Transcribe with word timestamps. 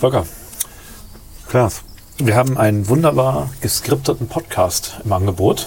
Volker. 0.00 0.26
Klaas. 1.48 1.82
Wir 2.18 2.34
haben 2.36 2.56
einen 2.58 2.88
wunderbar 2.88 3.50
geskripteten 3.60 4.28
Podcast 4.28 4.96
im 5.04 5.12
Angebot, 5.12 5.66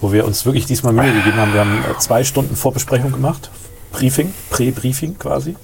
wo 0.00 0.12
wir 0.12 0.24
uns 0.26 0.44
wirklich 0.44 0.66
diesmal 0.66 0.92
Mühe 0.92 1.12
gegeben 1.12 1.36
haben. 1.36 1.52
Wir 1.52 1.60
haben 1.60 1.78
äh, 1.84 1.98
zwei 1.98 2.24
Stunden 2.24 2.56
Vorbesprechung 2.56 3.12
gemacht. 3.12 3.50
Briefing, 3.92 4.32
Prä-Briefing 4.50 5.18
quasi. 5.18 5.56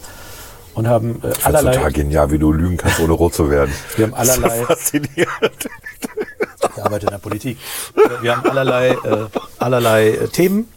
Und 0.74 0.88
haben 0.88 1.22
äh, 1.22 1.30
Ich 1.30 1.46
allerlei. 1.46 1.72
total 1.76 1.92
genial, 1.92 2.30
wie 2.30 2.38
du 2.38 2.52
lügen 2.52 2.76
kannst, 2.76 3.00
ohne 3.00 3.12
rot 3.12 3.34
zu 3.34 3.50
werden. 3.50 3.72
Wir 3.96 4.06
haben 4.06 4.14
allerlei. 4.14 4.64
faszinierend. 4.64 5.68
Ich 6.76 6.82
arbeite 6.84 7.06
in 7.06 7.10
der 7.10 7.18
Politik. 7.18 7.58
Wir 8.22 8.36
haben 8.36 8.48
allerlei, 8.48 8.90
äh, 8.90 9.26
allerlei 9.58 10.08
äh, 10.10 10.28
Themen 10.28 10.68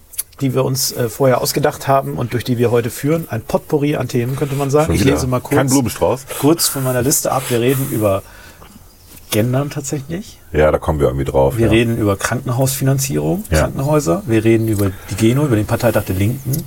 die 0.42 0.54
wir 0.54 0.64
uns 0.64 0.92
äh, 0.92 1.10
vorher 1.10 1.42
ausgedacht 1.42 1.88
haben 1.88 2.18
und 2.18 2.34
durch 2.34 2.44
die 2.44 2.58
wir 2.58 2.72
heute 2.72 2.90
führen. 2.90 3.28
Ein 3.30 3.42
Potpourri 3.42 3.96
an 3.96 4.08
Themen, 4.08 4.36
könnte 4.36 4.56
man 4.56 4.70
sagen. 4.70 4.94
Ich 4.94 5.04
lese 5.04 5.28
mal 5.28 5.40
kurz, 5.40 5.56
Kein 5.56 5.68
Blumenstrauß. 5.68 6.26
kurz 6.40 6.68
von 6.68 6.84
meiner 6.84 7.02
Liste 7.02 7.32
ab. 7.32 7.44
Wir 7.50 7.60
reden 7.60 7.90
über 7.92 8.22
Gendern 9.32 9.70
tatsächlich. 9.70 10.40
Ja, 10.54 10.72
da 10.72 10.78
kommen 10.78 11.00
wir 11.00 11.08
irgendwie 11.08 11.26
drauf. 11.26 11.58
Wir 11.58 11.66
ja. 11.66 11.72
reden 11.72 11.98
über 11.98 12.16
Krankenhausfinanzierung, 12.16 13.44
ja. 13.50 13.60
Krankenhäuser. 13.60 14.24
Wir 14.26 14.44
reden 14.44 14.68
über 14.68 14.92
die 15.10 15.16
Geno, 15.16 15.46
über 15.46 15.56
den 15.56 15.66
Parteitag 15.66 16.06
der 16.06 16.16
Linken. 16.16 16.64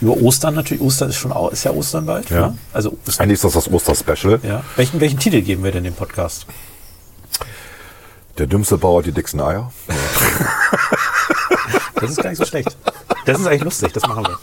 Über 0.00 0.16
Ostern 0.16 0.54
natürlich. 0.54 0.82
Ostern 0.82 1.10
ist 1.10 1.16
schon 1.16 1.32
ist 1.52 1.64
ja 1.64 1.70
Ostern 1.70 2.06
bald. 2.06 2.28
Ja. 2.28 2.48
Ne? 2.48 2.58
Also 2.72 2.96
Ostern. 3.06 3.24
Eigentlich 3.24 3.34
ist 3.34 3.44
das 3.44 3.52
das 3.52 3.72
Oster-Special. 3.72 4.40
Ja. 4.42 4.62
Welchen, 4.76 5.00
welchen 5.00 5.18
Titel 5.18 5.40
geben 5.42 5.62
wir 5.62 5.70
denn 5.70 5.84
dem 5.84 5.94
Podcast? 5.94 6.46
Der 8.38 8.46
dümmste 8.46 8.78
Bauer 8.78 9.02
die 9.02 9.12
dicksten 9.12 9.40
Eier. 9.40 9.72
das 12.02 12.10
ist 12.10 12.22
gar 12.22 12.30
nicht 12.30 12.38
so 12.38 12.44
schlecht. 12.44 12.76
Das 13.24 13.40
ist 13.40 13.46
eigentlich 13.46 13.64
lustig, 13.64 13.92
das 13.92 14.06
machen 14.06 14.26
wir. 14.26 14.38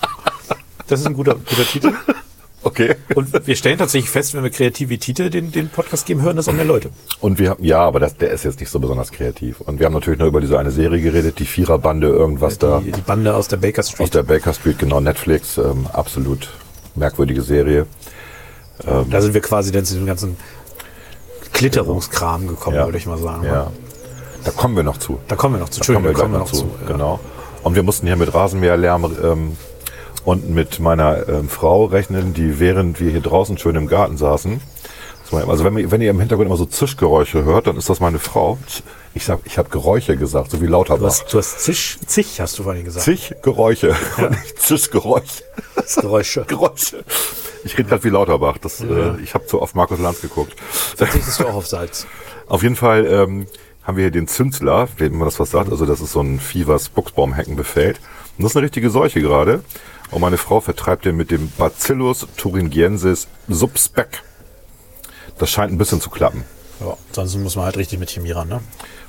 Das 0.87 0.99
ist 0.99 1.05
ein 1.05 1.13
guter, 1.13 1.35
guter 1.35 1.65
Titel. 1.65 1.93
Okay. 2.61 2.95
Und 3.15 3.47
wir 3.47 3.55
stellen 3.55 3.77
tatsächlich 3.77 4.09
fest, 4.09 4.33
wenn 4.33 4.43
wir 4.43 4.49
kreative 4.49 4.97
Titel 4.97 5.29
den, 5.29 5.51
den 5.51 5.69
Podcast 5.69 6.05
geben, 6.05 6.21
hören 6.21 6.35
das 6.35 6.47
auch 6.49 6.53
mehr 6.53 6.65
Leute. 6.65 6.89
Und 7.21 7.39
wir 7.39 7.51
haben, 7.51 7.63
ja, 7.63 7.79
aber 7.79 7.99
das, 7.99 8.17
der 8.17 8.31
ist 8.31 8.43
jetzt 8.43 8.59
nicht 8.59 8.69
so 8.69 8.79
besonders 8.79 9.11
kreativ. 9.11 9.61
Und 9.61 9.79
wir 9.79 9.85
haben 9.85 9.93
natürlich 9.93 10.19
nur 10.19 10.27
über 10.27 10.41
diese 10.41 10.59
eine 10.59 10.71
Serie 10.71 11.01
geredet, 11.01 11.39
die 11.39 11.45
Viererbande, 11.45 12.07
irgendwas 12.07 12.57
die, 12.57 12.66
da. 12.66 12.81
Die 12.81 12.91
Bande 13.01 13.33
aus 13.33 13.47
der 13.47 13.57
Baker 13.57 13.83
Street. 13.83 14.01
Aus 14.01 14.09
der 14.09 14.23
Baker 14.23 14.53
Street, 14.53 14.77
genau, 14.77 14.99
Netflix, 14.99 15.57
ähm, 15.57 15.88
absolut 15.94 16.49
merkwürdige 16.95 17.41
Serie. 17.41 17.88
Ähm, 18.85 19.09
da 19.09 19.21
sind 19.21 19.33
wir 19.33 19.41
quasi 19.41 19.71
dann 19.71 19.85
zu 19.85 19.95
dem 19.95 20.05
ganzen 20.05 20.35
Klitterungskram 21.53 22.47
gekommen, 22.47 22.75
ja. 22.75 22.85
würde 22.85 22.97
ich 22.97 23.05
mal 23.05 23.17
sagen. 23.17 23.45
Ja. 23.45 23.71
Da 24.44 24.51
kommen 24.51 24.75
wir 24.75 24.83
noch 24.83 24.97
zu. 24.97 25.19
Da 25.27 25.35
kommen 25.35 25.55
wir 25.55 25.59
noch 25.59 25.69
zu. 25.69 25.79
Da 25.79 25.94
kommen 25.94 26.05
wir, 26.05 26.13
kommen 26.13 26.33
wir 26.33 26.39
noch 26.39 26.51
zu. 26.51 26.57
zu. 26.57 26.71
Genau. 26.88 27.19
Und 27.63 27.75
wir 27.75 27.83
mussten 27.83 28.07
hier 28.07 28.15
mit 28.15 28.33
Rasenmäherlärm 28.33 29.17
ähm, 29.23 29.57
und 30.25 30.49
mit 30.49 30.79
meiner 30.79 31.27
ähm, 31.27 31.49
Frau 31.49 31.85
rechnen, 31.85 32.33
die 32.33 32.59
während 32.59 32.99
wir 32.99 33.11
hier 33.11 33.21
draußen 33.21 33.57
schön 33.57 33.75
im 33.75 33.88
Garten 33.88 34.17
saßen. 34.17 34.61
Also 35.31 35.63
wenn, 35.63 35.91
wenn 35.91 36.01
ihr 36.01 36.09
im 36.09 36.19
Hintergrund 36.19 36.47
immer 36.47 36.57
so 36.57 36.66
Zischgeräusche 36.66 37.43
hört, 37.43 37.67
dann 37.67 37.77
ist 37.77 37.89
das 37.89 37.99
meine 37.99 38.17
Frau. 38.17 38.57
Ich 39.13 39.25
sag, 39.25 39.41
ich 39.45 39.57
habe 39.57 39.69
Geräusche 39.69 40.17
gesagt, 40.17 40.49
so 40.51 40.61
wie 40.61 40.66
Lauterbach. 40.66 40.99
Du 40.99 41.05
hast, 41.05 41.33
du 41.33 41.38
hast 41.38 41.59
Zisch, 41.59 41.99
Zich, 42.05 42.39
hast 42.41 42.57
du 42.57 42.63
vorhin 42.63 42.83
gesagt. 42.83 43.05
Zich 43.05 43.35
Geräusche, 43.43 43.95
ja. 44.17 44.29
nicht 44.29 44.59
Zischgeräusche. 44.59 45.44
Geräusche. 46.01 46.45
Geräusche. 46.47 47.03
Ich 47.63 47.77
rede 47.77 47.89
gerade 47.89 48.03
wie 48.03 48.09
Lauterbach. 48.09 48.57
Das, 48.57 48.79
ja. 48.79 49.16
äh, 49.16 49.21
ich 49.21 49.33
habe 49.35 49.45
zu 49.45 49.61
oft 49.61 49.75
Markus 49.75 49.99
Lanz 49.99 50.21
geguckt. 50.21 50.55
Verzichtest 50.95 51.39
du 51.39 51.47
auch 51.47 51.55
auf 51.55 51.67
Salz. 51.67 52.07
Auf 52.47 52.63
jeden 52.63 52.75
Fall 52.75 53.05
ähm, 53.05 53.45
haben 53.89 53.97
wir 53.97 54.03
hier 54.03 54.11
den 54.11 54.27
Zünsler, 54.27 54.87
wenn 54.97 55.13
man 55.13 55.25
das 55.25 55.39
was 55.39 55.49
sagt. 55.49 55.71
Also 55.71 55.85
das 55.87 55.99
ist 55.99 56.11
so 56.11 56.21
ein 56.21 56.39
Vieh, 56.39 56.67
was 56.67 56.89
Buchsbaumhecken 56.89 57.55
befällt. 57.55 57.99
Und 58.37 58.43
das 58.43 58.51
ist 58.51 58.55
eine 58.55 58.63
richtige 58.65 58.91
Seuche 58.91 59.19
gerade. 59.19 59.63
Und 60.11 60.21
meine 60.21 60.37
Frau 60.37 60.61
vertreibt 60.61 61.05
den 61.05 61.17
mit 61.17 61.31
dem 61.31 61.51
Bacillus 61.57 62.27
thuringiensis 62.37 63.27
subspec. 63.47 64.21
Das 65.39 65.49
scheint 65.49 65.71
ein 65.71 65.79
bisschen 65.79 66.01
zu 66.01 66.11
klappen. 66.11 66.43
Ja, 66.79 66.95
sonst 67.11 67.35
muss 67.37 67.55
man 67.55 67.65
halt 67.65 67.77
richtig 67.77 67.97
mit 67.97 68.11
Chemie 68.11 68.31
ran, 68.31 68.47
ne? 68.47 68.61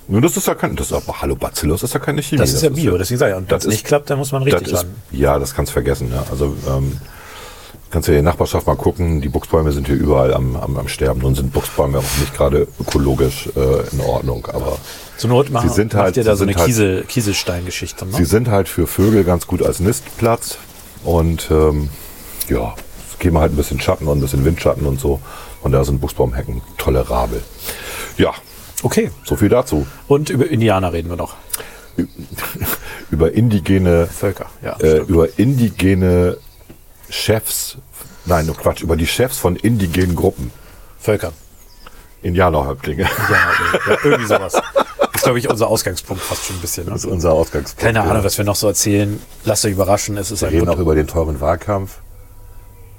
Nun, 0.09 0.23
das 0.23 0.37
ist 0.37 0.47
ja 0.47 0.55
kein, 0.55 0.75
das 0.77 0.87
ist 0.87 0.93
aber, 0.95 1.21
hallo, 1.21 1.37
Bacillus 1.37 1.83
ist 1.83 1.93
ja 1.93 2.01
keine 2.01 2.23
Chemie. 2.23 2.41
Das 2.41 2.53
ist 2.53 2.63
ja 2.63 2.71
Bio, 2.71 2.97
deswegen 2.97 3.19
sage 3.19 3.33
ich, 3.33 3.39
und 3.39 3.51
wenn 3.51 3.59
es 3.59 3.67
nicht 3.67 3.85
klappt, 3.85 4.09
dann 4.09 4.19
muss 4.19 4.33
man 4.33 4.43
richtig 4.43 4.75
ran. 4.75 4.87
ja, 5.13 5.39
das 5.39 5.55
kannst 5.55 5.73
vergessen, 5.73 6.11
ja. 6.11 6.25
Also, 6.31 6.57
ähm, 6.67 6.97
kannst 7.91 8.09
du 8.09 8.13
in 8.13 8.17
der 8.17 8.33
Nachbarschaft 8.33 8.67
mal 8.67 8.77
gucken, 8.77 9.21
die 9.21 9.29
Buchsbäume 9.29 9.73
sind 9.73 9.87
hier 9.87 9.97
überall 9.97 10.33
am, 10.33 10.57
am, 10.57 10.77
am 10.77 10.89
Sterben. 10.89 11.21
Nun 11.21 11.35
sind 11.35 11.53
Buchsbäume 11.53 11.99
auch 11.99 12.19
nicht 12.21 12.35
gerade 12.35 12.69
ökologisch 12.81 13.49
äh, 13.57 13.89
in 13.93 14.01
Ordnung, 14.01 14.47
aber 14.47 14.79
zur 15.17 15.31
Not 15.31 15.51
machen, 15.51 15.69
sie 15.69 15.75
sind 15.75 15.95
halt, 15.95 16.17
ihr 16.17 16.25
da 16.25 16.37
so 16.37 16.45
eine 16.45 16.55
halt, 16.55 16.67
Kiesel, 16.67 17.05
Kieselsteingeschichte. 17.05 18.07
Ne? 18.07 18.13
Sie 18.13 18.25
sind 18.25 18.49
halt 18.49 18.69
für 18.69 18.87
Vögel 18.87 19.25
ganz 19.25 19.47
gut 19.47 19.63
als 19.63 19.81
Nistplatz 19.81 20.59
und 21.05 21.49
ähm, 21.51 21.91
ja, 22.49 22.75
es 23.11 23.19
geben 23.19 23.39
halt 23.39 23.53
ein 23.53 23.57
bisschen 23.57 23.81
Schatten 23.81 24.07
und 24.07 24.19
ein 24.19 24.21
bisschen 24.21 24.45
Windschatten 24.45 24.87
und 24.87 25.01
so. 25.01 25.21
Und 25.63 25.73
da 25.73 25.85
sind 25.85 26.01
Buchsbaumhecken 26.01 26.63
tolle 26.79 27.11
Rabel. 27.11 27.43
Ja. 28.17 28.33
Okay. 28.83 29.11
So 29.25 29.37
viel 29.37 29.51
dazu. 29.51 29.87
Und 30.09 30.31
über 30.31 30.49
Indianer 30.49 30.93
reden 30.93 31.11
wir 31.11 31.17
noch. 31.17 31.35
über 33.11 33.33
indigene 33.33 34.07
Völker, 34.07 34.47
ja. 34.63 34.77
Äh, 34.81 35.01
über 35.01 35.39
indigene 35.39 36.39
Chefs, 37.11 37.77
nein, 38.25 38.51
Quatsch, 38.57 38.83
über 38.83 38.97
die 38.97 39.07
Chefs 39.07 39.39
von 39.39 39.57
indigenen 39.57 40.17
Gruppen. 40.17 40.53
Völkern. 40.99 41.33
Indianerhäuptlinge. 42.23 43.03
Ja, 43.03 43.97
irgendwie 44.05 44.27
sowas. 44.27 44.53
Das 44.53 44.63
ist, 45.15 45.23
glaube 45.25 45.39
ich, 45.39 45.49
unser 45.49 45.69
Ausgangspunkt 45.69 46.23
fast 46.23 46.45
schon 46.45 46.57
ein 46.57 46.61
bisschen. 46.61 46.85
Ne? 46.87 46.93
Das 46.93 47.05
ist 47.05 47.11
unser 47.11 47.33
Ausgangspunkt. 47.33 47.81
Keine 47.83 48.03
Ahnung, 48.03 48.19
ja. 48.19 48.25
was 48.25 48.39
wir 48.39 48.45
noch 48.45 48.57
so 48.57 48.69
erzählen. 48.69 49.21
Lasst 49.45 49.65
euch 49.65 49.73
überraschen. 49.73 50.17
Es 50.17 50.31
ist 50.31 50.43
wir 50.43 50.51
reden 50.51 50.69
auch 50.69 50.79
über 50.79 50.95
den 50.95 51.07
teuren 51.07 51.41
Wahlkampf. 51.41 51.99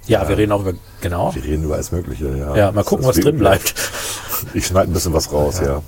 Ja, 0.08 0.24
ja, 0.24 0.30
wir 0.30 0.38
reden 0.38 0.52
auch 0.52 0.62
über, 0.62 0.74
genau. 1.00 1.34
Wir 1.34 1.44
reden 1.44 1.64
über 1.64 1.76
alles 1.76 1.92
Mögliche, 1.92 2.36
ja. 2.36 2.56
Ja, 2.56 2.72
mal 2.72 2.84
gucken, 2.84 3.06
was 3.06 3.18
drin 3.18 3.38
bleibt. 3.38 3.76
Ich 4.56 4.66
schneide 4.66 4.90
ein 4.90 4.94
bisschen 4.94 5.14
was 5.14 5.32
raus, 5.32 5.60
ja. 5.60 5.66
ja. 5.66 5.84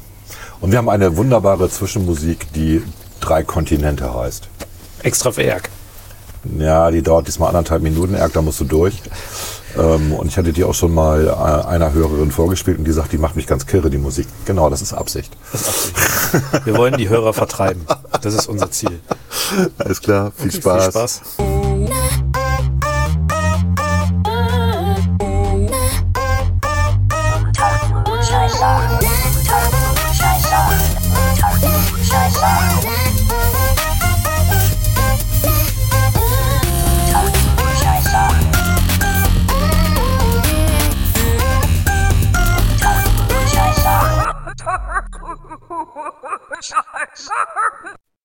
Und 0.62 0.72
wir 0.72 0.78
haben 0.78 0.90
eine 0.90 1.18
wunderbare 1.18 1.70
Zwischenmusik, 1.70 2.54
die 2.54 2.84
drei 3.20 3.44
Kontinente 3.44 4.14
heißt. 4.14 4.48
Extra 5.02 5.32
für 5.32 5.42
Erg. 5.42 5.70
Ja, 6.58 6.92
die 6.92 7.02
dauert 7.02 7.28
diesmal 7.28 7.50
anderthalb 7.50 7.82
Minuten. 7.84 8.16
Erg, 8.16 8.34
da 8.34 8.42
musst 8.42 8.60
du 8.60 8.66
durch. 8.66 9.02
Ähm, 9.78 10.14
und 10.14 10.28
ich 10.28 10.38
hatte 10.38 10.54
die 10.54 10.64
auch 10.64 10.74
schon 10.74 10.94
mal 10.94 11.28
äh, 11.28 11.68
einer 11.68 11.94
Hörerin 11.94 12.32
vorgespielt 12.32 12.78
und 12.78 12.86
die 12.86 12.92
sagt, 12.92 13.12
die 13.12 13.18
macht 13.18 13.36
mich 13.36 13.48
ganz 13.48 13.66
kirre, 13.66 13.90
die 13.90 13.98
Musik. 13.98 14.28
Genau, 14.46 14.70
das 14.70 14.82
ist 14.82 14.94
Absicht. 14.94 15.36
Das 15.52 15.62
ist 15.62 15.68
Absicht. 15.70 16.66
Wir 16.66 16.78
wollen 16.78 16.98
die 16.98 17.10
Hörer 17.10 17.34
vertreiben. 17.34 17.86
Das 18.22 18.34
ist 18.34 18.48
unser 18.48 18.70
Ziel. 18.72 19.00
Alles 19.78 20.02
klar, 20.02 20.32
viel 20.36 20.50
okay, 20.50 20.58
Spaß. 20.58 20.84
Viel 20.84 20.92
Spaß. 20.92 22.43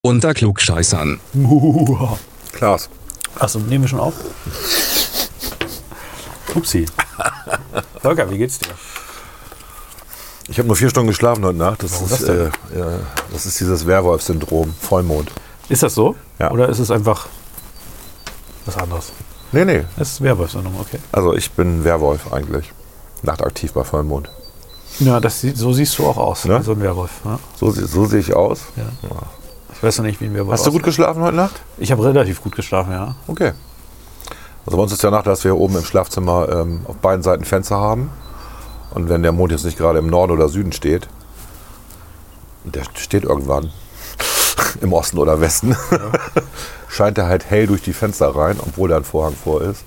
Unter 0.01 0.33
Klugscheißern. 0.33 1.19
Klaas. 2.53 2.89
Achso, 3.37 3.59
nehmen 3.59 3.83
wir 3.83 3.89
schon 3.89 3.99
auf? 3.99 4.13
Upsi. 6.55 6.85
Volker, 8.01 8.29
wie 8.31 8.37
geht's 8.37 8.59
dir? 8.59 8.69
Ich 10.47 10.57
habe 10.57 10.67
nur 10.67 10.75
vier 10.75 10.89
Stunden 10.89 11.09
geschlafen 11.09 11.45
heute 11.45 11.57
Nacht. 11.57 11.83
Das, 11.83 12.01
ist, 12.01 12.11
das, 12.11 12.23
äh, 12.23 12.49
ja, 12.75 12.99
das 13.31 13.45
ist 13.45 13.59
dieses 13.59 13.85
Werwolf-Syndrom, 13.85 14.73
Vollmond. 14.81 15.31
Ist 15.69 15.83
das 15.83 15.93
so? 15.93 16.15
Ja. 16.39 16.49
Oder 16.51 16.69
ist 16.69 16.79
es 16.79 16.89
einfach 16.89 17.27
was 18.65 18.77
anderes? 18.77 19.11
Nee, 19.51 19.65
nee. 19.65 19.83
Es 19.97 20.13
ist 20.13 20.21
Werwolf-Syndrom, 20.21 20.79
okay. 20.79 20.99
Also 21.11 21.35
ich 21.35 21.51
bin 21.51 21.83
Werwolf 21.83 22.33
eigentlich. 22.33 22.71
Nachtaktiv 23.21 23.73
bei 23.73 23.83
Vollmond. 23.83 24.29
Ja, 24.99 25.19
das, 25.19 25.41
so 25.41 25.71
siehst 25.71 25.97
du 25.97 26.05
auch 26.05 26.17
aus, 26.17 26.45
ne? 26.45 26.61
so 26.63 26.73
ein 26.73 26.81
Werwolf. 26.81 27.11
Ja. 27.23 27.39
So, 27.55 27.71
so 27.71 28.05
sehe 28.05 28.19
ich 28.19 28.35
aus. 28.35 28.61
Ja. 28.75 28.83
Ich 29.73 29.83
weiß 29.83 29.99
noch 29.99 30.05
nicht, 30.05 30.19
wie 30.19 30.25
ein 30.25 30.33
Werwolf 30.33 30.53
Hast 30.53 30.67
du 30.67 30.71
gut 30.71 30.83
geschlafen 30.83 31.21
heute 31.21 31.37
Nacht? 31.37 31.61
Ich 31.77 31.91
habe 31.91 32.03
relativ 32.03 32.43
gut 32.43 32.55
geschlafen, 32.55 32.91
ja. 32.91 33.15
Okay. 33.27 33.53
Also 34.65 34.75
bei 34.75 34.83
uns 34.83 34.91
ist 34.91 35.01
ja 35.01 35.09
Nacht, 35.09 35.25
dass 35.25 35.43
wir 35.45 35.55
oben 35.55 35.77
im 35.77 35.85
Schlafzimmer 35.85 36.49
ähm, 36.49 36.81
auf 36.85 36.97
beiden 36.97 37.23
Seiten 37.23 37.45
Fenster 37.45 37.77
haben. 37.77 38.09
Und 38.91 39.07
wenn 39.07 39.23
der 39.23 39.31
Mond 39.31 39.51
jetzt 39.51 39.63
nicht 39.63 39.77
gerade 39.77 39.99
im 39.99 40.07
Norden 40.07 40.33
oder 40.33 40.49
Süden 40.49 40.73
steht, 40.73 41.07
der 42.65 42.83
steht 42.95 43.23
irgendwann 43.23 43.71
im 44.81 44.91
Osten 44.91 45.17
oder 45.17 45.39
Westen, 45.39 45.77
ja. 45.91 46.11
scheint 46.89 47.17
er 47.17 47.27
halt 47.27 47.49
hell 47.49 47.67
durch 47.67 47.81
die 47.81 47.93
Fenster 47.93 48.35
rein, 48.35 48.59
obwohl 48.59 48.89
da 48.89 48.97
ein 48.97 49.03
Vorhang 49.03 49.33
vor 49.33 49.61
ist. 49.61 49.83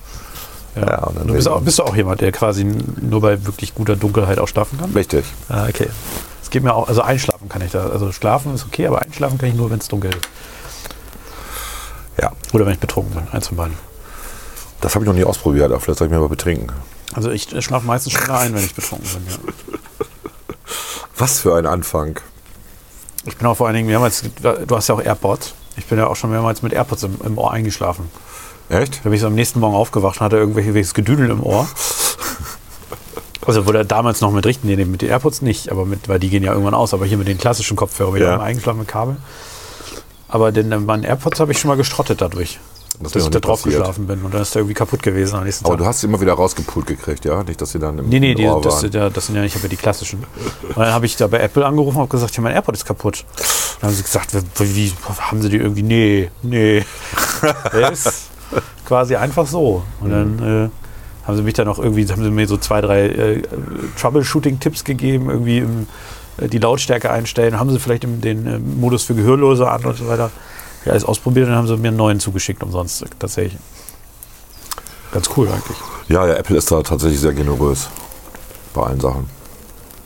Ja. 0.74 0.82
ja 0.82 1.12
du 1.24 1.34
bist 1.34 1.48
auch, 1.48 1.60
bist 1.60 1.78
du 1.78 1.82
auch 1.82 1.96
jemand, 1.96 2.20
der 2.20 2.32
quasi 2.32 2.64
nur 2.64 3.20
bei 3.20 3.44
wirklich 3.44 3.74
guter 3.74 3.96
Dunkelheit 3.96 4.38
auch 4.38 4.48
schlafen 4.48 4.78
kann? 4.78 4.92
Richtig. 4.92 5.24
Ah, 5.48 5.66
okay. 5.68 5.88
Es 6.42 6.50
geht 6.50 6.62
mir 6.62 6.74
auch, 6.74 6.88
also 6.88 7.02
einschlafen 7.02 7.48
kann 7.48 7.62
ich 7.62 7.72
da. 7.72 7.88
Also 7.88 8.12
schlafen 8.12 8.54
ist 8.54 8.66
okay, 8.66 8.86
aber 8.86 9.02
einschlafen 9.02 9.38
kann 9.38 9.48
ich 9.48 9.54
nur, 9.54 9.70
wenn 9.70 9.78
es 9.78 9.88
dunkel 9.88 10.10
ist. 10.10 10.28
Ja. 12.20 12.32
Oder 12.52 12.66
wenn 12.66 12.74
ich 12.74 12.80
betrunken 12.80 13.14
bin, 13.14 13.28
eins 13.32 13.48
von 13.48 13.56
beiden. 13.56 13.76
Das 14.80 14.94
habe 14.94 15.04
ich 15.04 15.08
noch 15.08 15.14
nie 15.16 15.24
ausprobiert, 15.24 15.70
aber 15.70 15.80
vielleicht 15.80 15.98
soll 15.98 16.08
ich 16.08 16.12
mir 16.12 16.18
mal 16.18 16.28
betrinken. 16.28 16.72
Also 17.14 17.30
ich 17.30 17.48
schlafe 17.64 17.86
meistens 17.86 18.14
schneller 18.14 18.38
ein, 18.38 18.54
wenn 18.54 18.64
ich 18.64 18.74
betrunken 18.74 19.08
bin. 19.08 19.22
Ja. 19.28 19.78
Was 21.16 21.38
für 21.38 21.56
ein 21.56 21.66
Anfang. 21.66 22.18
Ich 23.24 23.36
bin 23.36 23.46
auch 23.46 23.56
vor 23.56 23.66
allen 23.66 23.76
Dingen 23.76 23.86
mehrmals, 23.86 24.24
du 24.42 24.76
hast 24.76 24.88
ja 24.88 24.94
auch 24.94 25.02
AirPods. 25.02 25.54
Ich 25.76 25.86
bin 25.86 25.98
ja 25.98 26.06
auch 26.06 26.16
schon 26.16 26.30
mehrmals 26.30 26.62
mit 26.62 26.72
AirPods 26.72 27.04
im, 27.04 27.18
im 27.24 27.38
Ohr 27.38 27.52
eingeschlafen. 27.52 28.10
Echt? 28.72 28.98
Da 28.98 29.02
bin 29.04 29.12
ich 29.14 29.20
so 29.20 29.26
am 29.26 29.34
nächsten 29.34 29.60
Morgen 29.60 29.74
aufgewacht 29.76 30.20
und 30.20 30.24
hatte 30.24 30.36
irgendwelches 30.36 30.94
Gedüdel 30.94 31.30
im 31.30 31.42
Ohr. 31.42 31.68
Also 33.44 33.66
wurde 33.66 33.84
damals 33.84 34.20
noch 34.20 34.30
mit 34.30 34.46
richten, 34.46 34.68
nee, 34.68 34.76
mit 34.84 35.02
den 35.02 35.08
AirPods 35.08 35.42
nicht, 35.42 35.72
aber 35.72 35.84
mit, 35.84 36.08
weil 36.08 36.20
die 36.20 36.28
gehen 36.30 36.44
ja 36.44 36.52
irgendwann 36.52 36.74
aus, 36.74 36.94
aber 36.94 37.06
hier 37.06 37.18
mit 37.18 37.26
den 37.26 37.38
klassischen 37.38 37.76
Kopfhörern 37.76 38.14
wieder 38.14 38.26
Ja. 38.34 38.40
eingeschlafen 38.40 38.78
mit 38.78 38.86
Kabel. 38.86 39.16
Aber 40.28 40.52
den, 40.52 40.68
meinen 40.86 41.02
AirPods 41.02 41.40
habe 41.40 41.50
ich 41.50 41.58
schon 41.58 41.68
mal 41.68 41.74
gestrottet 41.74 42.20
dadurch, 42.20 42.60
Das 43.00 43.10
dass 43.10 43.24
ich 43.24 43.30
da 43.30 43.40
drauf 43.40 43.62
passiert. 43.64 43.80
geschlafen 43.80 44.06
bin 44.06 44.22
und 44.22 44.32
dann 44.32 44.42
ist 44.42 44.54
der 44.54 44.60
irgendwie 44.60 44.74
kaputt 44.74 45.02
gewesen 45.02 45.34
am 45.34 45.42
nächsten 45.44 45.64
Aber 45.64 45.74
Tag. 45.74 45.80
du 45.82 45.86
hast 45.86 46.02
sie 46.02 46.06
immer 46.06 46.20
wieder 46.20 46.34
rausgepult 46.34 46.86
gekriegt, 46.86 47.24
ja? 47.24 47.42
Nicht, 47.42 47.60
dass 47.60 47.72
sie 47.72 47.80
dann 47.80 47.98
im, 47.98 48.08
Nee, 48.08 48.20
nee, 48.20 48.34
die, 48.36 48.44
Ohr 48.46 48.60
das, 48.62 48.74
waren. 48.74 48.80
sind 48.82 48.94
ja, 48.94 49.10
das 49.10 49.26
sind 49.26 49.34
ja, 49.34 49.42
ich 49.42 49.54
habe 49.54 49.64
ja 49.64 49.70
die 49.70 49.76
klassischen. 49.76 50.20
Und 50.68 50.76
dann 50.78 50.92
habe 50.92 51.06
ich 51.06 51.16
da 51.16 51.26
bei 51.26 51.40
Apple 51.40 51.66
angerufen 51.66 52.00
und 52.00 52.08
gesagt, 52.10 52.36
ja, 52.36 52.42
mein 52.44 52.52
AirPod 52.54 52.76
ist 52.76 52.84
kaputt. 52.84 53.24
Dann 53.80 53.88
haben 53.90 53.96
sie 53.96 54.04
gesagt, 54.04 54.36
wie, 54.60 54.76
wie 54.76 54.92
haben 55.20 55.42
sie 55.42 55.48
die 55.48 55.56
irgendwie, 55.56 55.82
nee, 55.82 56.30
nee. 56.42 56.84
Quasi 58.86 59.16
einfach 59.16 59.46
so. 59.46 59.82
Und 60.00 60.10
dann 60.10 60.38
äh, 60.38 61.26
haben 61.26 61.36
sie 61.36 61.42
mich 61.42 61.54
dann 61.54 61.68
auch 61.68 61.78
irgendwie, 61.78 62.06
haben 62.06 62.22
sie 62.22 62.30
mir 62.30 62.46
so 62.46 62.56
zwei, 62.56 62.80
drei 62.80 63.06
äh, 63.06 63.42
Troubleshooting-Tipps 64.00 64.84
gegeben, 64.84 65.30
irgendwie 65.30 65.58
im, 65.58 65.86
äh, 66.38 66.48
die 66.48 66.58
Lautstärke 66.58 67.10
einstellen, 67.10 67.58
haben 67.58 67.70
sie 67.70 67.78
vielleicht 67.78 68.04
im, 68.04 68.20
den 68.20 68.46
äh, 68.46 68.58
Modus 68.58 69.04
für 69.04 69.14
Gehörlose 69.14 69.70
an 69.70 69.84
und 69.84 69.96
so 69.96 70.08
weiter. 70.08 70.30
Ja, 70.84 70.92
alles 70.92 71.04
ausprobiert 71.04 71.46
und 71.46 71.52
dann 71.52 71.58
haben 71.58 71.68
sie 71.68 71.76
mir 71.76 71.88
einen 71.88 71.96
neuen 71.96 72.18
zugeschickt 72.18 72.62
umsonst, 72.62 73.04
tatsächlich. 73.18 73.60
Ganz 75.12 75.28
cool 75.36 75.48
eigentlich. 75.48 75.76
Ja, 76.08 76.26
ja, 76.26 76.34
Apple 76.34 76.56
ist 76.56 76.70
da 76.72 76.82
tatsächlich 76.82 77.20
sehr 77.20 77.32
generös 77.32 77.88
bei 78.74 78.82
allen 78.82 78.98
Sachen. 78.98 79.28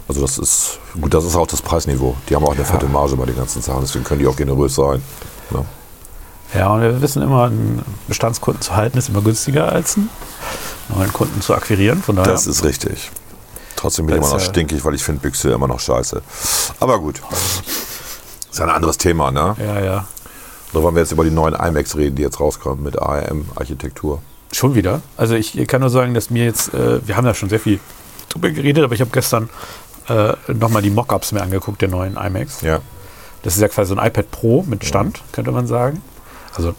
Also 0.09 0.21
das 0.21 0.39
ist, 0.39 0.79
gut, 1.01 1.15
das 1.15 1.25
ist 1.25 1.35
auch 1.35 1.47
das 1.47 1.63
Preisniveau. 1.63 2.15
Die 2.29 2.37
haben 2.37 2.45
auch 2.45 2.55
eine 2.55 2.65
fette 2.65 2.87
Marge 2.87 3.17
bei 3.17 3.27
den 3.27 3.37
ganzen 3.37 3.63
Sachen, 3.63 3.81
deswegen 3.81 4.05
können 4.05 4.21
die 4.21 4.27
auch 4.27 4.37
generös 4.37 4.75
sein. 4.75 5.03
Ja. 5.51 5.65
Ja, 6.55 6.69
und 6.69 6.81
wir 6.81 7.03
wissen 7.03 7.23
immer, 7.23 7.45
einen 7.45 7.83
Bestandskunden 8.09 8.63
zu 8.63 8.77
halten 8.77 8.99
ist 8.99 9.09
immer 9.09 9.23
günstiger 9.23 9.71
als 9.71 9.97
einen 9.97 10.09
neuen 10.89 11.13
Kunden 11.13 11.41
zu 11.41 11.55
akquirieren. 11.55 12.03
Von 12.03 12.17
daher, 12.17 12.33
Das 12.33 12.47
ist 12.47 12.65
richtig. 12.65 13.11
Trotzdem 13.75 14.07
bin 14.07 14.17
ich 14.17 14.23
immer 14.23 14.33
noch 14.33 14.41
stinkig, 14.41 14.85
weil 14.85 14.95
ich 14.95 15.03
finde 15.03 15.21
Büchse 15.21 15.51
immer 15.51 15.69
noch 15.69 15.81
scheiße. 15.81 16.23
Aber 16.81 16.99
gut. 16.99 17.21
Ist 18.51 18.59
ja 18.59 18.65
ein 18.65 18.71
anderes 18.71 18.97
Thema, 18.97 19.31
ne? 19.31 19.55
ja, 19.59 19.81
ja. 19.81 20.07
Oder 20.73 20.83
wollen 20.83 20.95
wir 20.95 21.03
jetzt 21.03 21.13
über 21.13 21.25
die 21.25 21.31
neuen 21.31 21.55
iMacs 21.55 21.97
reden, 21.97 22.17
die 22.17 22.23
jetzt 22.23 22.41
rauskommen 22.41 22.83
mit 22.83 23.01
ARM-Architektur? 23.01 24.21
Schon 24.53 24.75
wieder. 24.75 25.01
Also 25.17 25.35
ich 25.35 25.55
kann 25.67 25.81
nur 25.81 25.91
sagen, 25.91 26.15
dass 26.15 26.31
mir 26.31 26.45
jetzt, 26.45 26.73
äh, 26.75 27.07
wir 27.07 27.17
haben 27.17 27.25
da 27.25 27.35
schon 27.35 27.49
sehr 27.49 27.61
viel 27.61 27.81
drüber 28.29 28.51
geredet, 28.51 28.85
aber 28.85 28.95
ich 28.95 29.01
habe 29.01 29.11
gestern 29.13 29.49
äh, 30.09 30.33
nochmal 30.53 30.83
die 30.83 30.91
Mockups 30.91 31.33
mir 31.33 31.43
angeguckt, 31.43 31.81
der 31.83 31.89
neuen 31.89 32.17
iMacs. 32.17 32.61
Ja. 32.63 32.81
Das 33.43 33.55
ist 33.55 33.61
ja 33.61 33.69
quasi 33.69 33.95
so 33.95 34.01
ein 34.01 34.07
iPad 34.07 34.31
Pro 34.31 34.65
mit 34.67 34.85
Stand, 34.85 35.23
könnte 35.33 35.53
man 35.53 35.67
sagen. 35.67 36.03
Also 36.57 36.75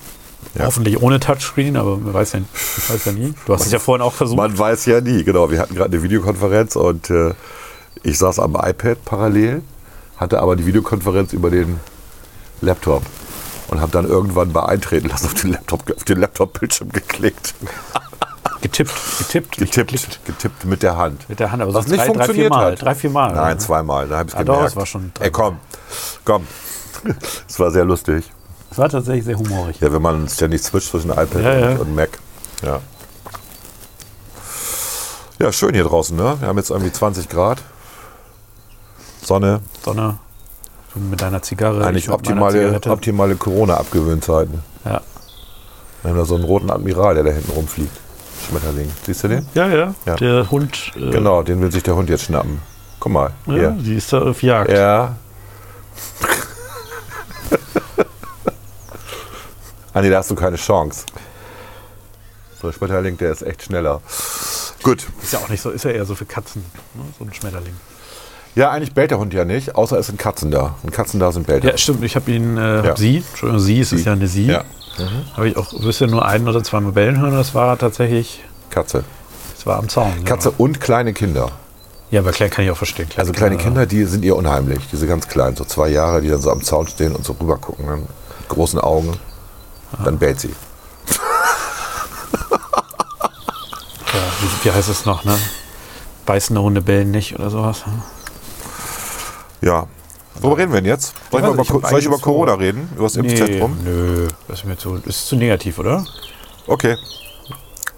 Ja. 0.55 0.65
hoffentlich 0.65 1.01
ohne 1.01 1.19
Touchscreen, 1.19 1.77
aber 1.77 1.97
man 1.97 2.13
weiß 2.13 2.33
ja, 2.33 2.39
man 2.39 2.47
weiß 2.89 3.05
ja 3.05 3.11
nie. 3.11 3.33
Du 3.45 3.53
hast 3.53 3.65
es 3.65 3.71
ja 3.71 3.79
vorhin 3.79 4.01
auch 4.01 4.13
versucht. 4.13 4.37
Man 4.37 4.57
weiß 4.57 4.85
ja 4.87 5.01
nie, 5.01 5.23
genau. 5.23 5.49
Wir 5.51 5.59
hatten 5.59 5.75
gerade 5.75 5.91
eine 5.93 6.03
Videokonferenz 6.03 6.75
und 6.75 7.09
äh, 7.09 7.33
ich 8.03 8.17
saß 8.17 8.39
am 8.39 8.55
iPad 8.55 9.03
parallel, 9.05 9.61
hatte 10.17 10.39
aber 10.39 10.55
die 10.55 10.65
Videokonferenz 10.65 11.33
über 11.33 11.49
den 11.49 11.79
Laptop 12.61 13.03
und 13.67 13.81
habe 13.81 13.91
dann 13.91 14.07
irgendwann 14.07 14.53
bei 14.53 14.63
Eintreten 14.65 15.09
lassen 15.09 15.25
auf 15.27 15.33
den 15.35 15.51
Laptop, 15.51 15.91
auf 15.95 16.03
den 16.05 16.19
Laptop-Bildschirm 16.19 16.89
geklickt. 16.89 17.53
Getippt, 18.61 18.91
getippt, 19.19 19.57
Getippt, 19.57 20.19
getippt 20.25 20.65
mit 20.65 20.81
der 20.81 20.97
Hand. 20.97 21.29
Mit 21.29 21.39
der 21.39 21.51
Hand, 21.51 21.61
aber 21.61 21.73
Was 21.75 21.85
sonst 21.85 21.91
nicht 21.91 21.99
drei, 21.99 22.05
drei, 22.07 22.13
vier 22.13 22.23
funktioniert 22.25 22.49
Mal. 22.49 22.71
hat. 22.71 22.81
Drei, 22.81 22.95
vier 22.95 23.09
Mal. 23.11 23.33
Nein, 23.35 23.59
zweimal, 23.59 24.07
da 24.07 24.17
habe 24.17 24.29
ich 24.29 24.35
Ah, 24.35 24.43
doch, 24.43 24.53
gemerkt. 24.55 24.71
es 24.71 24.75
war 24.75 24.85
schon 24.87 25.11
Ey, 25.19 25.29
komm, 25.29 25.59
komm. 26.25 26.47
Es 27.47 27.59
war 27.59 27.69
sehr 27.69 27.85
lustig. 27.85 28.25
Das 28.69 28.77
war 28.77 28.89
tatsächlich 28.89 29.25
sehr 29.25 29.37
humorig. 29.37 29.79
Ja, 29.79 29.91
wenn 29.91 30.01
man 30.01 30.27
ständig 30.29 30.61
switcht 30.61 30.89
zwischen 30.89 31.09
iPad 31.11 31.41
Ja, 31.41 31.57
ja. 31.57 31.75
Und, 31.77 31.95
Mac. 31.95 32.09
Ja. 32.63 32.79
Ja, 35.39 35.51
schön 35.51 35.73
hier 35.73 35.83
draußen, 35.83 36.15
ne? 36.17 36.35
Wir 36.39 36.47
haben 36.47 36.57
jetzt 36.57 36.71
irgendwie 36.71 36.91
20 36.91 37.29
Grad. 37.29 37.59
Sonne. 39.23 39.61
Sonne, 39.83 40.17
du 40.93 40.99
mit 40.99 41.21
deiner 41.21 41.41
Zigarre. 41.41 41.85
Eigentlich 41.85 42.09
optimale, 42.09 42.79
optimale 42.87 43.35
Corona-Abgewöhnzeiten. 43.35 44.61
Ja. 44.85 45.01
Wir 46.01 46.11
haben 46.11 46.17
da 46.17 46.25
so 46.25 46.35
einen 46.35 46.43
roten 46.45 46.71
Admiral, 46.71 47.15
der 47.15 47.23
da 47.23 47.31
hinten 47.31 47.51
rumfliegt. 47.51 47.95
Schmetterling. 48.47 48.91
Siehst 49.05 49.23
du 49.23 49.27
den? 49.27 49.47
Ja, 49.53 49.67
ja, 49.67 49.93
Ja. 50.05 50.15
Der 50.15 50.49
Hund. 50.49 50.91
Äh, 50.95 51.11
Genau, 51.11 51.43
den 51.43 51.61
will 51.61 51.71
sich 51.71 51.83
der 51.83 51.95
Hund 51.95 52.09
jetzt 52.09 52.23
schnappen. 52.23 52.61
Guck 52.99 53.11
mal. 53.11 53.31
Ja, 53.47 53.53
Hier. 53.53 53.69
die 53.71 53.95
ist 53.95 54.13
da 54.13 54.21
auf 54.21 54.41
Jagd. 54.41 54.71
Ja. 54.71 55.15
Nee, 60.01 60.09
da 60.09 60.17
hast 60.17 60.29
du 60.31 60.35
keine 60.35 60.57
Chance. 60.57 61.05
So, 62.61 62.67
der 62.67 62.73
Schmetterling, 62.73 63.17
der 63.17 63.31
ist 63.31 63.41
echt 63.43 63.63
schneller. 63.63 64.01
Gut. 64.83 65.05
Ist 65.21 65.33
ja 65.33 65.39
auch 65.39 65.49
nicht 65.49 65.61
so, 65.61 65.69
ist 65.69 65.85
ja 65.85 65.91
eher 65.91 66.05
so 66.05 66.15
für 66.15 66.25
Katzen, 66.25 66.63
ne? 66.95 67.03
so 67.17 67.25
ein 67.25 67.33
Schmetterling. 67.33 67.75
Ja, 68.55 68.71
eigentlich 68.71 68.93
bellt 68.93 69.11
der 69.11 69.19
Hund 69.19 69.33
ja 69.35 69.45
nicht, 69.45 69.75
außer 69.75 69.99
es 69.99 70.07
sind 70.07 70.17
Katzen 70.17 70.49
da. 70.49 70.75
Und 70.81 70.91
Katzen 70.91 71.19
da 71.19 71.31
sind 71.31 71.45
bellt. 71.45 71.63
Ja, 71.63 71.77
stimmt. 71.77 72.03
Ich 72.03 72.15
habe 72.15 72.31
ihn, 72.31 72.57
äh, 72.57 72.83
Ja. 72.87 72.95
sie, 72.95 73.17
Entschuldigung, 73.17 73.59
sie, 73.63 73.79
es 73.79 73.93
ist 73.93 74.05
ja 74.05 74.13
eine 74.13 74.27
sie. 74.27 74.47
Ja. 74.47 74.63
Habe 75.35 75.49
ich 75.49 75.57
auch, 75.57 75.71
wirst 75.83 76.01
ja 76.01 76.07
nur 76.07 76.25
ein 76.25 76.47
oder 76.47 76.63
zwei 76.63 76.79
Mal 76.79 76.91
bellen 76.91 77.19
hören. 77.21 77.33
Das 77.33 77.53
war 77.53 77.77
tatsächlich, 77.77 78.43
Katze. 78.71 79.03
das 79.55 79.67
war 79.67 79.77
am 79.77 79.89
Zaun. 79.89 80.25
Katze 80.25 80.49
und 80.49 80.81
kleine 80.81 81.13
Kinder. 81.13 81.51
Ja, 82.09 82.21
aber 82.21 82.31
klein 82.31 82.49
kann 82.49 82.65
ich 82.65 82.71
auch 82.71 82.77
verstehen. 82.77 83.07
Also 83.17 83.31
kleine 83.31 83.57
Kinder, 83.57 83.85
die 83.85 84.05
sind 84.05 84.25
ihr 84.25 84.35
unheimlich. 84.35 84.79
Diese 84.91 85.05
ganz 85.05 85.27
kleinen, 85.27 85.55
so 85.55 85.65
zwei 85.65 85.89
Jahre, 85.89 86.21
die 86.21 86.29
dann 86.29 86.41
so 86.41 86.49
am 86.49 86.63
Zaun 86.63 86.87
stehen 86.87 87.15
und 87.15 87.23
so 87.25 87.33
rüber 87.39 87.57
gucken, 87.57 87.85
dann 87.85 87.99
mit 87.99 88.47
großen 88.49 88.79
Augen. 88.79 89.13
Dann 90.03 90.17
bellt 90.17 90.39
sie. 90.39 90.53
Ja, 94.13 94.23
wie, 94.41 94.65
wie 94.65 94.71
heißt 94.71 94.89
es 94.89 95.05
noch, 95.05 95.23
ne? 95.23 95.37
Beißende 96.25 96.61
Hunde 96.61 96.81
bellen 96.81 97.11
nicht 97.11 97.35
oder 97.35 97.49
sowas. 97.49 97.83
Ja. 99.61 99.87
Worüber 100.39 100.57
reden 100.57 100.71
wir 100.71 100.81
denn 100.81 100.89
jetzt? 100.89 101.13
Soll 101.31 101.41
ich, 101.41 101.47
über, 101.47 101.61
ich 101.61 101.69
hab 101.71 101.87
soll 101.87 101.99
ich 101.99 102.05
über 102.05 102.19
Corona 102.19 102.53
reden? 102.53 102.89
Über 102.95 103.03
das 103.05 103.15
Impfzentrum? 103.15 103.77
nö, 103.83 104.27
das 104.47 104.59
ist 104.59 104.65
mir 104.65 104.77
zu, 104.77 104.95
ist 105.05 105.27
zu 105.27 105.35
negativ, 105.35 105.79
oder? 105.79 106.05
Okay. 106.67 106.95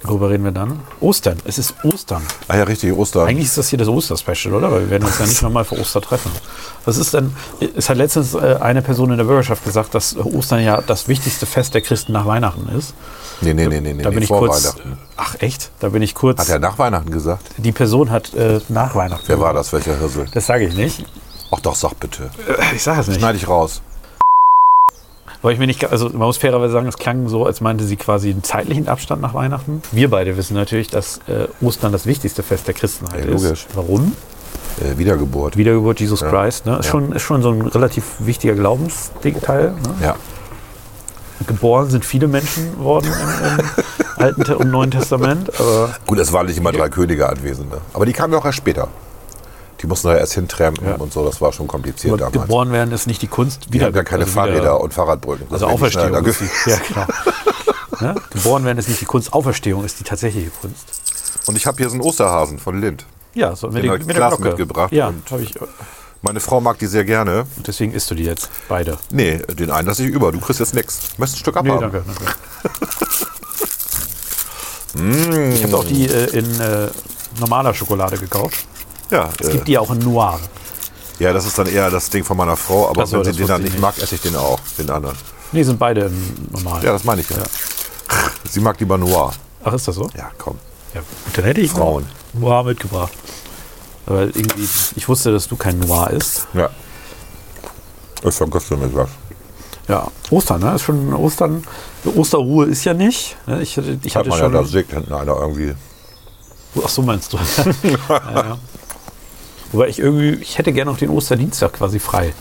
Worüber 0.04 0.30
reden 0.30 0.46
wir 0.46 0.51
dann? 0.51 0.80
Ostern. 1.01 1.38
Es 1.44 1.57
ist 1.57 1.74
Ostern. 1.84 2.22
Ah 2.48 2.56
ja, 2.57 2.63
richtig, 2.63 2.94
Ostern. 2.94 3.28
Eigentlich 3.28 3.48
ist 3.48 3.57
das 3.57 3.68
hier 3.69 3.78
das 3.78 3.90
Osterspecial, 3.90 4.54
oder? 4.54 4.72
Weil 4.72 4.81
wir 4.81 4.90
werden 4.92 5.04
uns 5.06 5.19
ja 5.19 5.25
nicht 5.25 5.41
nochmal 5.41 5.65
für 5.65 5.77
Oster 5.77 6.00
treffen. 6.01 6.32
Was 6.86 6.98
ist 6.98 7.13
denn, 7.13 7.34
es 7.75 7.89
hat 7.89 7.98
letztens 7.98 8.34
äh, 8.34 8.58
eine 8.62 8.82
Person 8.82 9.12
in 9.12 9.18
der 9.18 9.25
Bürgerschaft 9.25 9.63
gesagt, 9.65 9.94
dass 9.94 10.15
Ostern 10.15 10.63
ja 10.63 10.82
das 10.82 11.08
wichtigste 11.10 11.46
Fest 11.46 11.74
der 11.74 11.82
Christen 11.82 12.13
nach 12.13 12.25
Weihnachten 12.25 12.70
ist. 12.70 12.94
nee, 13.41 13.53
nee, 13.53 13.68
nee, 13.68 13.82
nee, 13.82 13.94
nee, 13.94 14.03
Da 14.03 14.10
bin 14.10 14.22
ich 14.22 14.29
vor 14.29 14.39
kurz. 14.39 14.63
Weihnachten. 14.63 14.98
Ach 15.18 15.36
echt? 15.39 15.70
Da 15.82 15.89
bin 15.89 16.01
ich 16.01 16.15
kurz. 16.15 16.39
Hat 16.39 16.50
er 16.50 16.60
nach 16.60 16.79
Weihnachten 16.79 17.12
gesagt? 17.12 17.44
die 17.58 17.72
Person 17.74 18.10
hat 18.10 18.34
äh, 18.36 18.62
nach 18.70 18.96
Weihnachten. 18.96 19.25
Wer 19.27 19.39
war 19.41 19.53
das? 19.53 19.74
Welcher 19.74 19.98
Hirsel? 19.98 20.27
Das 20.34 20.46
sage 20.46 20.65
ich 20.65 20.75
nicht. 20.75 21.03
Ach 21.51 21.60
doch, 21.60 21.75
sag 21.75 22.00
bitte. 22.00 22.29
Äh, 22.48 22.75
Ich 22.75 22.84
sage 22.84 23.01
es 23.01 23.08
nicht. 23.08 23.20
Schneide 23.20 23.38
ich 23.38 23.48
raus. 23.50 23.82
Weil 25.41 25.53
ich 25.53 25.60
mir 25.60 25.67
nicht, 25.67 25.86
also 25.89 26.10
man 26.10 26.17
muss 26.27 26.38
fairerweise 26.38 26.74
sagen, 26.74 26.88
es 26.88 26.98
klang 26.98 27.29
so, 27.29 27.46
als 27.46 27.62
meinte 27.62 27.86
sie 27.86 27.96
quasi 27.96 28.29
einen 28.29 28.43
zeitlichen 28.43 28.88
Abstand 28.89 29.22
nach 29.22 29.34
Weihnachten. 29.34 29.81
Wir 29.91 30.10
beide 30.10 30.36
wissen 30.36 30.53
natürlich, 30.55 30.89
dass 30.89 31.19
äh, 31.27 31.48
Ostern 31.65 31.91
das 31.93 32.05
wichtigste 32.05 32.43
Fest 32.43 32.67
der 32.67 32.74
Christenheit 32.74 33.24
Ja, 33.25 33.31
logisch. 33.31 33.65
ist. 33.65 33.67
Warum? 33.74 34.13
Äh, 34.81 34.98
Wiedergeburt. 34.98 35.55
Wiedergeburt 35.55 36.00
Jesus 36.01 36.19
Ja. 36.22 36.29
Christ. 36.29 36.65
Ne? 36.65 36.77
Ist, 36.79 36.86
Ja. 36.88 36.91
schon, 36.91 37.12
ist 37.13 37.22
schon 37.22 37.41
so 37.41 37.51
ein 37.51 37.62
relativ 37.62 38.03
wichtiger 38.19 38.53
Glaubensteil. 38.55 39.72
Ne? 39.72 39.75
Ja. 40.03 40.15
Geboren 41.48 41.89
sind 41.89 42.03
viele 42.03 42.27
Menschen 42.27 42.77
worden 42.84 43.05
im, 43.08 43.60
im 43.60 43.65
Alten 44.17 44.43
Te- 44.43 44.58
und 44.58 44.69
Neuen 44.72 44.91
Testament, 44.91 45.50
aber 45.58 45.96
Gut, 46.05 46.19
es 46.19 46.34
waren 46.34 46.48
nicht 46.48 46.58
immer 46.58 46.74
drei 46.74 46.89
Könige 46.89 47.29
anwesend. 47.29 47.72
Ne? 47.72 47.77
Aber 47.93 48.05
die 48.05 48.12
kamen 48.12 48.34
ja 48.34 48.39
auch 48.39 48.46
erst 48.46 48.58
später. 48.58 48.89
Die 49.81 49.88
mussten 49.88 50.07
da 50.09 50.15
erst 50.17 50.33
hintrampen 50.33 50.86
Ja. 50.88 50.95
und 50.95 51.13
so. 51.13 51.24
Das 51.25 51.39
war 51.41 51.53
schon 51.53 51.67
kompliziert 51.67 52.13
aber 52.13 52.31
damals. 52.31 52.41
geboren 52.48 52.71
werden 52.71 52.93
ist 52.93 53.07
nicht 53.07 53.21
die 53.21 53.27
Kunst. 53.27 53.67
Die 53.74 53.81
haben 53.81 53.95
ja 53.95 54.03
keine 54.03 54.24
also 54.24 54.33
Fahrräder 54.33 54.59
wieder- 54.62 54.81
und 54.81 54.93
Fahrradbrücken. 54.93 55.45
Das 55.50 55.62
Also 55.63 55.67
Auferstehung. 55.74 56.25
Ist 56.25 56.41
die, 56.41 56.50
ja, 56.69 56.77
genau. 56.88 57.05
ne? 58.13 58.15
Geboren 58.31 58.65
werden 58.65 58.77
ist 58.77 58.89
nicht 58.89 59.00
die 59.01 59.05
Kunst, 59.05 59.31
Auferstehung 59.33 59.86
ist 59.86 60.00
die 60.00 60.03
tatsächliche 60.03 60.50
Kunst. 60.62 60.86
Und 61.48 61.55
ich 61.55 61.65
habe 61.65 61.77
hier 61.77 61.88
so 61.89 61.93
einen 61.95 62.01
Osterhasen 62.03 62.59
von 62.59 62.79
Lind. 62.81 63.05
Ja, 63.33 63.55
so 63.55 63.67
mit, 63.69 63.83
Den 63.83 63.91
mit 63.91 64.07
der 64.09 64.27
Glocke. 64.27 64.43
mitgebracht 64.43 64.91
Ja, 64.91 65.13
habe 65.31 65.41
ich. 65.43 65.53
Meine 66.21 66.41
Frau 66.41 66.59
mag 66.59 66.77
die 66.79 66.88
sehr 66.88 67.05
gerne. 67.05 67.45
Und 67.55 67.67
deswegen 67.67 67.93
isst 67.93 68.12
du 68.12 68.15
die 68.15 68.24
jetzt, 68.25 68.50
beide. 68.67 68.98
Nee, 69.12 69.38
den 69.57 69.71
einen 69.71 69.88
lasse 69.88 70.03
ich 70.03 70.09
über. 70.09 70.33
Du 70.33 70.39
kriegst 70.41 70.59
jetzt 70.59 70.74
nichts. 70.74 71.00
Möchtest 71.17 71.38
ein 71.38 71.39
Stück 71.39 71.63
Nee, 71.63 71.69
abhaben? 71.71 71.91
danke. 71.93 72.03
danke. 72.05 72.33
Ich 75.55 75.63
habe 75.63 75.77
auch 75.77 75.86
die 75.86 76.07
äh, 76.07 76.25
in 76.38 76.59
äh, 76.59 76.88
normaler 77.39 77.74
Schokolade 77.74 78.17
gekauft. 78.17 78.65
Ja, 79.10 79.30
Es 79.39 79.48
äh, 79.48 79.51
gibt 79.54 79.68
die 79.68 79.78
auch 79.78 79.89
in 79.92 80.00
Noir. 80.00 80.39
ja, 81.20 81.34
das 81.34 81.46
ist 81.46 81.58
dann 81.58 81.68
eher 81.68 81.89
das 81.89 82.10
Ding 82.10 82.24
von 82.24 82.38
meiner 82.38 82.56
Frau. 82.56 82.89
Aber 82.89 83.06
so, 83.08 83.18
wenn 83.24 83.34
sie 83.34 83.39
den 83.39 83.48
dann 83.48 83.62
nicht 83.62 83.74
nicht. 83.74 83.82
mag, 83.82 83.98
esse 83.98 84.16
ich 84.16 84.22
den 84.22 84.36
auch. 84.36 84.60
Den 84.78 84.89
anderen. 84.89 85.16
Nee, 85.51 85.63
sind 85.63 85.80
beide 85.80 86.12
Normal. 86.51 86.84
Ja, 86.84 86.92
das 86.92 87.04
meine 87.04 87.22
ich 87.22 87.30
ja. 87.30 87.38
Sie 88.50 88.60
mag 88.60 88.80
lieber 88.80 88.98
Noir. 88.98 89.32
Ach, 89.63 89.74
ist 89.74 89.88
das 89.88 89.96
so? 89.96 90.10
Ja, 90.16 90.32
komm. 90.38 90.58
Ja, 90.94 91.01
dann 91.34 91.46
hätte 91.46 91.62
ich 91.62 91.72
Frauen. 91.72 92.06
Noir 92.34 92.63
mitgebracht. 92.63 93.12
Aber 94.06 94.22
irgendwie, 94.24 94.68
ich 94.96 95.08
wusste, 95.08 95.32
dass 95.32 95.48
du 95.48 95.56
kein 95.56 95.80
Noir 95.80 96.10
isst. 96.12 96.48
Ja. 96.54 96.70
Ich 98.24 98.34
vergesse 98.36 98.75
mir 98.75 98.94
was. 98.96 99.10
Ja, 99.88 100.08
Ostern, 100.30 100.62
ne? 100.62 100.75
Ist 100.75 100.84
schon 100.84 101.13
Ostern. 101.13 101.63
Osterruhe 102.16 102.66
ist 102.68 102.84
ja 102.86 102.94
nicht. 102.94 103.36
ne? 103.48 103.62
Ich, 103.62 103.75
hatte- 103.78 103.98
ich 104.04 104.16
Hat 104.16 104.22
hatte 104.22 104.30
man 104.30 104.38
ja, 104.39 104.46
schon. 104.46 104.54
da 104.54 104.63
sägt 104.63 104.92
hinten 104.94 105.13
einer 105.13 105.36
irgendwie. 105.36 105.74
Ach 106.84 106.89
so 106.89 107.01
meinst 107.01 107.34
du. 107.34 107.38
ja, 107.84 107.98
ja. 108.10 108.58
Wobei 109.71 109.88
ich 109.88 109.99
irgendwie, 109.99 110.41
ich 110.41 110.57
hätte 110.57 110.73
gerne 110.73 110.91
noch 110.91 110.97
den 110.97 111.09
Osterdienstag 111.09 111.73
quasi 111.73 111.99
frei. 111.99 112.33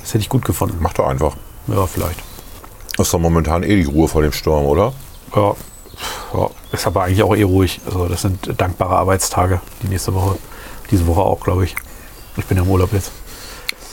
Das 0.00 0.10
hätte 0.10 0.18
ich 0.18 0.28
gut 0.28 0.44
gefunden. 0.44 0.78
Mach 0.80 0.92
doch 0.92 1.06
einfach. 1.06 1.36
Ja, 1.68 1.86
vielleicht. 1.86 2.18
Ist 2.98 3.14
doch 3.14 3.18
momentan 3.18 3.62
eh 3.62 3.76
die 3.76 3.84
Ruhe 3.84 4.08
vor 4.08 4.22
dem 4.22 4.32
Sturm, 4.32 4.66
oder? 4.66 4.92
Ja, 5.34 5.54
ja, 6.34 6.50
ist 6.72 6.86
aber 6.86 7.04
eigentlich 7.04 7.22
auch 7.22 7.34
eh 7.34 7.42
ruhig. 7.42 7.80
Also 7.86 8.06
das 8.06 8.22
sind 8.22 8.60
dankbare 8.60 8.96
Arbeitstage, 8.96 9.60
die 9.82 9.88
nächste 9.88 10.14
Woche. 10.14 10.36
Diese 10.90 11.06
Woche 11.06 11.20
auch, 11.20 11.40
glaube 11.40 11.64
ich. 11.64 11.74
Ich 12.36 12.44
bin 12.44 12.56
ja 12.56 12.64
im 12.64 12.70
Urlaub 12.70 12.92
jetzt. 12.92 13.12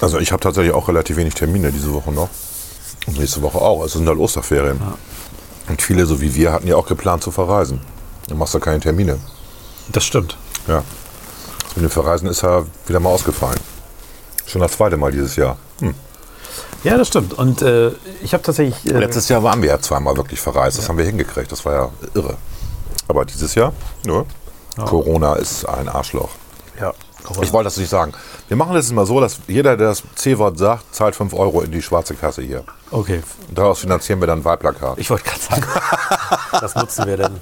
Also 0.02 0.20
ich 0.20 0.32
habe 0.32 0.42
tatsächlich 0.42 0.74
auch 0.74 0.88
relativ 0.88 1.18
wenig 1.18 1.34
Termine 1.34 1.72
diese 1.72 1.94
Woche 1.94 2.12
noch. 2.12 2.30
Und 3.08 3.20
nächste 3.20 3.42
Woche 3.42 3.60
auch. 3.60 3.84
Es 3.84 3.94
sind 3.94 4.08
halt 4.08 4.18
Osterferien. 4.18 4.82
Und 5.68 5.82
viele, 5.82 6.06
so 6.06 6.20
wie 6.20 6.36
wir, 6.36 6.52
hatten 6.52 6.68
ja 6.68 6.76
auch 6.76 6.88
geplant 6.88 7.24
zu 7.24 7.32
verreisen. 7.32 7.82
Dann 8.28 8.38
machst 8.38 8.54
du 8.54 8.60
keine 8.60 8.80
Termine. 8.80 9.20
Das 9.92 10.04
stimmt. 10.04 10.38
Ja. 10.68 10.84
Das 11.70 11.76
mit 11.76 11.86
dem 11.86 11.92
Verreisen 11.92 12.28
ist 12.28 12.42
ja 12.42 12.66
wieder 12.88 13.00
mal 13.00 13.10
ausgefallen. 13.10 13.60
Schon 14.46 14.62
das 14.62 14.72
zweite 14.74 14.98
Mal 14.98 15.12
dieses 15.12 15.36
Jahr. 15.36 15.58
Ja, 16.84 16.98
das 16.98 17.08
stimmt. 17.10 17.34
Und 17.34 17.62
äh, 17.62 17.92
ich 18.24 18.34
habe 18.34 18.42
tatsächlich. 18.44 18.86
Äh, 18.92 18.98
Letztes 19.00 19.30
Jahr 19.30 19.44
waren 19.44 19.62
wir 19.62 19.70
ja 19.70 19.80
zweimal 19.80 20.16
wirklich 20.18 20.40
verreist. 20.40 20.78
Das 20.78 20.88
haben 20.90 20.98
wir 20.98 21.06
hingekriegt. 21.06 21.52
Das 21.52 21.64
war 21.66 21.74
ja 21.74 21.90
irre. 22.14 22.38
Aber 23.08 23.26
dieses 23.26 23.54
Jahr, 23.56 23.74
nö. 24.06 24.24
Corona 24.86 25.34
ist 25.34 25.66
ein 25.66 25.90
Arschloch. 25.90 26.30
ja, 26.80 26.94
Ich 27.42 27.52
wollte 27.52 27.66
das 27.66 27.76
nicht 27.78 27.90
sagen. 27.90 28.14
Wir 28.48 28.56
machen 28.56 28.74
das 28.76 28.90
immer 28.90 29.06
so, 29.06 29.20
dass 29.20 29.40
jeder, 29.48 29.76
der 29.76 29.90
das 29.90 30.04
C-Wort 30.16 30.58
sagt, 30.58 30.96
zahlt 30.96 31.16
5 31.16 31.34
Euro 31.34 31.62
in 31.62 31.72
die 31.72 31.82
schwarze 31.82 32.14
Kasse 32.16 32.42
hier. 32.44 32.64
Okay. 32.92 33.22
Daraus 33.54 33.80
finanzieren 33.80 34.22
wir 34.22 34.28
dann 34.28 34.46
Wahlplakat. 34.46 34.98
Ich 34.98 35.10
wollte 35.10 35.26
gerade 35.26 35.42
sagen, 35.42 35.64
was 36.62 36.76
nutzen 36.76 37.06
wir 37.08 37.18
denn? 37.18 37.42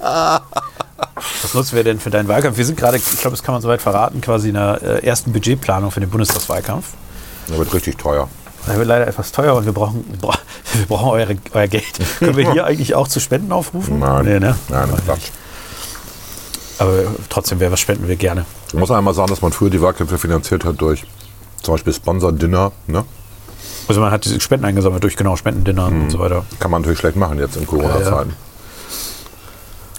Was 1.42 1.54
nutzen 1.54 1.76
wir 1.76 1.84
denn 1.84 2.00
für 2.00 2.10
deinen 2.10 2.28
Wahlkampf? 2.28 2.56
Wir 2.58 2.64
sind 2.64 2.78
gerade, 2.78 2.96
ich 2.96 3.04
glaube, 3.20 3.36
das 3.36 3.42
kann 3.42 3.52
man 3.54 3.62
soweit 3.62 3.80
verraten, 3.82 4.20
quasi 4.20 4.48
in 4.48 4.54
der 4.54 4.80
äh, 4.82 5.06
ersten 5.06 5.32
Budgetplanung 5.32 5.90
für 5.90 6.00
den 6.00 6.10
Bundestagswahlkampf. 6.10 6.86
Das 7.48 7.58
wird 7.58 7.72
richtig 7.74 7.96
teuer. 7.98 8.28
Das 8.66 8.76
wird 8.76 8.86
leider 8.88 9.06
etwas 9.06 9.32
teuer 9.32 9.54
und 9.54 9.64
wir 9.64 9.72
brauchen, 9.72 10.04
wir 10.10 10.18
bra- 10.18 10.38
wir 10.74 10.86
brauchen 10.86 11.08
eure, 11.10 11.36
euer 11.52 11.68
Geld. 11.68 11.98
Können 12.18 12.36
wir 12.36 12.52
hier 12.52 12.64
eigentlich 12.66 12.94
auch 12.94 13.08
zu 13.08 13.20
Spenden 13.20 13.52
aufrufen? 13.52 13.98
Nein, 14.00 14.24
Nee, 14.24 14.40
ne? 14.40 14.56
nein, 14.68 14.88
Quatsch. 15.06 15.30
Aber 16.78 16.92
trotzdem, 17.28 17.58
wer 17.60 17.72
was 17.72 17.80
spenden 17.80 18.06
wir 18.08 18.16
gerne. 18.16 18.44
Ich 18.68 18.74
muss 18.74 18.90
einmal 18.90 19.14
sagen, 19.14 19.30
dass 19.30 19.42
man 19.42 19.52
früher 19.52 19.70
die 19.70 19.80
Wahlkämpfe 19.82 20.18
finanziert 20.18 20.64
hat 20.64 20.80
durch 20.80 21.04
zum 21.62 21.74
Beispiel 21.74 21.92
Sponsor-Dinner. 21.92 22.70
Ne? 22.86 23.04
Also 23.88 24.00
man 24.00 24.12
hat 24.12 24.24
diese 24.24 24.38
Spenden 24.40 24.64
eingesammelt 24.66 25.02
durch 25.02 25.16
genau 25.16 25.34
Spendendinner 25.36 25.86
und 25.86 26.10
so 26.10 26.18
weiter. 26.20 26.44
Kann 26.60 26.70
man 26.70 26.82
natürlich 26.82 27.00
schlecht 27.00 27.16
machen 27.16 27.38
jetzt 27.38 27.56
in 27.56 27.66
Corona-Zeiten. 27.66 28.34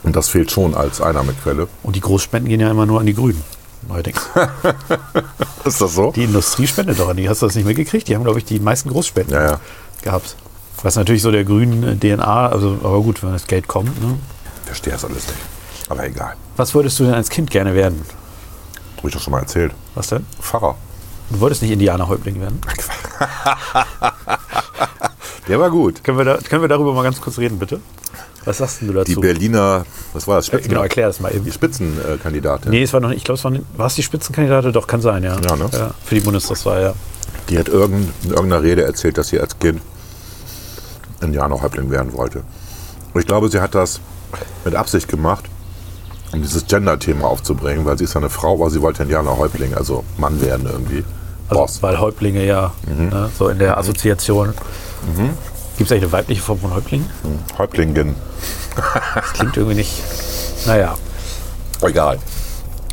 Und 0.04 0.16
das 0.16 0.30
fehlt 0.30 0.52
schon 0.52 0.76
als 0.76 1.02
Einnahmequelle. 1.02 1.68
Und 1.84 1.96
die 1.96 2.00
Großspenden 2.02 2.50
gehen 2.50 2.60
ja 2.62 2.72
immer 2.72 2.86
nur 2.86 3.00
an 3.00 3.06
die 3.06 3.14
Grünen. 3.14 3.44
Neuerdings. 3.88 4.22
Ist 5.66 5.82
das 5.82 5.96
so? 5.96 6.12
Die 6.12 6.24
Industrie 6.24 6.68
spendet 6.68 7.00
doch 7.00 7.10
an 7.10 7.18
die. 7.18 7.28
Hast 7.30 7.42
du 7.42 7.46
das 7.48 7.56
nicht 7.56 7.66
mitgekriegt? 7.66 8.08
Die 8.08 8.16
haben, 8.16 8.24
glaube 8.24 8.40
ich, 8.40 8.46
die 8.46 8.60
meisten 8.60 8.90
Großspenden 8.90 9.34
Ja, 9.34 9.44
ja. 9.52 9.60
gehabt. 10.02 10.36
Was 10.84 10.96
natürlich 10.96 11.22
so 11.22 11.32
der 11.32 11.44
grünen 11.44 11.84
äh, 11.84 11.96
DNA, 11.98 12.48
also 12.50 12.78
aber 12.84 13.02
gut, 13.02 13.22
wenn 13.24 13.32
das 13.34 13.48
Geld 13.48 13.68
kommt. 13.68 14.02
Ne? 14.02 14.18
Verstehe 14.66 14.94
das 14.94 15.04
alles 15.06 15.28
nicht. 15.28 15.40
Aber 15.90 16.06
egal. 16.06 16.36
Was 16.58 16.74
wolltest 16.76 17.00
du 17.00 17.06
denn 17.06 17.14
als 17.14 17.30
Kind 17.30 17.50
gerne 17.52 17.74
werden? 17.74 18.02
Habe 18.98 19.08
ich 19.10 19.14
doch 19.14 19.22
schon 19.22 19.32
mal 19.32 19.40
erzählt. 19.40 19.74
Was 19.96 20.08
denn? 20.08 20.26
Pfarrer. 20.42 20.76
Du 21.30 21.40
wolltest 21.40 21.62
nicht 21.62 21.72
Indianerhäuptling 21.72 22.40
werden? 22.42 22.62
Der 25.48 25.60
war 25.60 25.70
gut. 25.70 26.04
Können 26.04 26.18
wir, 26.18 26.26
da, 26.26 26.38
können 26.38 26.62
wir 26.62 26.68
darüber 26.68 26.94
mal 26.94 27.04
ganz 27.04 27.20
kurz 27.20 27.38
reden, 27.40 27.58
bitte? 27.60 27.80
Was 28.46 28.58
sagst 28.60 28.82
denn 28.82 28.88
du 28.88 28.94
dazu? 28.94 29.06
Die 29.14 29.20
Berliner, 29.20 29.86
was 30.14 30.28
war 30.28 30.38
das? 30.38 30.46
Äh, 30.46 30.52
Spitzen, 30.54 30.70
genau, 30.70 30.82
erklär 30.82 31.08
das 31.08 31.20
mal 31.20 31.34
eben. 31.34 31.44
die 31.46 31.52
Spitzenkandidatin. 31.52 32.72
Nee, 32.72 32.84
es 32.84 32.94
war 32.94 33.00
noch 33.00 33.10
nicht, 33.10 33.18
ich 33.18 33.24
glaube, 33.26 33.38
es 33.38 33.44
war, 33.44 33.52
nicht- 33.52 33.66
war 33.76 33.88
es 33.88 33.96
die 33.96 34.04
Spitzenkandidatin? 34.04 34.72
Doch, 34.72 34.88
kann 34.88 35.02
sein, 35.02 35.24
ja. 35.24 35.36
Ja, 35.40 35.56
ne? 35.56 35.70
für 36.06 36.16
die 36.16 36.22
Bundestagswahl, 36.22 36.82
ja. 36.82 36.94
Die 37.50 37.58
hat 37.58 37.68
irgend, 37.68 38.12
in 38.24 38.30
irgendeiner 38.32 38.64
Rede 38.64 38.84
erzählt, 38.84 39.18
dass 39.18 39.28
sie 39.30 39.40
als 39.40 39.58
Kind 39.60 39.82
Indianerhäuptling 41.22 41.90
werden 41.92 42.14
wollte. 42.14 42.44
Und 43.14 43.20
ich 43.22 43.28
glaube, 43.28 43.50
sie 43.50 43.60
hat 43.62 43.76
das 43.76 44.00
mit 44.64 44.76
Absicht 44.76 45.08
gemacht, 45.08 45.46
um 46.32 46.42
dieses 46.42 46.66
Gender-Thema 46.68 47.26
aufzubringen, 47.28 47.86
weil 47.86 47.98
sie 47.98 48.04
ist 48.06 48.14
ja 48.14 48.22
eine 48.22 48.30
Frau, 48.30 48.54
aber 48.54 48.70
sie 48.70 48.82
wollte 48.82 49.04
Indianerhäuptling, 49.04 49.74
also 49.74 50.04
Mann 50.18 50.40
werden 50.42 50.68
irgendwie. 50.72 51.04
Also, 51.50 51.62
Boss. 51.62 51.82
weil 51.82 52.00
Häuptlinge 52.00 52.46
ja, 52.46 52.72
ne, 52.88 53.30
so 53.38 53.50
in 53.50 53.58
der 53.58 53.78
Assoziation. 53.78 54.54
Gibt 55.80 55.90
es 55.90 55.92
eigentlich 55.94 56.04
eine 56.04 56.12
weibliche 56.12 56.42
Form 56.42 56.60
von 56.60 56.76
Häuptling? 56.76 57.06
Häuptlingin. 57.58 58.16
Das 59.16 59.34
klingt 59.34 59.58
irgendwie 59.58 59.78
nicht. 59.78 59.92
Naja, 60.68 60.96
Egal. 61.82 62.20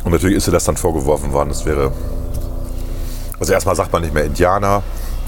Und 0.03 0.13
natürlich 0.13 0.37
ist 0.37 0.47
ihr 0.47 0.53
das 0.53 0.63
dann 0.63 0.77
vorgeworfen 0.77 1.33
worden, 1.33 1.49
es 1.49 1.65
wäre. 1.65 1.91
Also 3.39 3.51
erstmal 3.51 3.75
sagt 3.75 3.91
man 3.91 4.01
nicht 4.01 4.13
mehr 4.13 4.23
Indianer. 4.23 4.81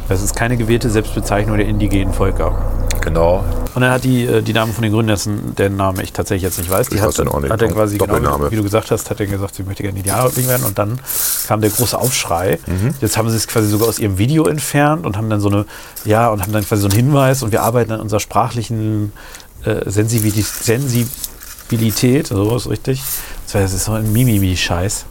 das 0.08 0.22
ist 0.22 0.36
keine 0.36 0.56
gewählte 0.56 0.90
Selbstbezeichnung 0.90 1.58
der 1.58 1.68
indigenen 1.68 2.14
Völker. 2.14 2.58
Genau. 3.10 3.44
Und 3.74 3.82
dann 3.82 3.92
hat 3.92 4.04
die, 4.04 4.26
äh, 4.26 4.42
die 4.44 4.54
Dame 4.54 4.72
von 4.72 4.84
den 4.84 4.92
Grünen, 4.92 5.08
dessen 5.08 5.56
den 5.56 5.76
Namen 5.76 6.00
ich 6.02 6.14
tatsächlich 6.14 6.44
jetzt 6.44 6.60
nicht 6.60 6.70
weiß, 6.70 6.90
die 6.90 7.02
hat, 7.02 7.18
hat 7.18 7.62
er 7.62 7.68
quasi, 7.70 7.98
genau, 7.98 8.52
wie 8.52 8.56
du 8.56 8.62
gesagt 8.64 8.92
hast, 8.92 9.10
hat 9.10 9.20
er 9.20 9.26
gesagt, 9.26 9.56
sie 9.56 9.64
möchte 9.64 9.82
gerne 9.82 9.98
Idealhäuptling 9.98 10.48
werden. 10.48 10.64
Und 10.66 10.78
dann 10.78 11.00
kam 11.48 11.60
der 11.62 11.72
große 11.72 11.98
Aufschrei. 11.98 12.60
Mhm. 12.68 12.94
Jetzt 13.02 13.18
haben 13.18 13.30
sie 13.30 13.36
es 13.36 13.48
quasi 13.48 13.68
sogar 13.68 13.88
aus 13.88 13.98
ihrem 13.98 14.20
Video 14.20 14.46
entfernt 14.46 15.08
und 15.08 15.18
haben 15.18 15.30
dann 15.30 15.42
so 15.42 15.50
eine, 15.50 15.66
ja, 16.06 16.30
und 16.30 16.44
haben 16.44 16.52
dann 16.52 16.64
quasi 16.64 16.84
so 16.84 16.88
einen 16.88 16.96
Hinweis 16.96 17.42
und 17.42 17.52
wir 17.52 17.64
arbeiten 17.64 17.92
an 17.92 18.00
unserer 18.00 18.20
sprachlichen 18.20 19.12
äh, 19.66 19.90
Sensibili- 19.90 20.44
Sensibilität, 20.44 22.28
so 22.28 22.56
ist 22.56 22.70
richtig. 22.70 23.02
Das 23.52 23.74
ist 23.74 23.86
so 23.86 23.94
ein 23.94 24.14
Mimimi-Scheiß. 24.14 25.06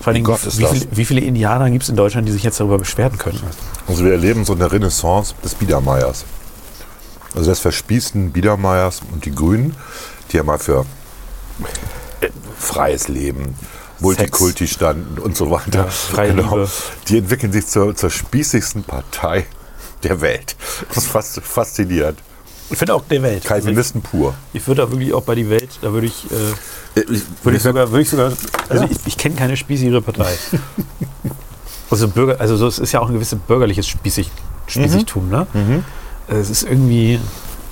Vor 0.00 0.12
allem, 0.12 0.24
Gott, 0.24 0.40
wie, 0.44 0.64
viele, 0.64 0.86
wie 0.90 1.04
viele 1.04 1.20
Indianer 1.20 1.70
gibt 1.70 1.82
es 1.84 1.88
in 1.88 1.96
Deutschland, 1.96 2.26
die 2.26 2.32
sich 2.32 2.42
jetzt 2.42 2.58
darüber 2.60 2.78
beschweren 2.78 3.18
können? 3.18 3.40
Also 3.86 4.04
wir 4.04 4.12
erleben 4.12 4.44
so 4.44 4.54
eine 4.54 4.70
Renaissance 4.72 5.34
des 5.44 5.54
Biedermeiers. 5.54 6.24
Also 7.34 7.50
des 7.50 7.60
verspießten 7.60 8.30
Biedermeiers 8.32 9.02
und 9.12 9.24
die 9.24 9.34
Grünen, 9.34 9.74
die 10.30 10.36
ja 10.36 10.42
mal 10.42 10.58
für 10.58 10.86
äh, 12.20 12.28
freies 12.58 13.08
Leben, 13.08 13.56
Multikulti 14.00 14.66
standen 14.68 15.18
und 15.18 15.36
so 15.36 15.50
weiter. 15.50 15.64
Genau. 15.70 15.84
Ja, 15.84 15.90
freie 15.90 16.32
Liebe. 16.32 16.68
Die 17.08 17.18
entwickeln 17.18 17.52
sich 17.52 17.66
zur, 17.66 17.94
zur 17.96 18.10
spießigsten 18.10 18.84
Partei 18.84 19.46
der 20.02 20.20
Welt. 20.20 20.56
Das 20.88 20.98
ist 20.98 21.06
fast 21.08 21.40
faszinierend. 21.40 22.18
Ich 22.70 22.78
finde 22.78 22.94
auch 22.94 23.04
der 23.10 23.22
Welt. 23.22 23.44
Calvinisten 23.44 24.00
pur. 24.00 24.34
Ich 24.52 24.66
würde 24.66 24.82
da 24.82 24.90
wirklich 24.90 25.12
auch 25.12 25.22
bei 25.22 25.34
die 25.34 25.48
Welt, 25.50 25.68
da 25.82 25.92
würde 25.92 26.06
ich, 26.06 26.26
äh, 26.30 27.00
Ich, 27.00 27.22
würde 27.42 27.56
ich 27.58 27.62
sogar, 27.62 27.90
würde 27.90 28.02
ich 28.02 28.08
sogar, 28.10 28.32
also 28.68 28.84
Ja. 28.84 28.90
ich, 28.90 28.98
ich 29.06 29.18
kenne 29.18 29.34
keine 29.34 29.56
spießigere 29.56 30.00
Partei. 30.00 30.32
also 31.90 32.08
Bürger, 32.08 32.40
also 32.40 32.56
so, 32.56 32.66
es 32.66 32.78
ist 32.78 32.92
ja 32.92 33.00
auch 33.00 33.08
ein 33.08 33.14
gewisses 33.14 33.38
bürgerliches 33.38 33.86
Spießig, 33.86 34.30
Spießigtum, 34.66 35.28
ne? 35.28 35.46
Es 36.28 36.50
ist 36.50 36.62
irgendwie, 36.62 37.20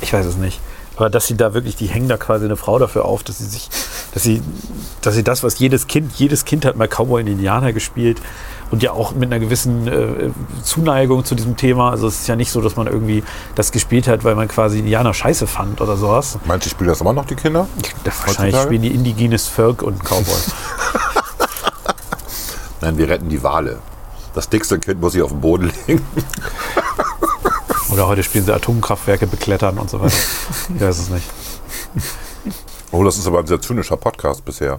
ich 0.01 0.13
weiß 0.13 0.27
es 0.27 0.37
nicht. 0.37 0.61
Aber 0.97 1.09
dass 1.09 1.27
sie 1.27 1.37
da 1.37 1.55
wirklich, 1.55 1.75
die 1.75 1.87
hängen 1.87 2.09
da 2.09 2.17
quasi 2.17 2.45
eine 2.45 2.57
Frau 2.57 2.79
dafür 2.79 3.07
auf, 3.07 3.23
dass 3.23 3.39
sie 3.39 3.47
sich, 3.47 3.71
dass 4.13 4.23
sie, 4.23 4.43
dass 5.01 5.15
sie 5.15 5.25
das, 5.25 5.43
was 5.43 5.59
jedes 5.59 5.87
Kind, 5.87 6.13
jedes 6.17 6.45
Kind 6.45 6.65
hat 6.65 6.77
mal 6.77 6.87
Cowboy 6.87 7.23
und 7.23 7.29
Indianer 7.29 7.73
gespielt 7.73 8.21
und 8.71 8.83
ja 8.83 8.93
auch 8.93 9.13
mit 9.13 9.33
einer 9.33 9.39
gewissen 9.39 9.89
äh, 9.89 10.31
Zuneigung 10.63 11.25
zu 11.25 11.35
diesem 11.35 11.57
Thema. 11.57 11.91
Also 11.91 12.09
es 12.09 12.21
ist 12.21 12.29
ja 12.29 12.37
nicht 12.37 12.53
so, 12.53 12.61
dass 12.61 12.77
man 12.77 12.87
irgendwie 12.87 13.25
das 13.55 13.73
gespielt 13.73 14.07
hat, 14.07 14.23
weil 14.25 14.35
man 14.35 14.49
quasi 14.49 14.81
Indianer 14.81 15.15
scheiße 15.15 15.47
fand 15.47 15.81
oder 15.81 15.97
sowas. 15.97 16.39
Manche 16.45 16.69
spielen 16.69 16.89
das 16.89 17.01
immer 17.01 17.15
noch, 17.15 17.25
die 17.25 17.37
Kinder? 17.37 17.67
Wahrscheinlich 18.05 18.39
Heutzutage? 18.39 18.67
spielen 18.67 18.83
die 18.83 18.95
indigenes 18.95 19.49
Volk 19.49 19.83
und 19.83 20.05
Cowboy. 20.05 20.25
Nein, 22.83 22.99
wir 22.99 23.09
retten 23.09 23.29
die 23.29 23.43
Wale. 23.43 23.79
Das 24.35 24.49
dickste 24.49 24.79
Kind 24.79 25.01
muss 25.01 25.13
sich 25.13 25.23
auf 25.23 25.31
den 25.31 25.41
Boden 25.41 25.71
legen. 25.87 26.05
Oder 27.93 28.07
heute 28.09 28.23
spielen 28.23 28.45
sie 28.45 28.55
Atomkraftwerke 28.55 29.27
beklettern 29.27 29.79
und 29.79 29.91
so 29.91 30.01
weiter. 30.01 30.15
Ich 30.75 30.81
weiß 30.81 30.99
es 30.99 31.11
nicht. 31.11 31.27
Oh, 32.91 33.05
das 33.05 33.19
ist 33.19 33.27
aber 33.27 33.41
ein 33.41 33.47
sehr 33.47 33.61
zynischer 33.61 33.97
Podcast 33.97 34.45
bisher. 34.45 34.79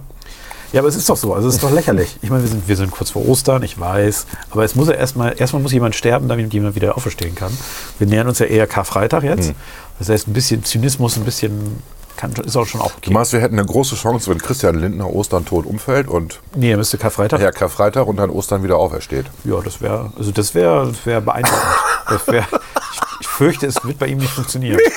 Ja, 0.72 0.80
aber 0.80 0.88
es 0.88 0.96
ist 0.96 1.08
doch 1.08 1.16
so. 1.16 1.32
Also 1.32 1.46
es 1.48 1.54
ist 1.54 1.62
doch 1.62 1.70
lächerlich. 1.70 2.16
Ich 2.22 2.30
meine, 2.30 2.42
wir 2.42 2.48
sind, 2.48 2.66
wir 2.66 2.76
sind 2.76 2.90
kurz 2.90 3.10
vor 3.10 3.26
Ostern, 3.28 3.62
ich 3.62 3.78
weiß. 3.78 4.26
Aber 4.50 4.64
es 4.64 4.74
muss 4.74 4.88
ja 4.88 4.94
erstmal, 4.94 5.34
erstmal 5.38 5.62
muss 5.62 5.72
jemand 5.72 5.94
sterben, 5.94 6.28
damit 6.28 6.52
jemand 6.52 6.74
wieder 6.74 6.96
auferstehen 6.96 7.36
kann. 7.36 7.56
Wir 8.00 8.08
nähern 8.08 8.26
uns 8.26 8.40
ja 8.40 8.46
eher 8.46 8.66
Karfreitag 8.66 9.22
jetzt. 9.22 9.52
Das 10.00 10.08
heißt, 10.08 10.26
ein 10.26 10.32
bisschen 10.32 10.64
Zynismus, 10.64 11.16
ein 11.16 11.24
bisschen 11.24 11.80
kann, 12.16 12.32
ist 12.32 12.56
auch 12.56 12.66
schon 12.66 12.80
auch 12.80 12.92
Du 12.92 12.96
okay. 12.98 13.12
meinst, 13.12 13.32
wir 13.32 13.40
hätten 13.40 13.58
eine 13.58 13.66
große 13.66 13.96
Chance, 13.96 14.30
wenn 14.30 14.38
Christian 14.38 14.76
Lindner 14.76 15.12
Ostern 15.12 15.44
tot 15.44 15.66
umfällt 15.66 16.08
und 16.08 16.40
Nee, 16.54 16.70
er 16.70 16.76
müsste 16.76 16.98
Karfreitag. 16.98 17.40
Herr 17.40 17.52
Karfreitag 17.52 18.06
und 18.06 18.16
dann 18.16 18.30
Ostern 18.30 18.62
wieder 18.62 18.76
aufersteht. 18.76 19.26
Ja, 19.44 19.60
das 19.60 19.80
wäre, 19.80 20.12
also 20.16 20.30
das 20.30 20.54
wäre, 20.54 20.88
das 20.88 21.06
wäre 21.06 21.20
beeindruckend. 21.20 21.62
Das 22.06 22.26
wär, 22.26 22.42
ich, 22.42 22.46
ich 22.52 22.63
fürchte, 23.34 23.66
es 23.66 23.84
wird 23.84 23.98
bei 23.98 24.06
ihm 24.06 24.18
nicht 24.18 24.32
funktionieren. 24.32 24.78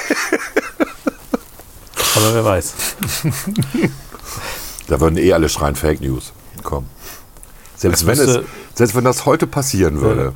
Aber 2.15 2.33
wer 2.33 2.45
weiß. 2.45 2.73
Da 4.87 4.99
würden 4.99 5.17
eh 5.17 5.33
alle 5.33 5.49
schreien 5.49 5.75
Fake 5.75 6.01
News. 6.01 6.31
Komm. 6.63 6.85
Selbst, 7.75 8.07
wenn, 8.07 8.17
es, 8.17 8.39
selbst 8.73 8.95
wenn 8.95 9.03
das 9.03 9.25
heute 9.25 9.45
passieren 9.45 10.01
würde. 10.01 10.33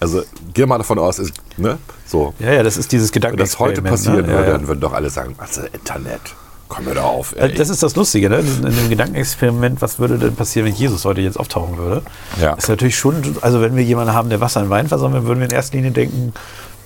Also 0.00 0.22
geh 0.54 0.64
mal 0.64 0.78
davon 0.78 0.98
aus, 0.98 1.18
ist, 1.18 1.34
ne? 1.56 1.78
So. 2.06 2.32
Ja, 2.38 2.52
ja, 2.52 2.62
das 2.62 2.76
ist 2.76 2.92
dieses 2.92 3.12
Wenn 3.12 3.20
das 3.36 3.58
heute 3.58 3.82
Gedankenexperiment. 3.82 3.90
passieren 3.90 4.26
ne? 4.26 4.28
würde, 4.28 4.42
ja, 4.42 4.46
ja. 4.46 4.52
dann 4.52 4.68
würden 4.68 4.80
doch 4.80 4.92
alle 4.92 5.10
sagen, 5.10 5.34
also 5.38 5.62
Internet, 5.72 6.20
komm 6.68 6.84
mir 6.84 6.94
da 6.94 7.02
auf. 7.02 7.34
Ey. 7.36 7.52
Das 7.52 7.68
ist 7.68 7.82
das 7.82 7.96
Lustige, 7.96 8.30
ne? 8.30 8.38
In 8.38 8.64
in 8.64 8.76
dem 8.76 8.88
Gedankenexperiment, 8.88 9.82
was 9.82 9.98
würde 9.98 10.18
denn 10.18 10.36
passieren, 10.36 10.68
wenn 10.68 10.74
Jesus 10.74 11.04
heute 11.04 11.20
jetzt 11.20 11.38
auftauchen 11.38 11.76
würde? 11.76 12.02
Ja. 12.40 12.54
Ist 12.54 12.68
natürlich 12.68 12.96
schon, 12.96 13.36
also 13.40 13.60
wenn 13.60 13.74
wir 13.74 13.82
jemanden 13.82 14.14
haben, 14.14 14.30
der 14.30 14.40
Wasser 14.40 14.62
in 14.62 14.70
Wein 14.70 14.86
versammelt, 14.86 15.24
würden 15.24 15.40
wir 15.40 15.46
in 15.46 15.54
erster 15.54 15.76
Linie 15.76 15.90
denken, 15.90 16.32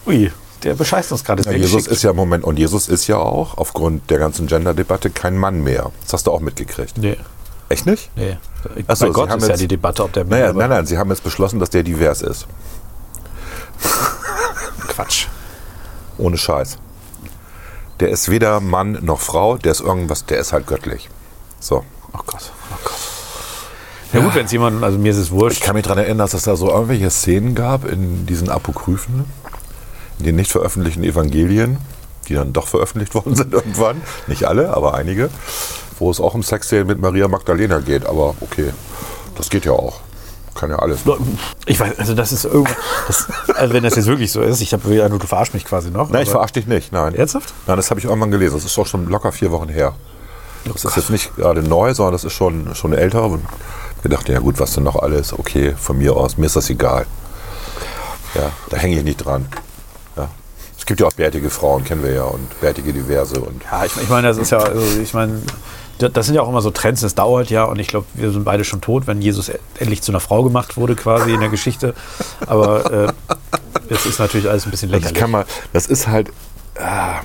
ui, 0.06 0.30
der 0.62 0.74
bescheißt 0.74 1.12
uns 1.12 1.24
gerade. 1.24 1.42
Ja, 1.42 1.52
Jesus 1.52 1.86
ist 1.86 2.02
ja 2.02 2.10
im 2.10 2.16
Moment, 2.16 2.44
und 2.44 2.58
Jesus 2.58 2.88
ist 2.88 3.06
ja 3.06 3.16
auch 3.16 3.58
aufgrund 3.58 4.08
der 4.10 4.18
ganzen 4.18 4.46
Gender-Debatte 4.46 5.10
kein 5.10 5.36
Mann 5.36 5.62
mehr. 5.62 5.90
Das 6.02 6.12
hast 6.14 6.26
du 6.26 6.30
auch 6.30 6.40
mitgekriegt. 6.40 6.98
Nee, 6.98 7.16
Echt 7.68 7.86
nicht? 7.86 8.10
nee. 8.16 8.36
Ach 8.86 8.96
so, 8.96 9.06
Bei 9.06 9.12
Gott 9.12 9.30
haben 9.30 9.38
ist 9.38 9.44
ja 9.44 9.50
jetzt- 9.50 9.60
die 9.62 9.68
Debatte, 9.68 10.04
ob 10.04 10.12
der 10.12 10.24
Naja, 10.24 10.50
aber- 10.50 10.60
nein, 10.60 10.70
nein, 10.70 10.86
sie 10.86 10.98
haben 10.98 11.10
jetzt 11.10 11.24
beschlossen, 11.24 11.58
dass 11.58 11.70
der 11.70 11.82
divers 11.82 12.22
ist. 12.22 12.46
Quatsch. 14.88 15.26
Ohne 16.18 16.36
Scheiß. 16.36 16.78
Der 18.00 18.10
ist 18.10 18.28
weder 18.30 18.60
Mann 18.60 18.98
noch 19.02 19.20
Frau, 19.20 19.56
der 19.56 19.72
ist 19.72 19.80
irgendwas, 19.80 20.26
der 20.26 20.38
ist 20.38 20.52
halt 20.52 20.66
göttlich. 20.66 21.08
So. 21.60 21.84
Oh 22.12 22.18
Gott, 22.26 22.52
oh 22.72 22.78
Gott. 22.84 22.92
Ja, 24.12 24.20
gut, 24.20 24.34
wenn 24.34 24.44
es 24.44 24.52
jemand, 24.52 24.84
also 24.84 24.98
mir 24.98 25.10
ist 25.10 25.16
es 25.16 25.30
wurscht. 25.30 25.56
Ich 25.58 25.62
kann 25.62 25.74
mich 25.74 25.84
daran 25.84 25.98
erinnern, 25.98 26.18
dass 26.18 26.34
es 26.34 26.42
da 26.42 26.54
so 26.56 26.68
irgendwelche 26.68 27.08
Szenen 27.10 27.54
gab 27.54 27.86
in 27.86 28.26
diesen 28.26 28.50
Apokryphen, 28.50 29.24
in 30.22 30.26
den 30.26 30.36
nicht 30.36 30.52
veröffentlichten 30.52 31.02
Evangelien, 31.02 31.78
die 32.28 32.34
dann 32.34 32.52
doch 32.52 32.68
veröffentlicht 32.68 33.14
worden 33.16 33.34
sind 33.34 33.52
irgendwann. 33.52 34.00
Nicht 34.28 34.44
alle, 34.44 34.74
aber 34.74 34.94
einige. 34.94 35.30
Wo 35.98 36.10
es 36.10 36.20
auch 36.20 36.34
um 36.34 36.44
Sexszenen 36.44 36.86
mit 36.86 37.00
Maria 37.00 37.26
Magdalena 37.26 37.80
geht. 37.80 38.06
Aber 38.06 38.36
okay, 38.40 38.70
das 39.36 39.50
geht 39.50 39.64
ja 39.64 39.72
auch. 39.72 40.00
Kann 40.54 40.70
ja 40.70 40.76
alles. 40.76 41.00
Ich 41.66 41.80
weiß, 41.80 41.98
also 41.98 42.14
das 42.14 42.30
ist 42.30 42.44
irgendwas, 42.44 43.26
also 43.54 43.74
wenn 43.74 43.82
das 43.82 43.96
jetzt 43.96 44.06
wirklich 44.06 44.30
so 44.30 44.42
ist, 44.42 44.60
ich 44.60 44.72
habe 44.74 44.94
ja, 44.94 45.08
du 45.08 45.18
verarsch 45.18 45.54
mich 45.54 45.64
quasi 45.64 45.90
noch. 45.90 46.10
Nein, 46.10 46.22
ich 46.22 46.30
verarsche 46.30 46.54
dich 46.54 46.66
nicht. 46.66 46.92
Nein. 46.92 47.14
Ernsthaft? 47.14 47.52
Nein, 47.66 47.76
das 47.76 47.90
habe 47.90 47.98
ich 47.98 48.06
irgendwann 48.06 48.30
gelesen. 48.30 48.54
Das 48.54 48.64
ist 48.64 48.76
doch 48.76 48.86
schon 48.86 49.08
locker 49.08 49.32
vier 49.32 49.50
Wochen 49.50 49.68
her. 49.68 49.94
Das 50.64 50.84
ist 50.84 50.96
jetzt 50.96 51.10
nicht 51.10 51.34
gerade 51.34 51.62
neu, 51.62 51.94
sondern 51.94 52.12
das 52.12 52.24
ist 52.24 52.34
schon, 52.34 52.74
schon 52.74 52.92
älter. 52.92 53.24
Und 53.24 53.42
wir 54.02 54.10
dachten, 54.10 54.30
ja 54.30 54.38
gut, 54.38 54.60
was 54.60 54.74
denn 54.74 54.84
noch 54.84 54.96
alles? 54.96 55.32
Okay, 55.32 55.74
von 55.76 55.98
mir 55.98 56.16
aus, 56.16 56.36
mir 56.36 56.46
ist 56.46 56.54
das 56.54 56.70
egal. 56.70 57.06
Ja, 58.34 58.50
da 58.70 58.76
hänge 58.76 58.98
ich 58.98 59.04
nicht 59.04 59.24
dran. 59.24 59.48
Es 60.82 60.86
gibt 60.86 60.98
ja 60.98 61.06
auch 61.06 61.12
bärtige 61.12 61.48
Frauen, 61.48 61.84
kennen 61.84 62.02
wir 62.02 62.12
ja, 62.12 62.24
und 62.24 62.60
bärtige 62.60 62.92
Diverse. 62.92 63.38
Und 63.40 63.62
Ja, 63.70 63.84
ich, 63.84 63.96
ich 64.02 64.08
meine, 64.08 64.26
das 64.26 64.36
ist 64.36 64.50
ja, 64.50 64.58
also 64.58 64.82
ich 65.00 65.14
meine, 65.14 65.40
da- 65.98 66.08
das 66.08 66.26
sind 66.26 66.34
ja 66.34 66.42
auch 66.42 66.48
immer 66.48 66.60
so 66.60 66.72
Trends, 66.72 67.02
das 67.02 67.14
dauert 67.14 67.50
ja 67.50 67.62
und 67.62 67.78
ich 67.78 67.86
glaube, 67.86 68.06
wir 68.14 68.32
sind 68.32 68.42
beide 68.44 68.64
schon 68.64 68.80
tot, 68.80 69.06
wenn 69.06 69.22
Jesus 69.22 69.48
e- 69.48 69.60
endlich 69.78 70.02
zu 70.02 70.10
einer 70.10 70.18
Frau 70.18 70.42
gemacht 70.42 70.76
wurde, 70.76 70.96
quasi 70.96 71.30
in 71.34 71.38
der 71.38 71.50
Geschichte. 71.50 71.94
Aber 72.48 72.90
äh, 73.06 73.12
es 73.90 74.06
ist 74.06 74.18
natürlich 74.18 74.50
alles 74.50 74.64
ein 74.66 74.72
bisschen 74.72 74.90
das 74.90 75.02
lächerlich. 75.02 75.20
kann 75.20 75.30
man, 75.30 75.44
das 75.72 75.86
ist 75.86 76.08
halt. 76.08 76.32
Ah, 76.80 77.20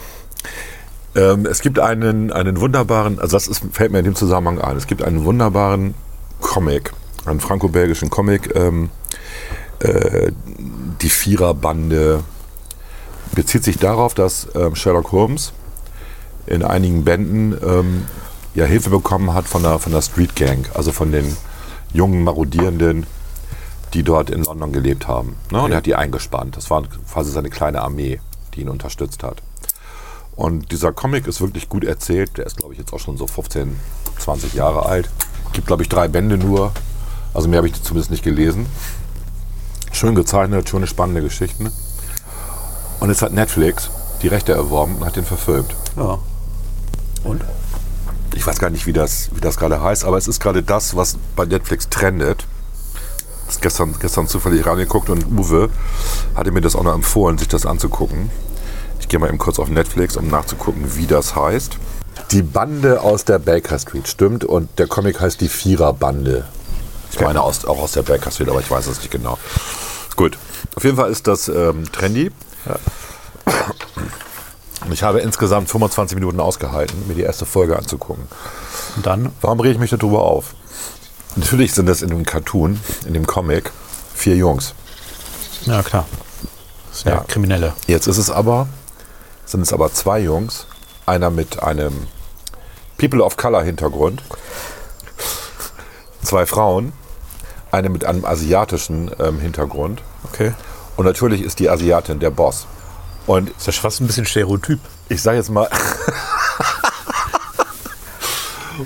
ähm, 1.15 1.47
es 1.47 1.61
gibt 1.61 1.79
einen, 1.79 2.31
einen 2.31 2.61
wunderbaren, 2.61 3.17
also 3.19 3.35
das 3.37 3.47
ist, 3.47 3.63
fällt 3.71 3.91
mir 3.91 3.97
in 3.99 4.05
dem 4.05 4.15
Zusammenhang 4.15 4.61
ein, 4.61 4.77
es 4.77 4.85
gibt 4.85 5.01
einen 5.01 5.23
wunderbaren 5.25 5.95
Comic, 6.41 6.91
einen 7.25 7.39
franco-belgischen 7.39 8.11
Comic, 8.11 8.55
ähm, 8.55 8.91
äh, 9.79 10.31
die 11.01 11.09
Viererbande 11.09 12.23
bezieht 13.33 13.63
sich 13.63 13.77
darauf, 13.77 14.13
dass 14.13 14.47
ähm, 14.55 14.75
Sherlock 14.75 15.11
Holmes 15.11 15.53
in 16.45 16.63
einigen 16.63 17.03
Bänden 17.03 17.57
ähm, 17.63 18.05
ja 18.55 18.65
Hilfe 18.65 18.89
bekommen 18.89 19.33
hat 19.33 19.45
von 19.45 19.63
der, 19.63 19.79
von 19.79 19.91
der 19.91 20.01
Street 20.01 20.35
Gang, 20.35 20.69
also 20.73 20.91
von 20.91 21.11
den 21.11 21.35
jungen 21.93 22.23
Marodierenden, 22.23 23.05
die 23.93 24.03
dort 24.03 24.29
in 24.29 24.43
London 24.43 24.71
gelebt 24.71 25.07
haben. 25.07 25.35
Ne? 25.51 25.61
Und 25.61 25.71
er 25.71 25.77
hat 25.77 25.85
die 25.85 25.95
eingespannt. 25.95 26.57
Das 26.57 26.69
war 26.69 26.83
quasi 26.83 27.31
seine 27.31 27.49
kleine 27.49 27.81
Armee, 27.81 28.19
die 28.53 28.61
ihn 28.61 28.69
unterstützt 28.69 29.23
hat. 29.23 29.41
Und 30.35 30.71
dieser 30.71 30.93
Comic 30.93 31.27
ist 31.27 31.41
wirklich 31.41 31.67
gut 31.67 31.83
erzählt. 31.83 32.37
Der 32.37 32.45
ist, 32.45 32.57
glaube 32.57 32.73
ich, 32.73 32.79
jetzt 32.79 32.93
auch 32.93 32.99
schon 32.99 33.17
so 33.17 33.25
15, 33.25 33.75
20 34.19 34.53
Jahre 34.53 34.85
alt. 34.85 35.09
Gibt, 35.53 35.67
glaube 35.67 35.83
ich, 35.83 35.89
drei 35.89 36.07
Bände 36.07 36.37
nur. 36.37 36.71
Also 37.33 37.47
mehr 37.47 37.57
habe 37.57 37.67
ich 37.67 37.81
zumindest 37.81 38.11
nicht 38.11 38.23
gelesen. 38.23 38.67
Schön 39.91 40.13
gezeichnet, 40.13 40.69
schöne, 40.69 40.85
spannende 40.85 41.21
Geschichten. 41.21 41.71
Und 42.99 43.09
jetzt 43.09 43.21
hat 43.21 43.33
Netflix 43.33 43.89
die 44.21 44.27
Rechte 44.27 44.53
erworben 44.53 44.97
und 44.97 45.05
hat 45.05 45.15
den 45.15 45.25
verfilmt. 45.25 45.75
Ja. 45.95 46.19
Und? 47.23 47.41
Ich 48.35 48.45
weiß 48.45 48.59
gar 48.59 48.69
nicht, 48.69 48.85
wie 48.85 48.93
das, 48.93 49.29
wie 49.33 49.41
das 49.41 49.57
gerade 49.57 49.81
heißt, 49.81 50.05
aber 50.05 50.17
es 50.17 50.27
ist 50.27 50.39
gerade 50.39 50.63
das, 50.63 50.95
was 50.95 51.17
bei 51.35 51.45
Netflix 51.45 51.89
trendet. 51.89 52.45
Ich 53.47 53.55
habe 53.55 53.61
gestern, 53.61 53.95
gestern 53.99 54.27
zufällig 54.27 54.65
reingeguckt 54.65 55.09
und 55.09 55.25
Uwe 55.27 55.69
hatte 56.35 56.51
mir 56.51 56.61
das 56.61 56.75
auch 56.75 56.83
noch 56.83 56.93
empfohlen, 56.93 57.37
sich 57.37 57.47
das 57.47 57.65
anzugucken. 57.65 58.29
Ich 58.99 59.07
gehe 59.07 59.19
mal 59.19 59.29
eben 59.29 59.37
kurz 59.37 59.57
auf 59.57 59.69
Netflix, 59.69 60.17
um 60.17 60.27
nachzugucken, 60.27 60.95
wie 60.95 61.07
das 61.07 61.35
heißt. 61.35 61.77
Die 62.31 62.41
Bande 62.41 63.01
aus 63.01 63.23
der 63.23 63.39
Baker 63.39 63.79
Street, 63.79 64.07
stimmt. 64.07 64.43
Und 64.43 64.79
der 64.79 64.87
Comic 64.87 65.21
heißt 65.21 65.39
die 65.39 65.47
Viererbande. 65.47 66.45
Ich 67.11 67.19
meine 67.21 67.41
aus, 67.41 67.63
auch 67.63 67.79
aus 67.79 67.93
der 67.93 68.03
Baker 68.03 68.31
Street, 68.31 68.49
aber 68.49 68.59
ich 68.59 68.69
weiß 68.69 68.87
es 68.87 68.99
nicht 68.99 69.11
genau. 69.11 69.37
Gut. 70.15 70.37
Auf 70.75 70.83
jeden 70.83 70.97
Fall 70.97 71.09
ist 71.09 71.27
das 71.27 71.47
ähm, 71.47 71.89
trendy. 71.91 72.31
Und 74.85 74.93
ich 74.93 75.03
habe 75.03 75.19
insgesamt 75.19 75.69
25 75.69 76.15
Minuten 76.15 76.39
ausgehalten, 76.39 77.07
mir 77.07 77.15
die 77.15 77.21
erste 77.21 77.45
Folge 77.45 77.77
anzugucken. 77.77 78.27
Und 78.95 79.05
dann? 79.05 79.31
Warum 79.41 79.59
rege 79.59 79.73
ich 79.73 79.79
mich 79.79 79.89
darüber 79.89 80.23
auf? 80.23 80.55
Natürlich 81.35 81.73
sind 81.73 81.87
das 81.87 82.01
in 82.01 82.09
dem 82.09 82.25
Cartoon, 82.25 82.79
in 83.05 83.13
dem 83.13 83.27
Comic, 83.27 83.71
vier 84.15 84.35
Jungs. 84.35 84.73
Ja, 85.65 85.83
klar. 85.83 86.05
Das 86.89 87.01
sind 87.01 87.09
ja. 87.11 87.17
Ja. 87.17 87.23
Kriminelle. 87.27 87.73
Jetzt 87.87 88.07
ist 88.07 88.17
es 88.17 88.31
aber, 88.31 88.67
sind 89.45 89.61
es 89.61 89.73
aber 89.73 89.91
zwei 89.93 90.19
Jungs, 90.19 90.67
einer 91.05 91.29
mit 91.29 91.61
einem 91.61 92.07
People 92.97 93.23
of 93.23 93.37
Color 93.37 93.63
Hintergrund, 93.63 94.23
zwei 96.23 96.45
Frauen, 96.45 96.93
eine 97.71 97.89
mit 97.89 98.05
einem 98.05 98.25
asiatischen 98.25 99.11
ähm, 99.19 99.39
Hintergrund 99.39 100.01
Okay. 100.31 100.53
Und 100.97 101.05
natürlich 101.05 101.41
ist 101.41 101.59
die 101.59 101.69
Asiatin 101.69 102.19
der 102.19 102.31
Boss. 102.31 102.67
Und 103.25 103.49
Ist 103.51 103.67
ja 103.67 103.73
fast 103.73 104.01
ein 104.01 104.07
bisschen 104.07 104.25
Stereotyp. 104.25 104.79
ich 105.09 105.21
sage 105.21 105.37
jetzt 105.37 105.49
mal. 105.49 105.69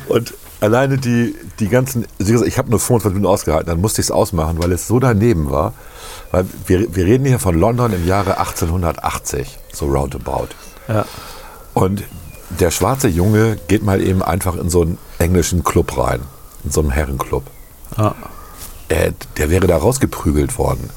und 0.08 0.34
alleine 0.60 0.98
die, 0.98 1.36
die 1.60 1.68
ganzen. 1.70 2.06
Ich 2.20 2.58
habe 2.58 2.70
nur 2.70 2.80
25 2.80 3.14
Minuten 3.16 3.32
ausgehalten, 3.32 3.68
dann 3.68 3.82
musste 3.82 4.02
ich 4.02 4.08
es 4.08 4.12
ausmachen, 4.12 4.62
weil 4.62 4.72
es 4.72 4.88
so 4.88 5.00
daneben 5.00 5.52
war. 5.52 5.74
Weil 6.32 6.46
wir, 6.66 6.96
wir 6.96 7.06
reden 7.06 7.26
hier 7.26 7.40
von 7.40 7.60
London 7.60 7.94
im 7.94 8.08
Jahre 8.08 8.38
1880, 8.40 9.60
so 9.74 9.88
roundabout. 9.88 10.48
Ja. 10.88 11.06
Und 11.74 12.04
der 12.50 12.72
schwarze 12.72 13.08
Junge 13.08 13.58
geht 13.68 13.84
mal 13.84 14.02
eben 14.02 14.24
einfach 14.24 14.56
in 14.56 14.70
so 14.70 14.82
einen 14.82 14.98
englischen 15.20 15.64
Club 15.64 15.98
rein, 15.98 16.22
in 16.64 16.72
so 16.72 16.82
einen 16.82 16.92
Herrenclub. 16.92 17.44
ja. 17.98 18.16
Äh, 18.90 19.14
der 19.38 19.50
wäre 19.50 19.68
da 19.68 19.78
rausgeprügelt 19.78 20.58
worden. 20.58 20.90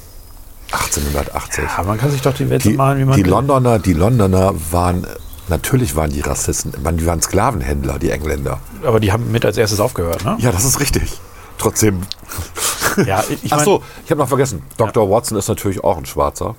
1880. 0.75 1.65
Ja, 1.77 1.83
man 1.85 1.99
kann 1.99 2.11
sich 2.11 2.23
doch 2.23 2.35
die 2.35 2.49
Welt 2.51 2.65
Die, 2.65 2.75
malen, 2.75 2.99
wie 2.99 3.05
man 3.05 3.17
die 3.17 3.25
will. 3.25 3.31
Londoner, 3.31 3.79
die 3.79 3.93
Londoner 3.93 4.53
waren, 4.71 5.07
natürlich 5.49 5.97
waren 5.97 6.11
die 6.11 6.21
Rassisten, 6.21 6.73
die 6.97 7.07
waren 7.07 7.23
Sklavenhändler, 7.23 7.99
die 7.99 8.11
Engländer. 8.11 8.59
Aber 8.85 9.01
die 9.01 9.13
haben 9.13 9.31
mit 9.33 9.45
als 9.45 9.57
erstes 9.57 9.81
aufgehört, 9.81 10.25
ne? 10.25 10.37
Ja, 10.39 10.53
das 10.53 10.65
ist 10.65 10.81
richtig. 10.81 11.21
Trotzdem. 11.59 12.01
Ja, 13.07 13.23
ich 13.29 13.53
Ach 13.53 13.57
mein- 13.57 13.65
so, 13.65 13.83
ich 14.05 14.11
habe 14.11 14.21
noch 14.21 14.29
vergessen. 14.29 14.63
Dr. 14.77 15.09
Watson 15.11 15.39
ist 15.39 15.49
natürlich 15.49 15.83
auch 15.83 15.97
ein 15.97 16.07
Schwarzer. 16.07 16.55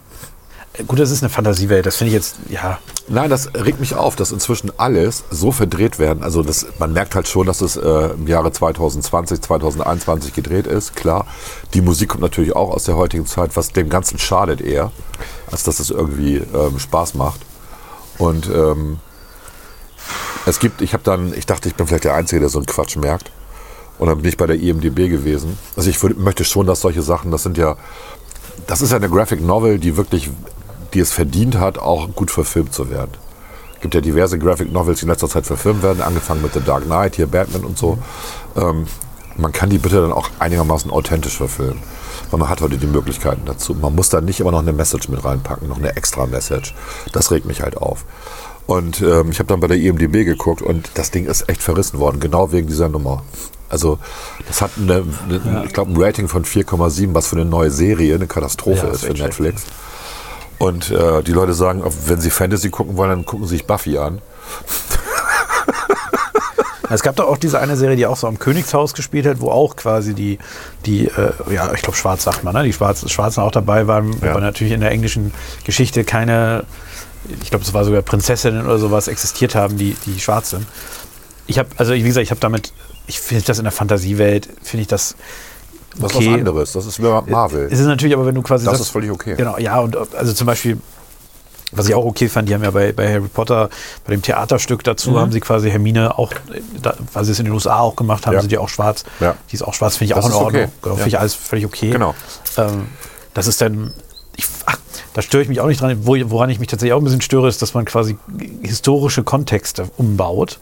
Gut, 0.88 1.00
das 1.00 1.12
ist 1.12 1.24
eine 1.24 1.30
Fantasiewelt. 1.30 1.86
Das 1.86 1.96
finde 1.96 2.10
ich 2.10 2.16
jetzt, 2.16 2.36
ja. 2.50 2.80
Nein, 3.08 3.30
das 3.30 3.50
regt 3.54 3.80
mich 3.80 3.96
auf, 3.96 4.16
dass 4.16 4.32
inzwischen 4.32 4.72
alles 4.78 5.24
so 5.30 5.52
verdreht 5.52 6.00
werden. 6.00 6.24
Also 6.24 6.44
das, 6.44 6.66
man 6.80 6.92
merkt 6.92 7.16
halt 7.16 7.28
schon, 7.28 7.46
dass 7.46 7.62
es 7.62 7.78
äh, 7.78 8.10
im 8.14 8.28
Jahre 8.28 8.52
2020, 8.52 9.42
2021 9.42 10.34
gedreht 10.34 10.68
ist, 10.68 10.96
klar. 10.96 11.26
Die 11.74 11.82
Musik 11.82 12.10
kommt 12.10 12.22
natürlich 12.22 12.56
auch 12.56 12.72
aus 12.72 12.84
der 12.86 12.98
heutigen 12.98 13.26
Zeit, 13.26 13.56
was 13.56 13.72
dem 13.72 13.90
Ganzen 13.90 14.18
schadet 14.18 14.60
eher, 14.60 14.92
als 15.52 15.64
dass 15.64 15.80
es 15.80 15.92
irgendwie 15.92 16.38
ähm, 16.38 16.80
Spaß 16.80 17.14
macht. 17.14 17.42
Und 18.18 18.48
ähm, 18.48 19.00
es 20.46 20.60
gibt, 20.60 20.82
ich 20.82 20.94
habe 20.94 21.04
dann, 21.04 21.34
ich 21.34 21.46
dachte, 21.46 21.70
ich 21.70 21.76
bin 21.76 21.88
vielleicht 21.88 22.04
der 22.04 22.16
Einzige, 22.16 22.40
der 22.42 22.50
so 22.50 22.60
einen 22.60 22.66
Quatsch 22.66 22.98
merkt. 22.98 23.32
Und 23.98 24.08
dann 24.08 24.18
bin 24.18 24.28
ich 24.28 24.38
bei 24.38 24.48
der 24.48 24.60
IMDB 24.60 25.10
gewesen. 25.10 25.58
Also 25.76 25.90
ich 25.90 26.02
möchte 26.18 26.44
schon, 26.44 26.68
dass 26.68 26.82
solche 26.82 27.02
Sachen, 27.02 27.32
das 27.32 27.44
sind 27.44 27.58
ja, 27.58 27.78
das 28.68 28.82
ist 28.82 28.92
ja 28.92 28.98
eine 28.98 29.10
Graphic 29.10 29.42
Novel, 29.42 29.80
die 29.80 29.96
wirklich, 29.96 30.30
die 30.96 31.02
es 31.02 31.12
verdient 31.12 31.60
hat, 31.60 31.78
auch 31.78 32.08
gut 32.16 32.32
verfilmt 32.32 32.74
zu 32.74 32.90
werden. 32.90 33.12
Es 33.76 33.82
gibt 33.82 33.94
ja 33.94 34.02
diverse 34.02 34.40
Graphic 34.40 34.72
Novels, 34.72 35.00
die 35.00 35.06
in 35.06 35.10
letzter 35.12 35.30
Zeit 35.30 35.46
verfilmt 35.46 35.84
werden, 35.84 36.02
angefangen 36.02 36.42
mit 36.42 36.54
The 36.54 36.62
Dark 36.62 36.86
Knight, 36.86 37.18
hier 37.18 37.28
Batman 37.28 37.66
und 37.66 37.78
so. 37.78 38.00
Ähm, 38.56 38.88
man 39.38 39.52
kann 39.52 39.70
die 39.70 39.78
bitte 39.78 40.02
dann 40.02 40.14
auch 40.14 40.30
einigermaßen 40.40 40.90
authentisch 40.90 41.38
verfilmen. 41.38 41.80
Weil 42.32 42.40
man 42.40 42.50
hat 42.50 42.62
heute 42.62 42.78
die 42.78 42.88
Möglichkeiten 42.88 43.42
dazu. 43.46 43.76
Man 43.76 43.94
muss 43.94 44.10
da 44.10 44.22
nicht 44.22 44.40
immer 44.40 44.52
noch 44.52 44.60
eine 44.62 44.72
Message 44.74 45.10
mit 45.10 45.24
reinpacken, 45.24 45.68
noch 45.68 45.78
eine 45.78 45.96
extra 45.98 46.26
Message. 46.26 46.74
Das 47.12 47.30
regt 47.32 47.46
mich 47.46 47.62
halt 47.62 47.78
auf. 47.78 48.06
Und 48.66 49.02
ähm, 49.02 49.30
ich 49.30 49.38
habe 49.40 49.48
dann 49.48 49.60
bei 49.60 49.68
der 49.68 49.78
IMDB 49.78 50.24
geguckt 50.26 50.62
und 50.64 50.90
das 50.96 51.12
Ding 51.12 51.26
ist 51.26 51.50
echt 51.50 51.62
verrissen 51.62 52.00
worden, 52.00 52.20
genau 52.20 52.52
wegen 52.52 52.68
dieser 52.68 52.90
Nummer. 52.90 53.24
Also 53.70 54.00
das 54.48 54.62
hat 54.62 54.72
eine, 54.78 55.04
eine 55.28 55.42
Ja. 55.46 55.64
ich 55.66 55.74
glaube 55.74 55.92
ein 55.92 56.02
Rating 56.02 56.28
von 56.28 56.46
4,7, 56.46 57.14
was 57.14 57.28
für 57.28 57.36
eine 57.36 57.46
neue 57.46 57.70
Serie 57.70 58.16
eine 58.16 58.26
Katastrophe 58.28 58.88
Ja, 58.88 58.94
ist 58.94 59.06
für 59.06 59.14
Netflix. 59.14 59.66
Und 60.58 60.92
äh, 60.92 61.22
die 61.24 61.32
Leute 61.34 61.54
sagen, 61.54 61.84
wenn 62.06 62.20
sie 62.22 62.30
Fantasy 62.30 62.70
gucken 62.70 62.96
wollen, 62.98 63.10
dann 63.10 63.26
gucken 63.26 63.46
sie 63.48 63.56
sich 63.58 63.66
Buffy 63.68 63.98
an. 63.98 64.22
Es 66.90 67.02
gab 67.02 67.16
doch 67.16 67.28
auch 67.28 67.38
diese 67.38 67.60
eine 67.60 67.76
Serie, 67.78 67.96
die 67.96 68.06
auch 68.06 68.16
so 68.16 68.28
am 68.28 68.38
Königshaus 68.38 68.94
gespielt 68.94 69.26
hat, 69.26 69.42
wo 69.42 69.50
auch 69.50 69.76
quasi 69.76 70.14
die, 70.14 70.38
die 70.86 71.08
äh, 71.08 71.32
ja, 71.52 71.74
ich 71.74 71.82
glaube, 71.82 71.98
Schwarz 71.98 72.24
sagt 72.24 72.44
man, 72.44 72.54
ne? 72.54 72.64
die 72.64 72.74
Schwarz, 72.74 73.10
Schwarzen 73.10 73.42
auch 73.42 73.52
dabei 73.52 73.88
waren, 73.88 74.16
Ja. 74.22 74.32
aber 74.32 74.40
natürlich 74.40 74.72
in 74.72 74.82
der 74.82 74.92
englischen 74.92 75.34
Geschichte 75.64 76.04
keine, 76.04 76.64
ich 77.42 77.50
glaube, 77.50 77.66
es 77.66 77.74
war 77.74 77.84
sogar 77.86 78.04
Prinzessinnen 78.04 78.66
oder 78.66 78.78
sowas 78.78 79.08
existiert 79.08 79.56
haben, 79.56 79.78
die, 79.78 79.96
die 80.06 80.20
schwarz 80.20 80.52
sind. 80.52 80.68
Ich 81.48 81.58
habe, 81.58 81.70
also 81.78 81.94
wie 81.94 82.04
gesagt, 82.04 82.24
ich 82.24 82.30
habe 82.32 82.42
damit, 82.42 82.72
ich 83.08 83.20
finde 83.20 83.44
das 83.46 83.58
in 83.58 83.64
der 83.64 83.72
Fantasiewelt, 83.72 84.48
finde 84.62 84.82
ich 84.84 84.88
das 84.88 85.16
Das 85.98 86.12
ist 86.12 86.18
okay. 86.18 86.28
was 86.32 86.40
anderes. 86.40 86.72
Das 86.74 86.86
ist 86.86 87.00
Marvel. 87.00 87.68
Es 87.72 87.80
ist 87.80 87.86
natürlich 87.86 88.16
aber, 88.16 88.26
wenn 88.26 88.36
du 88.36 88.42
quasi 88.42 88.66
Das 88.66 88.74
sagst- 88.74 88.88
ist 88.88 88.92
völlig 88.92 89.12
okay. 89.12 89.36
Genau, 89.38 89.58
ja, 89.58 89.80
und 89.80 89.96
also 90.16 90.34
zum 90.34 90.48
Beispiel, 90.48 90.78
was 91.72 91.88
ich 91.88 91.96
auch 91.96 92.06
okay 92.06 92.28
fand, 92.30 92.48
die 92.50 92.54
haben 92.54 92.64
ja 92.64 92.72
bei, 92.72 92.92
bei 92.92 93.12
Harry 93.12 93.28
Potter, 93.28 93.70
bei 94.06 94.12
dem 94.14 94.22
Theaterstück 94.22 94.84
dazu, 94.84 95.12
Mhm. 95.12 95.18
haben 95.20 95.32
sie 95.32 95.40
quasi 95.40 95.70
Hermine 95.70 96.18
auch, 96.18 96.32
da, 96.82 96.96
weil 97.14 97.26
sie 97.26 97.32
es 97.32 97.40
in 97.40 97.46
den 97.46 97.54
USA 97.54 97.80
auch 97.80 97.96
gemacht 97.96 98.26
haben, 98.28 98.34
Ja. 98.34 98.42
sind 98.42 98.52
die 98.52 98.58
auch 98.58 98.70
schwarz. 98.70 99.04
Ja. 99.20 99.36
Die 99.52 99.56
ist 99.56 99.62
auch 99.64 99.74
schwarz, 99.74 99.98
finde 99.98 100.12
ich 100.12 100.16
Das 100.16 100.26
auch 100.26 100.30
in 100.30 100.34
ist 100.34 100.42
okay. 100.42 100.46
Ordnung. 100.64 100.72
Genau, 100.82 100.96
Ja. 100.96 100.98
Finde 100.98 101.10
ich 101.10 101.20
alles 101.20 101.34
völlig 101.34 101.66
okay. 101.66 101.90
Genau. 101.92 102.14
Ähm, 102.58 102.88
das 103.34 103.48
ist 103.48 103.60
dann, 103.62 103.94
ich, 104.38 104.46
ach, 104.66 104.78
da 105.16 105.22
störe 105.22 105.44
ich 105.44 105.48
mich 105.48 105.62
auch 105.62 105.68
nicht 105.68 105.80
dran. 105.80 105.98
Wo, 106.02 106.18
woran 106.30 106.50
ich 106.50 106.60
mich 106.60 106.68
tatsächlich 106.68 106.92
auch 106.92 106.98
ein 107.00 107.06
bisschen 107.06 107.22
störe, 107.22 107.48
ist, 107.48 107.62
dass 107.62 107.74
man 107.74 107.86
quasi 107.86 108.18
historische 108.62 109.24
Kontexte 109.24 109.86
umbaut. 109.96 110.60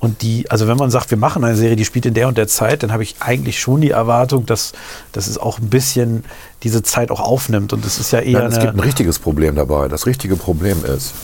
Und 0.00 0.22
die, 0.22 0.50
also 0.50 0.66
wenn 0.66 0.76
man 0.76 0.90
sagt, 0.90 1.12
wir 1.12 1.18
machen 1.18 1.44
eine 1.44 1.54
Serie, 1.56 1.76
die 1.76 1.84
spielt 1.84 2.04
in 2.04 2.12
der 2.12 2.26
und 2.26 2.36
der 2.36 2.48
Zeit, 2.48 2.82
dann 2.82 2.90
habe 2.90 3.04
ich 3.04 3.14
eigentlich 3.20 3.60
schon 3.60 3.80
die 3.80 3.90
Erwartung, 3.90 4.44
dass, 4.44 4.72
dass 5.12 5.28
es 5.28 5.38
auch 5.38 5.60
ein 5.60 5.70
bisschen 5.70 6.24
diese 6.64 6.82
Zeit 6.82 7.12
auch 7.12 7.20
aufnimmt. 7.20 7.72
Und 7.72 7.84
das 7.84 8.00
ist 8.00 8.10
ja 8.10 8.18
eher 8.18 8.40
Nein, 8.40 8.50
es 8.50 8.58
gibt 8.58 8.74
ein 8.74 8.80
richtiges 8.80 9.20
Problem 9.20 9.54
dabei. 9.54 9.86
Das 9.86 10.04
richtige 10.06 10.34
Problem 10.34 10.84
ist, 10.84 11.14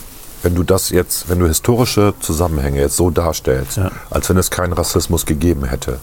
wenn 0.41 0.55
du 0.55 0.63
das 0.63 0.89
jetzt, 0.89 1.27
wenn 1.27 1.39
du 1.39 1.47
historische 1.47 2.13
Zusammenhänge 2.21 2.79
jetzt 2.79 2.95
so 2.95 3.09
darstellst, 3.09 3.75
Ja. 3.75 3.91
als 4.09 4.29
wenn 4.29 4.37
es 4.37 4.49
keinen 4.51 4.71
Rassismus 4.71 5.25
gegeben 5.25 5.65
hätte, 5.65 5.99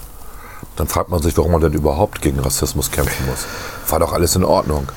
dann 0.75 0.87
fragt 0.87 1.09
man 1.09 1.21
sich, 1.21 1.37
warum 1.37 1.51
man 1.51 1.61
denn 1.61 1.73
überhaupt 1.73 2.21
gegen 2.21 2.39
Rassismus 2.39 2.91
kämpfen 2.91 3.25
muss. 3.25 3.45
War 3.89 3.99
doch 3.99 4.13
alles 4.13 4.35
in 4.35 4.43
Ordnung. 4.43 4.87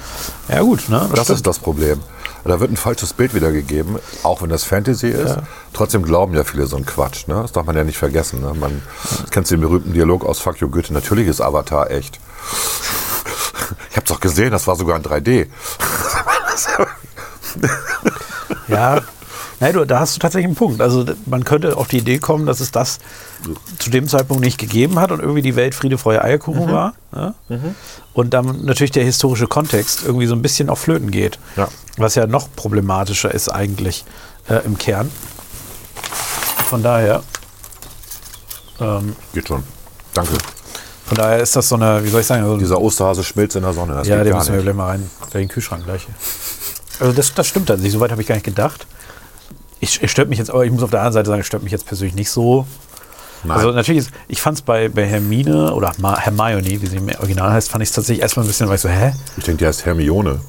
Ja 0.49 0.61
gut, 0.61 0.89
ne? 0.89 1.09
Das 1.15 1.25
stimmt. 1.25 1.39
ist 1.39 1.47
das 1.47 1.59
Problem. 1.59 2.01
Da 2.45 2.59
wird 2.59 2.71
ein 2.71 2.77
falsches 2.77 3.13
Bild 3.13 3.35
wiedergegeben, 3.35 3.99
auch 4.23 4.41
wenn 4.41 4.49
das 4.49 4.65
Fantasy 4.65 5.09
ist. 5.09 5.37
Ja. 5.37 5.43
Trotzdem 5.75 6.03
glauben 6.03 6.35
ja 6.35 6.43
viele 6.45 6.67
so 6.67 6.77
einen 6.77 6.87
Quatsch. 6.87 7.27
Ne? 7.29 7.35
Das 7.35 7.53
darf 7.53 7.67
man 7.67 7.77
ja 7.77 7.85
nicht 7.85 7.99
vergessen. 7.99 8.41
Ne? 8.41 8.55
Man 8.55 8.83
kennt 9.31 9.51
den 9.51 9.61
berühmten 9.61 9.93
Dialog 9.93 10.25
aus 10.25 10.41
Fuck 10.41 10.59
You 10.61 10.71
Goethe. 10.71 10.93
Natürlich 10.95 11.29
ist 11.29 11.41
Avatar 11.41 11.91
echt. 11.91 12.19
Ich 13.91 13.97
hab's 13.97 14.09
doch 14.09 14.21
gesehen, 14.21 14.51
das 14.51 14.67
war 14.67 14.77
sogar 14.77 14.97
in 14.97 15.03
3D. 15.03 15.49
Ja, 18.69 19.03
Nein, 19.61 19.75
du, 19.75 19.85
da 19.85 20.01
hast 20.01 20.17
du 20.17 20.21
tatsächlich 20.21 20.47
einen 20.47 20.55
Punkt. 20.55 20.81
Also 20.81 21.05
man 21.27 21.45
könnte 21.45 21.77
auf 21.77 21.87
die 21.87 21.99
Idee 21.99 22.19
kommen, 22.19 22.47
dass 22.47 22.61
es 22.61 22.73
das 22.73 22.99
zu 23.79 23.91
dem 23.91 24.09
Zeitpunkt 24.09 24.43
nicht 24.43 24.57
gegeben 24.57 24.99
hat 24.99 25.13
und 25.13 25.21
irgendwie 25.21 25.43
die 25.43 25.55
Welt 25.55 25.75
Friede, 25.75 25.99
Freude, 25.99 26.25
Eierkuchen 26.25 26.73
war. 26.73 26.95
Ja? 27.15 27.35
Und 28.15 28.33
dann 28.33 28.65
natürlich 28.65 28.91
der 28.91 29.05
historische 29.05 29.47
Kontext 29.47 30.03
irgendwie 30.05 30.27
so 30.27 30.35
ein 30.35 30.41
bisschen 30.41 30.71
auf 30.71 30.79
Flöten 30.79 31.11
geht. 31.11 31.39
Ja. 31.57 31.69
Was 31.99 32.15
ja 32.15 32.27
noch 32.27 32.49
problematischer 32.57 33.33
ist 33.33 33.51
eigentlich 33.51 34.05
äh, 34.49 34.65
im 34.65 34.79
Kern. 34.79 35.11
Von 36.67 36.83
daher, 36.83 37.23
ähm, 38.81 39.15
Geht 39.35 39.49
schon. 39.49 39.63
Danke. 40.15 40.33
von 41.05 41.17
daher 41.17 41.39
ist 41.41 41.55
das 41.55 41.69
so 41.69 41.75
eine, 41.75 42.03
wie 42.03 42.09
soll 42.09 42.23
ich 42.23 42.27
sagen, 42.27 42.47
so 42.47 42.57
Dieser 42.57 42.81
Osterhase 42.81 43.23
schmilzt 43.25 43.57
in 43.57 43.63
der 43.63 43.75
Sonne. 43.75 43.95
Das 43.95 44.09
ja, 44.09 44.25
den 44.25 44.35
müssen 44.35 44.55
wir 44.55 44.63
gleich 44.63 44.75
mal 44.75 44.87
rein. 44.87 45.11
In 45.35 45.41
den 45.41 45.49
Kühlschrank 45.49 45.85
gleich. 45.85 46.07
Also 46.99 47.13
das, 47.13 47.35
das 47.35 47.47
stimmt 47.47 47.69
tatsächlich. 47.69 47.93
Soweit 47.93 48.11
habe 48.11 48.23
ich 48.23 48.29
gar 48.29 48.37
nicht 48.37 48.45
gedacht. 48.45 48.87
Ich, 49.81 50.03
es 50.03 50.11
stört 50.11 50.29
mich 50.29 50.39
jetzt, 50.39 50.51
aber 50.51 50.65
ich 50.65 50.71
muss 50.71 50.83
auf 50.83 50.91
der 50.91 51.01
anderen 51.01 51.15
Seite 51.15 51.29
sagen, 51.29 51.41
es 51.41 51.47
stört 51.47 51.63
mich 51.63 51.73
jetzt 51.73 51.87
persönlich 51.87 52.15
nicht 52.15 52.31
so. 52.31 52.67
Nein. 53.43 53.57
Also 53.57 53.73
natürlich, 53.73 54.07
ist, 54.07 54.11
ich 54.29 54.43
fand 54.43 54.59
es 54.59 54.63
bei, 54.63 54.89
bei 54.89 55.07
Hermine 55.07 55.73
oder 55.73 55.93
Ma 55.99 56.19
Hermione, 56.19 56.83
wie 56.83 56.87
sie 56.87 56.99
im 56.99 57.09
Original 57.09 57.53
heißt, 57.53 57.71
fand 57.71 57.83
ich 57.83 57.89
es 57.89 57.95
tatsächlich 57.95 58.23
erstmal 58.23 58.45
ein 58.45 58.49
bisschen, 58.49 58.69
weil 58.69 58.75
ich 58.75 58.83
so, 58.83 58.91
hä? 58.91 59.13
ich 59.39 59.45
denke, 59.45 59.59
die 59.59 59.67
heißt 59.67 59.87
Hermione. 59.87 60.41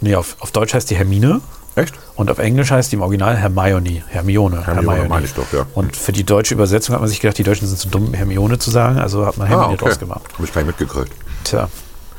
Nee, 0.00 0.14
auf, 0.14 0.36
auf 0.38 0.52
Deutsch 0.52 0.74
heißt 0.74 0.88
die 0.90 0.96
Hermine 0.96 1.40
Echt? 1.74 1.94
und 2.14 2.30
auf 2.30 2.38
Englisch 2.38 2.70
heißt 2.70 2.92
die 2.92 2.96
im 2.96 3.02
Original 3.02 3.36
Hermione. 3.36 4.04
Hermione. 4.08 4.64
Hermione 4.64 5.08
meine 5.08 5.26
ich 5.26 5.34
doch, 5.34 5.52
ja. 5.52 5.66
Und 5.74 5.96
für 5.96 6.12
die 6.12 6.22
deutsche 6.22 6.54
Übersetzung 6.54 6.94
hat 6.94 7.00
man 7.00 7.08
sich 7.08 7.18
gedacht, 7.18 7.38
die 7.38 7.42
Deutschen 7.42 7.66
sind 7.66 7.78
zu 7.78 7.88
dumm, 7.88 8.14
Hermione 8.14 8.58
zu 8.58 8.70
sagen, 8.70 8.98
also 8.98 9.26
hat 9.26 9.36
man 9.36 9.48
Hermine 9.48 9.68
ah, 9.68 9.72
okay. 9.72 9.84
draus 9.84 9.98
gemacht. 9.98 10.22
Habe 10.34 10.44
ich 10.44 10.52
gar 10.52 10.62
nicht 10.62 10.78
mitgekriegt. 10.78 11.12
Tja. 11.42 11.68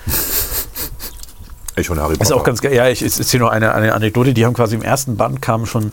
Ich 1.78 1.90
und 1.90 2.00
Harry 2.00 2.14
Potter. 2.14 2.24
Ist 2.24 2.32
auch 2.32 2.44
ganz 2.44 2.62
geil. 2.62 2.74
Ja, 2.74 2.88
ich, 2.88 3.04
ich 3.04 3.18
erzähle 3.18 3.44
noch 3.44 3.52
eine, 3.52 3.74
eine 3.74 3.94
Anekdote. 3.94 4.34
Die 4.34 4.46
haben 4.46 4.54
quasi 4.54 4.76
im 4.76 4.82
ersten 4.82 5.16
Band 5.16 5.42
kam 5.42 5.66
schon 5.66 5.92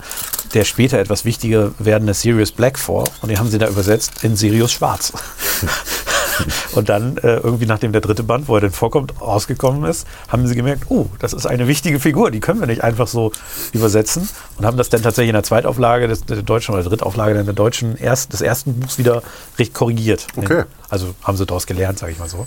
der 0.55 0.65
später 0.65 0.99
etwas 0.99 1.25
wichtiger 1.25 1.73
werdende 1.79 2.15
Sirius 2.15 2.53
Black 2.53 2.79
vor 2.79 3.05
und 3.23 3.31
die 3.31 3.39
haben 3.39 3.51
sie 3.51 3.59
da 3.59 3.69
übersetzt 3.69 4.23
in 4.23 4.37
Sirius 4.37 4.73
Schwarz. 4.73 5.13
und 6.73 6.89
dann 6.89 7.17
äh, 7.19 7.37
irgendwie 7.37 7.67
nachdem 7.67 7.93
der 7.93 8.01
dritte 8.01 8.23
Band, 8.23 8.49
wo 8.49 8.57
er 8.57 8.61
dann 8.61 8.71
vorkommt, 8.71 9.21
rausgekommen 9.21 9.85
ist, 9.89 10.07
haben 10.29 10.47
sie 10.47 10.55
gemerkt, 10.55 10.85
oh, 10.89 11.07
das 11.19 11.33
ist 11.33 11.47
eine 11.47 11.69
wichtige 11.69 12.01
Figur, 12.01 12.31
die 12.31 12.41
können 12.41 12.61
wir 12.61 12.67
nicht 12.67 12.85
einfach 12.85 13.09
so 13.09 13.33
übersetzen 13.73 14.29
und 14.59 14.67
haben 14.67 14.77
das 14.77 14.89
dann 14.89 15.03
tatsächlich 15.03 15.31
in 15.31 15.35
der 15.35 15.43
Zweitauflage 15.43 16.09
des, 16.09 16.25
der 16.25 16.43
deutschen 16.43 16.75
oder 16.75 16.85
Drittauflage 16.85 17.43
der 17.43 17.55
deutschen 17.55 17.97
erst, 17.97 18.33
des 18.33 18.41
ersten 18.41 18.81
Buchs 18.81 18.99
wieder 18.99 19.23
richtig 19.59 19.75
korrigiert. 19.75 20.27
Okay. 20.37 20.65
Also 20.89 21.15
haben 21.23 21.37
sie 21.37 21.47
daraus 21.47 21.67
gelernt, 21.67 21.99
sage 21.99 22.13
ich 22.13 22.19
mal 22.19 22.29
so. 22.29 22.47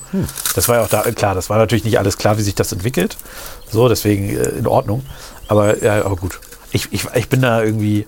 Das 0.55 0.69
war 0.69 0.77
ja 0.77 0.83
auch 0.83 0.89
da, 0.89 1.01
klar, 1.11 1.35
das 1.35 1.49
war 1.49 1.57
natürlich 1.57 1.83
nicht 1.83 1.99
alles 1.99 2.17
klar, 2.17 2.37
wie 2.37 2.41
sich 2.41 2.55
das 2.55 2.71
entwickelt. 2.71 3.17
So, 3.69 3.89
deswegen 3.89 4.29
äh, 4.29 4.49
in 4.49 4.67
Ordnung. 4.67 5.03
Aber, 5.47 5.83
ja, 5.83 6.03
aber 6.05 6.15
gut. 6.15 6.39
Ich, 6.71 6.91
ich, 6.91 7.05
ich 7.13 7.29
bin 7.29 7.41
da 7.41 7.63
irgendwie. 7.63 8.05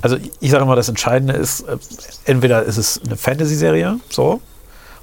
Also 0.00 0.16
ich 0.40 0.50
sage 0.50 0.64
mal, 0.64 0.74
das 0.74 0.88
Entscheidende 0.88 1.34
ist, 1.34 1.60
äh, 1.60 1.76
entweder 2.24 2.64
ist 2.64 2.76
es 2.76 3.00
eine 3.04 3.16
Fantasy-Serie, 3.16 4.00
so, 4.10 4.40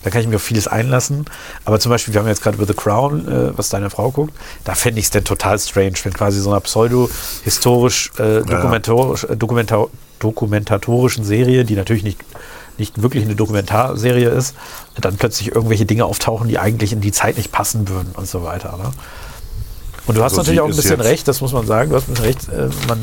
da 0.03 0.09
kann 0.09 0.21
ich 0.21 0.27
mich 0.27 0.35
auf 0.35 0.43
vieles 0.43 0.67
einlassen. 0.67 1.25
Aber 1.65 1.79
zum 1.79 1.89
Beispiel, 1.89 2.13
wir 2.13 2.21
haben 2.21 2.27
jetzt 2.27 2.41
gerade 2.41 2.57
über 2.57 2.65
The 2.65 2.73
Crown, 2.73 3.27
äh, 3.27 3.57
was 3.57 3.69
deine 3.69 3.89
Frau 3.89 4.11
guckt, 4.11 4.33
da 4.63 4.75
fände 4.75 4.99
ich 4.99 5.05
es 5.05 5.11
denn 5.11 5.23
total 5.23 5.59
strange, 5.59 5.95
wenn 6.03 6.13
quasi 6.13 6.39
so 6.39 6.49
einer 6.49 6.61
pseudo-historisch, 6.61 8.11
äh, 8.17 8.41
dokumentorisch, 8.41 9.23
äh, 9.25 9.35
dokumentar 9.35 9.87
dokumentatorischen 10.19 11.23
Serie, 11.23 11.63
die 11.63 11.75
natürlich 11.75 12.03
nicht, 12.03 12.19
nicht 12.77 13.01
wirklich 13.01 13.23
eine 13.23 13.35
Dokumentarserie 13.35 14.27
ist, 14.27 14.53
dann 14.99 15.15
plötzlich 15.15 15.55
irgendwelche 15.55 15.85
Dinge 15.85 16.03
auftauchen, 16.03 16.49
die 16.49 16.59
eigentlich 16.59 16.91
in 16.91 16.99
die 16.99 17.13
Zeit 17.13 17.37
nicht 17.37 17.53
passen 17.53 17.87
würden 17.87 18.11
und 18.13 18.27
so 18.27 18.43
weiter. 18.43 18.77
Ne? 18.77 18.91
Und 20.09 20.15
du 20.15 20.23
hast 20.23 20.31
Also 20.31 20.41
natürlich 20.41 20.59
auch 20.61 20.67
ein 20.67 20.75
bisschen 20.75 21.01
recht, 21.01 21.27
das 21.27 21.39
muss 21.39 21.53
man 21.53 21.67
sagen, 21.67 21.91
du 21.91 21.95
hast 21.95 22.07
ein 22.07 22.13
bisschen 22.15 22.25
recht, 22.25 22.49
äh, 22.49 22.69
man 22.87 22.99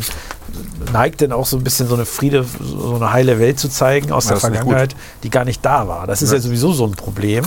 neigt 0.92 1.20
denn 1.20 1.30
auch 1.30 1.46
so 1.46 1.56
ein 1.56 1.62
bisschen 1.62 1.86
so 1.86 1.94
eine 1.94 2.04
Friede, 2.04 2.44
so 2.60 2.96
eine 2.96 3.12
heile 3.12 3.38
Welt 3.38 3.60
zu 3.60 3.68
zeigen 3.68 4.10
aus 4.10 4.24
Ja, 4.24 4.32
der 4.32 4.40
Vergangenheit, 4.40 4.96
die 5.22 5.30
gar 5.30 5.44
nicht 5.44 5.64
da 5.64 5.86
war. 5.86 6.08
Das 6.08 6.20
ist 6.20 6.32
ja, 6.32 6.40
sowieso 6.40 6.72
so 6.72 6.84
ein 6.84 6.96
Problem. 6.96 7.44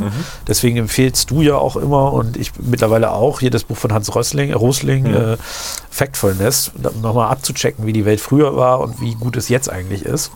Deswegen 0.47 0.77
empfehlst 0.77 1.29
du 1.29 1.41
ja 1.41 1.55
auch 1.55 1.75
immer 1.75 2.13
und 2.13 2.37
ich 2.37 2.53
mittlerweile 2.57 3.11
auch 3.11 3.41
hier 3.41 3.51
das 3.51 3.65
Buch 3.65 3.75
von 3.75 3.91
Hans 3.91 4.15
Rössling, 4.15 4.53
Rosling, 4.53 5.05
äh, 5.07 5.35
Factfulness, 5.89 6.71
um 6.81 7.01
nochmal 7.01 7.29
abzuchecken, 7.29 7.85
wie 7.85 7.91
die 7.91 8.05
Welt 8.05 8.21
früher 8.21 8.55
war 8.55 8.79
und 8.79 9.01
wie 9.01 9.15
gut 9.15 9.35
es 9.35 9.49
jetzt 9.49 9.69
eigentlich 9.69 10.05
ist. 10.05 10.31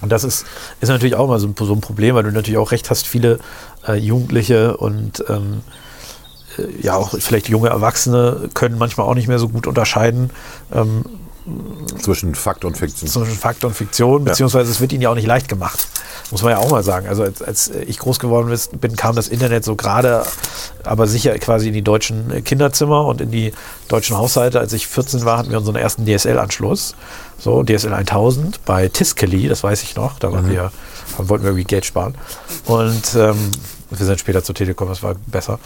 Und 0.00 0.12
das 0.12 0.24
ist, 0.24 0.46
ist 0.80 0.88
natürlich 0.88 1.16
auch 1.16 1.28
mal 1.28 1.38
so 1.38 1.46
ein, 1.46 1.54
so 1.58 1.74
ein 1.74 1.82
Problem, 1.82 2.14
weil 2.14 2.22
du 2.22 2.30
natürlich 2.30 2.58
auch 2.58 2.72
recht 2.72 2.88
hast, 2.88 3.06
viele 3.06 3.38
äh, 3.86 3.96
Jugendliche 3.96 4.78
und 4.78 5.22
ähm, 5.28 5.60
äh, 5.60 5.83
ja 6.80 6.94
auch 6.96 7.14
vielleicht 7.18 7.48
junge 7.48 7.68
Erwachsene 7.68 8.48
können 8.54 8.78
manchmal 8.78 9.06
auch 9.06 9.14
nicht 9.14 9.28
mehr 9.28 9.38
so 9.38 9.48
gut 9.48 9.66
unterscheiden 9.66 10.30
ähm, 10.72 11.04
Zwischen 12.00 12.34
Fakt 12.34 12.64
und 12.64 12.76
Fiktion. 12.78 13.10
zwischen 13.10 13.34
Fakt 13.36 13.64
und 13.64 13.74
Fiktion, 13.74 14.22
Ja. 14.24 14.30
beziehungsweise 14.30 14.70
es 14.70 14.80
wird 14.80 14.92
ihnen 14.92 15.02
ja 15.02 15.10
auch 15.10 15.14
nicht 15.14 15.26
leicht 15.26 15.48
gemacht. 15.48 15.88
Muss 16.30 16.42
man 16.42 16.52
ja 16.52 16.58
auch 16.58 16.70
mal 16.70 16.82
sagen. 16.82 17.06
Also 17.06 17.22
als, 17.22 17.42
als 17.42 17.68
ich 17.86 17.98
groß 17.98 18.18
geworden 18.18 18.52
bin, 18.80 18.96
kam 18.96 19.14
das 19.14 19.28
Internet 19.28 19.62
so 19.62 19.76
gerade, 19.76 20.24
aber 20.84 21.06
sicher 21.06 21.38
quasi 21.38 21.68
in 21.68 21.74
die 21.74 21.82
deutschen 21.82 22.42
Kinderzimmer 22.44 23.04
und 23.04 23.20
in 23.20 23.30
die 23.30 23.52
deutschen 23.88 24.16
Haushalte. 24.16 24.58
Als 24.58 24.72
ich 24.72 24.86
14 24.86 25.26
war, 25.26 25.36
hatten 25.36 25.50
wir 25.50 25.58
unseren 25.58 25.76
ersten 25.76 26.06
DSL-Anschluss. 26.06 26.94
So, 27.38 27.62
DSL 27.62 27.92
1000 27.92 28.64
bei 28.64 28.88
Tiskeli, 28.88 29.48
das 29.48 29.62
weiß 29.62 29.82
ich 29.82 29.96
noch. 29.96 30.18
Da 30.18 30.32
waren 30.32 30.50
wir, 30.50 30.72
haben, 31.18 31.28
wollten 31.28 31.44
wir 31.44 31.50
irgendwie 31.50 31.64
Geld 31.64 31.84
sparen. 31.84 32.14
Und 32.64 33.14
ähm, 33.16 33.36
wir 33.98 34.06
sind 34.06 34.20
später 34.20 34.42
zur 34.42 34.54
Telekom, 34.54 34.88
das 34.88 35.02
war 35.02 35.14
besser. 35.26 35.58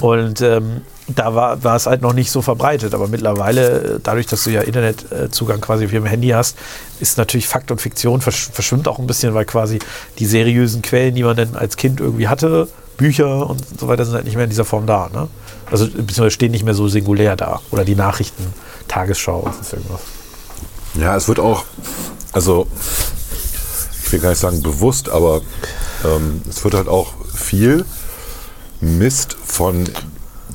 Und 0.00 0.40
ähm, 0.40 0.82
da 1.08 1.34
war, 1.34 1.62
war 1.64 1.76
es 1.76 1.86
halt 1.86 2.02
noch 2.02 2.12
nicht 2.12 2.30
so 2.30 2.42
verbreitet. 2.42 2.94
Aber 2.94 3.08
mittlerweile, 3.08 4.00
dadurch, 4.02 4.26
dass 4.26 4.44
du 4.44 4.50
ja 4.50 4.62
Internetzugang 4.62 5.60
quasi 5.60 5.84
auf 5.84 5.92
ihrem 5.92 6.06
Handy 6.06 6.28
hast, 6.28 6.56
ist 7.00 7.18
natürlich 7.18 7.48
Fakt 7.48 7.70
und 7.70 7.80
Fiktion 7.80 8.20
versch 8.20 8.50
verschwimmt 8.52 8.88
auch 8.88 8.98
ein 8.98 9.06
bisschen, 9.06 9.34
weil 9.34 9.44
quasi 9.44 9.78
die 10.18 10.26
seriösen 10.26 10.82
Quellen, 10.82 11.14
die 11.14 11.22
man 11.22 11.36
dann 11.36 11.56
als 11.56 11.76
Kind 11.76 12.00
irgendwie 12.00 12.28
hatte, 12.28 12.68
Bücher 12.96 13.48
und 13.48 13.62
so 13.78 13.88
weiter, 13.88 14.04
sind 14.04 14.14
halt 14.14 14.24
nicht 14.24 14.34
mehr 14.34 14.44
in 14.44 14.50
dieser 14.50 14.64
Form 14.64 14.86
da. 14.86 15.08
Ne? 15.12 15.28
Also 15.70 15.86
beziehungsweise 15.86 16.30
stehen 16.30 16.50
nicht 16.50 16.64
mehr 16.64 16.74
so 16.74 16.88
singulär 16.88 17.36
da. 17.36 17.60
Oder 17.70 17.84
die 17.84 17.94
Nachrichten, 17.94 18.52
Tagesschau 18.88 19.40
und 19.40 19.54
sonst 19.54 19.72
irgendwas. 19.72 20.00
Ja, 20.94 21.16
es 21.16 21.28
wird 21.28 21.40
auch, 21.40 21.64
also 22.32 22.66
ich 24.10 24.14
will 24.14 24.20
gar 24.22 24.30
nicht 24.30 24.40
sagen 24.40 24.60
bewusst, 24.60 25.08
aber 25.08 25.40
ähm, 26.04 26.42
es 26.48 26.64
wird 26.64 26.74
halt 26.74 26.88
auch 26.88 27.12
viel 27.32 27.84
Mist 28.80 29.36
von 29.44 29.88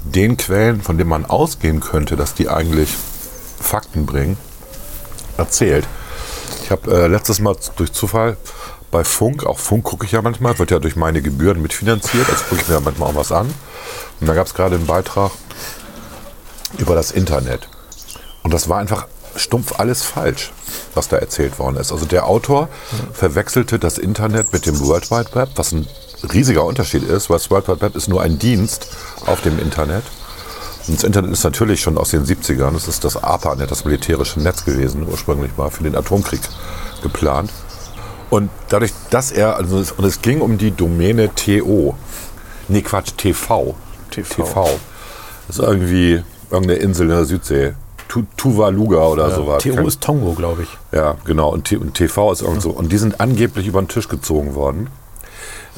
den 0.03 0.35
Quellen, 0.35 0.81
von 0.81 0.97
denen 0.97 1.09
man 1.09 1.25
ausgehen 1.25 1.79
könnte, 1.79 2.17
dass 2.17 2.33
die 2.33 2.49
eigentlich 2.49 2.89
Fakten 3.57 4.05
bringen, 4.05 4.35
erzählt. 5.37 5.87
Ich 6.65 6.69
habe 6.71 6.91
äh, 6.91 7.07
letztes 7.07 7.39
Mal 7.39 7.55
durch 7.77 7.93
Zufall 7.93 8.35
bei 8.91 9.05
Funk, 9.05 9.45
auch 9.45 9.57
Funk 9.57 9.85
gucke 9.85 10.05
ich 10.05 10.11
ja 10.11 10.21
manchmal, 10.21 10.59
wird 10.59 10.71
ja 10.71 10.79
durch 10.79 10.97
meine 10.97 11.21
Gebühren 11.21 11.61
mitfinanziert, 11.61 12.27
also 12.29 12.43
gucke 12.49 12.61
ich 12.61 12.67
mir 12.67 12.73
ja 12.73 12.81
manchmal 12.81 13.11
auch 13.11 13.15
was 13.15 13.31
an. 13.31 13.47
Und 14.19 14.27
da 14.27 14.33
gab 14.33 14.47
es 14.47 14.53
gerade 14.53 14.75
einen 14.75 14.85
Beitrag 14.85 15.31
über 16.77 16.93
das 16.93 17.11
Internet. 17.11 17.69
Und 18.43 18.53
das 18.53 18.67
war 18.67 18.79
einfach 18.79 19.07
stumpf 19.37 19.79
alles 19.79 20.03
falsch, 20.03 20.51
was 20.95 21.07
da 21.07 21.17
erzählt 21.17 21.59
worden 21.59 21.77
ist. 21.77 21.91
Also 21.91 22.05
der 22.05 22.25
Autor 22.27 22.69
verwechselte 23.13 23.79
das 23.79 23.97
Internet 23.97 24.53
mit 24.53 24.65
dem 24.65 24.79
World 24.79 25.11
Wide 25.11 25.33
Web, 25.33 25.49
was 25.55 25.71
ein 25.71 25.87
riesiger 26.33 26.65
Unterschied 26.65 27.03
ist, 27.03 27.29
weil 27.29 27.37
das 27.37 27.51
World 27.51 27.67
Wide 27.67 27.81
Web 27.81 27.95
ist 27.95 28.07
nur 28.07 28.21
ein 28.21 28.39
Dienst 28.39 28.87
auf 29.25 29.41
dem 29.41 29.59
Internet. 29.59 30.03
Und 30.87 30.97
das 30.97 31.03
Internet 31.03 31.31
ist 31.31 31.43
natürlich 31.43 31.81
schon 31.81 31.97
aus 31.97 32.11
den 32.11 32.25
70ern, 32.25 32.73
das 32.73 32.87
ist 32.87 33.03
das 33.03 33.17
ARPANET, 33.17 33.71
das 33.71 33.85
militärische 33.85 34.39
Netz 34.39 34.65
gewesen, 34.65 35.07
ursprünglich 35.09 35.57
mal 35.57 35.69
für 35.71 35.83
den 35.83 35.95
Atomkrieg 35.95 36.41
geplant. 37.01 37.51
Und 38.29 38.49
dadurch, 38.69 38.91
dass 39.09 39.31
er, 39.31 39.55
also 39.55 39.79
es, 39.79 39.91
und 39.91 40.03
es 40.05 40.21
ging 40.21 40.41
um 40.41 40.57
die 40.57 40.71
Domäne 40.71 41.33
TO, 41.33 41.95
nee 42.67 42.81
Quatsch, 42.81 43.13
TV. 43.17 43.75
TV. 44.11 44.43
TV. 44.43 44.79
Das 45.47 45.57
ist 45.57 45.63
irgendwie 45.63 46.23
irgendeine 46.49 46.79
Insel 46.79 47.09
in 47.09 47.15
der 47.15 47.25
Südsee. 47.25 47.73
Tu- 48.15 48.23
Tuvaluga 48.37 49.05
oder 49.07 49.29
sowas. 49.31 49.61
TO 49.63 49.85
ist 49.87 49.99
Tongo, 50.01 50.33
glaube 50.33 50.63
ich. 50.63 50.69
ja, 50.97 51.15
genau. 51.25 51.49
Und, 51.49 51.65
T 51.65 51.75
und 51.75 51.93
TV 51.95 52.31
ist 52.31 52.41
irgend 52.41 52.61
so. 52.61 52.69
Und 52.69 52.91
die 52.93 52.97
sind 52.97 53.19
angeblich 53.19 53.67
über 53.67 53.81
den 53.81 53.89
Tisch 53.89 54.07
gezogen 54.07 54.55
worden. 54.55 54.87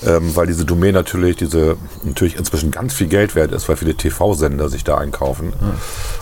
Ähm, 0.05 0.35
weil 0.35 0.45
diese 0.45 0.63
Domain 0.63 0.93
natürlich, 0.93 1.37
diese 1.37 1.75
natürlich 2.03 2.37
inzwischen 2.37 2.69
ganz 2.69 2.93
viel 2.93 3.07
Geld 3.07 3.33
wert 3.33 3.51
ist, 3.51 3.67
weil 3.67 3.77
viele 3.77 3.95
TV-Sender 3.95 4.69
sich 4.69 4.83
da 4.83 4.99
einkaufen. 4.99 5.51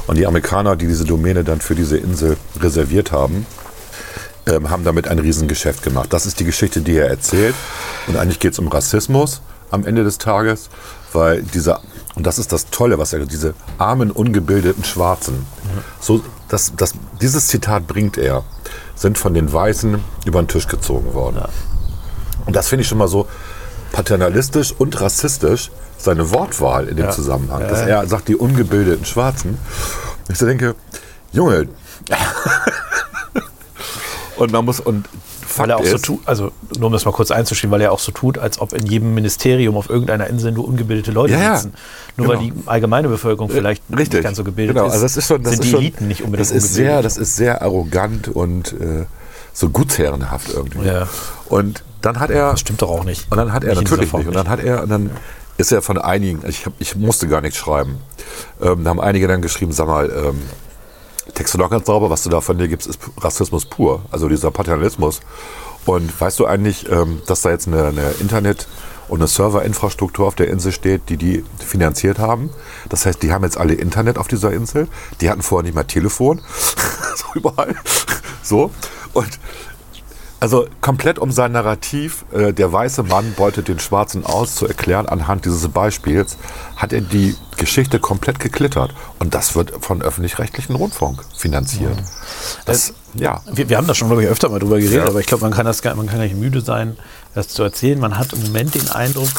Und 0.08 0.18
die 0.18 0.26
Amerikaner, 0.26 0.78
die 0.78 0.88
diese 0.88 1.04
Domäne 1.04 1.44
dann 1.44 1.60
für 1.60 1.76
diese 1.76 1.98
Insel 1.98 2.38
reserviert 2.62 3.12
haben, 3.12 3.46
ähm, 4.48 4.70
haben 4.70 4.86
damit 4.86 5.10
ein 5.10 5.20
Riesengeschäft 5.20 5.84
gemacht. 5.84 6.14
Das 6.14 6.26
ist 6.26 6.40
die 6.40 6.46
Geschichte, 6.46 6.80
die 6.80 6.96
er 6.96 7.10
erzählt. 7.10 7.56
Und 8.08 8.16
eigentlich 8.16 8.40
geht 8.40 8.54
es 8.54 8.60
um 8.60 8.70
Rassismus 8.70 9.42
am 9.72 9.86
Ende 9.86 10.06
des 10.06 10.18
Tages, 10.20 10.70
weil 11.12 11.42
dieser, 11.44 11.82
und 12.16 12.26
das 12.26 12.40
ist 12.40 12.52
das 12.52 12.70
Tolle, 12.70 12.98
was 12.98 13.14
er, 13.14 13.26
diese 13.26 13.54
armen, 13.78 14.12
ungebildeten 14.12 14.84
Schwarzen, 14.84 15.46
so, 16.00 16.22
das, 16.48 16.74
das, 16.76 16.94
dieses 17.22 17.48
Zitat 17.48 17.88
bringt 17.88 18.18
er, 18.18 18.44
sind 18.96 19.18
von 19.18 19.34
den 19.34 19.52
Weißen 19.52 20.00
über 20.26 20.42
den 20.42 20.48
Tisch 20.48 20.68
gezogen 20.68 21.14
worden. 21.14 21.44
Und 22.46 22.56
das 22.56 22.68
finde 22.68 22.84
ich 22.84 22.88
schon 22.88 23.00
mal 23.00 23.08
so 23.08 23.28
paternalistisch 23.92 24.74
und 24.78 25.00
rassistisch, 25.02 25.72
seine 25.98 26.30
Wortwahl 26.32 26.88
in 26.88 26.98
dem 26.98 27.06
Ja. 27.06 27.12
Zusammenhang. 27.12 27.68
Dass 27.68 27.82
er 27.82 28.06
sagt, 28.08 28.28
die 28.28 28.36
ungebildeten 28.36 29.06
Schwarzen. 29.06 29.58
Ich 30.30 30.38
denke, 30.38 30.76
Junge. 31.32 31.68
und 34.38 34.52
man 34.52 34.66
muss, 34.66 34.80
und 34.80 35.08
Weil 35.58 35.68
Fakt 35.68 35.70
er 35.70 35.78
auch 35.78 35.86
so 35.86 35.96
ist, 35.96 36.06
tut, 36.06 36.20
also 36.26 36.52
nur 36.78 36.88
um 36.88 36.94
das 36.94 37.06
mal 37.06 37.12
kurz 37.12 37.32
einzuschieben, 37.32 37.72
weil 37.72 37.82
er 37.82 37.92
auch 37.92 38.00
so 38.00 38.12
tut, 38.12 38.38
als 38.38 38.60
ob 38.60 38.74
in 38.74 38.86
jedem 38.86 39.14
Ministerium 39.14 39.78
auf 39.78 39.90
irgendeiner 39.90 40.28
Insel 40.28 40.52
nur 40.52 40.68
ungebildete 40.68 41.12
Leute 41.12 41.34
Ja, 41.34 41.56
sitzen. 41.58 41.74
Nur 42.18 42.28
weil 42.28 42.38
die 42.40 42.50
Genau. 42.52 42.62
allgemeine 42.70 43.08
Bevölkerung 43.10 43.50
vielleicht 43.50 43.84
Richtig. 43.90 44.14
nicht 44.14 44.24
ganz 44.24 44.38
so 44.38 44.44
gebildet 44.44 44.76
genau. 44.76 44.88
ist, 44.88 44.94
Also 44.94 45.06
das 45.06 45.18
ist 45.18 45.28
schon, 45.28 45.44
das 45.44 45.52
sind 45.54 45.60
ist 45.62 45.66
die 45.68 45.72
schon, 45.72 45.80
Eliten 45.82 46.08
nicht 46.08 46.22
unbedingt 46.24 46.50
das 46.50 46.56
ist 46.56 46.74
sehr, 46.74 46.84
ungebildet. 46.98 47.06
das 47.06 47.18
ist 47.18 47.36
sehr 47.36 47.62
arrogant 47.62 48.28
und 48.28 48.74
äh, 48.74 49.06
so 49.54 49.70
gutsherrenhaft 49.70 50.50
irgendwie. 50.54 50.88
Ja. 50.88 51.08
Und 51.50 51.84
dann 52.02 52.20
hat 52.20 52.30
er, 52.30 52.52
Das 52.52 52.60
stimmt 52.60 52.82
doch 52.82 52.90
auch 52.90 53.04
nicht. 53.04 53.32
Und 53.32 53.38
dann 53.38 53.54
hat 53.54 53.64
er 53.64 53.72
Nicht 53.76 53.84
natürlich 53.84 54.12
nicht. 54.14 54.28
Und 54.28 54.36
dann 54.36 54.50
hat 54.50 54.64
er, 54.64 54.84
und 54.84 54.90
dann 54.90 55.10
ist 55.58 55.72
er 55.72 55.82
von 55.82 55.98
einigen, 55.98 56.42
ich, 56.48 56.66
hab, 56.66 56.74
ich 56.80 56.96
musste 56.98 57.28
gar 57.30 57.40
nichts 57.42 57.58
schreiben. 57.58 57.98
Ähm, 58.62 58.84
da 58.84 58.90
haben 58.90 59.00
einige 59.00 59.28
dann 59.28 59.42
geschrieben, 59.42 59.72
sag 59.72 59.88
mal, 59.88 60.10
ähm, 60.10 60.42
Texte 61.34 61.58
doch 61.58 61.70
ganz 61.70 61.88
sauber, 61.88 62.10
was 62.10 62.24
du 62.24 62.30
da 62.30 62.42
von 62.42 62.58
dir 62.58 62.68
gibst, 62.68 62.88
ist 62.88 63.00
Rassismus 63.20 63.66
pur. 63.66 64.04
Also 64.12 64.30
dieser 64.30 64.52
Paternalismus. 64.52 65.22
Und 65.86 66.20
weißt 66.20 66.40
du 66.40 66.46
eigentlich, 66.46 66.90
ähm, 66.90 67.22
dass 67.28 67.42
da 67.42 67.52
jetzt 67.52 67.68
eine, 67.68 67.86
eine 67.88 68.12
Internet- 68.20 68.68
und 69.08 69.20
eine 69.20 69.28
Serverinfrastruktur 69.28 70.26
auf 70.26 70.36
der 70.36 70.48
Insel 70.50 70.72
steht, 70.72 71.10
die 71.10 71.18
die 71.18 71.44
finanziert 71.60 72.18
haben? 72.18 72.50
Das 72.90 73.06
heißt, 73.06 73.22
die 73.22 73.32
haben 73.32 73.44
jetzt 73.44 73.58
alle 73.58 73.74
Internet 73.74 74.18
auf 74.18 74.28
dieser 74.28 74.52
Insel. 74.52 74.88
Die 75.22 75.30
hatten 75.30 75.42
vorher 75.42 75.64
nicht 75.64 75.76
mal 75.76 75.84
Telefon. 75.84 76.42
so 77.16 77.26
überall. 77.36 77.76
So. 78.42 78.72
Und 79.14 79.40
also 80.40 80.68
komplett 80.82 81.18
um 81.20 81.32
sein 81.32 81.54
Narrativ, 81.54 82.26
äh, 82.34 82.54
der 82.54 82.72
weiße 82.72 83.04
Mann 83.04 83.34
beutet 83.34 83.68
den 83.68 83.80
Schwarzen 83.80 84.26
aus, 84.26 84.56
zu 84.56 84.68
erklären 84.68 85.08
anhand 85.08 85.46
dieses 85.46 85.68
Beispiels, 85.70 86.38
hat 86.76 86.94
er 86.94 87.02
die 87.02 87.36
Geschichte 87.58 88.00
komplett 88.00 88.40
geklittert. 88.40 88.94
Und 89.20 89.34
das 89.34 89.56
wird 89.56 89.74
von 89.84 90.02
öffentlich-rechtlichen 90.02 90.76
Rundfunk 90.76 91.24
finanziert. 91.38 91.98
Das, 92.66 92.94
ja. 93.14 93.42
Wir, 93.52 93.70
wir 93.70 93.78
haben 93.78 93.88
da 93.88 93.96
schon, 93.96 94.10
glaube 94.10 94.24
ich, 94.24 94.30
öfter 94.30 94.50
mal 94.50 94.60
drüber 94.60 94.78
geredet, 94.78 95.04
Ja. 95.04 95.08
aber 95.08 95.20
ich 95.20 95.26
glaube, 95.26 95.44
man 95.44 95.54
kann 95.54 95.66
das 95.66 95.84
man 95.84 96.06
kann 96.08 96.18
gar 96.18 96.24
nicht 96.24 96.36
müde 96.36 96.62
sein, 96.62 96.98
das 97.34 97.48
zu 97.48 97.64
erzählen. 97.64 98.00
Man 98.00 98.18
hat 98.18 98.34
im 98.34 98.44
Moment 98.44 98.76
den 98.76 98.90
Eindruck, 98.90 99.30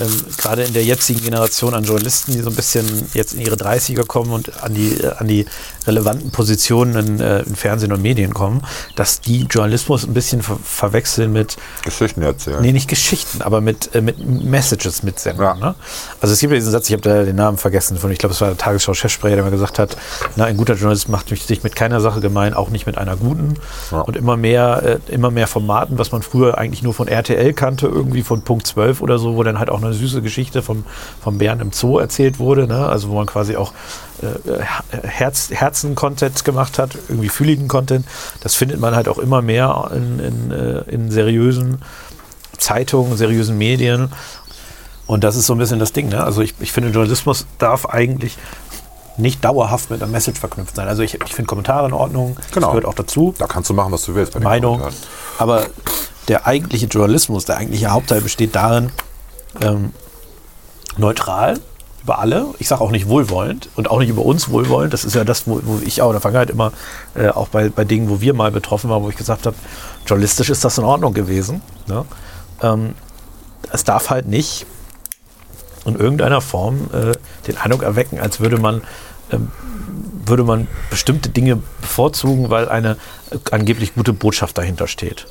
ähm, 0.00 0.10
gerade 0.36 0.64
in 0.64 0.72
der 0.72 0.84
jetzigen 0.84 1.22
Generation 1.22 1.74
an 1.74 1.84
Journalisten, 1.84 2.32
die 2.32 2.40
so 2.40 2.50
ein 2.50 2.56
bisschen 2.56 2.84
jetzt 3.14 3.34
in 3.34 3.40
ihre 3.40 3.56
30er 3.56 4.04
kommen 4.04 4.32
und 4.32 4.62
an 4.62 4.74
die, 4.74 5.00
äh, 5.00 5.12
an 5.16 5.28
die 5.28 5.46
relevanten 5.86 6.30
Positionen 6.30 6.96
in, 6.96 7.20
äh, 7.20 7.40
in 7.40 7.54
Fernsehen 7.56 7.92
und 7.92 8.02
Medien 8.02 8.34
kommen, 8.34 8.62
dass 8.96 9.20
die 9.20 9.42
Journalismus 9.42 10.04
ein 10.04 10.14
bisschen 10.14 10.42
ver 10.42 10.58
verwechseln 10.64 11.32
mit, 11.32 11.56
Geschichten 11.82 12.22
erzählen. 12.22 12.60
nee, 12.60 12.72
nicht 12.72 12.88
Geschichten, 12.88 13.42
aber 13.42 13.60
mit, 13.60 13.94
äh, 13.94 14.00
mit 14.00 14.18
Messages 14.18 15.02
mitsenden. 15.02 15.44
Ja. 15.44 15.54
Ne? 15.54 15.74
Also 16.20 16.32
es 16.32 16.40
gibt 16.40 16.52
ja 16.52 16.58
diesen 16.58 16.72
Satz, 16.72 16.88
ich 16.88 16.92
habe 16.92 17.02
da 17.02 17.22
den 17.22 17.36
Namen 17.36 17.58
vergessen, 17.58 17.96
von 17.98 18.10
ich 18.10 18.18
glaube, 18.18 18.34
es 18.34 18.40
war 18.40 18.48
der 18.48 18.58
Tagesschau-Chefsprecher, 18.58 19.36
der 19.36 19.44
mal 19.44 19.50
gesagt 19.50 19.78
hat, 19.78 19.96
na, 20.36 20.44
ein 20.44 20.56
guter 20.56 20.74
Journalist 20.74 21.08
macht 21.08 21.28
sich 21.28 21.62
mit 21.62 21.76
keiner 21.76 22.00
Sache 22.00 22.20
gemein, 22.20 22.54
auch 22.54 22.70
nicht 22.70 22.86
mit 22.86 22.98
einer 22.98 23.16
guten. 23.16 23.54
Ja. 23.90 24.00
Und 24.00 24.16
immer 24.16 24.36
mehr, 24.36 25.00
äh, 25.08 25.12
immer 25.12 25.30
mehr 25.30 25.46
Formaten, 25.46 25.98
was 25.98 26.12
man 26.12 26.22
früher 26.22 26.58
eigentlich 26.58 26.82
nur 26.82 26.94
von 26.94 27.08
RTL 27.08 27.52
kannte, 27.52 27.86
irgendwie 27.86 28.22
von 28.22 28.42
Punkt 28.42 28.66
12 28.66 29.00
oder 29.00 29.18
so, 29.18 29.36
wo 29.36 29.42
dann 29.42 29.58
halt 29.58 29.70
auch 29.70 29.83
eine 29.84 29.94
süße 29.94 30.22
Geschichte 30.22 30.62
vom, 30.62 30.84
vom 31.22 31.38
Bären 31.38 31.60
im 31.60 31.72
Zoo 31.72 31.98
erzählt 31.98 32.38
wurde, 32.38 32.66
ne? 32.66 32.86
also 32.86 33.08
wo 33.08 33.14
man 33.14 33.26
quasi 33.26 33.56
auch 33.56 33.72
äh, 34.22 34.60
Herz, 35.06 35.50
Herzen-Content 35.50 36.44
gemacht 36.44 36.78
hat, 36.78 36.96
irgendwie 37.08 37.28
fühligen 37.28 37.68
Content. 37.68 38.06
Das 38.40 38.54
findet 38.54 38.80
man 38.80 38.94
halt 38.94 39.08
auch 39.08 39.18
immer 39.18 39.42
mehr 39.42 39.90
in, 39.94 40.18
in, 40.20 40.50
äh, 40.50 40.80
in 40.90 41.10
seriösen 41.10 41.82
Zeitungen, 42.58 43.16
seriösen 43.16 43.58
Medien. 43.58 44.10
Und 45.06 45.24
das 45.24 45.36
ist 45.36 45.46
so 45.46 45.54
ein 45.54 45.58
bisschen 45.58 45.78
das 45.78 45.92
Ding. 45.92 46.08
Ne? 46.08 46.24
Also 46.24 46.40
ich, 46.40 46.54
ich 46.60 46.72
finde, 46.72 46.90
Journalismus 46.90 47.46
darf 47.58 47.86
eigentlich 47.86 48.38
nicht 49.16 49.44
dauerhaft 49.44 49.90
mit 49.90 50.02
einer 50.02 50.10
Message 50.10 50.40
verknüpft 50.40 50.74
sein. 50.76 50.88
Also 50.88 51.02
ich, 51.02 51.14
ich 51.14 51.34
finde 51.34 51.46
Kommentare 51.48 51.86
in 51.86 51.92
Ordnung, 51.92 52.36
Genau. 52.52 52.66
das 52.66 52.68
gehört 52.70 52.84
auch 52.86 52.94
dazu, 52.94 53.34
Da 53.38 53.46
kannst 53.46 53.70
du 53.70 53.74
machen, 53.74 53.92
was 53.92 54.04
du 54.04 54.14
willst. 54.14 54.38
Meinung. 54.40 54.82
Aber 55.38 55.66
der 56.28 56.46
eigentliche 56.46 56.86
Journalismus, 56.86 57.44
der 57.44 57.58
eigentliche 57.58 57.88
Hauptteil 57.88 58.20
besteht 58.20 58.54
darin, 58.56 58.90
ähm, 59.60 59.92
neutral 60.96 61.58
über 62.02 62.18
alle, 62.18 62.46
ich 62.58 62.68
sage 62.68 62.82
auch 62.82 62.90
nicht 62.90 63.08
wohlwollend 63.08 63.70
und 63.76 63.90
auch 63.90 63.98
nicht 63.98 64.10
über 64.10 64.24
uns 64.24 64.50
wohlwollend, 64.50 64.92
das 64.92 65.04
ist 65.04 65.14
ja 65.14 65.24
das, 65.24 65.46
wo, 65.46 65.60
wo 65.64 65.80
ich 65.84 66.02
auch 66.02 66.08
in 66.08 66.12
der 66.12 66.20
Vergangenheit 66.20 66.50
immer, 66.50 66.72
äh, 67.14 67.28
auch 67.28 67.48
bei, 67.48 67.70
bei 67.70 67.84
Dingen, 67.84 68.10
wo 68.10 68.20
wir 68.20 68.34
mal 68.34 68.50
betroffen 68.50 68.90
waren, 68.90 69.02
wo 69.02 69.08
ich 69.08 69.16
gesagt 69.16 69.46
habe, 69.46 69.56
journalistisch 70.06 70.50
ist 70.50 70.64
das 70.64 70.76
in 70.76 70.84
Ordnung 70.84 71.14
gewesen. 71.14 71.62
Ne? 71.86 72.04
Ähm, 72.62 72.94
es 73.72 73.84
darf 73.84 74.10
halt 74.10 74.26
nicht 74.26 74.66
in 75.86 75.96
irgendeiner 75.96 76.42
Form 76.42 76.90
äh, 76.92 77.12
den 77.46 77.56
Eindruck 77.56 77.82
erwecken, 77.82 78.20
als 78.20 78.40
würde 78.40 78.58
man, 78.58 78.82
ähm, 79.32 79.50
würde 80.26 80.44
man 80.44 80.68
bestimmte 80.90 81.30
Dinge 81.30 81.62
bevorzugen, 81.80 82.50
weil 82.50 82.68
eine 82.68 82.96
äh, 83.30 83.38
angeblich 83.50 83.94
gute 83.94 84.12
Botschaft 84.12 84.58
dahinter 84.58 84.88
steht. 84.88 85.26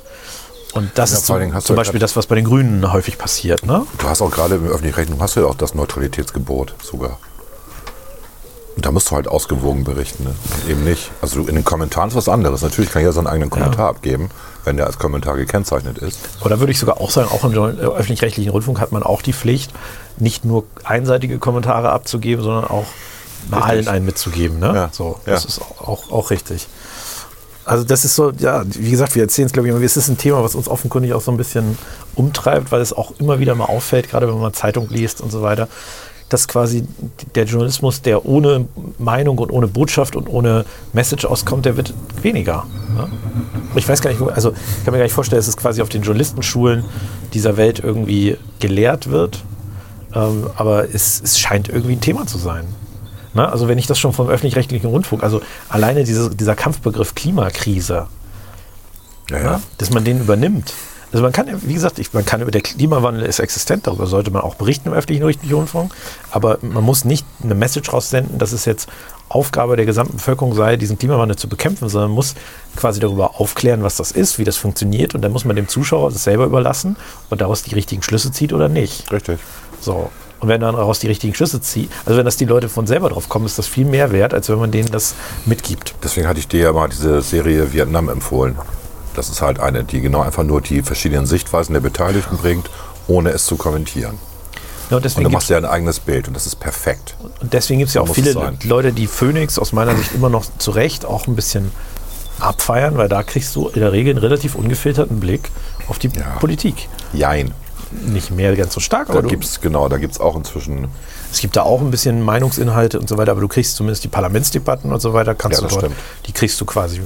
Und 0.74 0.90
das 0.94 1.10
Ja, 1.12 1.16
ist 1.18 1.26
zum, 1.26 1.60
zum 1.60 1.76
ja 1.76 1.80
Beispiel 1.80 2.00
das, 2.00 2.16
was 2.16 2.26
bei 2.26 2.34
den 2.34 2.44
Grünen 2.44 2.92
häufig 2.92 3.16
passiert. 3.18 3.64
Ne? 3.64 3.86
Du 3.98 4.08
hast 4.08 4.20
auch 4.22 4.30
gerade 4.30 4.56
im 4.56 4.66
öffentlichen 4.66 4.96
Rechnung 4.96 5.20
hast 5.20 5.36
du 5.36 5.40
ja 5.40 5.46
auch 5.46 5.54
das 5.54 5.74
Neutralitätsgebot 5.74 6.74
sogar. 6.82 7.18
Und 8.76 8.84
da 8.84 8.90
musst 8.90 9.08
du 9.10 9.14
halt 9.14 9.28
ausgewogen 9.28 9.84
berichten, 9.84 10.24
ne? 10.24 10.34
Eben 10.68 10.82
nicht. 10.82 11.12
Also 11.22 11.42
in 11.42 11.54
den 11.54 11.62
Kommentaren 11.62 12.08
ist 12.08 12.16
was 12.16 12.28
anderes. 12.28 12.60
Natürlich 12.62 12.90
kann 12.90 13.02
jeder 13.02 13.12
seinen 13.12 13.28
eigenen 13.28 13.48
Kommentar 13.48 13.88
abgeben, 13.88 14.30
wenn 14.64 14.76
der 14.76 14.86
als 14.86 14.98
Kommentar 14.98 15.36
gekennzeichnet 15.36 15.98
ist. 15.98 16.18
Oder 16.40 16.58
würde 16.58 16.72
ich 16.72 16.80
sogar 16.80 17.00
auch 17.00 17.12
sagen, 17.12 17.28
auch 17.30 17.44
im 17.44 17.52
äh, 17.52 17.56
öffentlich-rechtlichen 17.82 18.50
Rundfunk 18.50 18.80
hat 18.80 18.90
man 18.90 19.04
auch 19.04 19.22
die 19.22 19.32
Pflicht, 19.32 19.72
nicht 20.18 20.44
nur 20.44 20.64
einseitige 20.82 21.38
Kommentare 21.38 21.90
abzugeben, 21.92 22.42
sondern 22.42 22.64
auch 22.64 22.86
mal 23.48 23.62
allen 23.62 23.86
einen 23.86 24.06
mitzugeben. 24.06 24.58
Ne? 24.58 24.72
Ja. 24.74 24.88
So, 24.90 25.20
das 25.24 25.44
Ja. 25.44 25.48
ist 25.50 25.60
auch, 25.60 26.10
auch 26.10 26.30
richtig. 26.32 26.66
Also 27.64 27.84
das 27.84 28.04
ist 28.04 28.14
so, 28.14 28.30
ja, 28.38 28.62
wie 28.66 28.90
gesagt, 28.90 29.14
wir 29.14 29.22
erzählen 29.22 29.46
es, 29.46 29.52
glaube 29.52 29.68
ich, 29.68 29.74
immer, 29.74 29.82
es 29.82 29.96
ist 29.96 30.08
ein 30.08 30.18
Thema, 30.18 30.42
was 30.42 30.54
uns 30.54 30.68
offenkundig 30.68 31.14
auch 31.14 31.22
so 31.22 31.30
ein 31.30 31.36
bisschen 31.36 31.78
umtreibt, 32.14 32.72
weil 32.72 32.80
es 32.80 32.92
auch 32.92 33.12
immer 33.18 33.38
wieder 33.38 33.54
mal 33.54 33.64
auffällt, 33.64 34.10
gerade 34.10 34.28
wenn 34.28 34.38
man 34.38 34.52
Zeitung 34.52 34.88
liest 34.90 35.20
und 35.20 35.32
so 35.32 35.40
weiter, 35.42 35.68
dass 36.28 36.48
quasi 36.48 36.84
der 37.34 37.44
Journalismus, 37.44 38.02
der 38.02 38.26
ohne 38.26 38.66
Meinung 38.98 39.38
und 39.38 39.50
ohne 39.50 39.66
Botschaft 39.66 40.16
und 40.16 40.28
ohne 40.28 40.64
Message 40.92 41.24
auskommt, 41.24 41.64
der 41.64 41.76
wird 41.76 41.94
weniger. 42.22 42.66
Ne? 42.94 43.08
Ich 43.76 43.88
weiß 43.88 44.00
gar 44.00 44.10
nicht, 44.10 44.20
also 44.22 44.50
ich 44.50 44.84
kann 44.84 44.92
mir 44.92 44.98
gar 44.98 45.04
nicht 45.04 45.14
vorstellen, 45.14 45.38
dass 45.38 45.48
es 45.48 45.56
quasi 45.56 45.80
auf 45.80 45.88
den 45.88 46.02
Journalistenschulen 46.02 46.84
dieser 47.34 47.56
Welt 47.56 47.78
irgendwie 47.80 48.36
gelehrt 48.58 49.10
wird. 49.10 49.44
Ähm, 50.14 50.48
aber 50.56 50.92
es, 50.92 51.20
es 51.22 51.38
scheint 51.38 51.68
irgendwie 51.68 51.92
ein 51.92 52.00
Thema 52.00 52.26
zu 52.26 52.38
sein. 52.38 52.64
Ne? 53.34 53.48
Also 53.50 53.68
wenn 53.68 53.78
ich 53.78 53.86
das 53.86 53.98
schon 53.98 54.12
vom 54.12 54.28
öffentlich-rechtlichen 54.28 54.88
Rundfunk, 54.88 55.22
also 55.22 55.40
alleine 55.68 56.04
diese, 56.04 56.34
dieser 56.34 56.54
Kampfbegriff 56.54 57.14
Klimakrise, 57.14 58.06
Ja, 59.30 59.36
ja. 59.38 59.42
ne? 59.52 59.62
dass 59.78 59.90
man 59.90 60.04
den 60.04 60.20
übernimmt. 60.20 60.72
Also 61.12 61.22
man 61.22 61.30
kann, 61.30 61.46
wie 61.62 61.74
gesagt, 61.74 62.00
ich, 62.00 62.12
man 62.12 62.24
kann 62.24 62.40
über 62.40 62.50
der 62.50 62.60
Klimawandel 62.60 63.24
ist 63.24 63.38
existent, 63.38 63.86
darüber 63.86 64.06
sollte 64.08 64.32
man 64.32 64.42
auch 64.42 64.56
berichten 64.56 64.88
im 64.88 64.94
öffentlichen 64.94 65.22
Rundfunk, 65.54 65.94
aber 66.32 66.58
man 66.60 66.82
muss 66.82 67.04
nicht 67.04 67.24
eine 67.40 67.54
Message 67.54 67.92
raussenden, 67.92 68.38
dass 68.38 68.50
es 68.50 68.64
jetzt 68.64 68.88
Aufgabe 69.28 69.76
der 69.76 69.86
gesamten 69.86 70.16
Bevölkerung 70.16 70.54
sei, 70.56 70.76
diesen 70.76 70.98
Klimawandel 70.98 71.36
zu 71.36 71.48
bekämpfen, 71.48 71.88
sondern 71.88 72.10
man 72.10 72.16
muss 72.16 72.34
quasi 72.74 72.98
darüber 72.98 73.40
aufklären, 73.40 73.84
was 73.84 73.96
das 73.96 74.10
ist, 74.10 74.40
wie 74.40 74.44
das 74.44 74.56
funktioniert 74.56 75.14
und 75.14 75.22
dann 75.22 75.30
muss 75.30 75.44
man 75.44 75.54
dem 75.54 75.68
Zuschauer 75.68 76.10
das 76.10 76.24
selber 76.24 76.46
überlassen 76.46 76.96
und 77.30 77.40
daraus 77.40 77.62
die 77.62 77.74
richtigen 77.74 78.02
Schlüsse 78.02 78.32
zieht 78.32 78.52
oder 78.52 78.68
nicht. 78.68 79.10
Richtig. 79.12 79.38
So. 79.80 80.10
Und 80.44 80.48
wenn 80.50 80.60
dann 80.60 80.76
daraus 80.76 80.98
die 80.98 81.06
richtigen 81.06 81.34
Schlüsse 81.34 81.62
zieht, 81.62 81.90
also 82.04 82.18
wenn 82.18 82.26
das 82.26 82.36
die 82.36 82.44
Leute 82.44 82.68
von 82.68 82.86
selber 82.86 83.08
drauf 83.08 83.30
kommen, 83.30 83.46
ist 83.46 83.58
das 83.58 83.66
viel 83.66 83.86
mehr 83.86 84.12
wert, 84.12 84.34
als 84.34 84.50
wenn 84.50 84.58
man 84.58 84.70
denen 84.70 84.90
das 84.90 85.14
mitgibt. 85.46 85.94
Deswegen 86.04 86.28
hatte 86.28 86.38
ich 86.38 86.46
dir 86.48 86.60
ja 86.60 86.72
mal 86.74 86.86
diese 86.86 87.22
Serie 87.22 87.72
Vietnam 87.72 88.10
empfohlen. 88.10 88.58
Das 89.14 89.30
ist 89.30 89.40
halt 89.40 89.58
eine, 89.58 89.84
die 89.84 90.02
genau 90.02 90.20
einfach 90.20 90.42
nur 90.42 90.60
die 90.60 90.82
verschiedenen 90.82 91.24
Sichtweisen 91.24 91.72
der 91.72 91.80
Beteiligten 91.80 92.36
bringt, 92.36 92.68
ohne 93.06 93.30
es 93.30 93.46
zu 93.46 93.56
kommentieren. 93.56 94.18
Ja, 94.90 94.98
und 94.98 95.16
Und 95.16 95.24
du 95.24 95.30
machst 95.30 95.48
ja 95.48 95.56
ein 95.56 95.64
eigenes 95.64 95.98
Bild 95.98 96.28
und 96.28 96.34
das 96.34 96.44
ist 96.46 96.56
perfekt. 96.56 97.16
Und 97.40 97.54
deswegen 97.54 97.78
gibt 97.78 97.88
es 97.88 97.94
ja 97.94 98.02
auch 98.02 98.14
viele. 98.14 98.34
Leute, 98.64 98.92
die 98.92 99.06
Phoenix 99.06 99.58
aus 99.58 99.72
meiner 99.72 99.96
Sicht 99.96 100.14
immer 100.14 100.28
noch 100.28 100.44
zu 100.58 100.72
Recht 100.72 101.06
auch 101.06 101.26
ein 101.26 101.36
bisschen 101.36 101.72
abfeiern, 102.38 102.98
weil 102.98 103.08
da 103.08 103.22
kriegst 103.22 103.56
du 103.56 103.68
in 103.68 103.80
der 103.80 103.92
Regel 103.92 104.10
einen 104.10 104.18
relativ 104.18 104.56
ungefilterten 104.56 105.20
Blick 105.20 105.48
auf 105.88 105.98
die 105.98 106.08
Ja. 106.08 106.36
Politik. 106.38 106.90
Jein. 107.14 107.54
Nicht 108.06 108.30
mehr 108.30 108.54
ganz 108.56 108.74
so 108.74 108.80
stark, 108.80 109.08
Da 109.08 109.22
du, 109.22 109.28
gibt's, 109.28 109.60
genau, 109.60 109.88
da 109.88 109.98
gibt 109.98 110.12
es 110.14 110.20
auch 110.20 110.36
inzwischen, 110.36 110.88
es 111.30 111.40
gibt 111.40 111.56
da 111.56 111.62
auch 111.62 111.80
ein 111.80 111.90
bisschen 111.90 112.22
Meinungsinhalte 112.22 112.98
und 112.98 113.08
so 113.08 113.16
weiter, 113.16 113.30
aber 113.32 113.40
du 113.40 113.48
kriegst 113.48 113.76
zumindest 113.76 114.04
die 114.04 114.08
Parlamentsdebatten 114.08 114.92
und 114.92 115.00
so 115.00 115.12
weiter, 115.12 115.34
kannst 115.34 115.60
Ja, 115.60 115.68
du 115.68 115.72
dort, 115.74 115.84
stimmt. 115.84 115.96
die 116.26 116.32
kriegst 116.32 116.60
du 116.60 116.64
quasi 116.64 117.00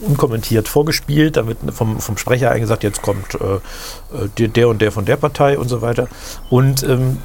unkommentiert 0.00 0.68
vorgespielt, 0.68 1.36
da 1.36 1.46
wird 1.46 1.58
vom, 1.72 1.98
vom 2.00 2.18
Sprecher 2.18 2.50
eingesagt, 2.50 2.82
jetzt 2.82 3.00
kommt 3.00 3.34
äh, 3.34 3.54
äh, 3.54 3.60
der, 4.38 4.48
der 4.48 4.68
und 4.68 4.82
der 4.82 4.92
von 4.92 5.04
der 5.04 5.16
Partei 5.16 5.58
und 5.58 5.68
so 5.68 5.82
weiter. 5.82 6.08
Und 6.50 6.82
ähm, 6.82 7.18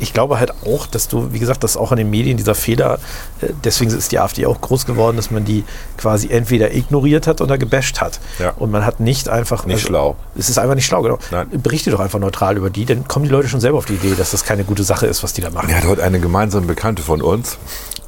ich 0.00 0.12
glaube 0.12 0.38
halt 0.38 0.52
auch, 0.64 0.86
dass 0.86 1.08
du, 1.08 1.32
wie 1.32 1.38
gesagt, 1.38 1.64
dass 1.64 1.76
auch 1.76 1.92
an 1.92 1.98
den 1.98 2.10
Medien 2.10 2.36
dieser 2.36 2.54
Fehler, 2.54 2.98
äh, 3.40 3.48
deswegen 3.64 3.90
ist 3.90 4.12
die 4.12 4.18
AfD 4.18 4.46
auch 4.46 4.60
groß 4.60 4.86
geworden, 4.86 5.16
dass 5.16 5.30
man 5.30 5.44
die 5.44 5.64
quasi 5.96 6.28
entweder 6.30 6.74
ignoriert 6.74 7.26
hat 7.26 7.40
oder 7.40 7.58
gebasht 7.58 8.00
hat. 8.00 8.20
Ja. 8.38 8.50
Und 8.56 8.70
man 8.70 8.84
hat 8.84 9.00
nicht 9.00 9.28
einfach. 9.28 9.66
Nicht 9.66 9.86
schlau. 9.86 10.16
Es 10.36 10.48
ist 10.48 10.58
einfach 10.58 10.74
nicht 10.74 10.86
schlau, 10.86 11.02
genau. 11.02 11.18
Nein. 11.30 11.48
Berichte 11.62 11.90
doch 11.90 12.00
einfach 12.00 12.18
neutral 12.18 12.56
über 12.56 12.70
die, 12.70 12.84
dann 12.84 13.06
kommen 13.06 13.24
die 13.24 13.30
Leute 13.30 13.48
schon 13.48 13.60
selber 13.60 13.78
auf 13.78 13.86
die 13.86 13.94
Idee, 13.94 14.14
dass 14.16 14.30
das 14.30 14.44
keine 14.44 14.64
gute 14.64 14.84
Sache 14.84 15.06
ist, 15.06 15.22
was 15.22 15.32
die 15.32 15.40
da 15.40 15.50
machen. 15.50 15.66
Mir 15.66 15.76
hat 15.76 15.86
heute 15.86 16.02
eine 16.02 16.20
gemeinsame 16.20 16.66
Bekannte 16.66 17.02
von 17.02 17.22
uns 17.22 17.58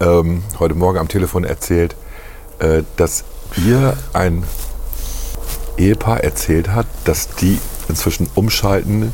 ähm, 0.00 0.42
heute 0.58 0.74
Morgen 0.74 0.98
am 0.98 1.08
Telefon 1.08 1.44
erzählt, 1.44 1.94
äh, 2.58 2.82
dass 2.96 3.24
ihr 3.64 3.96
ein 4.12 4.44
Ehepaar 5.76 6.22
erzählt 6.22 6.70
hat, 6.70 6.86
dass 7.04 7.28
die 7.36 7.58
inzwischen 7.88 8.28
umschalten, 8.34 9.12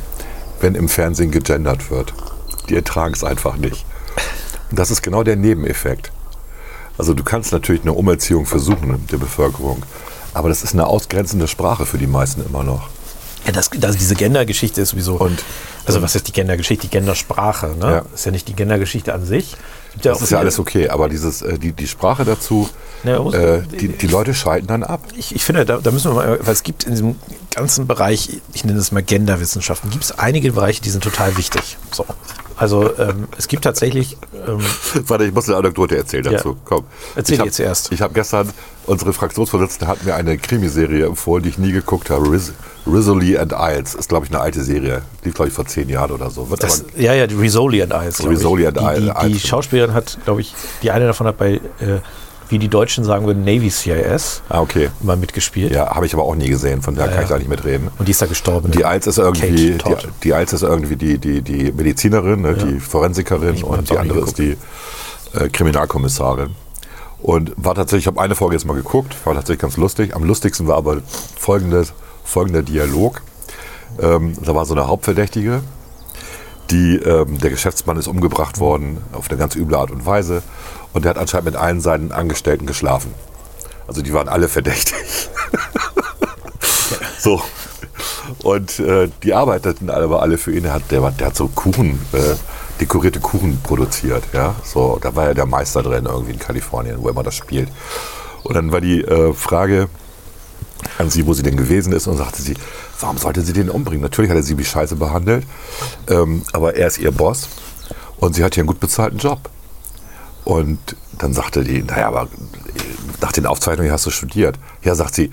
wenn 0.61 0.75
im 0.75 0.89
Fernsehen 0.89 1.31
gegendert 1.31 1.91
wird. 1.91 2.13
Die 2.71 2.77
ertragen 2.77 3.13
es 3.15 3.25
einfach 3.25 3.57
nicht. 3.57 3.85
Und 4.71 4.79
das 4.79 4.91
ist 4.91 5.03
genau 5.03 5.23
der 5.25 5.37
Nebeneffekt. 5.37 6.13
Also 6.97 7.15
du 7.15 7.25
kannst 7.25 7.53
natürlich 7.53 7.83
eine 7.83 7.93
Umerziehung 7.93 8.47
versuchen 8.47 9.07
der 9.11 9.17
Bevölkerung, 9.19 9.83
aber 10.35 10.49
das 10.49 10.63
ist 10.63 10.75
eine 10.75 10.87
ausgrenzende 10.87 11.49
Sprache 11.49 11.87
für 11.87 11.99
die 11.99 12.07
meisten 12.07 12.45
immer 12.47 12.63
noch. 12.63 12.89
Ja, 13.47 13.53
das, 13.53 13.71
das, 13.71 13.97
diese 13.97 14.15
Gender-Geschichte 14.15 14.83
ist 14.83 14.91
sowieso. 14.91 15.15
Und- 15.17 15.43
also, 15.87 16.03
was 16.03 16.15
ist 16.15 16.29
die 16.29 16.33
Gender-Geschichte? 16.33 16.87
Die 16.87 16.91
Gendersprache, 16.91 17.69
ne? 17.69 17.91
Ja. 17.91 18.03
Ist 18.15 18.27
ja 18.27 18.31
nicht 18.33 18.47
die 18.49 18.53
Gender-Geschichte 18.53 19.15
an 19.15 19.25
sich. 19.25 19.57
Ja 20.03 20.13
Das 20.13 20.21
ist 20.23 20.31
ja 20.31 20.39
alles 20.39 20.59
okay, 20.61 20.89
aber 20.91 21.09
dieses, 21.09 21.41
äh, 21.43 21.59
die, 21.59 21.73
die 21.73 21.89
Sprache 21.89 22.25
dazu, 22.27 22.69
Ja, 23.03 23.19
muss- 23.19 23.35
äh, 23.35 23.63
die, 23.63 23.89
die 23.89 24.07
Leute 24.07 24.35
schalten 24.35 24.67
dann 24.69 24.85
ab. 24.85 25.01
Ich, 25.17 25.35
ich 25.35 25.43
finde, 25.43 25.65
da, 25.65 25.79
da 25.79 25.91
müssen 25.91 26.11
wir 26.13 26.15
mal, 26.15 26.39
weil 26.43 26.53
es 26.53 26.63
gibt 26.63 26.85
in 26.85 26.91
diesem 26.93 27.17
ganzen 27.53 27.87
Bereich, 27.89 28.41
ich 28.53 28.65
nenne 28.65 28.79
es 28.79 28.93
mal 28.93 29.03
Genderwissenschaften, 29.03 29.91
gibt 29.91 30.05
es 30.05 30.13
einige 30.17 30.53
Bereiche, 30.53 30.83
die 30.83 30.91
sind 30.91 31.03
total 31.03 31.37
wichtig. 31.39 31.79
So. 31.93 32.05
Also 32.61 32.91
ähm, 32.99 33.27
es 33.39 33.49
gibt 33.49 33.65
tatsächlich, 33.65 34.19
ähm, 34.47 34.59
Warte, 35.07 35.25
ich 35.25 35.33
muss 35.33 35.49
eine 35.49 35.57
Anekdote 35.57 35.97
erzählen 35.97 36.25
Ja. 36.27 36.33
dazu. 36.33 36.59
Komm. 36.67 36.85
Erzähl 37.17 37.37
ich 37.37 37.41
die 37.41 37.49
hab, 37.49 37.55
zuerst. 37.55 37.91
Ich 37.91 38.03
habe 38.03 38.13
gestern, 38.13 38.51
unsere 38.85 39.15
Fraktionsvorsitzende 39.15 39.87
hat 39.87 40.05
mir 40.05 40.15
eine 40.15 40.37
Krimiserie 40.37 41.07
empfohlen, 41.07 41.43
die 41.43 41.49
ich 41.49 41.57
nie 41.59 41.73
geguckt 41.73 42.11
habe. 42.11 42.31
Riz 42.31 42.53
Rizzoli 42.87 43.39
and 43.39 43.55
Isles. 43.57 43.95
Ist, 43.95 44.11
glaube 44.11 44.27
ich, 44.27 44.33
eine 44.33 44.41
alte 44.43 44.63
Serie. 44.63 45.01
Lief, 45.25 45.33
glaube 45.35 45.49
ich, 45.49 45.55
vor 45.55 45.65
zehn 45.65 45.89
Jahren 45.89 46.11
oder 46.11 46.29
so. 46.29 46.51
Wird 46.51 46.63
das, 46.63 46.85
aber, 46.85 47.01
ja, 47.01 47.15
ja, 47.15 47.27
die 47.27 47.35
Rizzoli 47.35 47.83
and 47.83 47.95
Isles. 47.95 48.29
Rizzoli 48.29 48.67
and 48.67 48.77
die, 48.77 49.01
die, 49.01 49.09
Isles. 49.09 49.43
die 49.43 49.49
Schauspielerin 49.49 49.95
hat, 49.95 50.19
glaube 50.25 50.43
ich, 50.43 50.55
die 50.83 50.91
eine 50.91 51.07
davon 51.07 51.27
hat 51.29 51.39
bei, 51.39 51.53
äh, 51.55 51.61
wie 52.51 52.59
die 52.59 52.69
Deutschen 52.69 53.05
sagen 53.05 53.27
würden, 53.27 53.45
Navy 53.45 53.71
CIS 53.71 54.43
ah, 54.49 54.61
okay. 54.61 54.91
mal 55.01 55.17
mitgespielt. 55.17 55.73
Ja, 55.73 55.95
habe 55.95 56.07
ich 56.07 56.15
aber 56.15 56.25
auch 56.25 56.35
nie 56.35 56.49
gesehen, 56.49 56.83
von 56.83 56.95
daher 56.95 57.11
Ja, 57.11 57.15
kann 57.15 57.25
ich 57.25 57.31
da 57.31 57.39
nicht 57.39 57.49
mitreden. 57.49 57.89
Und 57.99 58.07
die 58.07 58.13
ist 58.13 58.23
da 58.23 58.27
gestorben. 58.27 58.71
Die 58.71 58.85
Alz 58.85 59.07
ist 59.07 59.19
irgendwie, 59.19 59.73
die, 59.73 59.79
die 60.23 60.35
Alz 60.35 60.53
ist 60.53 60.63
irgendwie 60.63 60.97
die, 60.97 61.19
die, 61.19 61.43
die 61.43 61.73
Medizinerin, 61.73 62.43
ne, 62.43 62.55
die 62.55 62.81
Forensikerin 62.81 63.63
und 63.63 63.91
die 63.91 63.99
andere 63.99 64.21
ist 64.21 64.39
die 64.39 64.57
äh, 65.35 65.49
Kriminalkommissarin. 65.49 66.51
Und 67.23 67.53
war 67.57 67.75
tatsächlich, 67.75 68.05
ich 68.05 68.07
habe 68.07 68.21
eine 68.21 68.35
Folge 68.35 68.55
jetzt 68.55 68.65
mal 68.65 68.75
geguckt, 68.75 69.15
war 69.25 69.35
tatsächlich 69.35 69.61
ganz 69.61 69.77
lustig. 69.77 70.17
Am 70.17 70.25
lustigsten 70.25 70.67
war 70.67 70.77
aber 70.77 70.99
folgendes, 71.39 71.93
folgender 72.25 72.63
Dialog. 72.63 73.21
Ähm, 74.01 74.35
da 74.43 74.55
war 74.55 74.65
so 74.65 74.75
eine 74.75 74.87
Hauptverdächtige, 74.87 75.61
die, 76.71 76.97
ähm, 76.97 77.39
der 77.39 77.51
Geschäftsmann 77.51 77.97
ist 77.97 78.07
umgebracht 78.07 78.59
worden 78.59 78.99
auf 79.13 79.29
eine 79.29 79.39
ganz 79.39 79.57
üble 79.57 79.77
Art 79.77 79.91
und 79.91 80.07
Weise 80.07 80.43
und 80.93 81.05
der 81.05 81.11
hat 81.11 81.19
anscheinend 81.19 81.47
mit 81.47 81.57
allen 81.57 81.81
seinen 81.81 82.13
Angestellten 82.13 82.67
geschlafen. 82.67 83.15
Also 83.87 84.03
die 84.03 84.13
waren 84.13 84.29
alle 84.29 84.49
verdächtig. 84.49 84.95
so. 87.19 87.43
Und 88.43 88.79
äh, 88.79 89.09
die 89.23 89.35
arbeiteten 89.35 89.91
aber 89.91 90.23
alle 90.23 90.39
für 90.39 90.53
ihn. 90.53 90.65
Er 90.65 90.75
hat, 90.75 90.91
der, 90.91 91.11
der 91.11 91.29
hat 91.29 91.37
so 91.37 91.49
Kuchen, 91.49 92.01
äh, 92.13 92.37
dekorierte 92.81 93.21
Kuchen 93.21 93.61
produziert. 93.63 94.23
Ja? 94.33 94.55
So, 94.65 94.99
da 95.01 95.15
war 95.17 95.27
ja 95.27 95.35
der 95.35 95.47
Meister 95.47 95.83
drin, 95.83 96.07
irgendwie 96.07 96.33
in 96.33 96.39
Kalifornien, 96.39 96.97
wo 97.01 97.09
immer 97.09 97.23
das 97.23 97.35
spielt. 97.35 97.69
Und 98.45 98.55
dann 98.55 98.73
war 98.73 98.81
die 98.81 99.03
äh, 99.03 99.33
Frage 99.35 99.89
an 100.99 101.11
sie, 101.11 101.27
wo 101.27 101.35
sie 101.35 101.43
denn 101.43 101.57
gewesen 101.57 101.93
ist, 101.93 102.07
und 102.07 102.17
sagte 102.17 102.43
sie, 102.43 102.55
warum 103.01 103.19
sollte 103.19 103.43
sie 103.43 103.53
den 103.53 103.71
umbringen? 103.71 104.03
Natürlich 104.03 104.31
hat 104.31 104.37
er 104.37 104.43
sie 104.43 104.57
wie 104.59 104.65
Scheiße 104.65 104.97
behandelt, 104.97 105.45
ähm, 106.09 106.43
aber 106.53 106.77
er 106.77 106.87
ist 106.87 106.99
ihr 106.99 107.11
Boss 107.11 107.49
und 108.19 108.35
sie 108.35 108.45
hat 108.45 108.55
hier 108.55 108.63
einen 108.63 108.69
gut 108.69 108.81
bezahlten 108.81 109.19
Job. 109.19 109.51
Und 110.45 110.79
dann 111.19 111.33
sagte 111.33 111.65
die, 111.65 111.83
naja, 111.83 112.09
aber 112.09 112.29
nach 113.21 113.33
den 113.33 113.47
Aufzeichnungen 113.47 113.93
hast 113.93 114.07
du 114.07 114.11
studiert. 114.11 114.59
Ja, 114.83 114.95
sagt 114.95 115.15
sie, 115.15 115.31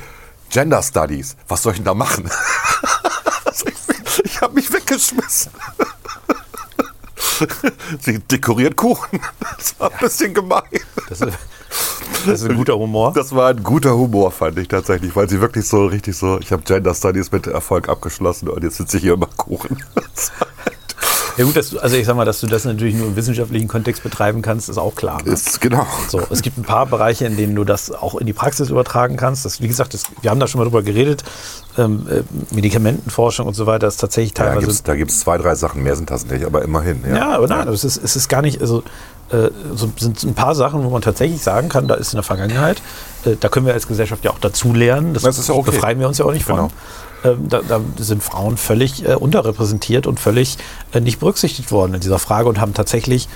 Gender 0.49 0.81
Studies, 0.81 1.35
was 1.47 1.63
soll 1.63 1.73
ich 1.73 1.79
denn 1.79 1.85
da 1.85 1.93
machen? 1.93 2.29
ich 3.65 4.25
ich 4.25 4.41
habe 4.41 4.53
mich 4.53 4.71
weggeschmissen. 4.71 5.51
sie 7.99 8.19
dekoriert 8.19 8.75
Kuchen. 8.75 9.19
Das 9.57 9.79
war 9.79 9.91
ein 9.91 9.99
bisschen 9.99 10.33
gemein. 10.33 10.63
Das 11.09 11.21
ist, 11.21 11.37
das 12.25 12.41
ist 12.41 12.49
ein 12.49 12.57
guter 12.57 12.77
Humor. 12.77 13.13
Das 13.13 13.33
war 13.35 13.49
ein 13.49 13.63
guter 13.63 13.95
Humor, 13.95 14.31
fand 14.31 14.57
ich 14.57 14.67
tatsächlich, 14.67 15.15
weil 15.15 15.29
sie 15.29 15.41
wirklich 15.41 15.67
so 15.67 15.85
richtig 15.85 16.15
so, 16.15 16.39
ich 16.39 16.51
habe 16.51 16.63
Gender 16.63 16.93
Studies 16.93 17.31
mit 17.31 17.47
Erfolg 17.47 17.89
abgeschlossen 17.89 18.49
und 18.49 18.63
jetzt 18.63 18.77
sitze 18.77 18.97
ich 18.97 19.03
hier 19.03 19.13
und 19.13 19.21
mache 19.21 19.35
Kuchen. 19.37 19.83
Ja 21.37 21.45
gut, 21.45 21.55
dass 21.55 21.69
du, 21.69 21.79
also 21.79 21.95
ich 21.95 22.05
sag 22.05 22.15
mal, 22.15 22.25
dass 22.25 22.39
du 22.39 22.47
das 22.47 22.65
natürlich 22.65 22.95
nur 22.95 23.07
im 23.07 23.15
wissenschaftlichen 23.15 23.67
Kontext 23.67 24.01
betreiben 24.03 24.41
kannst, 24.41 24.69
ist 24.69 24.77
auch 24.77 24.95
klar. 24.95 25.21
Ne? 25.23 25.33
ist 25.33 25.61
genau. 25.61 25.85
So, 26.09 26.21
es 26.31 26.41
gibt 26.41 26.57
ein 26.57 26.63
paar 26.63 26.87
Bereiche, 26.87 27.25
in 27.25 27.37
denen 27.37 27.55
du 27.55 27.63
das 27.63 27.91
auch 27.91 28.15
in 28.15 28.25
die 28.25 28.33
Praxis 28.33 28.69
übertragen 28.69 29.17
kannst. 29.17 29.45
Das, 29.45 29.61
wie 29.61 29.67
gesagt, 29.67 29.93
das, 29.93 30.03
wir 30.21 30.31
haben 30.31 30.39
da 30.39 30.47
schon 30.47 30.59
mal 30.59 30.65
drüber 30.65 30.81
geredet. 30.81 31.23
Ähm, 31.77 32.07
äh, 32.09 32.23
Medikamentenforschung 32.55 33.45
und 33.45 33.53
so 33.53 33.67
weiter 33.67 33.87
ist 33.87 33.97
tatsächlich 33.97 34.33
Da 34.33 34.45
teilweise. 34.45 34.61
gibt 34.61 34.71
es 34.71 34.83
da 34.83 34.95
gibt's 34.95 35.19
zwei, 35.19 35.37
drei 35.37 35.53
Sachen, 35.53 35.83
mehr 35.83 35.95
sind 35.95 36.09
das 36.09 36.25
nicht, 36.25 36.43
aber 36.43 36.63
immerhin. 36.63 37.03
Ja, 37.07 37.15
ja, 37.15 37.35
aber 37.35 37.47
nein, 37.47 37.67
es 37.67 37.83
ist, 37.83 37.97
es 38.03 38.15
ist 38.15 38.29
gar 38.29 38.41
nicht, 38.41 38.59
also 38.61 38.81
äh, 39.29 39.49
so 39.75 39.91
sind 39.97 40.23
ein 40.23 40.33
paar 40.33 40.55
Sachen, 40.55 40.83
wo 40.83 40.89
man 40.89 41.01
tatsächlich 41.01 41.41
sagen 41.43 41.69
kann, 41.69 41.87
da 41.87 41.95
ist 41.95 42.13
in 42.13 42.17
der 42.17 42.23
Vergangenheit, 42.23 42.81
äh, 43.25 43.35
da 43.39 43.49
können 43.49 43.65
wir 43.65 43.73
als 43.73 43.87
Gesellschaft 43.87 44.23
ja 44.23 44.31
auch 44.31 44.39
dazu 44.39 44.73
lernen. 44.73 45.13
Das, 45.13 45.23
Das 45.23 45.47
ja 45.47 45.53
okay. 45.53 45.71
befreien 45.71 45.99
wir 45.99 46.07
uns 46.07 46.17
ja 46.17 46.25
auch 46.25 46.31
nicht 46.31 46.45
von. 46.45 46.55
Genau. 46.55 46.71
Da, 47.23 47.61
da 47.67 47.81
sind 47.97 48.21
Frauen 48.23 48.57
völlig 48.57 49.05
äh, 49.07 49.15
unterrepräsentiert 49.15 50.07
und 50.07 50.19
völlig 50.19 50.57
äh, 50.93 50.99
nicht 50.99 51.19
berücksichtigt 51.19 51.71
worden 51.71 51.93
in 51.95 51.99
dieser 52.01 52.19
Frage 52.19 52.47
und 52.49 52.59
haben 52.61 52.73
tatsächlich 52.73 53.27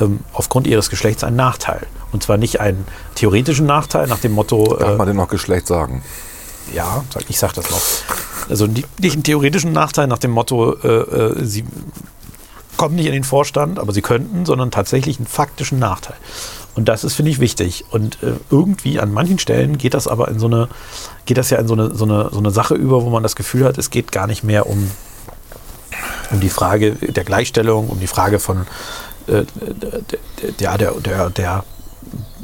ähm, 0.00 0.20
aufgrund 0.32 0.66
ihres 0.66 0.90
Geschlechts 0.90 1.24
einen 1.24 1.36
Nachteil. 1.36 1.86
Und 2.12 2.22
zwar 2.22 2.36
nicht 2.36 2.60
einen 2.60 2.86
theoretischen 3.14 3.66
Nachteil 3.66 4.06
nach 4.06 4.18
dem 4.18 4.32
Motto, 4.32 4.76
Darf 4.76 4.90
äh, 4.90 4.96
man 4.96 5.06
denn 5.06 5.16
noch 5.16 5.28
Geschlecht 5.28 5.66
sagen? 5.66 6.02
ja, 6.74 7.02
ich 7.28 7.38
sag 7.38 7.52
das 7.54 7.68
noch. 7.70 7.80
Also 8.48 8.66
ni- 8.66 8.84
nicht 9.00 9.14
einen 9.14 9.22
theoretischen 9.24 9.72
Nachteil 9.72 10.06
nach 10.06 10.18
dem 10.18 10.30
Motto, 10.30 10.74
äh, 10.74 11.44
sie 11.44 11.64
kommen 12.76 12.94
nicht 12.94 13.06
in 13.06 13.12
den 13.12 13.24
Vorstand, 13.24 13.78
aber 13.78 13.92
sie 13.92 14.02
könnten, 14.02 14.46
sondern 14.46 14.70
tatsächlich 14.70 15.18
einen 15.18 15.26
faktischen 15.26 15.78
Nachteil. 15.78 16.16
Und 16.74 16.88
das 16.88 17.04
ist, 17.04 17.14
finde 17.14 17.30
ich, 17.30 17.40
wichtig. 17.40 17.84
Und 17.90 18.22
äh, 18.22 18.32
irgendwie 18.50 19.00
an 19.00 19.12
manchen 19.12 19.38
Stellen 19.38 19.78
geht 19.78 19.94
das 19.94 20.06
aber 20.06 20.28
in 20.28 20.38
so 20.38 20.46
eine, 20.46 20.68
geht 21.26 21.38
das 21.38 21.50
ja 21.50 21.58
in 21.58 21.68
so 21.68 21.74
eine, 21.74 21.94
so, 21.94 22.04
eine, 22.04 22.30
so 22.32 22.38
eine 22.38 22.50
Sache 22.50 22.74
über, 22.74 23.04
wo 23.04 23.10
man 23.10 23.22
das 23.22 23.36
Gefühl 23.36 23.64
hat, 23.64 23.78
es 23.78 23.90
geht 23.90 24.12
gar 24.12 24.26
nicht 24.26 24.44
mehr 24.44 24.66
um, 24.66 24.90
um 26.30 26.40
die 26.40 26.48
Frage 26.48 26.92
der 26.92 27.24
Gleichstellung, 27.24 27.88
um 27.88 28.00
die 28.00 28.06
Frage 28.06 28.38
von 28.38 28.66
äh, 29.26 29.44
der, 30.58 30.78
der, 30.78 30.92
der, 30.92 31.30
der 31.30 31.64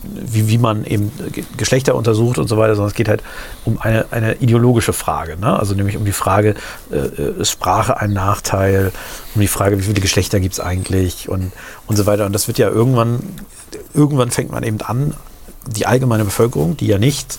wie, 0.09 0.49
wie 0.49 0.59
man 0.59 0.85
eben 0.85 1.13
Geschlechter 1.57 1.95
untersucht 1.95 2.39
und 2.39 2.49
so 2.49 2.57
weiter, 2.57 2.75
sondern 2.75 2.91
es 2.91 2.95
geht 2.95 3.09
halt 3.09 3.23
um 3.65 3.81
eine, 3.81 4.07
eine 4.11 4.35
ideologische 4.35 4.93
Frage. 4.93 5.37
Ne? 5.39 5.59
Also 5.59 5.75
nämlich 5.75 5.97
um 5.97 6.05
die 6.05 6.13
Frage, 6.13 6.55
äh, 6.91 7.41
ist 7.41 7.51
Sprache 7.51 8.01
ein 8.01 8.13
Nachteil, 8.13 8.93
um 9.35 9.41
die 9.41 9.49
Frage, 9.49 9.79
wie 9.79 9.83
viele 9.83 10.01
Geschlechter 10.01 10.41
gibt 10.41 10.55
es 10.55 10.61
eigentlich 10.61 11.29
und, 11.29 11.53
und 11.87 11.97
so 11.97 12.07
weiter. 12.07 12.27
Und 12.27 12.33
das 12.33 12.49
wird 12.49 12.59
ja 12.59 12.69
irgendwann, 12.69 13.21
irgendwann 13.95 14.31
fängt 14.31 14.51
man 14.51 14.63
eben 14.63 14.81
an, 14.81 15.15
die 15.67 15.87
allgemeine 15.87 16.25
Bevölkerung, 16.25 16.77
die 16.77 16.87
ja 16.87 16.99
nicht 16.99 17.39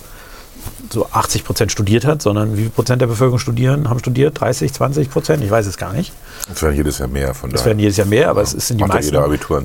so 0.89 1.07
80 1.11 1.43
Prozent 1.43 1.71
studiert 1.71 2.05
hat, 2.05 2.21
sondern 2.21 2.57
wie 2.57 2.61
viel 2.61 2.69
Prozent 2.69 3.01
der 3.01 3.07
Bevölkerung 3.07 3.39
studieren, 3.39 3.89
haben 3.89 3.99
studiert? 3.99 4.39
30, 4.39 4.73
20 4.73 5.09
Prozent? 5.09 5.43
Ich 5.43 5.51
weiß 5.51 5.65
es 5.65 5.77
gar 5.77 5.93
nicht. 5.93 6.13
Es 6.53 6.61
werden 6.61 6.75
jedes 6.75 6.97
Jahr 6.97 7.07
mehr 7.07 7.33
von 7.33 7.53
Es 7.53 7.65
werden 7.65 7.79
jedes 7.79 7.97
Jahr 7.97 8.07
mehr, 8.07 8.29
aber 8.29 8.41
ja. 8.41 8.47
es 8.47 8.67
sind 8.67 8.79
die 8.79 8.85
meisten, 8.85 9.17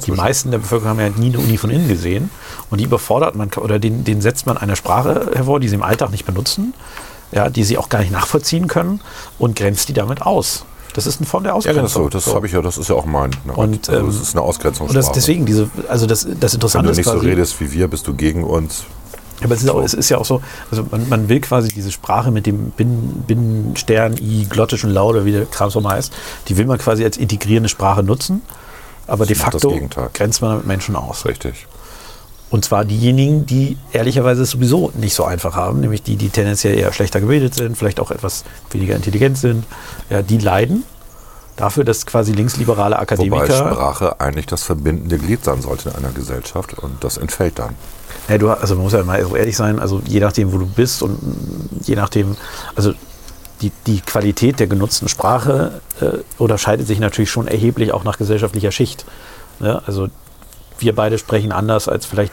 die 0.05 0.13
meisten 0.13 0.51
der 0.51 0.59
Bevölkerung 0.59 0.91
haben 0.91 1.01
ja 1.01 1.09
nie 1.11 1.29
eine 1.29 1.39
Uni 1.39 1.59
von 1.59 1.71
innen 1.71 1.89
gesehen 1.89 2.31
und 2.71 2.79
die 2.79 2.85
überfordert 2.85 3.37
man 3.37 3.51
oder 3.55 3.79
den, 3.79 4.05
den 4.05 4.21
setzt 4.21 4.47
man 4.47 4.57
eine 4.57 4.77
Sprache 4.77 5.31
hervor, 5.35 5.61
die 5.61 5.69
sie 5.69 5.77
im 5.77 5.83
Alltag 5.83 6.11
nicht 6.11 6.25
benutzen, 6.25 6.75
ja, 7.31 7.51
die 7.51 7.65
sie 7.65 7.79
auch 7.79 7.89
gar 7.89 8.01
nicht 8.01 8.13
nachvollziehen 8.13 8.67
können 8.67 9.01
und 9.39 9.57
grenzt 9.57 9.89
die 9.89 9.93
damit 9.93 10.23
aus. 10.23 10.65
Das 10.95 11.07
ist 11.07 11.20
eine 11.20 11.26
Form 11.26 11.45
der 11.45 11.55
Ausgrenzung. 11.55 11.76
Ja, 11.76 11.82
das, 11.82 11.93
so. 11.95 12.09
das 12.09 12.24
so. 12.26 12.34
habe 12.34 12.47
ich 12.47 12.53
ja, 12.53 12.61
das 12.61 12.78
ist 12.78 12.88
ja 12.88 12.95
auch 12.95 13.07
mein. 13.07 13.30
Ne? 13.45 13.55
Und 13.55 13.88
also, 13.88 14.07
das 14.07 14.16
ähm, 14.16 14.22
ist 14.22 14.34
eine 14.34 14.43
Ausgrenzung. 14.43 14.88
Und 14.88 14.95
das, 14.95 15.11
deswegen 15.12 15.47
diese, 15.47 15.70
also 15.88 16.07
das, 16.07 16.26
das 16.38 16.55
Interessante 16.55 16.90
ist 16.90 16.99
Wenn 16.99 17.05
du 17.05 17.11
nicht 17.12 17.22
so 17.22 17.28
redest 17.28 17.61
wie 17.61 17.72
wir, 17.72 17.88
bist 17.88 18.07
du 18.07 18.14
gegen 18.14 18.45
uns. 18.45 18.84
Aber 19.43 19.55
es 19.55 19.62
ist, 19.62 19.70
auch, 19.70 19.82
es 19.82 19.95
ist 19.95 20.09
ja 20.09 20.18
auch 20.18 20.24
so, 20.24 20.40
also 20.70 20.86
man, 20.90 21.09
man, 21.09 21.28
will 21.28 21.40
quasi 21.40 21.68
diese 21.68 21.90
Sprache 21.90 22.30
mit 22.30 22.47
dem 22.47 22.70
Binnenstern, 22.70 24.16
I, 24.18 24.47
glottischen 24.49 24.90
Laut 24.90 25.16
oder 25.16 25.24
wie 25.24 25.32
der 25.32 25.47
Kram 25.47 25.70
so 25.70 25.80
mal 25.80 25.97
heißt, 25.97 26.12
die 26.49 26.57
will 26.57 26.66
man 26.66 26.78
quasi 26.78 27.05
als 27.05 27.16
integrierende 27.16 27.68
Sprache 27.68 28.03
nutzen, 28.05 28.43
aber 29.07 29.26
de 29.26 29.34
facto 29.34 29.76
grenzt 30.12 30.43
man 30.43 30.51
damit 30.53 30.66
Menschen 30.66 30.95
aus. 30.95 31.24
Richtig. 31.24 31.66
Und 32.53 32.66
zwar 32.66 32.84
diejenigen, 32.84 33.46
die 33.46 33.78
ehrlicherweise 33.92 34.42
es 34.42 34.50
sowieso 34.50 34.92
nicht 34.94 35.14
so 35.14 35.24
einfach 35.24 35.57
haben, 35.57 35.80
nämlich 35.80 36.03
die, 36.03 36.16
die 36.16 36.28
tendenziell 36.28 36.78
eher 36.78 36.92
schlechter 36.92 37.18
gebildet 37.18 37.55
sind, 37.55 37.78
vielleicht 37.78 37.98
auch 37.98 38.11
etwas 38.11 38.44
weniger 38.70 38.94
intelligent 38.94 39.38
sind, 39.38 39.64
ja, 40.11 40.20
die 40.20 40.36
leiden 40.36 40.84
dafür, 41.57 41.84
dass 41.84 42.05
quasi 42.05 42.32
linksliberale 42.32 42.98
Akademiker. 42.98 43.48
Wobei 43.48 43.72
Sprache 43.72 44.20
eigentlich 44.20 44.44
das 44.44 44.64
verbindende 44.64 45.16
Glied 45.16 45.42
sein 45.42 45.62
sollte 45.62 45.88
in 45.88 45.96
einer 45.96 46.12
Gesellschaft 46.12 46.78
und 46.78 47.03
das 47.03 47.16
entfällt 47.16 47.59
dann. 47.59 47.74
Ja, 48.28 48.36
du, 48.36 48.50
also 48.50 48.74
man 48.74 48.84
muss 48.84 48.92
ja 48.92 49.03
mal 49.03 49.24
so 49.24 49.34
ehrlich 49.34 49.57
sein, 49.57 49.78
also 49.78 50.03
je 50.07 50.20
nachdem, 50.20 50.53
wo 50.53 50.59
du 50.59 50.66
bist 50.66 51.03
und 51.03 51.18
je 51.80 51.94
nachdem, 51.94 52.36
also 52.76 52.92
die, 53.62 53.72
die 53.86 54.03
Qualität 54.03 54.61
der 54.61 54.66
genutzten 54.66 55.09
Sprache 55.09 55.80
äh, 56.03 56.18
unterscheidet 56.36 56.86
sich 56.86 57.00
natürlich 57.00 57.30
schon 57.30 57.48
erheblich 57.48 57.92
auch 57.92 58.05
nach 58.05 58.18
gesellschaftlicher 58.18 58.72
Schicht. 58.72 59.07
Ne? 59.59 59.80
Also 59.86 60.09
wir 60.83 60.95
beide 60.95 61.18
sprechen 61.18 61.53
anders 61.53 61.89
als 61.89 62.07
vielleicht, 62.07 62.33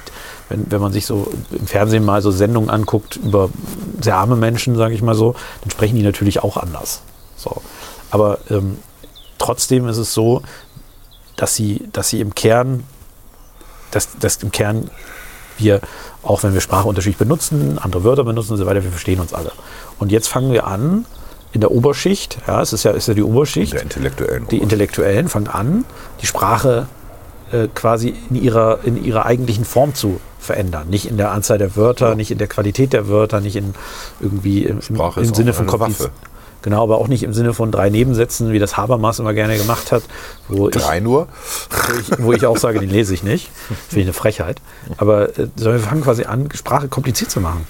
wenn, 0.50 0.70
wenn 0.72 0.82
man 0.82 0.91
sich 0.91 1.06
so 1.06 1.32
im 1.52 1.68
Fernsehen 1.68 2.04
mal 2.04 2.22
so 2.22 2.32
Sendungen 2.32 2.70
anguckt 2.70 3.18
über 3.18 3.50
sehr 4.02 4.18
arme 4.18 4.36
Menschen, 4.36 4.76
sage 4.76 4.93
ich 4.93 5.02
mal 5.02 5.16
so, 5.16 5.36
dann 5.62 5.72
sprechen 5.72 5.95
die 5.95 6.04
natürlich 6.04 6.43
auch 6.43 6.58
anders. 6.58 7.02
So. 7.38 7.62
Aber 8.12 8.39
ähm, 8.50 8.80
trotzdem 9.38 9.88
ist 9.88 9.97
es 9.97 10.14
so, 10.14 10.41
dass 11.36 11.56
sie, 11.56 11.88
dass 11.93 12.10
sie 12.10 12.20
im 12.20 12.36
Kern, 12.36 12.84
dass, 13.91 14.18
dass 14.20 14.38
im 14.43 14.52
Kern 14.52 14.89
wir, 15.58 15.82
auch 16.24 16.43
wenn 16.43 16.54
wir 16.54 16.62
Sprache 16.62 16.88
unterschiedlich 16.88 17.18
benutzen, 17.18 17.80
andere 17.80 18.04
Wörter 18.04 18.24
benutzen 18.24 18.54
und 18.54 18.58
so 18.58 18.66
weiter, 18.66 18.84
wir 18.84 18.91
verstehen 18.91 19.20
uns 19.20 19.34
alle. 19.34 19.52
Und 20.00 20.12
jetzt 20.12 20.28
fangen 20.28 20.52
wir 20.52 20.68
an, 20.68 21.06
in 21.52 21.62
der 21.62 21.72
Oberschicht, 21.72 22.38
ja, 22.47 22.62
es 22.62 22.74
ist 22.74 22.84
ja, 22.84 22.91
ist 22.91 23.08
ja 23.08 23.14
die 23.14 23.24
Oberschicht, 23.24 23.74
der 23.74 23.82
Intellektuellen 23.82 24.47
die 24.50 24.60
Intellektuellen 24.60 25.30
fangen 25.30 25.47
an, 25.47 25.86
die 26.22 26.28
Sprache 26.28 26.88
äh, 27.52 27.68
quasi 27.74 28.16
in 28.30 28.36
ihrer, 28.36 28.80
in 28.84 29.04
ihrer 29.04 29.26
eigentlichen 29.26 29.66
Form 29.66 29.95
zu 29.95 30.20
verändern. 30.39 30.89
Nicht 30.89 31.10
in 31.10 31.18
der 31.18 31.32
Anzahl 31.32 31.58
der 31.58 31.76
Wörter, 31.76 32.10
ja. 32.10 32.16
nicht 32.16 32.32
in 32.32 32.38
der 32.38 32.47
Qualität 32.47 32.93
der 32.93 33.08
Wörter, 33.08 33.41
nicht 33.41 33.56
in 33.56 33.74
irgendwie 34.20 34.64
im, 34.64 34.80
im, 34.89 35.02
im 35.16 35.34
Sinne 35.34 35.54
von 35.54 35.68
Kompliz 35.68 36.10
Genau, 36.62 36.84
aber 36.84 36.97
auch 36.97 37.08
nicht 37.08 37.24
im 37.24 37.34
Sinne 37.34 37.54
von 37.54 37.72
drei 37.72 37.89
Nebensätzen, 37.89 38.52
wie 38.52 38.60
das 38.60 38.76
Habermas 38.76 39.20
immer 39.20 39.34
gerne 39.34 39.58
gemacht 39.58 39.91
hat. 39.93 40.04
drei 40.50 40.97
ich, 40.97 41.04
nur? 41.04 41.28
Wo 41.70 42.00
ich, 42.00 42.24
wo 42.24 42.34
ich, 42.34 42.45
auch 42.45 42.58
sage, 42.58 42.80
den 42.80 42.89
lese 42.89 43.14
ich 43.14 43.24
nicht. 43.24 43.50
Finde 43.88 44.02
ich 44.02 44.06
eine 44.08 44.14
Frechheit. 44.14 44.62
Aber 44.97 45.30
äh, 45.39 45.47
wir 45.56 45.80
fangen 45.80 46.02
quasi 46.02 46.26
an, 46.26 46.50
Sprache 46.54 46.89
kompliziert 46.89 47.32
zu 47.32 47.39
machen. 47.39 47.66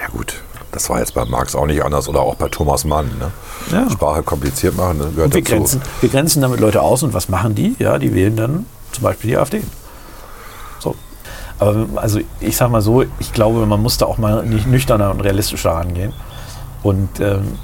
Ja 0.00 0.08
gut, 0.08 0.36
das 0.72 0.88
war 0.88 0.98
jetzt 1.00 1.14
bei 1.14 1.24
Marx 1.24 1.54
auch 1.54 1.66
nicht 1.66 1.84
anders 1.84 2.08
oder 2.08 2.20
auch 2.20 2.36
bei 2.36 2.48
Thomas 2.48 2.84
Mann. 2.84 3.10
Ne? 3.18 3.30
Ja. 3.72 3.90
Sprache 3.90 4.22
kompliziert 4.22 4.76
machen, 4.76 4.98
das 4.98 5.10
gehört 5.10 5.26
und 5.26 5.34
wir 5.34 5.42
dazu. 5.42 5.54
Grenzen, 5.54 5.82
wir 6.00 6.08
grenzen 6.08 6.42
damit 6.42 6.60
Leute 6.60 6.82
aus 6.82 7.02
und 7.02 7.14
was 7.14 7.28
machen 7.28 7.54
die? 7.54 7.74
Ja, 7.78 7.98
die 7.98 8.14
wählen 8.14 8.36
dann 8.36 8.66
zum 8.92 9.04
Beispiel 9.04 9.30
die 9.30 9.36
AfD. 9.36 9.62
So. 10.78 10.94
Aber 11.58 11.86
also 11.96 12.20
ich 12.40 12.56
sage 12.56 12.70
mal 12.70 12.82
so, 12.82 13.04
ich 13.18 13.32
glaube, 13.32 13.64
man 13.66 13.82
muss 13.82 13.98
da 13.98 14.06
auch 14.06 14.18
mal 14.18 14.44
nicht 14.44 14.66
nüchterner 14.66 15.10
und 15.10 15.20
realistischer 15.20 15.70
rangehen. 15.70 16.12
Und 16.82 17.20
ähm, 17.20 17.58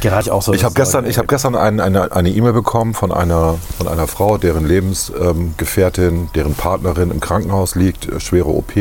gerade 0.00 0.32
auch 0.32 0.42
so. 0.42 0.52
Ich 0.52 0.64
habe 0.64 0.74
gestern, 0.74 1.06
ich 1.06 1.18
hab 1.18 1.28
gestern 1.28 1.54
ein, 1.54 1.80
eine 1.80 2.30
E-Mail 2.30 2.52
bekommen 2.52 2.94
von 2.94 3.12
einer, 3.12 3.56
von 3.76 3.88
einer 3.88 4.06
Frau, 4.06 4.38
deren 4.38 4.66
Lebensgefährtin, 4.66 6.14
ähm, 6.14 6.28
deren 6.34 6.54
Partnerin 6.54 7.10
im 7.10 7.20
Krankenhaus 7.20 7.74
liegt, 7.74 8.08
äh, 8.08 8.20
schwere 8.20 8.48
OP. 8.48 8.72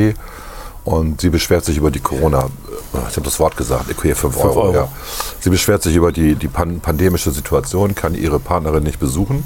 Und 0.84 1.22
sie 1.22 1.30
beschwert 1.30 1.64
sich 1.64 1.78
über 1.78 1.92
die 1.92 2.00
Corona, 2.00 2.46
ich 2.94 3.16
habe 3.16 3.22
das 3.22 3.40
Wort 3.40 3.56
gesagt, 3.58 3.90
okay, 3.90 4.14
5 4.14 4.38
Euro, 4.38 4.62
Euro. 4.62 4.74
Ja. 4.74 4.88
Sie 5.40 5.50
beschwert 5.50 5.82
sich 5.84 5.96
über 5.96 6.12
die, 6.12 6.36
die 6.36 6.48
pandemische 6.48 7.32
Situation, 7.32 7.96
kann 7.96 8.16
ihre 8.16 8.40
Partnerin 8.40 8.84
nicht 8.84 9.00
besuchen 9.00 9.44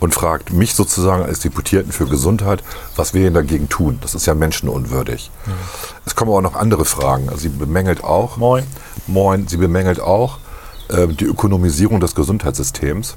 und 0.00 0.14
fragt 0.14 0.52
mich 0.52 0.74
sozusagen 0.74 1.24
als 1.24 1.40
Deputierten 1.40 1.92
für 1.92 2.06
Gesundheit, 2.06 2.62
was 2.96 3.14
wir 3.14 3.22
denn 3.22 3.34
dagegen 3.34 3.68
tun. 3.68 3.98
Das 4.02 4.14
ist 4.14 4.26
ja 4.26 4.34
menschenunwürdig. 4.34 5.30
Mhm. 5.46 5.52
Es 6.04 6.14
kommen 6.14 6.30
auch 6.30 6.40
noch 6.40 6.54
andere 6.54 6.84
Fragen. 6.84 7.28
Also 7.28 7.42
sie 7.42 7.48
bemängelt 7.48 8.04
auch. 8.04 8.36
Moin. 8.36 8.66
Moin. 9.06 9.46
Sie 9.48 9.56
bemängelt 9.56 10.00
auch 10.00 10.38
äh, 10.88 11.06
die 11.06 11.24
Ökonomisierung 11.24 12.00
des 12.00 12.14
Gesundheitssystems. 12.14 13.16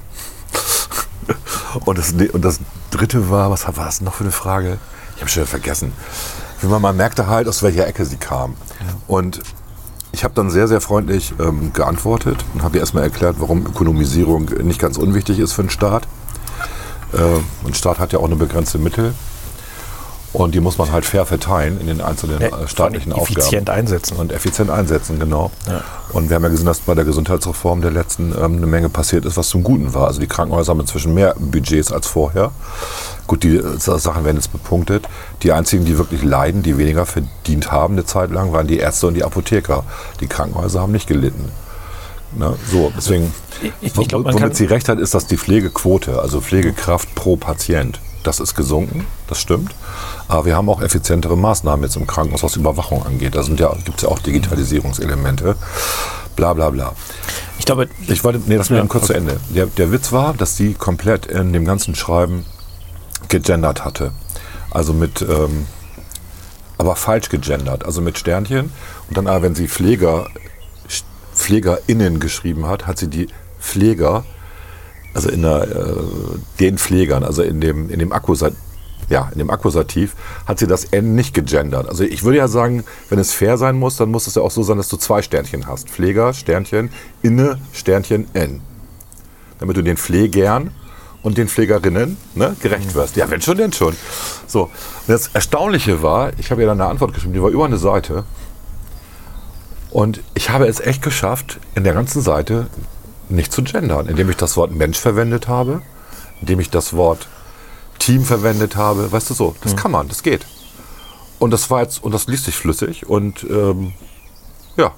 und, 1.84 1.98
das, 1.98 2.12
und 2.12 2.42
das 2.42 2.60
dritte 2.90 3.30
war, 3.30 3.50
was 3.50 3.66
war 3.66 3.84
das 3.84 4.00
noch 4.00 4.14
für 4.14 4.24
eine 4.24 4.32
Frage? 4.32 4.78
Ich 5.16 5.20
habe 5.20 5.30
schon 5.30 5.46
vergessen. 5.46 5.92
Man, 6.62 6.82
man 6.82 6.96
merkte 6.96 7.26
halt, 7.26 7.48
aus 7.48 7.62
welcher 7.62 7.86
Ecke 7.86 8.04
sie 8.04 8.16
kam. 8.16 8.54
Ja. 8.80 8.86
Und 9.06 9.40
ich 10.12 10.24
habe 10.24 10.34
dann 10.34 10.50
sehr, 10.50 10.68
sehr 10.68 10.80
freundlich 10.80 11.34
ähm, 11.38 11.72
geantwortet 11.72 12.44
und 12.54 12.62
habe 12.62 12.76
ihr 12.76 12.80
erstmal 12.80 13.04
erklärt, 13.04 13.36
warum 13.38 13.66
Ökonomisierung 13.66 14.46
nicht 14.62 14.80
ganz 14.80 14.96
unwichtig 14.96 15.38
ist 15.38 15.52
für 15.52 15.62
den 15.62 15.70
Staat. 15.70 16.08
Äh, 17.12 17.66
ein 17.66 17.74
Staat 17.74 17.98
hat 17.98 18.12
ja 18.12 18.18
auch 18.18 18.24
eine 18.24 18.36
begrenzte 18.36 18.78
Mittel. 18.78 19.14
Und 20.32 20.54
die 20.54 20.60
muss 20.60 20.76
man 20.76 20.92
halt 20.92 21.06
fair 21.06 21.24
verteilen 21.24 21.80
in 21.80 21.86
den 21.86 22.00
einzelnen 22.02 22.40
ja, 22.40 22.48
äh, 22.48 22.68
staatlichen 22.68 23.12
effizient 23.12 23.14
Aufgaben. 23.14 23.38
Effizient 23.38 23.70
einsetzen. 23.70 24.16
Und 24.18 24.32
effizient 24.32 24.70
einsetzen, 24.70 25.18
genau. 25.18 25.50
Ja. 25.66 25.82
Und 26.12 26.28
wir 26.28 26.36
haben 26.36 26.42
ja 26.42 26.50
gesehen, 26.50 26.66
dass 26.66 26.80
bei 26.80 26.94
der 26.94 27.04
Gesundheitsreform 27.04 27.80
der 27.80 27.90
letzten 27.90 28.32
ähm, 28.32 28.56
eine 28.56 28.66
Menge 28.66 28.90
passiert 28.90 29.24
ist, 29.24 29.36
was 29.38 29.48
zum 29.48 29.62
Guten 29.62 29.94
war. 29.94 30.06
Also 30.06 30.20
die 30.20 30.26
Krankenhäuser 30.26 30.70
haben 30.70 30.80
inzwischen 30.80 31.14
mehr 31.14 31.34
Budgets 31.38 31.92
als 31.92 32.06
vorher. 32.06 32.50
Gut, 33.26 33.42
die 33.42 33.56
äh, 33.56 33.78
Sachen 33.78 34.24
werden 34.24 34.36
jetzt 34.36 34.52
bepunktet. 34.52 35.08
Die 35.42 35.52
einzigen, 35.52 35.86
die 35.86 35.96
wirklich 35.96 36.22
leiden, 36.22 36.62
die 36.62 36.76
weniger 36.76 37.06
verdient 37.06 37.72
haben 37.72 37.94
eine 37.94 38.04
Zeit 38.04 38.30
lang, 38.30 38.52
waren 38.52 38.66
die 38.66 38.78
Ärzte 38.78 39.06
und 39.06 39.14
die 39.14 39.24
Apotheker. 39.24 39.84
Die 40.20 40.26
Krankenhäuser 40.26 40.82
haben 40.82 40.92
nicht 40.92 41.06
gelitten. 41.06 41.50
Ne? 42.36 42.54
So, 42.70 42.92
deswegen, 42.94 43.32
ich, 43.80 43.96
ich 43.98 44.08
glaub, 44.08 44.24
womit 44.24 44.54
sie 44.54 44.66
recht 44.66 44.90
hat, 44.90 44.98
ist, 44.98 45.14
dass 45.14 45.26
die 45.26 45.38
Pflegequote, 45.38 46.20
also 46.20 46.42
Pflegekraft 46.42 47.14
pro 47.14 47.36
Patient, 47.36 48.00
das 48.22 48.40
ist 48.40 48.54
gesunken, 48.54 49.06
das 49.26 49.40
stimmt. 49.40 49.74
Aber 50.26 50.44
wir 50.44 50.56
haben 50.56 50.68
auch 50.68 50.82
effizientere 50.82 51.36
Maßnahmen 51.36 51.84
jetzt 51.84 51.96
im 51.96 52.06
Krankenhaus, 52.06 52.42
was 52.42 52.56
Überwachung 52.56 53.04
angeht. 53.04 53.34
Da 53.34 53.42
ja, 53.42 53.74
gibt 53.84 53.98
es 53.98 54.02
ja 54.02 54.08
auch 54.08 54.18
Digitalisierungselemente. 54.18 55.56
Bla 56.36 56.54
bla 56.54 56.70
bla. 56.70 56.94
Ich 57.58 57.64
glaube, 57.64 57.88
ich 58.06 58.22
wollte, 58.24 58.40
nee, 58.46 58.56
das 58.56 58.68
ja, 58.68 58.80
kurz 58.86 59.04
okay. 59.04 59.06
zu 59.06 59.14
Ende. 59.14 59.40
Der, 59.50 59.66
der 59.66 59.92
Witz 59.92 60.12
war, 60.12 60.34
dass 60.34 60.56
sie 60.56 60.74
komplett 60.74 61.26
in 61.26 61.52
dem 61.52 61.64
ganzen 61.64 61.94
Schreiben 61.94 62.44
gegendert 63.28 63.84
hatte. 63.84 64.12
Also 64.70 64.92
mit, 64.92 65.22
ähm, 65.22 65.66
aber 66.76 66.94
falsch 66.94 67.28
gegendert, 67.28 67.84
also 67.84 68.00
mit 68.00 68.18
Sternchen. 68.18 68.72
Und 69.08 69.16
dann 69.16 69.26
aber, 69.26 69.42
wenn 69.42 69.54
sie 69.54 69.68
Pfleger 69.68 70.28
PflegerInnen 71.38 72.20
geschrieben 72.20 72.66
hat, 72.66 72.86
hat 72.86 72.98
sie 72.98 73.08
die 73.08 73.28
Pfleger, 73.60 74.24
also 75.18 75.30
in 75.30 75.42
der, 75.42 75.62
äh, 75.62 75.96
den 76.60 76.78
Pflegern, 76.78 77.24
also 77.24 77.42
in 77.42 77.60
dem, 77.60 77.90
in 77.90 77.98
dem 77.98 78.12
Akkusativ, 78.12 78.56
ja, 79.08 79.28
in 79.32 79.40
dem 79.40 79.50
Akkusativ 79.50 80.14
hat 80.46 80.60
sie 80.60 80.68
das 80.68 80.84
N 80.84 81.16
nicht 81.16 81.34
gegendert. 81.34 81.88
Also 81.88 82.04
ich 82.04 82.22
würde 82.22 82.38
ja 82.38 82.46
sagen, 82.46 82.84
wenn 83.08 83.18
es 83.18 83.32
fair 83.32 83.58
sein 83.58 83.76
muss, 83.76 83.96
dann 83.96 84.12
muss 84.12 84.28
es 84.28 84.36
ja 84.36 84.42
auch 84.42 84.52
so 84.52 84.62
sein, 84.62 84.76
dass 84.76 84.88
du 84.88 84.96
zwei 84.96 85.20
Sternchen 85.22 85.66
hast. 85.66 85.90
Pfleger, 85.90 86.32
Sternchen, 86.34 86.90
Inne, 87.20 87.58
Sternchen, 87.72 88.28
N. 88.32 88.60
Damit 89.58 89.76
du 89.76 89.82
den 89.82 89.96
Pflegern 89.96 90.70
und 91.24 91.36
den 91.36 91.48
Pflegerinnen 91.48 92.16
ne, 92.36 92.54
gerecht 92.60 92.94
wirst. 92.94 93.16
Ja, 93.16 93.28
wenn 93.28 93.40
schon, 93.40 93.56
denn 93.56 93.72
schon. 93.72 93.96
So. 94.46 94.64
Und 94.64 94.70
das 95.08 95.30
Erstaunliche 95.34 96.00
war, 96.00 96.30
ich 96.38 96.52
habe 96.52 96.60
ihr 96.60 96.68
dann 96.68 96.80
eine 96.80 96.88
Antwort 96.88 97.12
geschrieben, 97.12 97.34
die 97.34 97.42
war 97.42 97.50
über 97.50 97.64
eine 97.64 97.78
Seite. 97.78 98.22
Und 99.90 100.20
ich 100.34 100.50
habe 100.50 100.68
es 100.68 100.78
echt 100.78 101.02
geschafft, 101.02 101.58
in 101.74 101.82
der 101.82 101.94
ganzen 101.94 102.22
Seite 102.22 102.68
nicht 103.30 103.52
zu 103.52 103.62
gendern, 103.62 104.06
indem 104.06 104.30
ich 104.30 104.36
das 104.36 104.56
Wort 104.56 104.72
Mensch 104.72 104.98
verwendet 104.98 105.48
habe, 105.48 105.82
indem 106.40 106.60
ich 106.60 106.70
das 106.70 106.94
Wort 106.94 107.28
Team 107.98 108.24
verwendet 108.24 108.76
habe. 108.76 109.10
Weißt 109.10 109.28
du 109.30 109.34
so, 109.34 109.54
das 109.62 109.76
kann 109.76 109.90
man, 109.90 110.08
das 110.08 110.22
geht. 110.22 110.46
Und 111.38 111.50
das 111.52 111.70
war 111.70 111.82
jetzt, 111.82 112.02
und 112.02 112.12
das 112.12 112.26
liest 112.26 112.44
sich 112.44 112.54
flüssig 112.56 113.08
und 113.08 113.44
ähm, 113.48 113.92
ja. 114.76 114.92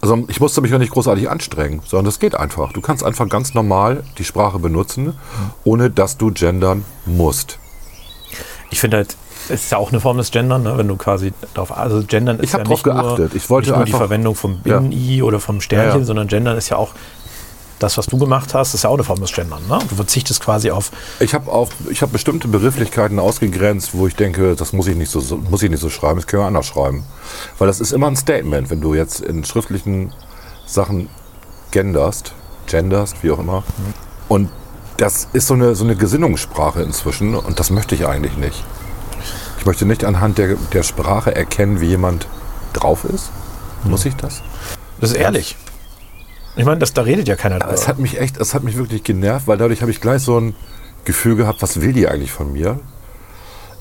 Also 0.00 0.24
ich 0.28 0.40
musste 0.40 0.62
mich 0.62 0.70
ja 0.70 0.78
nicht 0.78 0.92
großartig 0.92 1.28
anstrengen, 1.28 1.82
sondern 1.86 2.06
das 2.06 2.18
geht 2.18 2.34
einfach. 2.34 2.72
Du 2.72 2.80
kannst 2.80 3.04
einfach 3.04 3.28
ganz 3.28 3.52
normal 3.52 4.02
die 4.16 4.24
Sprache 4.24 4.58
benutzen, 4.58 5.14
ohne 5.62 5.90
dass 5.90 6.16
du 6.16 6.32
gendern 6.32 6.84
musst. 7.04 7.58
Ich 8.70 8.80
finde 8.80 8.98
halt, 8.98 9.16
es 9.50 9.64
ist 9.64 9.72
ja 9.72 9.78
auch 9.78 9.90
eine 9.90 10.00
Form 10.00 10.16
des 10.16 10.30
Gendern, 10.30 10.62
ne? 10.62 10.78
wenn 10.78 10.88
du 10.88 10.96
quasi 10.96 11.32
darauf, 11.54 11.76
also 11.76 12.02
Gendern 12.06 12.38
ist 12.38 12.44
Ich 12.44 12.52
ja 12.52 12.58
nicht 12.58 12.86
nur, 12.86 12.94
geachtet. 12.94 13.34
Ich 13.34 13.50
wollte 13.50 13.70
nicht 13.70 13.76
nur 13.76 13.84
die 13.84 13.92
Verwendung 13.92 14.34
vom 14.34 14.60
Ja. 14.64 14.78
Binnen-I 14.78 15.22
oder 15.22 15.38
vom 15.40 15.60
Sternchen, 15.60 15.90
Ja, 15.92 15.98
ja. 15.98 16.04
sondern 16.04 16.28
Gendern 16.28 16.56
ist 16.56 16.68
ja 16.70 16.76
auch 16.76 16.90
das, 17.80 17.98
was 17.98 18.06
du 18.06 18.18
gemacht 18.18 18.54
hast, 18.54 18.74
ist 18.74 18.84
ja 18.84 18.90
auch 18.90 18.94
eine 18.94 19.04
Form 19.04 19.20
des 19.20 19.32
Gendern. 19.32 19.62
Ne? 19.68 19.78
Du 19.88 19.96
verzichtest 19.96 20.40
quasi 20.40 20.70
auf, 20.70 20.92
Ich 21.18 21.34
habe 21.34 21.50
auf, 21.50 21.70
ich 21.88 22.02
habe 22.02 22.12
bestimmte 22.12 22.46
Begrifflichkeiten 22.46 23.18
ausgegrenzt, 23.18 23.90
wo 23.94 24.06
ich 24.06 24.14
denke, 24.14 24.54
das 24.54 24.72
muss 24.72 24.86
ich 24.86 24.96
nicht 24.96 25.10
so, 25.10 25.20
muss 25.36 25.62
ich 25.62 25.70
nicht 25.70 25.80
so 25.80 25.90
schreiben, 25.90 26.16
das 26.16 26.26
können 26.26 26.42
wir 26.42 26.46
anders 26.46 26.66
schreiben, 26.66 27.04
weil 27.58 27.66
das 27.66 27.80
ist 27.80 27.92
immer 27.92 28.06
ein 28.06 28.16
Statement, 28.16 28.70
wenn 28.70 28.80
du 28.80 28.94
jetzt 28.94 29.20
in 29.20 29.44
schriftlichen 29.44 30.12
Sachen 30.66 31.08
genderst, 31.70 32.34
genderst, 32.66 33.22
wie 33.22 33.30
auch 33.30 33.38
immer, 33.38 33.64
und 34.28 34.50
das 34.98 35.28
ist 35.32 35.46
so 35.46 35.54
eine 35.54 35.74
so 35.74 35.84
eine 35.84 35.96
Gesinnungssprache 35.96 36.82
inzwischen 36.82 37.34
und 37.34 37.58
das 37.58 37.70
möchte 37.70 37.94
ich 37.94 38.06
eigentlich 38.06 38.36
nicht. 38.36 38.62
Ich 39.58 39.66
möchte 39.66 39.86
nicht 39.86 40.04
anhand 40.04 40.38
der, 40.38 40.56
der 40.72 40.82
Sprache 40.82 41.34
erkennen, 41.34 41.80
wie 41.80 41.86
jemand 41.86 42.26
drauf 42.72 43.04
ist. 43.04 43.30
Muss 43.84 44.04
ich 44.04 44.14
das? 44.16 44.42
das 45.00 45.10
ist 45.10 45.16
ehrlich. 45.16 45.56
Ich 46.56 46.64
meine, 46.64 46.78
das, 46.78 46.92
da 46.92 47.02
redet 47.02 47.28
ja 47.28 47.36
keiner 47.36 47.56
Es 47.56 47.80
drüber. 47.80 47.88
hat 47.88 47.98
mich 47.98 48.18
echt, 48.20 48.36
es 48.38 48.54
hat 48.54 48.64
mich 48.64 48.76
wirklich 48.76 49.02
genervt, 49.04 49.46
weil 49.46 49.56
dadurch 49.58 49.80
habe 49.82 49.90
ich 49.90 50.00
gleich 50.00 50.22
so 50.22 50.38
ein 50.38 50.54
Gefühl 51.04 51.36
gehabt, 51.36 51.62
was 51.62 51.80
will 51.80 51.92
die 51.92 52.08
eigentlich 52.08 52.32
von 52.32 52.52
mir? 52.52 52.80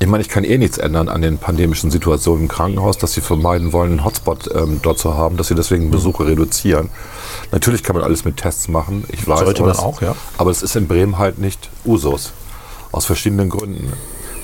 Ich 0.01 0.07
meine, 0.07 0.21
ich 0.21 0.29
kann 0.29 0.45
eh 0.45 0.57
nichts 0.57 0.77
ändern 0.77 1.09
an 1.09 1.21
den 1.21 1.39
pandemischen 1.39 1.91
Situationen 1.91 2.43
im 2.43 2.47
Krankenhaus, 2.47 2.97
dass 2.97 3.11
sie 3.13 3.19
vermeiden 3.21 3.73
wollen, 3.73 3.91
einen 3.91 4.05
Hotspot 4.05 4.49
ähm, 4.55 4.79
dort 4.81 4.97
zu 4.97 5.15
haben, 5.15 5.35
dass 5.35 5.49
sie 5.49 5.55
deswegen 5.55 5.91
Besuche 5.91 6.25
reduzieren. 6.25 6.89
Natürlich 7.51 7.83
kann 7.83 7.97
man 7.97 8.05
alles 8.05 8.23
mit 8.23 8.37
Tests 8.37 8.69
machen, 8.69 9.03
ich 9.09 9.27
weiß. 9.27 9.39
Sollte 9.39 9.59
aber 9.63 9.67
man 9.71 9.75
es- 9.75 9.83
auch, 9.83 10.01
ja. 10.01 10.15
Aber 10.37 10.51
es 10.51 10.61
ist 10.63 10.77
in 10.77 10.87
Bremen 10.87 11.17
halt 11.17 11.37
nicht 11.39 11.69
Usus. 11.85 12.31
Aus 12.93 13.05
verschiedenen 13.05 13.49
Gründen. 13.49 13.91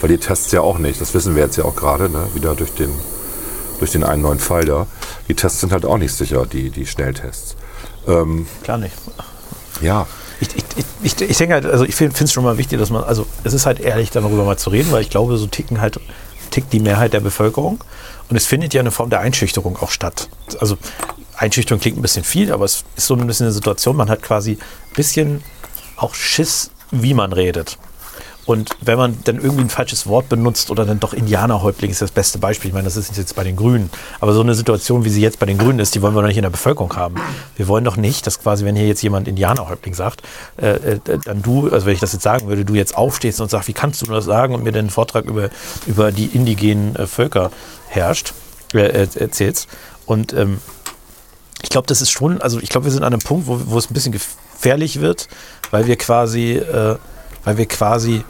Weil 0.01 0.09
die 0.09 0.17
Tests 0.17 0.51
ja 0.51 0.59
auch 0.59 0.77
nicht, 0.77 0.99
das 0.99 1.13
wissen 1.13 1.35
wir 1.35 1.43
jetzt 1.43 1.55
ja 1.55 1.63
auch 1.63 1.75
gerade, 1.77 2.09
ne, 2.09 2.27
wieder 2.33 2.53
durch 2.53 2.73
den, 2.73 2.89
durch 3.79 3.91
den 3.91 4.03
einen 4.03 4.23
neuen 4.23 4.39
Fall 4.39 4.65
da. 4.65 4.87
Die 5.29 5.35
Tests 5.35 5.61
sind 5.61 5.71
halt 5.71 5.85
auch 5.85 5.97
nicht 5.97 6.11
sicher, 6.13 6.45
die, 6.45 6.69
die 6.69 6.85
Schnelltests. 6.85 7.55
Ähm, 8.07 8.47
Klar 8.63 8.77
nicht. 8.77 8.95
ja, 9.81 10.07
Ich, 10.39 10.49
ich, 10.55 10.85
ich, 11.03 11.21
ich, 11.21 11.37
denke 11.37 11.55
halt, 11.55 11.65
also 11.65 11.85
ich 11.85 11.95
finde 11.95 12.15
es 12.23 12.31
schon 12.31 12.43
mal 12.43 12.57
wichtig, 12.57 12.79
dass 12.79 12.89
man, 12.89 13.03
also 13.03 13.25
es 13.43 13.53
ist 13.53 13.65
halt 13.65 13.79
ehrlich, 13.79 14.11
darüber 14.11 14.43
mal 14.43 14.57
zu 14.57 14.69
reden, 14.69 14.91
weil 14.91 15.01
ich 15.01 15.09
glaube, 15.09 15.37
so 15.37 15.47
ticken 15.47 15.81
halt, 15.81 15.99
tickt 16.51 16.73
die 16.73 16.79
Mehrheit 16.79 17.13
der 17.13 17.21
Bevölkerung. 17.21 17.83
Und 18.29 18.35
es 18.35 18.45
findet 18.45 18.73
ja 18.73 18.81
eine 18.81 18.91
Form 18.91 19.09
der 19.09 19.19
Einschüchterung 19.19 19.77
auch 19.77 19.91
statt. 19.91 20.29
Also 20.59 20.77
Einschüchterung 21.37 21.79
klingt 21.79 21.97
ein 21.97 22.01
bisschen 22.01 22.23
viel, 22.23 22.51
aber 22.51 22.65
es 22.65 22.83
ist 22.95 23.07
so 23.07 23.15
ein 23.15 23.27
bisschen 23.27 23.45
eine 23.45 23.53
Situation, 23.53 23.95
man 23.95 24.09
hat 24.09 24.21
quasi 24.23 24.53
ein 24.53 24.95
bisschen 24.95 25.43
auch 25.95 26.13
Schiss, 26.15 26.71
wie 26.91 27.13
man 27.13 27.33
redet. 27.33 27.77
Und 28.45 28.69
wenn 28.81 28.97
man 28.97 29.17
dann 29.23 29.37
irgendwie 29.37 29.63
ein 29.63 29.69
falsches 29.69 30.05
Wort 30.05 30.29
benutzt 30.29 30.69
oder 30.69 30.85
dann 30.85 30.99
doch 30.99 31.13
Indianerhäuptling 31.13 31.89
ist 31.89 32.01
das 32.01 32.11
beste 32.11 32.37
Beispiel. 32.37 32.69
Ich 32.69 32.73
meine, 32.73 32.85
das 32.85 32.95
ist 32.95 33.17
jetzt 33.17 33.35
bei 33.35 33.43
den 33.43 33.55
Grünen. 33.55 33.89
Aber 34.19 34.33
so 34.33 34.41
eine 34.41 34.53
Situation, 34.53 35.03
wie 35.03 35.09
sie 35.09 35.21
jetzt 35.21 35.39
bei 35.39 35.47
den 35.47 35.57
Grünen 35.57 35.79
ist, 35.79 35.95
die 35.95 36.01
wollen 36.01 36.13
wir 36.13 36.21
doch 36.21 36.27
nicht 36.27 36.37
in 36.37 36.43
der 36.43 36.51
Bevölkerung 36.51 36.95
haben. 36.95 37.15
Wir 37.55 37.67
wollen 37.67 37.83
doch 37.83 37.97
nicht, 37.97 38.27
dass 38.27 38.39
quasi, 38.39 38.63
wenn 38.63 38.75
hier 38.75 38.87
jetzt 38.87 39.01
jemand 39.01 39.27
Indianerhäuptling 39.27 39.95
sagt, 39.95 40.21
äh, 40.57 40.75
äh, 40.75 40.99
dann 41.23 41.41
du, 41.41 41.69
also 41.69 41.87
wenn 41.87 41.93
ich 41.93 41.99
das 41.99 42.13
jetzt 42.13 42.23
sagen 42.23 42.47
würde, 42.47 42.65
du 42.65 42.75
jetzt 42.75 42.95
aufstehst 42.95 43.41
und 43.41 43.49
sagst, 43.49 43.67
wie 43.67 43.73
kannst 43.73 44.01
du 44.03 44.05
das 44.05 44.25
sagen 44.25 44.53
und 44.53 44.63
mir 44.63 44.75
einen 44.75 44.91
Vortrag 44.91 45.25
über, 45.25 45.49
über 45.87 46.11
die 46.11 46.27
indigenen 46.27 46.95
äh, 46.95 47.07
Völker 47.07 47.51
herrscht, 47.87 48.33
äh, 48.73 48.81
äh, 48.81 49.07
erzählst. 49.15 49.67
Und 50.05 50.33
ähm, 50.33 50.59
ich 51.63 51.69
glaube, 51.69 51.87
das 51.87 52.01
ist 52.01 52.11
schon, 52.11 52.41
also 52.41 52.59
ich 52.59 52.69
glaube, 52.69 52.85
wir 52.85 52.91
sind 52.91 53.03
an 53.03 53.13
einem 53.13 53.21
Punkt, 53.21 53.47
wo, 53.47 53.59
wo 53.65 53.77
es 53.79 53.89
ein 53.89 53.93
bisschen 53.93 54.11
gefährlich 54.11 55.01
wird, 55.01 55.27
weil 55.71 55.87
wir 55.87 55.95
quasi, 55.95 56.53
äh, 56.53 56.97
weil 57.43 57.57
wir 57.57 57.65
quasi 57.65 58.23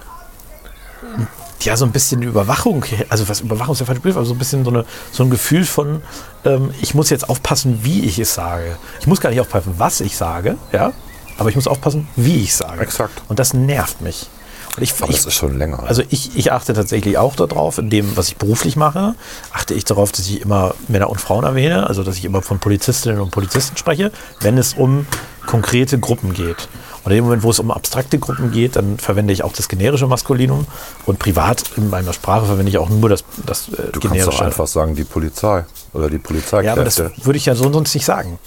ja 1.62 1.78
so 1.78 1.86
ein 1.86 1.92
bisschen 1.92 2.22
Überwachung, 2.22 2.86
also 3.10 3.28
was 3.28 3.42
Überwachung 3.42 3.74
ist 3.74 3.80
der 3.80 3.88
falsche 3.88 4.02
Begriff, 4.02 4.18
aber 4.18 4.26
so 4.26 4.34
ein 4.34 4.38
bisschen 4.38 4.64
so, 4.64 4.72
eine, 4.72 4.86
so 5.12 5.24
ein 5.24 5.30
Gefühl 5.30 5.66
von, 5.66 6.02
ähm, 6.44 6.72
ich 6.82 6.94
muss 6.94 7.10
jetzt 7.10 7.30
aufpassen, 7.30 7.80
wie 7.84 8.02
ich 8.06 8.20
es 8.20 8.34
sage. 8.36 8.78
Ich 9.00 9.08
muss 9.08 9.20
gar 9.22 9.30
nicht 9.30 9.42
aufpassen, 9.42 9.76
was 9.78 10.02
ich 10.02 10.16
sage, 10.16 10.58
ja, 10.72 10.94
aber 11.38 11.50
ich 11.50 11.56
muss 11.56 11.68
aufpassen, 11.68 12.08
wie 12.16 12.44
ich 12.44 12.56
sage. 12.56 12.82
Exakt. 12.82 13.22
Und 13.28 13.40
das 13.40 13.54
nervt 13.54 14.02
mich. 14.02 14.28
Und 14.78 14.84
ich, 14.84 14.94
aber 15.02 15.10
ich, 15.10 15.18
das 15.18 15.28
ist 15.28 15.36
schon 15.36 15.58
länger. 15.58 15.84
also 15.88 16.04
ich, 16.10 16.36
ich 16.36 16.52
achte 16.52 16.74
tatsächlich 16.74 17.18
auch 17.18 17.36
darauf, 17.36 17.78
in 17.78 17.90
dem, 17.90 18.18
was 18.18 18.28
ich 18.28 18.36
beruflich 18.36 18.76
mache, 18.76 19.16
achte 19.54 19.74
ich 19.74 19.86
darauf, 19.86 20.12
dass 20.12 20.28
ich 20.28 20.42
immer 20.42 20.76
Männer 20.90 21.10
und 21.10 21.22
Frauen 21.22 21.46
erwähne, 21.46 21.88
also 21.88 22.04
dass 22.04 22.18
ich 22.18 22.26
immer 22.26 22.42
von 22.42 22.60
Polizistinnen 22.60 23.22
und 23.22 23.32
Polizisten 23.32 23.78
spreche, 23.78 24.12
wenn 24.42 24.58
es 24.58 24.74
um 24.74 25.08
konkrete 25.46 26.00
Gruppen 26.00 26.34
geht. 26.34 26.68
Und 27.04 27.12
in 27.12 27.18
dem 27.18 27.26
Moment, 27.26 27.44
wo 27.44 27.52
es 27.52 27.60
um 27.60 27.70
abstrakte 27.72 28.18
Gruppen 28.18 28.52
geht, 28.52 28.76
dann 28.76 28.98
verwende 28.98 29.32
ich 29.34 29.44
auch 29.44 29.54
das 29.54 29.68
generische 29.68 30.08
Maskulinum 30.08 30.66
und 31.06 31.20
privat 31.20 31.64
in 31.78 31.90
meiner 31.90 32.14
Sprache 32.14 32.46
verwende 32.48 32.70
ich 32.70 32.78
auch 32.78 32.90
nur 32.90 33.10
das, 33.10 33.24
das 33.46 33.68
äh, 33.70 33.72
du 33.72 34.00
kannst 34.00 34.02
generische. 34.02 34.26
doch 34.32 34.42
einfach 34.42 34.68
sagen, 34.68 34.96
die 34.96 35.04
Polizei 35.04 35.66
oder 35.94 36.10
die 36.10 36.16
ja, 36.18 36.72
aber 36.74 36.84
das 36.84 36.96
Polizeikräfte. 36.96 37.26
würde 37.26 37.38
ich 37.38 37.46
ja 37.46 37.56
so 37.56 37.72
sonst 37.72 37.94
nicht 37.94 38.06
sagen. 38.06 38.40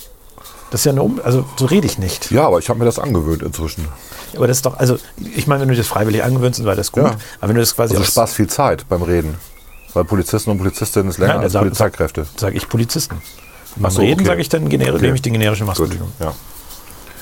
Das 0.71 0.81
ist 0.83 0.85
ja 0.85 0.93
eine 0.93 1.03
um 1.03 1.21
also 1.25 1.45
so 1.57 1.65
rede 1.67 1.87
ich 1.87 1.99
nicht. 1.99 2.31
Ja, 2.31 2.47
aber 2.47 2.59
ich 2.59 2.69
habe 2.69 2.79
mir 2.79 2.85
das 2.85 2.99
angewöhnt 2.99 3.43
inzwischen. 3.43 3.87
Aber 4.37 4.47
das 4.47 4.59
ist 4.59 4.67
doch, 4.67 4.77
also 4.79 4.99
ich 5.35 5.47
meine, 5.47 5.63
wenn 5.63 5.69
du 5.69 5.77
das 5.77 5.87
freiwillig 5.87 6.23
angewöhnt 6.23 6.57
bist, 6.57 6.67
war 6.67 6.75
das 6.77 6.93
gut. 6.93 7.05
Ja. 7.05 7.17
Aber 7.41 7.49
wenn 7.49 7.55
du 7.55 7.61
das 7.63 7.75
quasi 7.75 7.95
Also 7.95 8.05
Spaß 8.05 8.33
viel 8.35 8.49
Zeit 8.49 8.87
beim 8.89 9.03
Reden. 9.03 9.37
Weil 9.95 10.05
Polizisten 10.05 10.51
und 10.51 10.59
Polizistinnen 10.59 11.09
ist 11.09 11.17
länger 11.19 11.35
Nein, 11.35 11.45
als 11.45 11.53
sagt- 11.55 11.65
Polizeikräfte. 11.65 12.27
sage 12.37 12.57
ich 12.57 12.69
Polizisten. 12.69 13.23
Beim 13.77 13.91
so, 13.91 14.03
Reden 14.03 14.21
okay. 14.21 14.27
sage 14.29 14.41
ich 14.43 14.49
dann 14.51 14.69
generi 14.69 14.91
Okay. 14.91 15.03
nehme 15.03 15.15
ich 15.15 15.23
den 15.23 15.33
generischen 15.33 15.67
Gut. 15.67 15.79
Maskulinum. 15.79 16.13
Ja, 16.21 16.35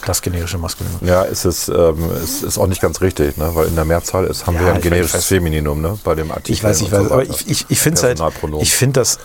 Das 0.04 0.22
generische 0.22 0.58
Maskulinum. 0.58 1.00
ja 1.06 1.24
es 1.24 1.44
ist, 1.44 1.68
ähm, 1.68 2.10
es 2.22 2.42
ist 2.42 2.58
auch 2.58 2.66
nicht 2.66 2.80
ganz 2.80 3.00
richtig, 3.00 3.36
ne? 3.36 3.50
weil 3.54 3.66
in 3.68 3.74
der 3.74 3.84
Mehrzahl 3.84 4.24
ist, 4.26 4.46
haben 4.46 4.54
Ja, 4.54 4.60
wir 4.60 4.66
ja 4.66 4.72
ein 4.74 4.76
weiß, 4.78 4.82
generisches 4.82 5.14
weiß. 5.14 5.26
Femininum 5.26 5.80
ne? 5.80 5.98
bei 6.04 6.14
dem 6.14 6.30
Artikel. 6.30 6.52
Ich 6.52 6.62
weiß, 6.64 6.80
ich 6.80 6.92
und 6.92 6.98
so 6.98 7.04
weiß, 7.04 7.10
aber 7.12 7.22
ich, 7.24 7.48
ich, 7.48 7.66
ich 7.68 7.80
finde 7.80 7.98
es 7.98 8.02
halt, 8.04 8.22
ich 8.60 8.74
finde 8.74 9.00
das 9.00 9.18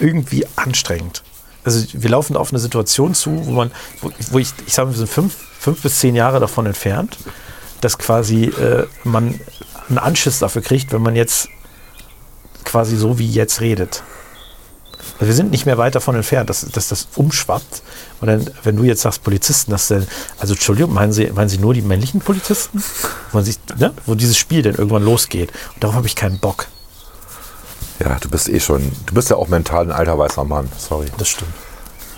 irgendwie 0.00 0.46
anstrengend. 0.56 1.22
Also 1.64 1.84
wir 1.92 2.10
laufen 2.10 2.36
auf 2.36 2.50
eine 2.50 2.58
Situation 2.58 3.14
zu, 3.14 3.46
wo 3.46 3.50
man, 3.52 3.70
wo, 4.00 4.10
wo 4.30 4.38
ich, 4.38 4.52
ich 4.66 4.74
sage, 4.74 4.90
wir 4.90 4.96
sind 4.96 5.08
fünf, 5.10 5.34
fünf 5.58 5.82
bis 5.82 5.98
zehn 5.98 6.14
Jahre 6.14 6.40
davon 6.40 6.66
entfernt, 6.66 7.18
dass 7.80 7.98
quasi 7.98 8.44
äh, 8.46 8.86
man 9.04 9.38
einen 9.88 9.98
Anschiss 9.98 10.38
dafür 10.38 10.62
kriegt, 10.62 10.92
wenn 10.92 11.02
man 11.02 11.14
jetzt 11.14 11.48
quasi 12.64 12.96
so 12.96 13.18
wie 13.18 13.30
jetzt 13.30 13.60
redet. 13.60 14.02
Also 15.22 15.28
wir 15.28 15.36
sind 15.36 15.52
nicht 15.52 15.66
mehr 15.66 15.78
weit 15.78 15.94
davon 15.94 16.16
entfernt, 16.16 16.50
dass, 16.50 16.62
dass 16.62 16.88
das 16.88 17.06
umschwappt. 17.14 17.82
Und 18.20 18.26
dann, 18.26 18.50
wenn 18.64 18.74
du 18.74 18.82
jetzt 18.82 19.02
sagst 19.02 19.22
Polizisten, 19.22 19.70
dass 19.70 19.86
dann, 19.86 20.04
also 20.40 20.54
Entschuldigung, 20.54 20.92
meinen 20.92 21.12
Sie, 21.12 21.26
meinen 21.30 21.48
Sie 21.48 21.58
nur 21.58 21.74
die 21.74 21.80
männlichen 21.80 22.20
Polizisten? 22.20 22.82
Wo, 23.30 23.40
sich, 23.40 23.56
ne, 23.78 23.94
wo 24.04 24.16
dieses 24.16 24.36
Spiel 24.36 24.62
dann 24.62 24.74
irgendwann 24.74 25.04
losgeht. 25.04 25.52
Und 25.74 25.84
darauf 25.84 25.94
habe 25.94 26.08
ich 26.08 26.16
keinen 26.16 26.40
Bock. 26.40 26.66
Ja, 28.00 28.18
du 28.18 28.28
bist 28.30 28.48
eh 28.48 28.58
schon, 28.58 28.90
du 29.06 29.14
bist 29.14 29.30
ja 29.30 29.36
auch 29.36 29.46
mental 29.46 29.84
ein 29.84 29.92
alter 29.92 30.18
weißer 30.18 30.42
Mann, 30.42 30.68
sorry. 30.76 31.06
Das 31.18 31.28
stimmt. 31.28 31.52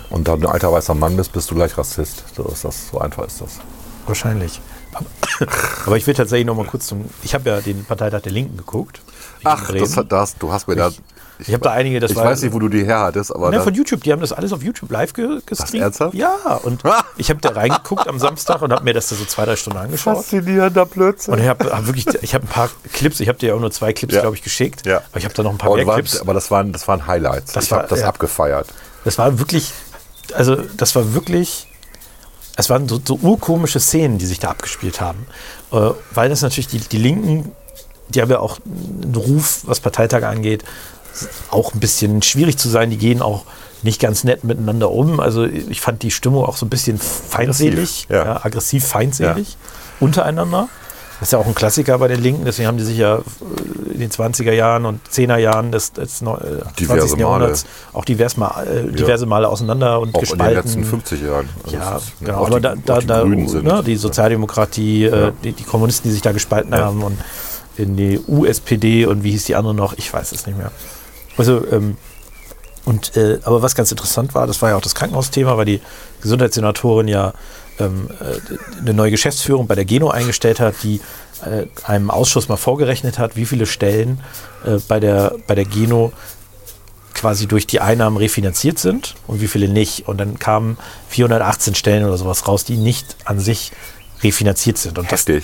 Und 0.09 0.27
da 0.27 0.35
du 0.35 0.47
ein 0.47 0.51
alter 0.51 0.71
weißer 0.71 0.95
Mann 0.95 1.15
bist, 1.15 1.31
bist 1.31 1.51
du 1.51 1.53
gleich 1.53 1.77
Rassist. 1.77 2.23
So 2.35 2.45
ist 2.45 2.65
das, 2.65 2.89
so 2.91 2.97
einfach 2.97 3.27
ist 3.27 3.39
das. 3.39 3.59
Wahrscheinlich. 4.07 4.61
Aber, 5.85 5.95
ich 5.95 6.07
will 6.07 6.15
tatsächlich 6.15 6.47
noch 6.47 6.55
mal 6.55 6.65
kurz 6.65 6.87
zum. 6.87 7.05
Ich 7.21 7.35
habe 7.35 7.49
ja 7.51 7.61
den 7.61 7.85
Parteitag 7.85 8.21
der 8.21 8.31
Linken 8.31 8.57
geguckt. 8.57 9.01
Ach, 9.43 9.71
das, 9.71 9.99
das, 10.09 10.35
du 10.39 10.51
hast 10.51 10.67
mir 10.67 10.75
da. 10.75 10.89
Ich 11.39 11.49
habe 11.53 11.59
da 11.63 11.71
einige, 11.71 11.99
das 11.99 12.11
ich 12.11 12.17
war. 12.17 12.25
weiß 12.25 12.41
nicht, 12.41 12.53
wo 12.53 12.59
du 12.59 12.69
die 12.69 12.83
her 12.85 12.99
hattest, 12.99 13.33
aber 13.35 13.49
Ne, 13.51 13.61
von 13.61 13.73
YouTube, 13.73 14.03
die 14.03 14.11
haben 14.11 14.21
das 14.21 14.31
alles 14.33 14.53
auf 14.53 14.63
YouTube 14.63 14.89
live 14.91 15.13
ge 15.13 15.41
gestreamt. 15.45 15.83
ernsthaft? 15.83 16.13
Ja, 16.15 16.35
und 16.63 16.81
ich 17.17 17.29
habe 17.29 17.41
da 17.41 17.49
reingeguckt 17.49 18.07
am 18.07 18.19
Samstag 18.19 18.61
und 18.61 18.71
habe 18.71 18.83
mir 18.83 18.93
das 18.93 19.07
da 19.09 19.15
so 19.15 19.25
zwei, 19.25 19.45
drei 19.45 19.55
Stunden 19.55 19.79
angeschaut. 19.79 20.17
faszinierender 20.17 20.85
Blödsinn. 20.85 21.33
Und 21.33 21.39
ich 21.41 21.47
habe 21.47 21.71
hab 21.71 21.85
wirklich, 21.87 22.05
ich 22.21 22.33
habe 22.33 22.45
ein 22.45 22.49
paar 22.49 22.69
Clips, 22.93 23.19
ich 23.19 23.27
habe 23.27 23.37
dir 23.37 23.49
ja 23.49 23.55
auch 23.55 23.59
nur 23.59 23.71
zwei 23.71 23.93
Clips, 23.93 24.13
Ja. 24.15 24.21
glaube 24.21 24.35
ich, 24.35 24.43
geschickt. 24.43 24.85
Ja. 24.85 24.97
Aber 25.11 25.17
ich 25.17 25.25
habe 25.25 25.33
da 25.33 25.43
noch 25.43 25.51
ein 25.51 25.57
paar 25.57 25.69
aber, 25.69 25.77
mehr 25.77 25.87
war, 25.87 25.95
Clips. 25.95 26.19
aber 26.21 26.33
das 26.33 26.51
waren, 26.51 26.71
das 26.71 26.87
waren 26.87 27.07
Highlights. 27.07 27.53
Das 27.53 27.65
ich 27.65 27.71
war- 27.71 27.79
habe 27.79 27.89
das 27.89 27.99
ja. 28.01 28.07
abgefeiert. 28.07 28.67
Das 29.03 29.17
war 29.17 29.37
wirklich, 29.39 29.71
also 30.33 30.55
das 30.77 30.95
war 30.95 31.13
wirklich, 31.13 31.67
es 32.57 32.69
waren 32.69 32.87
so, 32.87 32.99
so 33.03 33.19
urkomische 33.21 33.79
Szenen, 33.79 34.17
die 34.17 34.25
sich 34.25 34.39
da 34.39 34.49
abgespielt 34.49 35.01
haben. 35.01 35.27
Äh, 35.71 35.89
weil 36.13 36.29
das 36.29 36.41
natürlich 36.41 36.67
die, 36.67 36.79
die 36.79 36.97
Linken, 36.97 37.51
die 38.09 38.21
haben 38.21 38.31
ja 38.31 38.39
auch 38.39 38.59
einen 38.65 39.15
Ruf, 39.15 39.61
was 39.65 39.79
Parteitage 39.79 40.27
angeht, 40.27 40.63
auch 41.51 41.73
ein 41.73 41.79
bisschen 41.79 42.21
schwierig 42.21 42.57
zu 42.57 42.69
sein. 42.69 42.89
Die 42.89 42.97
gehen 42.97 43.21
auch 43.21 43.45
nicht 43.83 44.01
ganz 44.01 44.23
nett 44.23 44.43
miteinander 44.43 44.91
um. 44.91 45.19
Also 45.19 45.45
ich 45.45 45.79
fand 45.81 46.01
die 46.03 46.11
Stimmung 46.11 46.43
auch 46.45 46.57
so 46.57 46.65
ein 46.65 46.69
bisschen 46.69 46.97
feinselig, 46.97 48.07
ja. 48.09 48.25
ja, 48.25 48.45
aggressiv 48.45 48.85
feindselig 48.85 49.57
untereinander. 49.99 50.69
Das 51.19 51.29
ist 51.29 51.31
ja 51.31 51.39
auch 51.39 51.45
ein 51.45 51.55
Klassiker 51.55 51.97
bei 51.97 52.09
den 52.09 52.21
Linken, 52.21 52.43
deswegen 52.43 52.67
haben 52.67 52.77
die 52.77 52.83
sich 52.83 52.97
ja 52.97 53.15
äh, 53.19 53.21
in 53.93 53.99
den 54.01 54.09
20er 54.11 54.51
Jahren 54.51 54.85
und 54.85 54.99
10er 55.09 55.37
Jahren 55.37 55.71
des, 55.71 55.93
des 55.93 56.21
neu- 56.21 56.33
äh, 56.35 56.61
Diverse 56.77 57.07
20. 57.07 57.19
Jahrhunderts 57.19 57.65
auch 57.93 58.03
divers 58.03 58.35
mal, 58.35 58.67
äh, 58.67 58.91
diverse 58.91 59.25
Male 59.25 59.47
auseinander 59.47 60.01
und 60.01 60.13
Auch 60.13 60.19
gespalten. 60.19 60.45
in 60.47 60.53
den 60.55 60.63
letzten 60.65 60.83
50 60.83 61.21
Jahren. 61.21 61.47
Also 61.63 61.77
Ja, 61.77 61.95
ist- 61.97 62.11
genau. 62.19 62.37
auch 62.39 62.47
Aber 62.47 62.55
die, 62.59 62.61
da, 62.63 62.73
auch 62.73 62.77
da, 62.85 62.99
die 62.99 63.07
da 63.07 63.23
ne, 63.23 63.83
die 63.85 63.95
Sozialdemokratie, 63.95 65.05
äh, 65.05 65.19
Ja. 65.27 65.31
die, 65.41 65.53
die 65.53 65.63
Kommunisten, 65.63 66.09
die 66.09 66.13
sich 66.13 66.21
da 66.21 66.33
gespalten 66.33 66.73
Ja. 66.73 66.79
haben 66.83 67.01
und 67.01 67.17
in 67.77 67.95
die 67.95 68.19
USPD 68.27 69.05
und 69.05 69.23
wie 69.23 69.31
hieß 69.31 69.45
die 69.45 69.55
andere 69.55 69.73
noch, 69.73 69.93
ich 69.97 70.11
weiß 70.13 70.33
es 70.33 70.45
nicht 70.45 70.57
mehr. 70.57 70.71
Also, 71.37 71.65
ähm, 71.71 71.97
und, 72.85 73.17
äh, 73.17 73.39
aber 73.43 73.61
was 73.61 73.75
ganz 73.75 73.91
interessant 73.91 74.35
war, 74.35 74.45
das 74.45 74.61
war 74.61 74.69
ja 74.69 74.77
auch 74.77 74.81
das 74.81 74.93
Krankenhausthema, 74.93 75.57
weil 75.57 75.65
die 75.65 75.81
Gesundheitssenatorin 76.21 77.07
ja 77.07 77.33
ähm, 77.79 78.09
äh, 78.19 78.79
eine 78.79 78.93
neue 78.93 79.11
Geschäftsführung 79.11 79.67
bei 79.67 79.75
der 79.75 79.85
Geno 79.85 80.09
eingestellt 80.09 80.59
hat, 80.59 80.75
die 80.83 81.01
äh, 81.43 81.65
einem 81.83 82.11
Ausschuss 82.11 82.47
mal 82.47 82.57
vorgerechnet 82.57 83.17
hat, 83.17 83.35
wie 83.35 83.45
viele 83.45 83.65
Stellen 83.65 84.21
äh, 84.65 84.77
bei, 84.87 84.99
der, 84.99 85.35
bei 85.47 85.55
der 85.55 85.65
Geno 85.65 86.13
quasi 87.13 87.47
durch 87.47 87.65
die 87.65 87.79
Einnahmen 87.79 88.17
refinanziert 88.17 88.77
sind 88.77 89.15
und 89.25 89.41
wie 89.41 89.47
viele 89.47 89.67
nicht. 89.67 90.07
Und 90.07 90.17
dann 90.17 90.37
kamen 90.37 90.77
418 91.09 91.73
Stellen 91.73 92.05
oder 92.05 92.17
sowas 92.17 92.47
raus, 92.47 92.65
die 92.65 92.77
nicht 92.77 93.15
an 93.25 93.39
sich 93.39 93.71
refinanziert 94.21 94.77
sind. 94.77 94.99
Und 94.99 95.11
Heftig. 95.11 95.43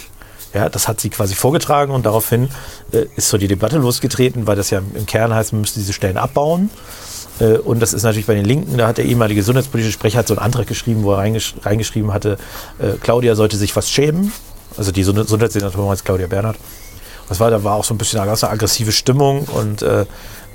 Ja, 0.54 0.70
das 0.70 0.88
hat 0.88 1.00
sie 1.00 1.10
quasi 1.10 1.36
vorgetragen 1.36 1.94
und 1.94 2.06
daraufhin 2.06 2.50
äh, 2.92 3.06
ist 3.16 3.30
so 3.30 3.38
die 3.38 3.48
Debatte 3.48 3.78
losgetreten, 3.78 4.48
weil 4.48 4.56
das 4.56 4.70
ja 4.70 4.80
im 4.80 5.06
Kern 5.06 5.34
heißt, 5.34 5.54
man 5.54 5.62
müsste 5.62 5.80
diese 5.80 5.94
Stellen 5.94 6.18
abbauen. 6.18 6.70
Äh, 7.40 7.58
und 7.58 7.80
das 7.80 7.94
ist 7.94 8.04
natürlich 8.04 8.28
bei 8.28 8.36
den 8.36 8.46
Linken, 8.46 8.78
da 8.78 8.88
hat 8.88 8.98
der 8.98 9.06
ehemalige 9.06 9.40
gesundheitspolitische 9.40 9.94
Sprecher 9.94 10.20
hat 10.20 10.28
so 10.28 10.34
einen 10.36 10.44
Antrag 10.44 10.68
geschrieben, 10.68 11.04
wo 11.04 11.14
er 11.14 11.20
reingesch 11.20 11.56
reingeschrieben 11.62 12.14
hatte, 12.14 12.38
äh, 12.80 12.94
Claudia 13.02 13.36
sollte 13.36 13.58
sich 13.58 13.76
was 13.76 13.90
schämen. 13.90 14.32
Also 14.78 14.92
die 14.92 15.02
Gesundheitssenatorin 15.02 15.90
heißt 15.90 16.06
Claudia 16.06 16.28
Bernhardt. 16.28 16.58
Das 17.28 17.40
war, 17.40 17.50
da 17.50 17.64
war 17.64 17.76
auch 17.76 17.84
so 17.84 17.94
ein 17.94 17.98
bisschen 17.98 18.20
eine 18.20 18.32
aggressive 18.32 18.92
Stimmung 18.92 19.46
und 19.46 19.86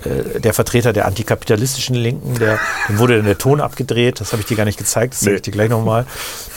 äh, 0.06 0.36
äh, 0.36 0.40
der 0.40 0.54
Vertreter 0.54 0.92
der 0.92 1.06
antikapitalistischen 1.06 1.94
Linken, 1.96 2.34
der, 2.38 2.58
dem 2.88 2.98
wurde 2.98 3.16
dann 3.16 3.26
der 3.26 3.38
Ton 3.38 3.60
abgedreht, 3.60 4.20
das 4.20 4.32
habe 4.32 4.40
ich 4.42 4.46
dir 4.48 4.56
gar 4.56 4.64
nicht 4.64 4.78
gezeigt, 4.78 5.14
das 5.14 5.20
zeige 5.20 5.36
ich 5.36 5.42
dir 5.42 5.50
gleich 5.50 5.70
nochmal, 5.70 6.06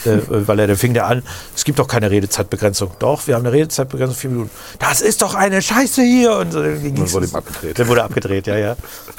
äh, 0.04 0.18
weil 0.28 0.58
er, 0.60 0.66
der 0.66 0.76
fing 0.76 0.94
der 0.94 1.06
an, 1.06 1.22
es 1.54 1.64
gibt 1.64 1.78
doch 1.78 1.88
keine 1.88 2.10
Redezeitbegrenzung. 2.10 2.90
Doch, 2.98 3.26
wir 3.26 3.34
haben 3.34 3.42
eine 3.46 3.52
Redezeitbegrenzung, 3.52 4.16
vier 4.16 4.30
Minuten. 4.30 4.50
Das 4.78 5.00
ist 5.00 5.22
doch 5.22 5.34
eine 5.34 5.60
Scheiße 5.62 6.02
hier! 6.02 6.34
Und 6.36 6.52
so, 6.52 6.62
dann 6.62 6.82
ging's- 6.82 7.12
wurde 7.12 7.26
ihm 7.26 7.34
abgedreht. 7.34 7.78
Dann 7.78 7.88
wurde 7.88 8.04
abgedreht, 8.04 8.46
ja, 8.46 8.56
ja. 8.56 8.72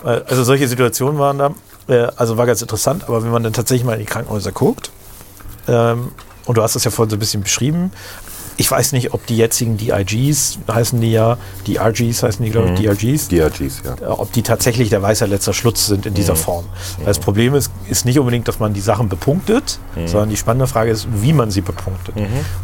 Äh, 0.03 0.21
Also 0.27 0.43
solche 0.43 0.67
Situationen 0.67 1.19
waren 1.19 1.37
da, 1.37 1.53
äh, 1.87 2.07
also 2.15 2.37
war 2.37 2.45
ganz 2.45 2.61
interessant, 2.61 3.03
aber 3.07 3.23
wenn 3.23 3.31
man 3.31 3.43
dann 3.43 3.53
tatsächlich 3.53 3.85
mal 3.85 3.93
in 3.93 3.99
die 3.99 4.05
Krankenhäuser 4.05 4.51
guckt, 4.51 4.91
ähm, 5.67 6.11
und 6.45 6.57
du 6.57 6.63
hast 6.63 6.75
das 6.75 6.83
ja 6.83 6.91
vorhin 6.91 7.09
so 7.11 7.15
ein 7.17 7.19
bisschen 7.19 7.43
beschrieben, 7.43 7.91
ich 8.57 8.69
weiß 8.69 8.91
nicht, 8.93 9.13
ob 9.13 9.25
die 9.25 9.37
jetzigen 9.37 9.77
DIGs 9.77 10.59
heißen 10.71 10.99
die 11.01 11.11
ja, 11.11 11.37
DRGs 11.67 12.23
heißen 12.23 12.43
die, 12.43 12.51
glaube 12.51 12.71
ich, 12.73 12.79
DRGs, 12.81 13.27
DRGs, 13.29 13.81
ja. 13.85 13.93
äh, 14.01 14.09
ob 14.09 14.31
die 14.31 14.41
tatsächlich 14.43 14.89
der 14.89 15.01
Weisheit 15.01 15.29
letzter 15.29 15.53
Schluss 15.53 15.85
sind 15.87 16.05
in 16.05 16.11
Mhm. 16.13 16.15
dieser 16.15 16.35
Form. 16.35 16.65
Weil 16.97 17.05
das 17.07 17.19
Problem 17.19 17.55
ist, 17.55 17.71
ist 17.89 18.05
nicht 18.05 18.19
unbedingt, 18.19 18.47
dass 18.47 18.59
man 18.59 18.73
die 18.73 18.81
Sachen 18.81 19.09
bepunktet, 19.09 19.79
Mhm. 19.95 20.07
sondern 20.07 20.29
die 20.29 20.37
spannende 20.37 20.67
Frage 20.67 20.91
ist, 20.91 21.07
wie 21.21 21.33
man 21.33 21.51
sie 21.51 21.61
bepunktet. 21.61 22.15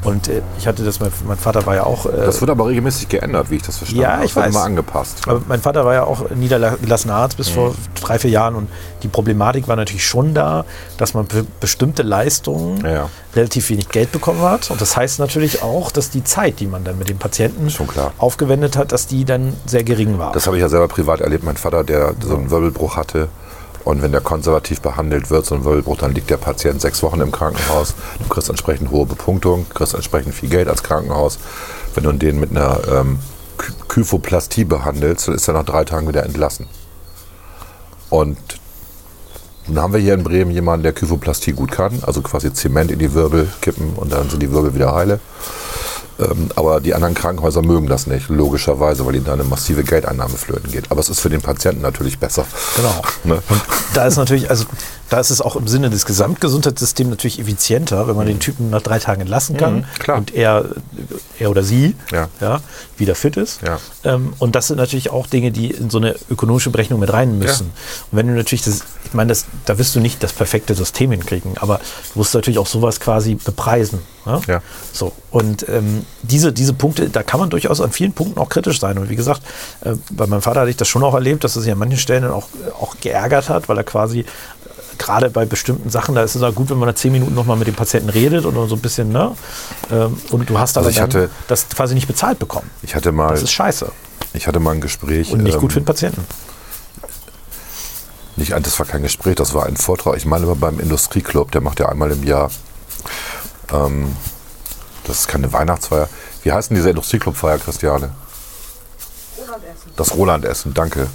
Und 0.04 0.28
äh, 0.28 0.42
ich 0.60 0.68
hatte 0.68 0.84
das, 0.84 1.00
mein, 1.00 1.12
mein 1.28 1.38
Vater 1.38 1.66
war 1.66 1.76
ja 1.76 1.84
auch. 1.86 2.06
Äh, 2.06 2.12
Das 2.26 2.42
wird 2.42 2.52
aber 2.52 2.68
regelmäßig 2.68 3.10
geändert, 3.10 3.50
wie 3.50 3.56
ich 3.56 3.64
das 3.64 3.78
verstanden 3.78 4.02
Ja, 4.04 4.24
ich 4.24 4.34
Das 4.34 4.44
weiß. 4.44 4.50
immer 4.56 4.64
angepasst. 4.64 5.20
aber 5.28 5.42
mein 5.48 5.62
Vater 5.62 5.86
war 5.86 5.94
ja 5.94 6.04
auch 6.04 6.30
niedergelassener 6.32 7.14
Arzt 7.16 7.38
bis 7.38 7.50
vor 7.50 7.76
drei, 8.00 8.20
vier 8.20 8.32
Jahren 8.32 8.56
und 8.56 8.68
die 9.04 9.08
Problematik 9.08 9.68
war 9.68 9.76
natürlich 9.76 10.06
schon 10.06 10.34
da, 10.34 10.66
dass 10.98 11.14
man 11.14 11.26
be 11.26 11.46
bestimmte 11.60 12.04
Leistungen 12.04 12.84
Ja. 12.86 13.10
relativ 13.36 13.70
wenig 13.70 13.90
Geld 13.90 14.12
bekommen 14.12 14.42
hat. 14.42 14.72
Und 14.72 14.82
das 14.82 14.98
heißt 14.98 15.20
natürlich 15.20 15.62
auch, 15.62 15.87
dass 15.92 16.10
die 16.10 16.24
Zeit, 16.24 16.60
die 16.60 16.68
man 16.68 16.84
dann 16.84 16.98
mit 16.98 17.10
dem 17.10 17.18
Patienten 17.18 17.72
aufgewendet 18.18 18.78
hat, 18.78 18.92
dass 18.92 19.08
die 19.08 19.26
dann 19.26 19.54
sehr 19.66 19.84
gering 19.84 20.18
war. 20.18 20.32
Das 20.32 20.48
habe 20.48 20.58
ich 20.58 20.62
ja 20.62 20.70
selber 20.70 20.88
privat 20.88 21.22
erlebt. 21.22 21.44
Mein 21.44 21.58
Vater, 21.58 21.84
der 21.84 22.14
so 22.22 22.36
einen 22.36 22.50
Wirbelbruch 22.50 22.96
hatte. 22.96 23.30
Und 23.84 24.02
wenn 24.02 24.12
der 24.12 24.20
konservativ 24.20 24.82
behandelt 24.82 25.30
wird, 25.30 25.46
so 25.46 25.56
ein 25.56 25.64
Wirbelbruch, 25.64 25.98
dann 25.98 26.14
liegt 26.14 26.30
der 26.30 26.36
Patient 26.36 26.82
sechs 26.82 27.02
Wochen 27.04 27.22
im 27.22 27.32
Krankenhaus. 27.32 27.96
Du 28.20 28.28
kriegst 28.28 28.50
entsprechend 28.50 28.92
hohe 28.92 29.06
Bepunktung, 29.06 29.66
kriegst 29.74 29.94
entsprechend 29.94 30.34
viel 30.36 30.50
Geld 30.50 30.68
als 30.68 30.84
Krankenhaus. 30.84 31.40
Wenn 31.96 32.04
du 32.04 32.12
den 32.12 32.38
mit 32.38 32.52
einer 32.52 32.82
ähm, 32.92 33.20
Ky- 33.58 33.72
Kyphoplastie 33.88 34.66
behandelst, 34.66 35.30
dann 35.30 35.36
ist 35.36 35.48
er 35.48 35.54
nach 35.54 35.64
drei 35.64 35.86
Tagen 35.86 36.08
wieder 36.10 36.24
entlassen. 36.24 36.68
Und 38.10 38.38
nun 39.68 39.80
haben 39.80 39.94
wir 39.94 40.00
hier 40.00 40.14
in 40.14 40.24
Bremen 40.24 40.52
jemanden, 40.52 40.84
der 40.84 40.94
Kyphoplastie 40.94 41.54
gut 41.54 41.72
kann, 41.72 42.00
also 42.04 42.22
quasi 42.22 42.54
Zement 42.54 42.92
in 42.92 43.00
die 43.00 43.14
Wirbel 43.14 43.48
kippen 43.62 43.94
und 43.96 44.12
dann 44.12 44.30
sind 44.30 44.42
die 44.42 44.52
Wirbel 44.52 44.74
wieder 44.74 44.94
heile. 44.94 45.20
Ähm, 46.20 46.50
aber 46.56 46.80
die 46.82 46.94
anderen 46.96 47.14
Krankenhäuser 47.14 47.62
mögen 47.62 47.88
das 47.88 48.08
nicht, 48.08 48.30
logischerweise, 48.30 49.06
weil 49.06 49.16
ihnen 49.16 49.26
da 49.26 49.34
eine 49.34 49.44
massive 49.44 49.84
Geldeinnahme 49.84 50.36
flöten 50.38 50.72
geht. 50.72 50.90
Aber 50.90 51.00
es 51.00 51.10
ist 51.10 51.20
für 51.20 51.30
den 51.30 51.42
Patienten 51.42 51.82
natürlich 51.82 52.18
besser. 52.20 52.46
Genau. 52.76 53.02
Ne? 53.24 53.42
Und 53.50 53.62
da 53.94 54.06
ist 54.06 54.16
natürlich, 54.16 54.50
also 54.50 54.66
da 55.10 55.20
ist 55.20 55.32
es 55.32 55.42
auch 55.42 55.56
im 55.58 55.68
Sinne 55.68 55.90
des 55.90 56.06
Gesamtgesundheitssystems 56.06 57.10
natürlich 57.10 57.40
effizienter, 57.40 58.08
wenn 58.08 58.16
man 58.16 58.26
den 58.28 58.40
Typen 58.40 58.70
nach 58.70 58.82
drei 58.82 59.00
Tagen 59.00 59.22
entlassen 59.22 59.58
kann 59.58 59.86
Mhm, 60.08 60.14
und 60.16 60.34
er, 60.34 60.66
er 61.40 61.50
oder 61.50 61.64
sie 61.64 61.96
Ja. 62.12 62.62
wieder 62.98 63.16
fit 63.16 63.38
ist. 63.38 63.62
Ja. 63.64 63.80
Ähm, 64.04 64.34
und 64.40 64.56
das 64.56 64.68
sind 64.68 64.78
natürlich 64.78 65.10
auch 65.10 65.28
Dinge, 65.28 65.52
die 65.52 65.72
in 65.72 65.90
so 65.90 65.98
eine 65.98 66.16
ökonomische 66.30 66.70
Berechnung 66.70 67.00
mit 67.00 67.12
rein 67.12 67.38
müssen. 67.38 67.68
Und 68.12 68.18
wenn 68.18 68.28
du 68.28 68.34
natürlich 68.34 68.64
das, 68.64 68.82
ich 69.06 69.14
meine, 69.14 69.30
das, 69.30 69.46
da 69.66 69.78
wirst 69.78 69.96
du 69.96 70.00
nicht 70.00 70.22
das 70.24 70.32
perfekte 70.34 70.74
System 70.76 71.12
hinkriegen, 71.12 71.54
aber 71.58 71.78
du 72.14 72.20
musst 72.20 72.34
natürlich 72.34 72.60
auch 72.60 72.68
sowas 72.68 73.00
quasi 73.00 73.36
bepreisen. 73.36 74.00
Ne? 74.28 74.42
Ja. 74.48 74.62
So, 74.94 75.14
und 75.32 75.68
ähm, 75.70 76.06
diese, 76.22 76.54
diese 76.54 76.74
Punkte, 76.74 77.10
da 77.10 77.24
kann 77.24 77.40
man 77.40 77.50
durchaus 77.50 77.82
an 77.82 77.92
vielen 77.92 78.14
Punkten 78.14 78.40
auch 78.40 78.50
kritisch 78.50 78.80
sein. 78.80 78.98
Und 78.98 79.10
wie 79.10 79.16
gesagt, 79.16 79.42
äh, 79.82 79.96
bei 80.12 80.28
meinem 80.28 80.42
Vater 80.42 80.60
hatte 80.62 80.70
ich 80.70 80.78
das 80.78 80.88
schon 80.88 81.04
auch 81.04 81.14
erlebt, 81.14 81.44
dass 81.44 81.56
er 81.56 81.62
sich 81.62 81.72
an 81.72 81.78
manchen 81.80 81.98
Stellen 81.98 82.24
dann 82.24 82.32
auch, 82.32 82.48
auch 82.80 82.96
geärgert 83.02 83.50
hat, 83.50 83.70
weil 83.70 83.78
er 83.78 83.84
quasi 83.84 84.20
äh, 84.20 84.26
gerade 84.98 85.30
bei 85.30 85.46
bestimmten 85.46 85.90
Sachen, 85.90 86.14
da 86.16 86.22
ist 86.24 86.36
es 86.36 86.44
auch 86.44 86.54
gut, 86.54 86.70
wenn 86.70 86.78
man 86.78 86.88
da 86.88 86.96
zehn 86.96 87.12
Minuten 87.12 87.34
nochmal 87.34 87.58
mit 87.58 87.68
dem 87.68 87.76
Patienten 87.76 88.10
redet 88.10 88.46
und 88.46 88.54
so 88.70 88.76
ein 88.76 88.82
bisschen, 88.82 89.10
ne? 89.10 89.32
Ähm, 89.92 90.18
und 90.32 90.50
du 90.50 90.60
hast 90.60 90.78
aber 90.78 90.88
Also 90.88 90.90
ich 91.02 91.10
dann 91.10 91.22
hatte- 91.24 91.30
das 91.48 91.70
quasi 91.70 91.96
nicht 91.96 92.08
bezahlt 92.08 92.38
bekommen. 92.40 92.70
Ich 92.84 92.94
hatte 92.96 93.12
mal, 93.12 93.30
Das 93.30 93.42
ist 93.44 93.52
scheiße 93.52 93.92
ich 94.34 94.46
hatte 94.46 94.60
mal 94.60 94.72
ein 94.76 94.82
Gespräch. 94.82 95.32
und 95.32 95.42
nicht 95.42 95.56
ähm, 95.56 95.62
gut 95.62 95.74
für 95.74 95.80
den 95.80 95.86
Patienten. 95.86 96.26
Nicht, 98.36 98.52
das 98.52 98.78
war 98.78 98.86
kein 98.86 99.02
Gespräch, 99.02 99.36
das 99.36 99.54
war 99.54 99.66
ein 99.66 99.78
Vortrag. 99.78 100.16
Ich 100.18 100.26
meine 100.26 100.46
aber 100.46 100.56
beim 100.56 100.80
Industrieclub, 100.80 101.52
der 101.52 101.62
macht 101.62 101.80
ja 101.80 101.90
einmal 101.90 102.12
im 102.12 102.24
Jahr. 102.24 102.52
Ähm, 103.74 104.16
das 105.06 105.22
ist 105.22 105.28
keine 105.28 105.52
Weihnachtsfeier. 105.54 106.10
Wie 106.44 106.52
heißt 106.52 106.70
denn 106.70 106.76
diese 106.76 106.90
Industrieclub-Feier, 106.90 107.60
Christiane? 107.60 108.12
Das 109.96 110.16
Roland-Essen, 110.16 110.74
danke. 110.74 111.08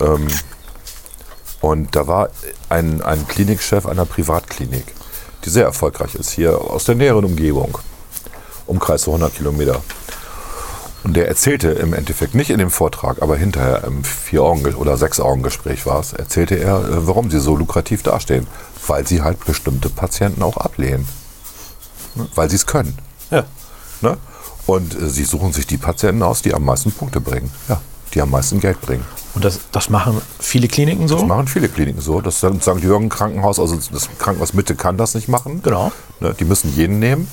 Ähm, 0.00 0.26
und 1.60 1.94
da 1.94 2.06
war 2.06 2.30
ein, 2.68 3.02
ein 3.02 3.26
Klinikchef 3.28 3.86
einer 3.86 4.04
Privatklinik, 4.04 4.84
die 5.44 5.50
sehr 5.50 5.64
erfolgreich 5.64 6.16
ist, 6.16 6.30
hier 6.30 6.60
aus 6.60 6.84
der 6.84 6.96
näheren 6.96 7.24
Umgebung. 7.24 7.78
Umkreis 8.66 9.02
so 9.02 9.12
100 9.12 9.34
Kilometer. 9.34 9.80
Und 11.04 11.14
der 11.14 11.28
erzählte 11.28 11.70
im 11.70 11.94
Endeffekt, 11.94 12.34
nicht 12.34 12.50
in 12.50 12.58
dem 12.58 12.70
Vortrag, 12.70 13.22
aber 13.22 13.36
hinterher 13.36 13.84
im 13.84 14.04
Vier-Augen- 14.04 14.74
oder 14.74 14.96
Sechs-Augen-Gespräch 14.96 15.84
war 15.84 16.00
es, 16.00 16.12
erzählte 16.12 16.56
er, 16.56 16.78
äh, 16.78 17.06
warum 17.06 17.30
sie 17.30 17.40
so 17.40 17.56
lukrativ 17.56 18.02
dastehen. 18.02 18.46
Weil 18.86 19.06
sie 19.06 19.22
halt 19.22 19.44
bestimmte 19.44 19.88
Patienten 19.88 20.42
auch 20.42 20.56
ablehnen. 20.56 21.06
Ne? 22.14 22.28
Weil 22.34 22.50
sie 22.50 22.56
es 22.56 22.66
können. 22.66 22.96
Ja. 23.30 23.44
Ne? 24.00 24.16
Und 24.66 24.94
äh, 25.00 25.08
sie 25.08 25.24
suchen 25.24 25.52
sich 25.52 25.66
die 25.66 25.78
Patienten 25.78 26.22
aus, 26.22 26.42
die 26.42 26.54
am 26.54 26.64
meisten 26.64 26.92
Punkte 26.92 27.20
bringen. 27.20 27.50
Ja, 27.68 27.80
die 28.14 28.20
am 28.20 28.30
meisten 28.30 28.60
Geld 28.60 28.80
bringen. 28.80 29.04
Und 29.34 29.44
das, 29.44 29.60
das 29.72 29.88
machen 29.88 30.20
viele 30.38 30.68
Kliniken 30.68 31.08
so. 31.08 31.16
Das 31.16 31.26
machen 31.26 31.48
viele 31.48 31.68
Kliniken 31.68 32.00
so. 32.00 32.20
Das 32.20 32.38
St. 32.38 32.66
Jürgen 32.80 33.08
Krankenhaus, 33.08 33.58
also 33.58 33.76
das 33.76 34.08
Krankenhaus 34.18 34.52
Mitte 34.52 34.74
kann 34.74 34.98
das 34.98 35.14
nicht 35.14 35.28
machen. 35.28 35.62
Genau. 35.62 35.90
Ne? 36.20 36.34
Die 36.38 36.44
müssen 36.44 36.74
jeden 36.74 36.98
nehmen. 36.98 37.28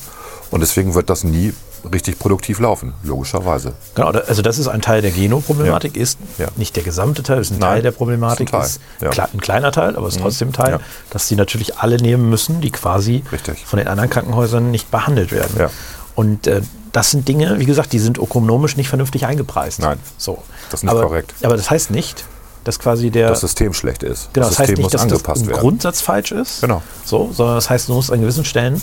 Und 0.52 0.62
deswegen 0.62 0.96
wird 0.96 1.10
das 1.10 1.24
nie 1.24 1.54
richtig 1.92 2.20
produktiv 2.20 2.60
laufen, 2.60 2.94
logischerweise. 3.04 3.74
Genau, 3.96 4.08
also 4.10 4.42
das 4.42 4.58
ist 4.58 4.68
ein 4.68 4.82
Teil 4.82 5.02
der 5.02 5.12
Geno-Problematik, 5.12 5.96
ist 5.98 6.18
Ja. 6.38 6.48
nicht 6.56 6.76
der 6.76 6.84
gesamte 6.84 7.24
Teil, 7.24 7.40
ist 7.40 7.52
ein 7.52 7.60
Nein, 7.60 7.70
Teil 7.76 7.82
der 7.82 7.92
Problematik, 7.92 8.50
ist 8.50 8.54
ein 8.54 8.60
Teil, 9.00 9.10
ist 9.10 9.18
ja. 9.18 9.24
Mhm. 9.26 9.30
ein 9.34 9.42
kleiner 9.42 9.72
Teil, 9.72 9.96
aber 9.96 10.08
ist 10.08 10.20
trotzdem 10.20 10.50
ein 10.50 10.54
Teil, 10.54 10.72
Ja. 10.74 10.80
dass 11.10 11.28
sie 11.28 11.36
natürlich 11.36 11.78
alle 11.78 11.98
nehmen 11.98 12.30
müssen, 12.30 12.62
die 12.62 12.72
quasi 12.72 13.24
Richtig. 13.32 13.66
von 13.66 13.78
den 13.80 13.88
anderen 13.88 14.10
Krankenhäusern 14.10 14.72
nicht 14.72 14.92
behandelt 14.92 15.32
werden. 15.32 15.56
Ja. 15.58 15.70
Und 16.16 16.48
äh, 16.48 16.62
das 16.92 17.12
sind 17.12 17.28
Dinge, 17.28 17.60
wie 17.60 17.66
gesagt, 17.66 17.94
die 17.94 18.00
sind 18.00 18.18
ökonomisch 18.18 18.76
nicht 18.76 18.90
vernünftig 18.90 19.26
eingepreist. 19.26 19.80
Nein, 19.80 20.00
so. 20.18 20.40
das 20.72 20.80
ist 20.80 20.84
nicht 20.84 20.92
aber, 20.92 21.04
korrekt. 21.04 21.34
Aber 21.44 21.56
das 21.56 21.70
heißt 21.70 21.92
nicht, 21.92 22.26
dass 22.66 22.78
quasi 22.78 23.10
der 23.10 23.30
Das 23.30 23.40
System 23.40 23.74
schlecht 23.74 24.04
ist. 24.04 24.30
Genau, 24.34 24.48
das 24.48 24.56
das 24.58 24.60
heißt 24.60 24.68
System 24.70 24.84
nicht, 24.84 24.94
dass 24.94 25.08
das 25.24 25.42
im 25.42 25.48
werden. 25.48 25.60
Grundsatz 25.62 26.02
falsch 26.02 26.32
ist, 26.34 26.62
Genau. 26.62 26.82
so, 27.06 27.30
sondern 27.32 27.56
das 27.56 27.70
heißt, 27.70 27.88
du 27.88 27.94
musst 27.94 28.12
an 28.12 28.20
gewissen 28.20 28.44
Stellen 28.44 28.82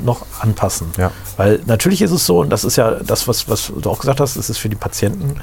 noch 0.00 0.26
anpassen. 0.40 0.88
Ja. 0.96 1.10
Weil 1.36 1.60
natürlich 1.66 2.02
ist 2.02 2.10
es 2.10 2.26
so, 2.26 2.40
und 2.40 2.50
das 2.50 2.64
ist 2.64 2.76
ja 2.76 2.92
das, 2.92 3.28
was, 3.28 3.48
was 3.48 3.72
du 3.76 3.90
auch 3.90 3.98
gesagt 3.98 4.20
hast, 4.20 4.36
es 4.36 4.50
ist 4.50 4.58
für 4.58 4.68
die 4.68 4.76
Patienten, 4.76 5.40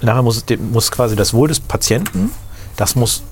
nachher 0.00 0.22
muss, 0.22 0.44
muss 0.72 0.90
quasi 0.90 1.16
das 1.16 1.32
Wohl 1.34 1.48
des 1.48 1.60
Patienten, 1.60 2.30
das 2.76 2.94
muss 2.94 3.22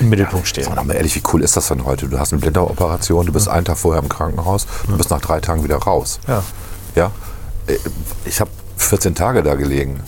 im 0.00 0.10
Mittelpunkt 0.10 0.46
stehen. 0.46 0.64
Sag 0.64 0.84
mal 0.84 0.94
ehrlich, 0.94 1.14
wie 1.14 1.22
cool 1.32 1.42
ist 1.42 1.56
das 1.56 1.68
denn 1.68 1.84
heute? 1.84 2.08
Du 2.08 2.18
hast 2.18 2.32
eine 2.32 2.40
Blinderoperation, 2.40 3.26
du 3.26 3.32
bist 3.32 3.48
einen 3.48 3.64
Tag 3.64 3.78
vorher 3.78 4.02
im 4.02 4.08
Krankenhaus, 4.08 4.66
du 4.86 4.96
bist 4.96 5.10
nach 5.10 5.20
drei 5.20 5.40
Tagen 5.40 5.64
wieder 5.64 5.76
raus. 5.76 6.20
Ja. 6.28 6.42
Ja? 6.94 7.10
äh, 7.68 7.78
ich 8.24 8.40
habe 8.40 8.50
14 8.76 9.14
Tage 9.14 9.42
da 9.42 9.54
gelegen. 9.54 10.00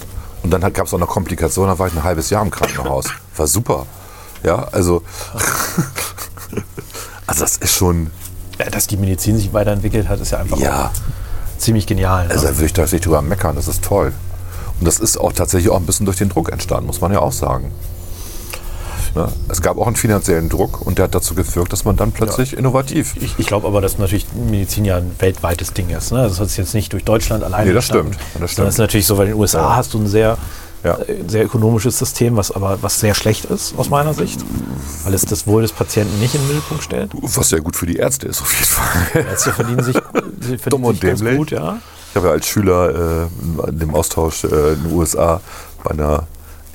Und 0.43 0.51
dann 0.51 0.61
gab 0.73 0.87
es 0.87 0.95
auch 0.95 0.99
noch 0.99 1.09
Komplikationen, 1.09 1.71
dann 1.71 1.79
war 1.79 1.89
ich 1.89 1.95
ein 1.95 2.03
halbes 2.03 2.31
Jahr 2.31 2.43
im 2.43 2.51
Krankenhaus. 2.51 3.07
War 3.37 3.47
super. 3.47 3.87
Ja, 4.43 4.65
also, 4.73 5.03
also 7.27 7.41
das 7.41 7.59
ist 7.59 7.75
schon, 7.75 8.11
dass 8.71 8.87
die 8.87 8.97
Medizin 8.97 9.37
sich 9.37 9.53
weiterentwickelt 9.53 10.09
hat, 10.09 10.21
ist 10.21 10.33
ja 10.33 10.39
einfach 10.39 10.59
ja, 10.59 10.91
ziemlich 11.59 11.87
genial. 11.87 12.27
Ne? 12.27 12.33
also 12.33 12.47
da 12.47 12.55
würde 12.55 12.67
ich 12.67 12.73
tatsächlich 12.73 13.03
drüber 13.05 13.23
meckern, 13.23 13.57
das 13.57 13.69
ist 13.69 13.83
toll. 13.85 14.13
Und 14.79 14.87
das 14.87 14.99
ist 14.99 15.19
auch 15.19 15.33
tatsächlich 15.33 15.71
auch 15.71 15.77
ein 15.77 15.87
bisschen 15.87 16.07
durch 16.07 16.17
den 16.19 16.29
Druck 16.31 16.51
entstanden, 16.51 16.87
muss 16.87 17.01
man 17.01 17.13
ja 17.13 17.21
auch 17.21 17.33
sagen. 17.33 17.71
Ne? 19.15 19.29
Es 19.49 19.61
gab 19.61 19.77
auch 19.79 19.87
einen 19.87 19.97
finanziellen 19.97 20.49
Druck 20.49 20.81
und 20.87 20.99
der 20.99 21.05
hat 21.05 21.15
dazu 21.15 21.35
geführt, 21.35 21.73
dass 21.73 21.85
man 21.85 21.97
dann 21.97 22.13
plötzlich 22.13 22.57
innovativ. 22.57 23.15
ich 23.17 23.39
ich 23.39 23.47
glaube 23.47 23.67
aber, 23.67 23.81
dass 23.81 23.99
natürlich 23.99 24.27
Medizin 24.49 24.85
ja 24.85 24.99
ein 24.99 25.11
weltweites 25.19 25.73
Ding 25.73 25.91
ist. 25.91 26.13
Ne? 26.13 26.23
Das 26.23 26.39
ist 26.39 26.57
jetzt 26.57 26.75
nicht 26.75 26.93
durch 26.93 27.05
Deutschland 27.05 27.43
alleine 27.43 27.67
Nee, 27.67 27.75
das 27.75 27.87
stimmt. 27.87 28.17
Das 28.39 28.53
stimmt. 28.53 28.69
ist 28.69 28.79
natürlich 28.79 29.07
so, 29.07 29.19
weil 29.19 29.27
in 29.27 29.33
den 29.33 29.41
USA 29.41 29.59
Ja. 29.61 29.77
hast 29.77 29.95
du 29.95 29.99
ein 29.99 30.07
sehr, 30.07 30.39
Ja. 30.83 30.99
äh, 30.99 31.23
sehr 31.27 31.45
ökonomisches 31.45 31.99
System, 31.99 32.37
was 32.37 32.51
aber 32.51 32.83
was 32.83 33.01
sehr 33.01 33.15
schlecht 33.15 33.45
ist 33.47 33.75
aus 33.77 33.91
meiner 33.91 34.15
Sicht, 34.15 34.41
weil 35.05 35.13
es 35.13 35.23
das 35.23 35.47
Wohl 35.47 35.63
des 35.63 35.73
Patienten 35.73 36.19
nicht 36.21 36.35
in 36.35 36.41
den 36.41 36.49
Mittelpunkt 36.49 36.83
stellt. 36.83 37.11
Was 37.21 37.51
sehr 37.51 37.61
gut 37.61 37.77
für 37.77 37.87
die 37.87 37.97
Ärzte 37.97 38.29
ist, 38.29 38.41
auf 38.41 38.53
jeden 38.53 38.65
Fall. 38.65 39.27
Ärzte 39.27 39.53
verdienen 39.53 39.83
sich, 39.83 39.97
sie 40.41 40.59
verdienen 40.59 40.61
Dumm 40.71 40.85
und 40.85 40.95
sich 40.95 41.03
ganz 41.03 41.21
dämlich. 41.21 41.37
gut, 41.37 41.51
ja. 41.51 41.79
Ich 42.11 42.17
habe 42.17 42.29
ja 42.29 42.33
als 42.33 42.47
Schüler 42.47 43.29
äh, 43.29 43.69
in 43.71 43.79
dem 43.79 43.95
Austausch 43.95 44.45
äh, 44.45 44.73
in 44.73 44.85
den 44.85 44.93
USA 44.93 45.41
bei 45.85 45.91
einer 45.91 46.27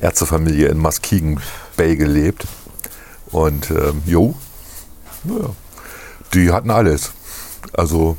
Ärztefamilie 0.02 0.68
in 0.68 0.78
Muskegon 0.78 1.40
Bay 1.76 1.96
gelebt. 1.96 2.46
Und 3.32 3.70
ähm, 3.72 4.02
jo, 4.06 4.36
naja, 5.24 5.50
die 6.34 6.52
hatten 6.52 6.70
alles. 6.72 7.12
Also, 7.74 8.18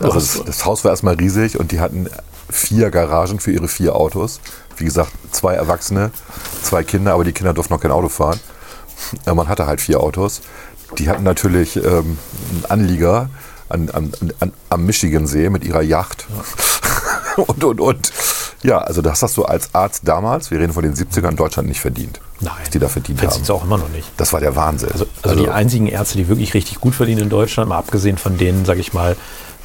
also 0.00 0.14
das, 0.14 0.42
das 0.44 0.64
Haus 0.64 0.84
war 0.84 0.92
erstmal 0.92 1.16
riesig 1.16 1.58
und 1.58 1.72
die 1.72 1.80
hatten 1.80 2.08
vier 2.50 2.90
Garagen 2.90 3.40
für 3.40 3.52
ihre 3.52 3.68
vier 3.68 3.94
Autos. 3.94 4.40
Wie 4.76 4.84
gesagt, 4.84 5.12
zwei 5.32 5.54
Erwachsene, 5.54 6.10
zwei 6.62 6.84
Kinder, 6.84 7.14
aber 7.14 7.24
die 7.24 7.32
Kinder 7.32 7.52
durften 7.52 7.74
noch 7.74 7.80
kein 7.80 7.90
Auto 7.90 8.08
fahren. 8.08 8.40
Ja, 9.26 9.34
man 9.34 9.48
hatte 9.48 9.66
halt 9.66 9.80
vier 9.80 10.00
Autos. 10.00 10.40
Die 10.98 11.08
hatten 11.08 11.24
natürlich 11.24 11.76
ähm, 11.76 12.18
einen 12.50 12.64
Anlieger 12.68 13.30
an, 13.68 13.90
an, 13.90 14.12
an, 14.40 14.52
am 14.70 14.86
Michigansee 14.86 15.50
mit 15.50 15.64
ihrer 15.64 15.82
Yacht. 15.82 16.26
und, 17.36 17.62
und, 17.64 17.80
und. 17.80 18.12
Ja, 18.62 18.78
also 18.78 19.02
das 19.02 19.22
hast 19.22 19.36
du 19.36 19.44
als 19.44 19.74
Arzt 19.74 20.02
damals, 20.04 20.50
wir 20.50 20.58
reden 20.58 20.72
von 20.72 20.82
den 20.82 20.94
70ern, 20.94 21.30
in 21.30 21.36
Deutschland 21.36 21.68
nicht 21.68 21.80
verdient. 21.80 22.20
Nein, 22.40 22.54
Was 22.60 22.70
die 22.70 22.78
da 22.78 22.88
verdient 22.88 23.22
haben. 23.22 23.42
es 23.42 23.50
auch 23.50 23.64
immer 23.64 23.78
noch 23.78 23.88
nicht. 23.88 24.10
Das 24.16 24.32
war 24.32 24.40
der 24.40 24.56
Wahnsinn. 24.56 24.90
Also, 24.92 25.06
also 25.22 25.36
die 25.36 25.48
einzigen 25.48 25.86
Ärzte, 25.86 26.18
die 26.18 26.28
wirklich 26.28 26.54
richtig 26.54 26.80
gut 26.80 26.94
verdienen 26.94 27.22
in 27.22 27.28
Deutschland, 27.28 27.68
mal 27.68 27.78
abgesehen 27.78 28.18
von 28.18 28.36
denen, 28.36 28.64
sage 28.64 28.80
ich 28.80 28.92
mal, 28.92 29.16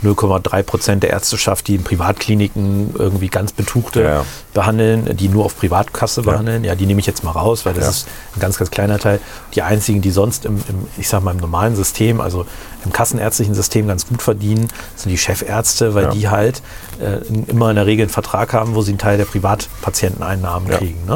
0,3 0.03 0.63
Prozent 0.63 1.03
der 1.03 1.09
Ärzteschaft, 1.11 1.67
die 1.67 1.75
in 1.75 1.83
Privatkliniken 1.83 2.93
irgendwie 2.97 3.27
ganz 3.29 3.51
Betuchte 3.51 4.01
Ja, 4.03 4.09
ja. 4.09 4.25
behandeln, 4.53 5.15
die 5.17 5.29
nur 5.29 5.45
auf 5.45 5.57
Privatkasse 5.57 6.21
behandeln, 6.21 6.63
ja, 6.63 6.75
die 6.75 6.85
nehme 6.85 6.99
ich 6.99 7.05
jetzt 7.05 7.23
mal 7.23 7.31
raus, 7.31 7.65
weil 7.65 7.73
das 7.73 7.83
Ja. 7.85 7.89
ist 7.89 8.07
ein 8.35 8.39
ganz, 8.39 8.57
ganz 8.57 8.71
kleiner 8.71 8.99
Teil. 8.99 9.19
Die 9.55 9.61
einzigen, 9.61 10.01
die 10.01 10.11
sonst 10.11 10.45
im, 10.45 10.57
im, 10.67 10.87
ich 10.97 11.07
sag 11.07 11.23
mal, 11.23 11.31
im 11.31 11.37
normalen 11.37 11.75
System, 11.75 12.21
also 12.21 12.45
im 12.85 12.91
kassenärztlichen 12.91 13.55
System 13.55 13.87
ganz 13.87 14.07
gut 14.07 14.21
verdienen, 14.21 14.67
sind 14.95 15.09
die 15.09 15.17
Chefärzte, 15.17 15.93
weil 15.95 16.03
Ja. 16.05 16.09
die 16.11 16.27
halt 16.29 16.61
äh, 16.99 17.19
immer 17.47 17.69
in 17.69 17.75
der 17.77 17.85
Regel 17.85 18.03
einen 18.03 18.09
Vertrag 18.11 18.53
haben, 18.53 18.75
wo 18.75 18.81
sie 18.81 18.91
einen 18.91 18.97
Teil 18.99 19.17
der 19.17 19.25
Privatpatienteneinnahmen 19.25 20.69
Ja. 20.69 20.77
kriegen. 20.77 21.05
Ne? 21.05 21.15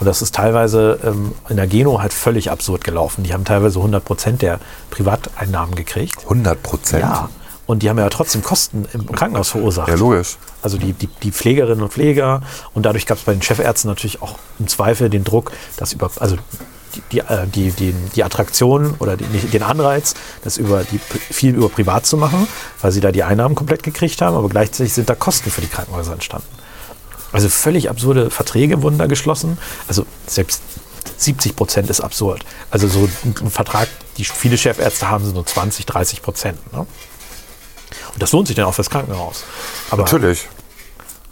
Und 0.00 0.06
das 0.06 0.22
ist 0.22 0.34
teilweise 0.34 0.98
ähm, 1.04 1.32
in 1.48 1.56
der 1.56 1.66
Geno 1.66 2.00
halt 2.00 2.12
völlig 2.12 2.50
absurd 2.50 2.84
gelaufen. 2.84 3.24
Die 3.24 3.32
haben 3.32 3.44
teilweise 3.44 3.78
100 3.78 4.04
Prozent 4.04 4.42
der 4.42 4.60
Privateinnahmen 4.90 5.74
gekriegt. 5.74 6.22
100 6.24 6.62
Prozent. 6.62 7.02
Ja. 7.02 7.28
Und 7.68 7.82
die 7.82 7.90
haben 7.90 7.98
ja 7.98 8.08
trotzdem 8.08 8.42
Kosten 8.42 8.88
im 8.94 9.12
Krankenhaus 9.12 9.50
verursacht. 9.50 9.88
Ja, 9.88 9.94
logisch. 9.96 10.38
Also 10.62 10.78
die, 10.78 10.94
die, 10.94 11.06
die 11.22 11.30
Pflegerinnen 11.30 11.82
und 11.82 11.92
Pfleger. 11.92 12.40
Und 12.72 12.86
dadurch 12.86 13.04
gab 13.04 13.18
es 13.18 13.24
bei 13.24 13.34
den 13.34 13.42
Chefärzten 13.42 13.90
natürlich 13.90 14.22
auch 14.22 14.36
im 14.58 14.68
Zweifel 14.68 15.10
den 15.10 15.22
Druck, 15.22 15.52
dass 15.76 15.92
über, 15.92 16.10
also 16.18 16.36
die, 16.94 17.02
die, 17.12 17.18
äh, 17.18 17.46
die, 17.46 17.92
die, 18.14 18.24
Attraktion 18.24 18.94
oder 19.00 19.18
die, 19.18 19.26
den 19.26 19.62
Anreiz, 19.62 20.14
das 20.44 20.56
über 20.56 20.82
die, 20.82 20.98
viel 20.98 21.54
über 21.54 21.68
privat 21.68 22.06
zu 22.06 22.16
machen, 22.16 22.48
weil 22.80 22.90
sie 22.90 23.02
da 23.02 23.12
die 23.12 23.22
Einnahmen 23.22 23.54
komplett 23.54 23.82
gekriegt 23.82 24.22
haben, 24.22 24.34
aber 24.34 24.48
gleichzeitig 24.48 24.94
sind 24.94 25.10
da 25.10 25.14
Kosten 25.14 25.50
für 25.50 25.60
die 25.60 25.66
Krankenhäuser 25.66 26.14
entstanden. 26.14 26.48
Also 27.32 27.50
völlig 27.50 27.90
absurde 27.90 28.30
Verträge 28.30 28.82
wurden 28.82 28.96
da 28.96 29.04
geschlossen. 29.04 29.58
Also 29.88 30.06
selbst 30.26 30.62
70 31.18 31.54
Prozent 31.54 31.90
ist 31.90 32.00
absurd. 32.00 32.46
Also 32.70 32.88
so 32.88 33.08
ein 33.24 33.50
Vertrag, 33.50 33.88
die 34.16 34.24
viele 34.24 34.56
Chefärzte 34.56 35.10
haben, 35.10 35.24
sind 35.26 35.34
nur 35.34 35.44
20, 35.44 35.84
30 35.84 36.22
Prozent. 36.22 36.72
Ne? 36.72 36.86
Das 38.18 38.32
lohnt 38.32 38.46
sich 38.48 38.56
dann 38.56 38.66
auch 38.66 38.74
fürs 38.74 38.90
Krankenhaus. 38.90 39.44
Aber 39.90 40.02
Natürlich. 40.02 40.48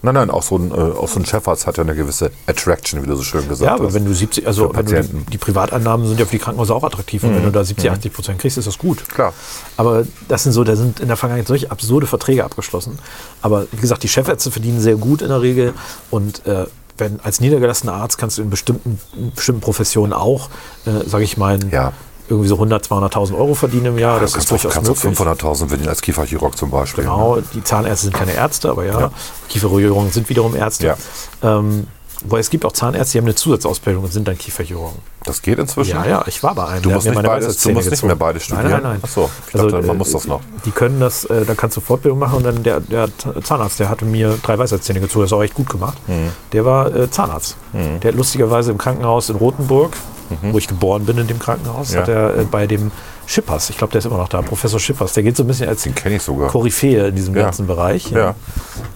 Nein, 0.03 0.15
nein, 0.15 0.31
auch 0.31 0.43
so 0.43 0.57
ein, 0.57 0.71
äh, 0.71 0.75
auch 0.75 1.09
so 1.09 1.19
ein 1.19 1.27
Chefarzt 1.27 1.67
hat 1.67 1.79
ja 1.79 1.83
eine 1.83 1.95
gewisse 1.97 2.31
Attraction, 2.47 3.03
wie 3.03 3.07
du 3.09 3.17
so 3.17 3.23
schön 3.25 3.49
gesagt 3.49 3.67
Ja, 3.67 3.75
aber 3.75 3.87
hast. 3.87 3.95
wenn 3.95 4.05
du 4.05 4.13
70, 4.15 4.47
also 4.47 4.71
wenn 4.75 4.87
du 4.87 5.03
die, 5.03 5.25
die 5.33 5.39
Privateinnahmen 5.39 6.07
sind 6.07 6.21
ja 6.21 6.27
für 6.27 6.33
die 6.33 6.39
Krankenhäuser 6.39 6.77
auch 6.77 6.85
attraktiv. 6.85 7.25
Und 7.25 7.35
wenn 7.35 7.43
du 7.43 7.51
da 7.51 7.65
70, 7.65 7.91
80 7.91 8.13
Prozent 8.13 8.39
kriegst, 8.39 8.57
ist 8.59 8.67
das 8.67 8.79
gut. 8.79 9.09
Klar. 9.09 9.33
Aber 9.77 10.05
das 10.29 10.45
sind 10.45 10.53
so, 10.53 10.63
da 10.65 10.77
sind 10.77 11.01
in 11.01 11.09
der 11.09 11.17
Vergangenheit 11.17 11.49
solche 11.49 11.71
absurde 11.71 12.07
Verträge 12.07 12.45
abgeschlossen. 12.45 12.99
Aber 13.43 13.67
wie 13.73 13.79
gesagt, 13.81 14.03
die 14.03 14.09
Chefärzte 14.09 14.51
verdienen 14.51 14.81
sehr 14.81 14.97
gut 14.97 15.23
in 15.23 15.29
der 15.29 15.41
Regel. 15.41 15.73
Und 16.11 16.47
äh, 16.47 16.67
wenn 16.99 17.19
als 17.21 17.41
niedergelassener 17.41 17.95
Arzt 17.95 18.17
kannst 18.19 18.39
du 18.39 18.43
in 18.43 18.51
bestimmten, 18.51 19.01
in 19.17 19.33
bestimmten 19.33 19.63
Professionen 19.63 20.13
auch, 20.13 20.51
äh, 20.85 21.09
sage 21.09 21.25
ich 21.25 21.37
mal, 21.37 21.59
Ja. 21.73 21.95
Irgendwie 22.29 22.49
so 22.49 22.55
100, 22.57 22.87
200.000 22.89 23.37
Euro 23.37 23.55
verdienen 23.55 23.87
im 23.87 23.99
Jahr. 23.99 24.21
Das 24.21 24.33
kannst 24.33 24.45
ist 24.47 24.51
durchaus 24.51 24.73
kannst 24.75 24.91
auch 24.91 25.05
möglich. 25.05 25.19
500.000 25.19 25.69
verdienen 25.69 25.89
als 25.89 26.03
Kieferchirurg 26.03 26.57
zum 26.57 26.71
Beispiel. 26.71 27.05
ne? 27.05 27.11
Genau, 27.11 27.39
die 27.55 27.63
Zahnärzte 27.65 28.05
sind 28.07 28.15
keine 28.15 28.33
Ärzte, 28.35 28.71
aber 28.71 28.85
ja, 28.85 29.01
Ja. 29.01 29.11
Kieferchirurgen 29.49 30.11
sind 30.11 30.29
wiederum 30.29 30.57
Ärzte. 30.57 30.87
Ja. 30.87 30.97
Ähm, 31.43 31.87
wobei 32.25 32.39
es 32.41 32.51
gibt 32.51 32.65
auch 32.65 32.73
Zahnärzte, 32.73 33.13
die 33.13 33.19
haben 33.19 33.27
eine 33.27 33.35
Zusatzausbildung 33.35 34.05
und 34.05 34.13
sind 34.13 34.27
dann 34.27 34.37
Kieferchirurgen. 34.39 34.99
Das 35.25 35.43
geht 35.43 35.59
inzwischen? 35.59 35.91
Ja, 35.91 36.07
ja, 36.07 36.25
ich 36.29 36.41
war 36.45 36.55
bei 36.55 36.67
einem. 36.67 36.83
Du 36.83 36.91
musst 36.91 37.07
nicht 37.07 37.21
beides- 37.21 37.61
du 37.61 37.71
musst 37.73 37.91
nicht 37.91 38.03
mehr 38.05 38.15
beides 38.15 38.49
Nein, 38.49 38.61
studieren? 38.61 38.83
nein, 38.83 38.93
nein. 38.93 39.01
Ach 39.05 39.09
so, 39.09 39.29
ich 39.49 39.53
dachte, 39.55 39.83
man 39.83 39.99
muss 39.99 40.13
das 40.13 40.25
noch. 40.27 40.41
Die 40.65 40.71
können 40.71 41.01
das, 41.01 41.25
äh, 41.25 41.45
da 41.45 41.55
kannst 41.55 41.77
du 41.77 41.81
Fortbildung 41.81 42.19
machen 42.21 42.37
und 42.37 42.45
dann 42.45 42.63
der, 42.63 42.79
der 42.81 43.09
Zahnarzt, 43.43 43.81
der 43.81 43.89
hatte 43.89 44.05
mir 44.05 44.39
drei 44.43 44.57
Weisheitszähne 44.57 45.01
gezogen, 45.01 45.23
das 45.25 45.31
ist 45.31 45.33
auch 45.37 45.43
echt 45.43 45.55
gut 45.55 45.69
gemacht. 45.69 45.99
Mhm. 46.07 46.31
Der 46.53 46.65
war 46.65 46.95
äh, 46.95 47.11
Zahnarzt. 47.11 47.57
Der 47.73 48.11
hat 48.13 48.17
lustigerweise 48.17 48.71
im 48.71 48.79
Krankenhaus 48.79 49.29
in 49.29 49.37
Rothenburg, 49.37 49.97
wo 50.43 50.59
ich 50.59 50.69
geboren 50.69 51.05
bin 51.07 51.19
in 51.19 51.27
dem 51.27 51.39
Krankenhaus, 51.39 51.91
Mhm. 51.91 51.95
Ja. 51.97 52.01
hat 52.03 52.09
er 52.09 52.37
äh, 52.39 52.45
bei 52.45 52.67
dem 52.67 52.91
Schippers, 53.27 53.71
ich 53.71 53.79
glaube, 53.79 53.93
der 53.93 53.99
ist 54.01 54.05
immer 54.05 54.19
noch 54.19 54.29
da, 54.29 54.43
Professor 54.43 54.79
Schippers, 54.79 55.13
der 55.15 55.23
geht 55.23 55.37
so 55.37 55.43
ein 55.45 55.47
bisschen 55.49 55.69
als 55.69 55.83
Den 55.83 55.95
ich 56.07 56.23
sogar. 56.23 56.49
Koryphäe 56.49 57.09
in 57.09 57.17
diesem 57.17 57.35
Ja. 57.35 57.43
ganzen 57.43 57.67
Bereich. 57.67 58.11
Ja. 58.11 58.35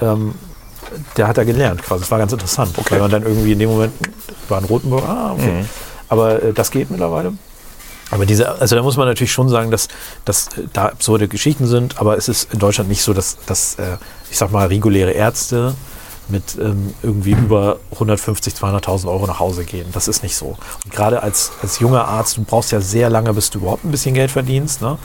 Ähm, 0.00 0.34
der 1.16 1.28
hat 1.28 1.38
da 1.38 1.44
gelernt 1.44 1.82
quasi. 1.82 2.00
Das 2.00 2.10
war 2.10 2.18
ganz 2.18 2.32
interessant. 2.32 2.72
Okay. 2.76 2.92
Weil 2.92 3.00
man 3.00 3.10
dann 3.10 3.22
irgendwie 3.22 3.52
in 3.52 3.58
dem 3.58 3.70
Moment 3.70 3.92
war 4.48 4.58
in 4.58 4.64
Rotenburg, 4.64 5.04
ah, 5.08 5.32
okay. 5.32 5.60
Mhm. 5.60 5.68
Aber 6.08 6.42
äh, 6.42 6.52
das 6.52 6.70
geht 6.70 6.90
mittlerweile. 6.90 7.32
Aber 8.12 8.26
diese, 8.26 8.60
also 8.60 8.74
da 8.74 8.82
muss 8.82 8.96
man 8.96 9.06
natürlich 9.06 9.30
schon 9.32 9.48
sagen, 9.48 9.70
dass, 9.70 9.86
dass 10.24 10.48
äh, 10.56 10.62
da 10.72 10.86
absurde 10.86 11.28
Geschichten 11.28 11.66
sind, 11.66 12.00
aber 12.00 12.16
es 12.16 12.28
ist 12.28 12.52
in 12.52 12.58
Deutschland 12.58 12.88
nicht 12.90 13.02
so, 13.02 13.12
dass, 13.12 13.36
dass 13.46 13.76
äh, 13.76 13.98
ich 14.30 14.36
sag 14.38 14.50
mal, 14.50 14.66
reguläre 14.66 15.12
Ärzte 15.12 15.74
mit 16.30 16.56
ähm, 16.58 16.94
irgendwie 17.02 17.32
über 17.32 17.78
150, 17.92 18.54
200.000 18.54 19.08
Euro 19.08 19.26
nach 19.26 19.40
Hause 19.40 19.64
gehen. 19.64 19.86
Das 19.92 20.08
ist 20.08 20.22
nicht 20.22 20.36
so. 20.36 20.56
Und 20.84 20.92
gerade 20.92 21.22
als, 21.22 21.52
als 21.62 21.78
junger 21.80 22.06
Arzt, 22.06 22.36
du 22.36 22.42
brauchst 22.42 22.72
ja 22.72 22.80
sehr 22.80 23.10
lange, 23.10 23.32
bis 23.32 23.50
du 23.50 23.58
überhaupt 23.58 23.84
ein 23.84 23.90
bisschen 23.90 24.14
Geld 24.14 24.30
verdienst. 24.30 24.82
Ne? 24.82 24.98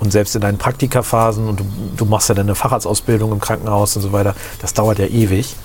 Und 0.00 0.12
selbst 0.12 0.34
in 0.34 0.40
deinen 0.40 0.58
Praktikaphasen 0.58 1.48
und 1.48 1.60
du, 1.60 1.64
du 1.96 2.04
machst 2.04 2.28
ja 2.28 2.34
deine 2.34 2.54
Facharztausbildung 2.54 3.32
im 3.32 3.40
Krankenhaus 3.40 3.96
und 3.96 4.02
so 4.02 4.12
weiter, 4.12 4.34
das 4.60 4.74
dauert 4.74 4.98
ja 4.98 5.06
ewig. 5.06 5.56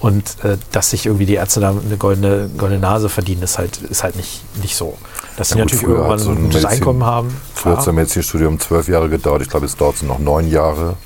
Und 0.00 0.44
äh, 0.44 0.58
dass 0.70 0.90
sich 0.90 1.06
irgendwie 1.06 1.24
die 1.24 1.34
Ärzte 1.34 1.60
da 1.60 1.70
eine 1.70 1.96
goldene, 1.96 2.50
goldene 2.58 2.80
Nase 2.80 3.08
verdienen, 3.08 3.42
ist 3.42 3.56
halt, 3.56 3.78
ist 3.78 4.02
halt 4.02 4.16
nicht, 4.16 4.42
nicht 4.60 4.76
so. 4.76 4.98
Dass 5.38 5.48
sie 5.48 5.54
gut, 5.54 5.64
natürlich 5.64 5.82
irgendwann 5.82 6.18
so 6.18 6.30
ein 6.30 6.42
gutes 6.42 6.64
Einkommen 6.66 7.04
haben. 7.04 7.34
Früher 7.54 7.72
hat 7.72 7.78
klar. 7.78 7.86
das 7.86 7.94
Medizinstudium 7.94 8.60
zwölf 8.60 8.86
Jahre 8.86 9.08
gedauert. 9.08 9.40
Ich 9.42 9.48
glaube, 9.48 9.64
jetzt 9.64 9.80
dauert 9.80 9.96
es 9.96 10.02
noch 10.02 10.18
neun 10.18 10.50
Jahre 10.50 10.96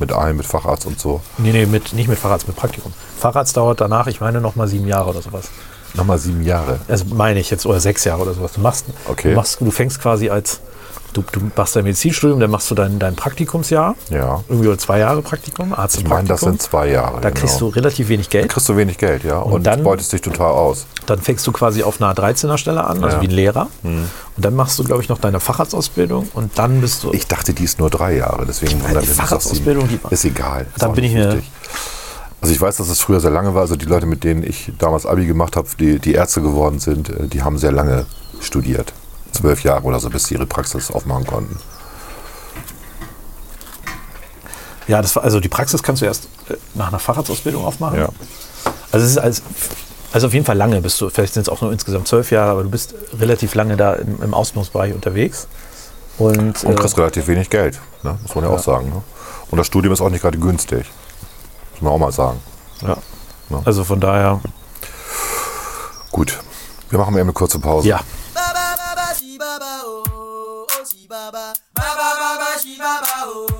mit 0.00 0.12
allem, 0.12 0.36
mit 0.36 0.46
Facharzt 0.46 0.86
und 0.86 0.98
so. 1.00 1.20
Nee, 1.38 1.52
nee, 1.52 1.66
mit, 1.66 1.92
nicht 1.92 2.08
mit 2.08 2.18
Facharzt, 2.18 2.46
mit 2.46 2.56
Praktikum. 2.56 2.92
Facharzt 3.18 3.56
dauert 3.56 3.80
danach, 3.80 4.06
ich 4.06 4.20
meine, 4.20 4.40
noch 4.40 4.56
mal 4.56 4.68
sieben 4.68 4.86
Jahre 4.86 5.10
oder 5.10 5.22
sowas. 5.22 5.50
Nochmal 5.94 6.18
sieben 6.18 6.42
Jahre. 6.42 6.80
Also 6.88 7.06
meine 7.06 7.40
ich 7.40 7.50
jetzt, 7.50 7.64
oder 7.66 7.80
sechs 7.80 8.04
Jahre 8.04 8.22
oder 8.22 8.34
sowas. 8.34 8.52
Du 8.52 8.60
machst, 8.60 8.84
Okay. 9.06 9.30
du, 9.30 9.36
machst 9.36 9.60
du 9.60 9.70
fängst 9.70 10.00
quasi 10.00 10.28
als, 10.28 10.60
du, 11.12 11.22
du 11.32 11.40
machst 11.56 11.74
dein 11.76 11.84
Medizinstudium, 11.84 12.40
dann 12.40 12.50
machst 12.50 12.70
du 12.70 12.74
dein, 12.74 12.98
dein 12.98 13.16
Praktikumsjahr. 13.16 13.94
Ja. 14.10 14.42
Irgendwie 14.48 14.68
oder 14.68 14.78
zwei 14.78 14.98
Jahre 15.00 15.22
Praktikum, 15.22 15.72
Arzt 15.72 15.98
Ich 15.98 16.06
meine, 16.08 16.28
das 16.28 16.40
sind 16.40 16.60
zwei 16.62 16.88
Jahre. 16.90 17.20
da 17.20 17.30
kriegst 17.30 17.58
genau. 17.58 17.70
du 17.70 17.76
relativ 17.76 18.08
wenig 18.08 18.28
Da 18.28 18.38
Geld. 18.40 18.50
kriegst 18.50 18.68
du 18.68 18.76
wenig 18.76 18.98
Geld, 18.98 19.24
ja. 19.24 19.38
Und, 19.38 19.66
dann- 19.66 19.82
beutest 19.82 20.12
dich 20.12 20.20
total 20.20 20.52
aus. 20.52 20.86
Dann 21.06 21.20
fängst 21.20 21.46
du 21.46 21.52
quasi 21.52 21.82
auf 21.82 22.00
einer 22.00 22.12
13er 22.14 22.58
Stelle 22.58 22.84
an, 22.84 23.02
also 23.02 23.16
Ja. 23.16 23.22
Mhm. 23.22 23.22
wie 23.22 23.28
ein 23.28 23.34
Lehrer. 23.34 23.66
Und 23.82 24.08
dann 24.36 24.54
machst 24.54 24.78
du, 24.78 24.84
glaube 24.84 25.02
ich, 25.02 25.08
noch 25.08 25.18
deine 25.18 25.40
Facharztausbildung 25.40 26.28
und 26.34 26.58
dann 26.58 26.80
bist 26.80 27.02
du. 27.04 27.12
Ich 27.12 27.26
dachte, 27.26 27.54
die 27.54 27.64
ist 27.64 27.78
nur 27.78 27.90
drei 27.90 28.16
Jahre, 28.16 28.44
deswegen 28.46 28.80
die 28.80 28.94
mich, 28.94 29.08
Facharztausbildung, 29.10 29.88
die 29.88 29.98
ist 30.10 30.24
egal. 30.24 30.66
Ist 30.74 30.82
Dann 30.82 30.92
bin 30.92 31.04
ich 31.04 31.14
mir-. 31.14 31.42
Also 32.40 32.54
ich 32.54 32.60
weiß, 32.60 32.76
dass 32.76 32.88
es 32.88 33.00
früher 33.00 33.18
sehr 33.20 33.32
lange 33.32 33.54
war. 33.54 33.62
Also 33.62 33.74
die 33.74 33.86
Leute, 33.86 34.06
mit 34.06 34.22
denen 34.22 34.44
ich 34.44 34.70
damals 34.78 35.06
Abi 35.06 35.26
gemacht 35.26 35.56
habe, 35.56 35.66
die, 35.80 35.98
die 35.98 36.12
Ärzte 36.12 36.40
geworden 36.40 36.78
sind, 36.78 37.08
äh, 37.08 37.26
die 37.26 37.42
haben 37.42 37.58
sehr 37.58 37.72
lange 37.72 38.06
studiert. 38.40 38.92
Zwölf 39.32 39.62
Jahre 39.62 39.84
oder 39.84 40.00
so, 40.00 40.10
bis 40.10 40.24
sie 40.24 40.34
ihre 40.34 40.46
Praxis 40.46 40.90
aufmachen 40.90 41.26
konnten. 41.26 41.58
Ja, 44.86 45.02
das 45.02 45.14
war, 45.16 45.22
also 45.22 45.38
die 45.40 45.48
Praxis 45.48 45.82
kannst 45.82 46.02
du 46.02 46.06
erst 46.06 46.28
äh, 46.48 46.54
nach 46.74 46.88
einer 46.88 46.98
Facharztausbildung 46.98 47.64
aufmachen. 47.64 47.98
Ja. 47.98 48.08
Also 48.90 49.04
es 49.04 49.12
ist 49.12 49.18
als, 49.18 49.42
also 50.12 50.28
auf 50.28 50.32
jeden 50.32 50.46
Fall 50.46 50.56
lange 50.56 50.80
bist 50.80 50.98
du, 51.00 51.10
vielleicht 51.10 51.34
sind 51.34 51.42
es 51.42 51.48
auch 51.50 51.60
nur 51.60 51.72
insgesamt 51.72 52.08
zwölf 52.08 52.30
Jahre, 52.30 52.52
aber 52.52 52.62
du 52.62 52.70
bist 52.70 52.94
relativ 53.18 53.54
lange 53.54 53.76
da 53.76 53.94
im, 53.94 54.22
im 54.22 54.32
Ausbildungsbereich 54.34 54.94
unterwegs. 54.94 55.46
Und, 56.16 56.64
Und 56.64 56.72
äh, 56.72 56.74
kriegst 56.74 56.96
relativ 56.98 57.28
wenig 57.28 57.50
Geld, 57.50 57.78
ne? 58.02 58.18
muss 58.22 58.34
man 58.34 58.44
ja, 58.44 58.50
auch 58.50 58.58
sagen. 58.58 58.88
Ne? 58.88 59.02
Und 59.50 59.58
das 59.58 59.66
Studium 59.66 59.92
ist 59.92 60.00
auch 60.00 60.10
nicht 60.10 60.22
gerade 60.22 60.38
günstig. 60.38 60.86
Muss 61.72 61.82
man 61.82 61.92
auch 61.92 61.98
mal 61.98 62.12
sagen. 62.12 62.40
ja. 62.82 62.96
Ja. 63.50 63.62
also 63.64 63.82
von 63.82 63.98
daher, 63.98 64.40
Gut, 66.10 66.38
wir 66.90 66.98
machen 66.98 67.14
eben 67.14 67.22
eine 67.22 67.32
kurze 67.32 67.58
Pause. 67.58 67.88
ja. 67.88 68.00
Baba 71.30 71.52
baba 71.74 72.08
baba 72.20 72.58
shi 72.60 72.78
baba 72.78 73.14
oh 73.28 73.46
oh 73.52 73.57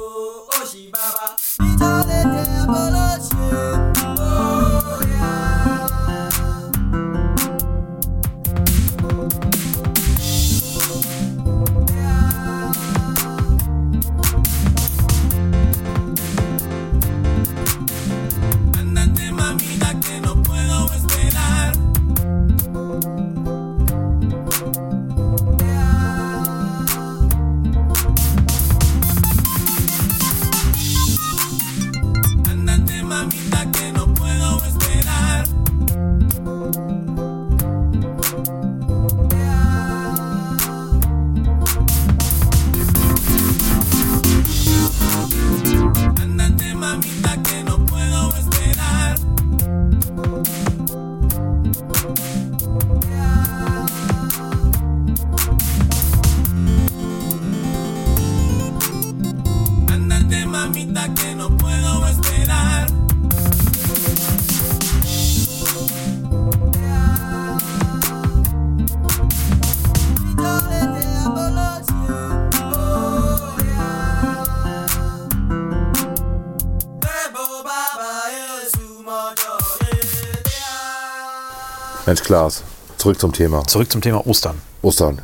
Mensch, 82.09 82.22
Klaas, 82.22 82.62
zurück 82.96 83.20
zum 83.20 83.34
Thema. 83.34 83.66
Zurück 83.66 83.92
zum 83.92 84.00
Thema 84.00 84.26
Ostern. 84.26 84.62
Ostern. 84.80 85.20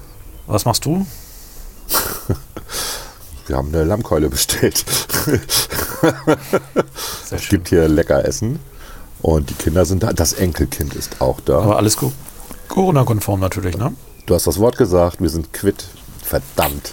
Was 0.47 0.67
machst 0.67 0.85
du? 0.85 1.07
Wir 3.47 3.57
haben 3.57 3.69
eine 3.69 3.85
Lammkeule 3.85 4.29
bestellt. 4.29 4.85
Es 7.31 7.49
gibt 7.49 7.71
hier 7.71 7.89
lecker 7.89 8.23
Essen. 8.27 8.61
Und 9.23 9.49
die 9.49 9.55
Kinder 9.55 9.87
sind 9.87 10.03
da. 10.03 10.13
Das 10.13 10.35
Enkelkind 10.35 10.93
ist 10.95 11.23
auch 11.23 11.41
da. 11.41 11.59
Aber 11.61 11.79
alles 11.79 11.97
co- 11.97 12.13
Corona-konform 12.69 13.41
natürlich, 13.41 13.79
ne? 13.79 13.95
Du 14.27 14.35
hast 14.35 14.47
das 14.47 14.59
Wort 14.59 14.77
gesagt, 14.77 15.23
wir 15.23 15.31
sind 15.31 15.55
quitt. 15.55 15.87
Verdammt. 16.23 16.93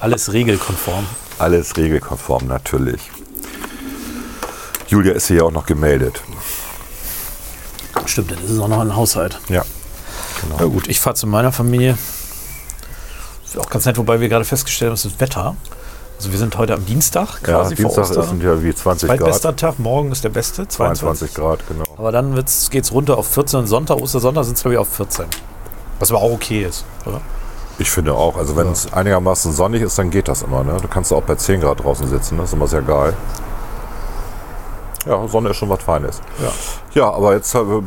Alles 0.00 0.32
regelkonform. 0.32 1.06
Alles 1.38 1.76
regelkonform, 1.76 2.46
natürlich. 2.46 3.02
Julia 4.88 5.12
ist 5.12 5.26
hier 5.26 5.44
auch 5.44 5.52
noch 5.52 5.66
gemeldet. 5.66 6.22
Stimmt, 8.12 8.30
dann 8.30 8.44
ist 8.44 8.50
es 8.50 8.58
auch 8.58 8.68
noch 8.68 8.80
ein 8.80 8.94
Haushalt. 8.94 9.38
Ja. 9.48 9.62
Ja 10.58 10.66
gut, 10.66 10.86
ich 10.86 11.00
fahre 11.00 11.16
zu 11.16 11.26
meiner 11.26 11.50
Familie. 11.50 11.96
Ist 13.46 13.58
auch 13.58 13.70
ganz 13.70 13.86
nett, 13.86 13.96
wobei 13.96 14.20
wir 14.20 14.28
gerade 14.28 14.44
festgestellt 14.44 14.90
haben, 14.90 14.96
es 14.96 15.06
ist 15.06 15.18
Wetter. 15.18 15.56
Also 16.18 16.30
wir 16.30 16.38
sind 16.38 16.58
heute 16.58 16.74
am 16.74 16.84
Dienstag 16.84 17.40
Ja, 17.46 17.60
quasi 17.60 17.74
vor 17.74 17.86
Dienstag 17.86 18.10
Ostern. 18.10 18.28
sind 18.28 18.42
ja 18.42 18.62
wie 18.62 18.74
20 18.74 19.08
Grad. 19.08 19.18
Zweitbester 19.18 19.56
Tag, 19.56 19.78
morgen 19.78 20.12
ist 20.12 20.22
der 20.24 20.28
beste, 20.28 20.68
22. 20.68 21.32
22 21.32 21.34
Grad, 21.34 21.66
genau. 21.66 21.84
Aber 21.96 22.12
dann 22.12 22.34
geht 22.34 22.84
es 22.84 22.92
runter 22.92 23.16
auf 23.16 23.28
14 23.28 23.60
und 23.60 23.66
Sonntag, 23.66 23.96
Ostersonntag 23.96 24.44
sind 24.44 24.56
es 24.56 24.60
glaube 24.62 24.74
ich 24.74 24.78
auf 24.78 24.88
14. 24.94 25.24
Was 25.98 26.10
aber 26.10 26.20
auch 26.20 26.32
okay 26.32 26.64
ist, 26.64 26.84
oder? 27.06 27.22
Ich 27.78 27.90
finde 27.90 28.12
auch, 28.12 28.36
also 28.36 28.56
wenn 28.56 28.70
es 28.70 28.92
einigermaßen 28.92 29.52
sonnig 29.52 29.80
ist, 29.80 29.98
dann 29.98 30.10
geht 30.10 30.28
das 30.28 30.42
immer. 30.42 30.62
Ne? 30.64 30.76
Du 30.82 30.86
kannst 30.86 31.14
auch 31.14 31.22
bei 31.22 31.36
10 31.36 31.62
Grad 31.62 31.82
draußen 31.82 32.06
sitzen, 32.08 32.36
das 32.36 32.50
ist 32.50 32.52
immer 32.52 32.68
sehr 32.68 32.82
geil. 32.82 33.14
Ja, 35.06 35.26
Sonne 35.28 35.50
ist 35.50 35.56
schon 35.56 35.68
was 35.68 35.82
Feines. 35.82 36.20
Ja. 36.40 36.52
Ja, 36.94 37.10
aber 37.12 37.34
jetzt, 37.34 37.54
äh, 37.54 37.58
äh, 37.58 37.82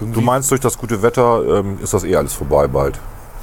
du 0.00 0.20
meinst, 0.20 0.50
durch 0.50 0.60
das 0.60 0.76
gute 0.78 1.02
Wetter 1.02 1.58
ähm, 1.60 1.78
ist 1.82 1.94
das 1.94 2.04
eh 2.04 2.16
alles 2.16 2.34
vorbei 2.34 2.66
bald. 2.66 2.98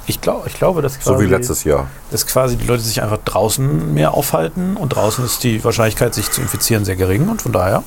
Ich, 0.08 0.20
glaub, 0.20 0.46
ich 0.46 0.54
glaube, 0.54 0.82
dass 0.82 0.94
So 0.94 1.12
quasi, 1.12 1.24
wie 1.24 1.28
letztes 1.28 1.64
Jahr. 1.64 1.88
dass 2.12 2.26
quasi 2.26 2.56
die 2.56 2.66
Leute 2.66 2.82
sich 2.82 3.02
einfach 3.02 3.18
draußen 3.24 3.92
mehr 3.92 4.14
aufhalten 4.14 4.76
und 4.76 4.90
draußen 4.90 5.24
ist 5.24 5.42
die 5.42 5.64
Wahrscheinlichkeit, 5.64 6.14
sich 6.14 6.30
zu 6.30 6.40
infizieren, 6.40 6.84
sehr 6.84 6.94
gering 6.96 7.28
und 7.28 7.42
von 7.42 7.52
daher 7.52 7.82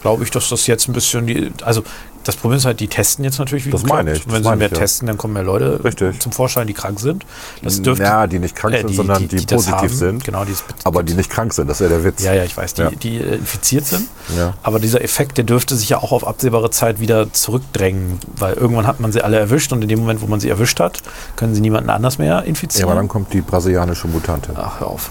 glaube 0.00 0.22
ich, 0.24 0.30
dass 0.30 0.48
das 0.48 0.66
jetzt 0.66 0.88
ein 0.88 0.92
bisschen 0.92 1.26
die, 1.26 1.52
also 1.62 1.82
das 2.24 2.36
Problem 2.36 2.58
ist 2.58 2.64
halt, 2.66 2.80
die 2.80 2.88
testen 2.88 3.24
jetzt 3.24 3.38
natürlich 3.38 3.66
wie 3.66 3.70
Das 3.70 3.84
meine 3.84 4.12
ich, 4.12 4.24
Und 4.26 4.32
das 4.32 4.34
wenn 4.36 4.42
sie 4.44 4.56
mehr 4.56 4.66
ich, 4.66 4.72
ja. 4.72 4.78
testen, 4.78 5.06
dann 5.06 5.16
kommen 5.18 5.34
mehr 5.34 5.42
Leute 5.42 5.82
Richtig. 5.82 6.20
zum 6.20 6.32
Vorschein, 6.32 6.66
die 6.66 6.74
krank 6.74 7.00
sind. 7.00 7.24
Das 7.62 7.80
dürfte, 7.80 8.04
ja, 8.04 8.26
die 8.26 8.38
nicht 8.38 8.54
krank 8.54 8.74
äh, 8.74 8.80
sind, 8.82 8.94
sondern 8.94 9.26
die, 9.28 9.36
das 9.46 9.46
positiv 9.64 9.74
haben. 9.76 9.88
sind. 9.88 10.24
Genau, 10.24 10.44
die 10.44 10.52
es 10.52 10.62
Aber 10.84 11.02
die 11.02 11.14
nicht 11.14 11.30
krank 11.30 11.52
sind, 11.54 11.68
das 11.68 11.80
ist 11.80 11.84
ja 11.84 11.96
der 11.96 12.04
Witz. 12.04 12.22
Ja, 12.22 12.34
ja, 12.34 12.44
ich 12.44 12.56
weiß, 12.56 12.74
die, 12.74 12.82
Ja. 12.82 12.90
die 12.90 13.16
äh, 13.18 13.36
infiziert 13.36 13.86
sind. 13.86 14.06
Ja. 14.36 14.54
Aber 14.62 14.78
dieser 14.80 15.02
Effekt, 15.02 15.38
der 15.38 15.44
dürfte 15.44 15.76
sich 15.76 15.88
ja 15.88 15.98
auch 15.98 16.12
auf 16.12 16.26
absehbare 16.26 16.70
Zeit 16.70 17.00
wieder 17.00 17.32
zurückdrängen, 17.32 18.18
weil 18.36 18.54
irgendwann 18.54 18.86
hat 18.86 19.00
man 19.00 19.12
sie 19.12 19.22
alle 19.22 19.38
erwischt 19.38 19.72
und 19.72 19.82
in 19.82 19.88
dem 19.88 20.00
Moment, 20.00 20.20
wo 20.20 20.26
man 20.26 20.40
sie 20.40 20.48
erwischt 20.50 20.80
hat, 20.80 21.02
können 21.36 21.54
sie 21.54 21.60
niemanden 21.60 21.90
anders 21.90 22.18
mehr 22.18 22.28
Ja, 22.28 22.38
infizieren. 22.40 22.88
aber 22.90 22.98
dann 22.98 23.08
kommt 23.08 23.32
die 23.32 23.40
brasilianische 23.40 24.08
Mutante. 24.08 24.52
Ach, 24.56 24.80
hör 24.80 24.88
auf. 24.88 25.10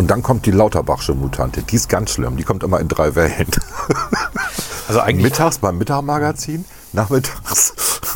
Und 0.00 0.10
dann 0.10 0.22
kommt 0.22 0.46
die 0.46 0.50
Lauterbachsche 0.50 1.14
Mutante. 1.14 1.60
Die 1.60 1.76
ist 1.76 1.90
ganz 1.90 2.12
schlimm. 2.12 2.38
Die 2.38 2.42
kommt 2.42 2.62
immer 2.62 2.80
in 2.80 2.88
drei 2.88 3.14
Wellen. 3.16 3.48
Also 4.88 5.02
eigentlich, 5.02 5.24
Mittags 5.24 5.58
beim 5.58 5.76
Mittagmagazin, 5.76 6.64
nachmittags 6.92 7.74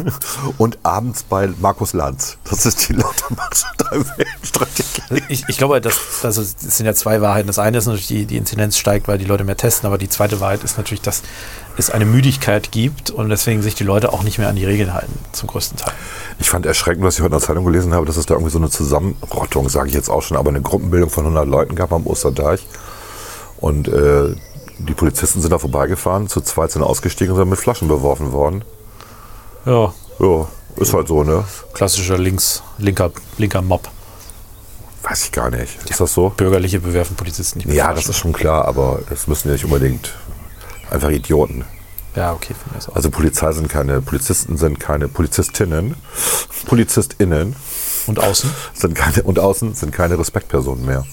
und 0.58 0.78
abends 0.82 1.22
bei 1.22 1.48
Markus 1.60 1.92
Lanz. 1.92 2.36
Das 2.48 2.66
ist 2.66 2.88
die 2.88 2.94
Lauterbachsche 2.94 3.66
Drei-Wellen-Strategie. 3.78 5.22
ich, 5.28 5.44
ich 5.48 5.58
glaube, 5.58 5.80
das, 5.80 5.98
also, 6.22 6.42
das 6.42 6.76
sind 6.76 6.86
ja 6.86 6.94
zwei 6.94 7.20
Wahrheiten. 7.20 7.46
Das 7.46 7.58
eine 7.58 7.78
ist 7.78 7.86
natürlich, 7.86 8.08
die, 8.08 8.26
die 8.26 8.36
Inzidenz 8.36 8.76
steigt, 8.76 9.08
weil 9.08 9.18
die 9.18 9.24
Leute 9.24 9.44
mehr 9.44 9.56
testen, 9.56 9.86
aber 9.86 9.98
die 9.98 10.08
zweite 10.08 10.40
Wahrheit 10.40 10.64
ist 10.64 10.76
natürlich, 10.76 11.02
dass 11.02 11.22
es 11.76 11.90
eine 11.90 12.04
Müdigkeit 12.04 12.70
gibt 12.72 13.10
und 13.10 13.28
deswegen 13.28 13.62
sich 13.62 13.74
die 13.74 13.84
Leute 13.84 14.12
auch 14.12 14.22
nicht 14.22 14.38
mehr 14.38 14.48
an 14.48 14.56
die 14.56 14.64
Regeln 14.64 14.94
halten, 14.94 15.12
zum 15.32 15.48
größten 15.48 15.78
Teil. 15.78 15.92
Ich 16.38 16.50
fand 16.50 16.66
erschreckend, 16.66 17.04
was 17.04 17.14
ich 17.14 17.20
heute 17.20 17.34
in 17.34 17.38
der 17.40 17.46
Zeitung 17.46 17.64
gelesen 17.64 17.94
habe, 17.94 18.06
dass 18.06 18.16
es 18.16 18.26
da 18.26 18.34
irgendwie 18.34 18.52
so 18.52 18.58
eine 18.58 18.70
Zusammenrottung, 18.70 19.68
sage 19.68 19.88
ich 19.88 19.94
jetzt 19.94 20.08
auch 20.08 20.22
schon, 20.22 20.36
aber 20.36 20.50
eine 20.50 20.62
Gruppenbildung 20.62 21.10
von 21.10 21.24
100 21.24 21.46
Leuten 21.46 21.74
gab 21.74 21.92
am 21.92 22.06
Osterdeich. 22.06 22.66
Und 23.58 23.88
äh, 23.88 24.34
die 24.84 24.94
Polizisten 24.94 25.40
sind 25.40 25.50
da 25.50 25.58
vorbeigefahren, 25.58 26.28
zu 26.28 26.40
zweit 26.40 26.72
sind 26.72 26.82
ausgestiegen 26.82 27.32
und 27.32 27.38
sind 27.40 27.48
mit 27.48 27.58
Flaschen 27.58 27.88
beworfen 27.88 28.32
worden. 28.32 28.64
Ja, 29.66 29.92
Ja, 30.18 30.46
ist 30.76 30.92
halt 30.92 31.08
so, 31.08 31.22
ne? 31.24 31.44
klassischer 31.72 32.18
links, 32.18 32.62
linker, 32.78 33.10
linker 33.38 33.62
Mob. 33.62 33.88
Weiß 35.02 35.24
ich 35.24 35.32
gar 35.32 35.50
nicht. 35.50 35.90
Ist 35.90 36.00
das 36.00 36.14
so? 36.14 36.30
Bürgerliche 36.30 36.80
bewerfen 36.80 37.14
Polizisten 37.16 37.58
nicht 37.58 37.66
mehr. 37.66 37.76
Ja, 37.76 37.92
das 37.92 38.08
ist 38.08 38.16
schon 38.16 38.32
klar, 38.32 38.64
aber 38.66 39.00
es 39.10 39.26
müssen 39.26 39.48
ja 39.48 39.52
nicht 39.54 39.64
unbedingt 39.64 40.14
einfach 40.90 41.10
Idioten. 41.10 41.64
Ja, 42.16 42.32
okay, 42.32 42.54
von 42.54 42.72
mir 42.72 42.88
auch. 42.88 42.96
Also 42.96 43.10
Polizei 43.10 43.52
sind 43.52 43.68
keine, 43.68 44.00
Polizisten 44.00 44.56
sind 44.56 44.80
keine 44.80 45.08
Polizistinnen, 45.08 45.96
PolizistInnen 46.66 47.56
Und 48.06 48.18
außen? 48.20 48.50
sind 48.72 48.94
keine, 48.94 49.22
und 49.24 49.38
außen 49.38 49.74
sind 49.74 49.92
keine 49.92 50.18
Respektpersonen 50.18 50.86
mehr. 50.86 51.04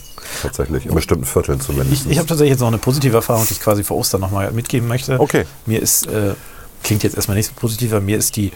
Tatsächlich, 0.42 0.86
in 0.86 0.94
bestimmten 0.96 1.26
Vierteln 1.26 1.60
zumindest. 1.60 2.06
Ich, 2.06 2.12
ich 2.12 2.18
habe 2.18 2.28
tatsächlich 2.28 2.52
jetzt 2.52 2.60
noch 2.62 2.68
eine 2.68 2.78
positive 2.78 3.16
Erfahrung, 3.16 3.46
die 3.48 3.54
ich 3.54 3.60
quasi 3.60 3.84
vor 3.84 3.98
Ostern 3.98 4.22
nochmal 4.22 4.52
mitgeben 4.52 4.88
möchte. 4.88 5.20
Okay. 5.20 5.46
Mir 5.66 5.82
ist, 5.82 6.08
äh, 6.08 6.34
klingt 6.84 7.04
jetzt 7.04 7.16
erstmal 7.16 7.38
nicht 7.38 7.48
so 7.48 7.54
positiv, 7.56 7.92
aber 7.92 8.02
mir 8.02 8.18
ist 8.18 8.36
die 8.36 8.52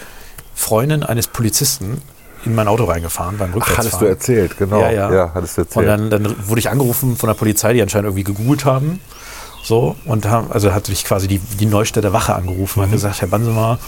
Freundin 0.53 1.03
eines 1.03 1.27
Polizisten 1.27 2.01
in 2.45 2.55
mein 2.55 2.67
Auto 2.67 2.85
reingefahren 2.85 3.37
beim 3.37 3.51
Ach, 3.51 3.55
Rückwärtsfahren. 3.55 3.91
hattest 3.91 4.01
du 4.01 4.05
erzählt, 4.05 4.57
genau. 4.57 4.81
Ja, 4.81 5.11
ja. 5.11 5.31
hattest 5.33 5.57
du 5.57 5.61
Und 5.61 5.67
erzählt. 5.67 5.87
dann, 5.87 6.09
dann 6.23 6.47
wurde 6.47 6.59
ich 6.59 6.69
angerufen 6.69 7.17
von 7.17 7.27
der 7.27 7.33
Polizei, 7.33 7.73
die 7.73 7.81
anscheinend 7.81 8.05
irgendwie 8.05 8.23
gegoogelt 8.23 8.65
haben. 8.65 8.99
So, 9.63 9.95
und 10.05 10.27
haben, 10.27 10.51
also 10.51 10.73
hat 10.73 10.89
mich 10.89 11.05
quasi 11.05 11.27
die, 11.27 11.39
die 11.39 11.65
Neustädter 11.65 12.13
Wache 12.13 12.35
angerufen 12.35 12.79
und 12.79 12.85
hat 12.85 12.91
gesagt, 12.91 13.21
Herr 13.21 13.29
Bansemer, 13.29 13.79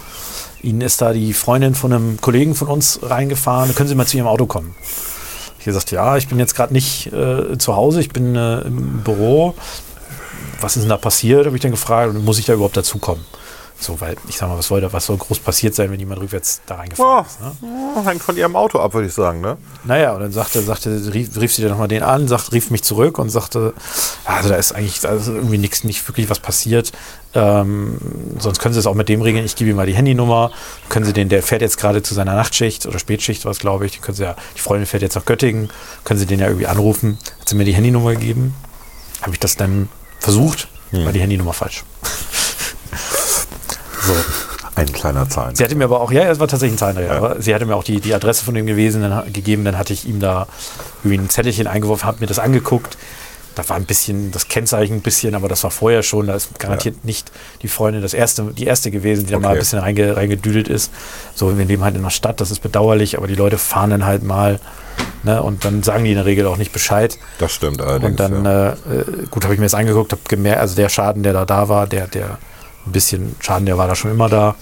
Ihnen 0.64 0.82
ist 0.82 1.02
da 1.02 1.14
die 1.14 1.34
Freundin 1.34 1.76
von 1.76 1.94
einem 1.94 2.20
Kollegen 2.20 2.56
von 2.56 2.68
uns 2.68 3.00
reingefahren, 3.04 3.76
können 3.76 3.88
Sie 3.88 3.94
mal 3.94 4.08
zu 4.08 4.18
Ihrem 4.18 4.26
Auto 4.26 4.48
kommen? 4.48 4.74
Ich 5.60 5.66
gesagt, 5.66 5.92
ja, 5.92 6.18
ich 6.18 6.28
bin 6.28 6.40
jetzt 6.40 6.56
gerade 6.56 6.74
nicht 6.74 7.12
äh, 7.12 7.58
zu 7.58 7.76
Hause, 7.76 8.00
ich 8.00 8.10
bin 8.10 8.36
äh, 8.36 8.62
im 8.62 9.04
Büro. 9.04 9.56
Was 10.62 10.76
ist 10.76 10.84
denn 10.84 10.90
da 10.90 10.98
passiert, 10.98 11.46
habe 11.46 11.56
ich 11.56 11.62
dann 11.62 11.72
gefragt. 11.72 12.14
Muss 12.14 12.40
ich 12.40 12.46
da 12.46 12.54
überhaupt 12.54 12.78
dazukommen? 12.78 13.24
So, 13.80 14.02
weil 14.02 14.16
ich 14.28 14.36
sag 14.38 14.50
mal, 14.50 14.58
was 14.58 14.68
soll 14.68 14.82
da, 14.82 14.92
was 14.92 15.06
soll 15.06 15.18
groß 15.18 15.38
passiert 15.38 15.76
sein, 15.76 15.92
wenn 15.92 16.00
jemand 16.00 16.20
rückwärts 16.20 16.62
da 16.66 16.76
reingefahren 16.76 17.24
Oh, 17.24 17.28
ist? 17.28 17.40
Ne? 17.42 17.52
oh, 17.96 18.04
hängt 18.06 18.24
von 18.24 18.36
ihrem 18.36 18.56
Auto 18.56 18.80
ab, 18.80 18.96
würde 18.96 19.08
ich 19.08 19.14
sagen. 19.14 19.40
Ne? 19.40 19.56
Naja, 19.84 20.14
und 20.14 20.22
dann 20.22 20.32
sagte, 20.32 20.62
sagte, 20.64 21.14
rief, 21.14 21.30
rief 21.40 21.54
sie 21.54 21.62
dann 21.62 21.72
nochmal 21.72 21.88
den 21.88 22.02
an, 22.02 22.28
sagt, 22.28 22.52
rief 22.54 22.72
mich 22.72 22.82
zurück 22.84 23.20
und 23.20 23.30
sagte, 23.30 23.76
also 24.26 24.50
da 24.50 24.56
ist 24.56 24.72
eigentlich 24.72 25.00
da 25.02 25.10
ist 25.10 25.28
irgendwie 25.28 25.60
nichts, 25.60 25.84
nicht 25.84 26.08
wirklich 26.08 26.28
was 26.28 26.40
passiert. 26.40 26.92
Ähm, 27.36 28.00
sonst 28.40 28.58
können 28.60 28.74
Sie 28.74 28.80
es 28.80 28.88
auch 28.88 28.96
mit 28.96 29.10
dem 29.10 29.22
regeln. 29.22 29.46
Ich 29.46 29.56
gebe 29.56 29.70
ihm 29.70 29.76
mal 29.76 29.86
die 29.86 29.94
Handynummer. 29.96 30.50
Können 30.90 31.06
Sie 31.06 31.14
den, 31.14 31.30
der 31.30 31.44
fährt 31.44 31.62
jetzt 31.62 31.78
gerade 31.78 32.02
zu 32.02 32.16
seiner 32.16 32.34
Nachtschicht 32.34 32.88
oder 32.88 32.98
Spätschicht, 32.98 33.46
was 33.46 33.60
glaube 33.60 33.86
ich. 33.86 33.92
Den 33.92 34.02
können 34.02 34.16
Sie 34.18 34.24
ja, 34.24 34.36
die 34.56 34.62
Freundin 34.62 34.88
fährt 34.88 35.04
jetzt 35.04 35.14
nach 35.16 35.26
Göttingen. 35.26 35.70
Können 36.04 36.20
Sie 36.20 36.26
den 36.26 36.40
ja 36.40 36.48
irgendwie 36.48 36.66
anrufen. 36.68 37.20
Hat 37.40 37.48
sie 37.50 37.56
mir 37.56 37.66
die 37.66 37.76
Handynummer 37.76 38.14
gegeben. 38.14 38.56
Habe 39.22 39.34
ich 39.34 39.40
das 39.40 39.56
dann 39.56 39.88
versucht, 40.20 40.68
war 40.92 41.12
die 41.12 41.20
Handynummer 41.22 41.54
falsch. 41.54 41.84
So. 44.08 44.14
Ein 44.76 44.92
kleiner 44.94 45.28
Zahlen. 45.28 45.56
Sie 45.56 45.64
hatte 45.64 45.76
mir 45.76 45.86
aber 45.86 46.02
auch, 46.02 46.12
ja, 46.12 46.24
es 46.30 46.40
war 46.40 46.48
tatsächlich 46.48 46.76
ein 46.76 46.78
Zahlendreher, 46.78 47.08
Ja. 47.08 47.18
aber 47.18 47.42
sie 47.42 47.54
hatte 47.56 47.66
mir 47.66 47.76
auch 47.76 47.84
die, 47.84 48.00
die 48.00 48.14
Adresse 48.14 48.46
von 48.46 48.54
dem 48.54 48.68
gewesen, 48.68 49.02
dann, 49.02 49.34
gegeben, 49.34 49.66
dann 49.66 49.76
hatte 49.78 49.92
ich 49.94 50.08
ihm 50.08 50.20
da 50.20 50.46
irgendwie 51.04 51.18
ein 51.26 51.30
Zettelchen 51.30 51.66
eingeworfen, 51.66 52.06
habe 52.06 52.20
mir 52.20 52.28
das 52.28 52.38
angeguckt. 52.40 52.96
Da 53.56 53.68
war 53.70 53.76
ein 53.76 53.86
bisschen 53.86 54.32
das 54.32 54.48
Kennzeichen 54.50 54.98
ein 54.98 55.02
bisschen, 55.02 55.34
aber 55.34 55.48
das 55.48 55.64
war 55.64 55.72
vorher 55.72 56.04
schon. 56.04 56.28
Da 56.28 56.36
ist 56.36 56.60
garantiert 56.60 57.06
nicht 57.06 57.32
die 57.64 57.68
Freundin 57.68 58.04
das 58.04 58.14
erste, 58.14 58.44
die 58.56 58.66
erste 58.68 58.92
gewesen, 58.92 59.26
die 59.26 59.32
da 59.32 59.40
mal 59.40 59.48
ein 59.48 59.52
Okay. 59.54 59.60
bisschen 59.62 59.80
reinge, 59.80 60.16
reingedüdelt 60.16 60.68
ist. 60.68 60.92
So, 61.34 61.58
wir 61.58 61.66
leben 61.66 61.84
halt 61.84 61.96
in 61.96 62.04
der 62.04 62.12
Stadt, 62.12 62.40
das 62.40 62.52
ist 62.52 62.60
bedauerlich, 62.62 63.18
aber 63.18 63.26
die 63.26 63.34
Leute 63.34 63.58
fahren 63.58 63.90
dann 63.90 64.06
halt 64.06 64.22
mal. 64.22 64.60
Ne, 65.24 65.42
und 65.42 65.66
dann 65.66 65.82
sagen 65.82 66.04
die 66.04 66.12
in 66.12 66.18
der 66.18 66.26
Regel 66.28 66.46
auch 66.46 66.58
nicht 66.58 66.72
Bescheid. 66.72 67.18
Das 67.40 67.52
stimmt 67.52 67.82
allerdings. 67.82 68.12
Und 68.12 68.20
dann, 68.20 68.46
ja. 68.46 68.70
äh, 68.70 68.74
äh, 68.74 69.26
gut, 69.32 69.44
habe 69.44 69.56
ich 69.56 69.60
mir 69.60 69.66
das 69.66 69.74
angeguckt, 69.74 70.12
habe 70.12 70.22
gemerkt, 70.28 70.60
also 70.62 70.76
der 70.76 70.90
Schaden, 70.90 71.24
der 71.24 71.34
da 71.34 71.46
da 71.46 71.68
war, 71.68 71.88
der, 71.88 72.06
der 72.08 72.38
ein 72.88 72.92
bisschen 72.92 73.36
Schaden, 73.40 73.66
der 73.66 73.78
war 73.78 73.88
da 73.88 73.96
schon 73.96 74.12
immer 74.12 74.30
da. 74.30 74.56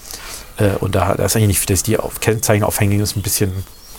Äh, 0.58 0.70
und 0.80 0.94
da, 0.94 1.14
da 1.14 1.24
ist 1.24 1.36
eigentlich 1.36 1.48
nicht, 1.48 1.70
dass 1.70 1.82
die 1.82 1.98
auf 1.98 2.20
Kennzeichen 2.20 2.64
aufhängen, 2.64 3.00
ist 3.00 3.16
ein 3.16 3.22
bisschen, 3.22 3.52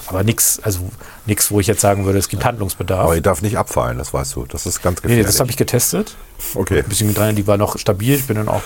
aber 0.07 0.23
nichts, 0.23 0.59
also 0.63 0.79
nichts, 1.25 1.51
wo 1.51 1.59
ich 1.59 1.67
jetzt 1.67 1.81
sagen 1.81 2.05
würde, 2.05 2.19
es 2.19 2.29
gibt 2.29 2.43
Handlungsbedarf. 2.45 3.03
Aber 3.03 3.15
ihr 3.15 3.21
darf 3.21 3.41
nicht 3.41 3.57
abfallen, 3.57 3.97
das 3.97 4.13
weißt 4.13 4.35
du. 4.35 4.45
Das 4.45 4.65
ist 4.65 4.81
ganz 4.81 5.01
gefährlich. 5.01 5.25
nee, 5.25 5.27
das 5.31 5.39
habe 5.39 5.49
ich 5.49 5.57
getestet. 5.57 6.15
okay. 6.55 6.79
Ein 6.81 6.89
bisschen 6.89 7.13
dran, 7.13 7.35
die 7.35 7.47
war 7.47 7.57
noch 7.57 7.77
stabil. 7.77 8.15
Ich 8.15 8.27
bin 8.27 8.37
dann 8.37 8.47
auch 8.49 8.61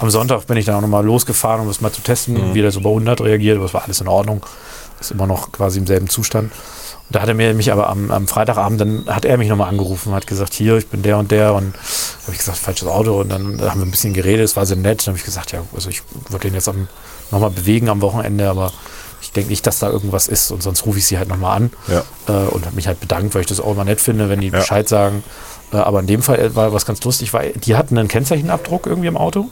am 0.00 0.10
Sonntag 0.10 0.46
bin 0.46 0.56
ich 0.56 0.64
dann 0.66 0.74
auch 0.74 0.80
nochmal 0.82 1.04
losgefahren, 1.04 1.62
um 1.62 1.68
das 1.68 1.80
mal 1.80 1.92
zu 1.92 2.02
testen, 2.02 2.34
Mhm. 2.50 2.54
wie 2.54 2.60
der 2.60 2.70
so 2.72 2.80
bei 2.80 2.90
100 2.90 3.20
reagiert, 3.22 3.56
aber 3.56 3.66
es 3.66 3.72
war 3.74 3.84
alles 3.84 4.00
in 4.00 4.08
Ordnung. 4.08 4.44
Ist 5.00 5.10
immer 5.12 5.26
noch 5.26 5.52
quasi 5.52 5.78
im 5.78 5.86
selben 5.86 6.08
Zustand. 6.08 6.52
Da 7.08 7.22
hat 7.22 7.28
er 7.28 7.34
mir 7.34 7.54
mich 7.54 7.70
aber 7.70 7.88
am, 7.88 8.10
am 8.10 8.26
Freitagabend, 8.26 8.80
dann 8.80 9.04
hat 9.06 9.24
er 9.24 9.36
mich 9.38 9.48
nochmal 9.48 9.68
angerufen, 9.68 10.12
hat 10.12 10.26
gesagt, 10.26 10.52
hier, 10.54 10.76
ich 10.76 10.88
bin 10.88 11.02
der 11.02 11.18
und 11.18 11.30
der 11.30 11.54
und 11.54 11.72
habe 12.22 12.32
ich 12.32 12.38
gesagt, 12.38 12.58
falsches 12.58 12.88
Auto 12.88 13.20
und 13.20 13.28
dann 13.28 13.60
haben 13.62 13.80
wir 13.80 13.86
ein 13.86 13.90
bisschen 13.92 14.12
geredet, 14.12 14.44
es 14.44 14.56
war 14.56 14.66
sehr 14.66 14.76
nett. 14.76 15.02
Dann 15.02 15.12
habe 15.12 15.18
ich 15.18 15.24
gesagt, 15.24 15.52
ja, 15.52 15.60
also 15.72 15.88
ich 15.88 16.02
würde 16.30 16.48
den 16.48 16.54
jetzt 16.54 16.68
nochmal 17.30 17.50
bewegen 17.50 17.88
am 17.88 18.00
Wochenende, 18.02 18.50
aber 18.50 18.72
ich 19.22 19.30
denke 19.30 19.50
nicht, 19.50 19.64
dass 19.68 19.78
da 19.78 19.88
irgendwas 19.88 20.26
ist 20.26 20.50
und 20.50 20.62
sonst 20.64 20.84
rufe 20.84 20.98
ich 20.98 21.06
sie 21.06 21.16
halt 21.16 21.28
nochmal 21.28 21.56
an 21.56 21.70
Ja. 21.86 22.02
äh, 22.28 22.46
und 22.48 22.66
habe 22.66 22.74
mich 22.74 22.88
halt 22.88 22.98
bedankt, 23.00 23.34
weil 23.34 23.42
ich 23.42 23.46
das 23.46 23.60
auch 23.60 23.72
immer 23.72 23.84
nett 23.84 24.00
finde, 24.00 24.28
wenn 24.28 24.40
die 24.40 24.48
Ja. 24.48 24.58
Bescheid 24.58 24.88
sagen. 24.88 25.22
Äh, 25.72 25.76
aber 25.76 26.00
in 26.00 26.06
dem 26.08 26.22
Fall 26.22 26.54
war 26.56 26.72
was 26.72 26.86
ganz 26.86 27.02
lustig, 27.04 27.32
weil 27.32 27.52
die 27.52 27.76
hatten 27.76 27.96
einen 27.96 28.08
Kennzeichenabdruck 28.08 28.86
irgendwie 28.86 29.08
im 29.08 29.16
Auto, 29.16 29.48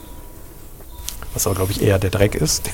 was 1.33 1.45
aber 1.47 1.55
glaube 1.55 1.71
ich 1.71 1.81
eher 1.81 1.99
der 1.99 2.09
Dreck 2.09 2.35
ist. 2.35 2.63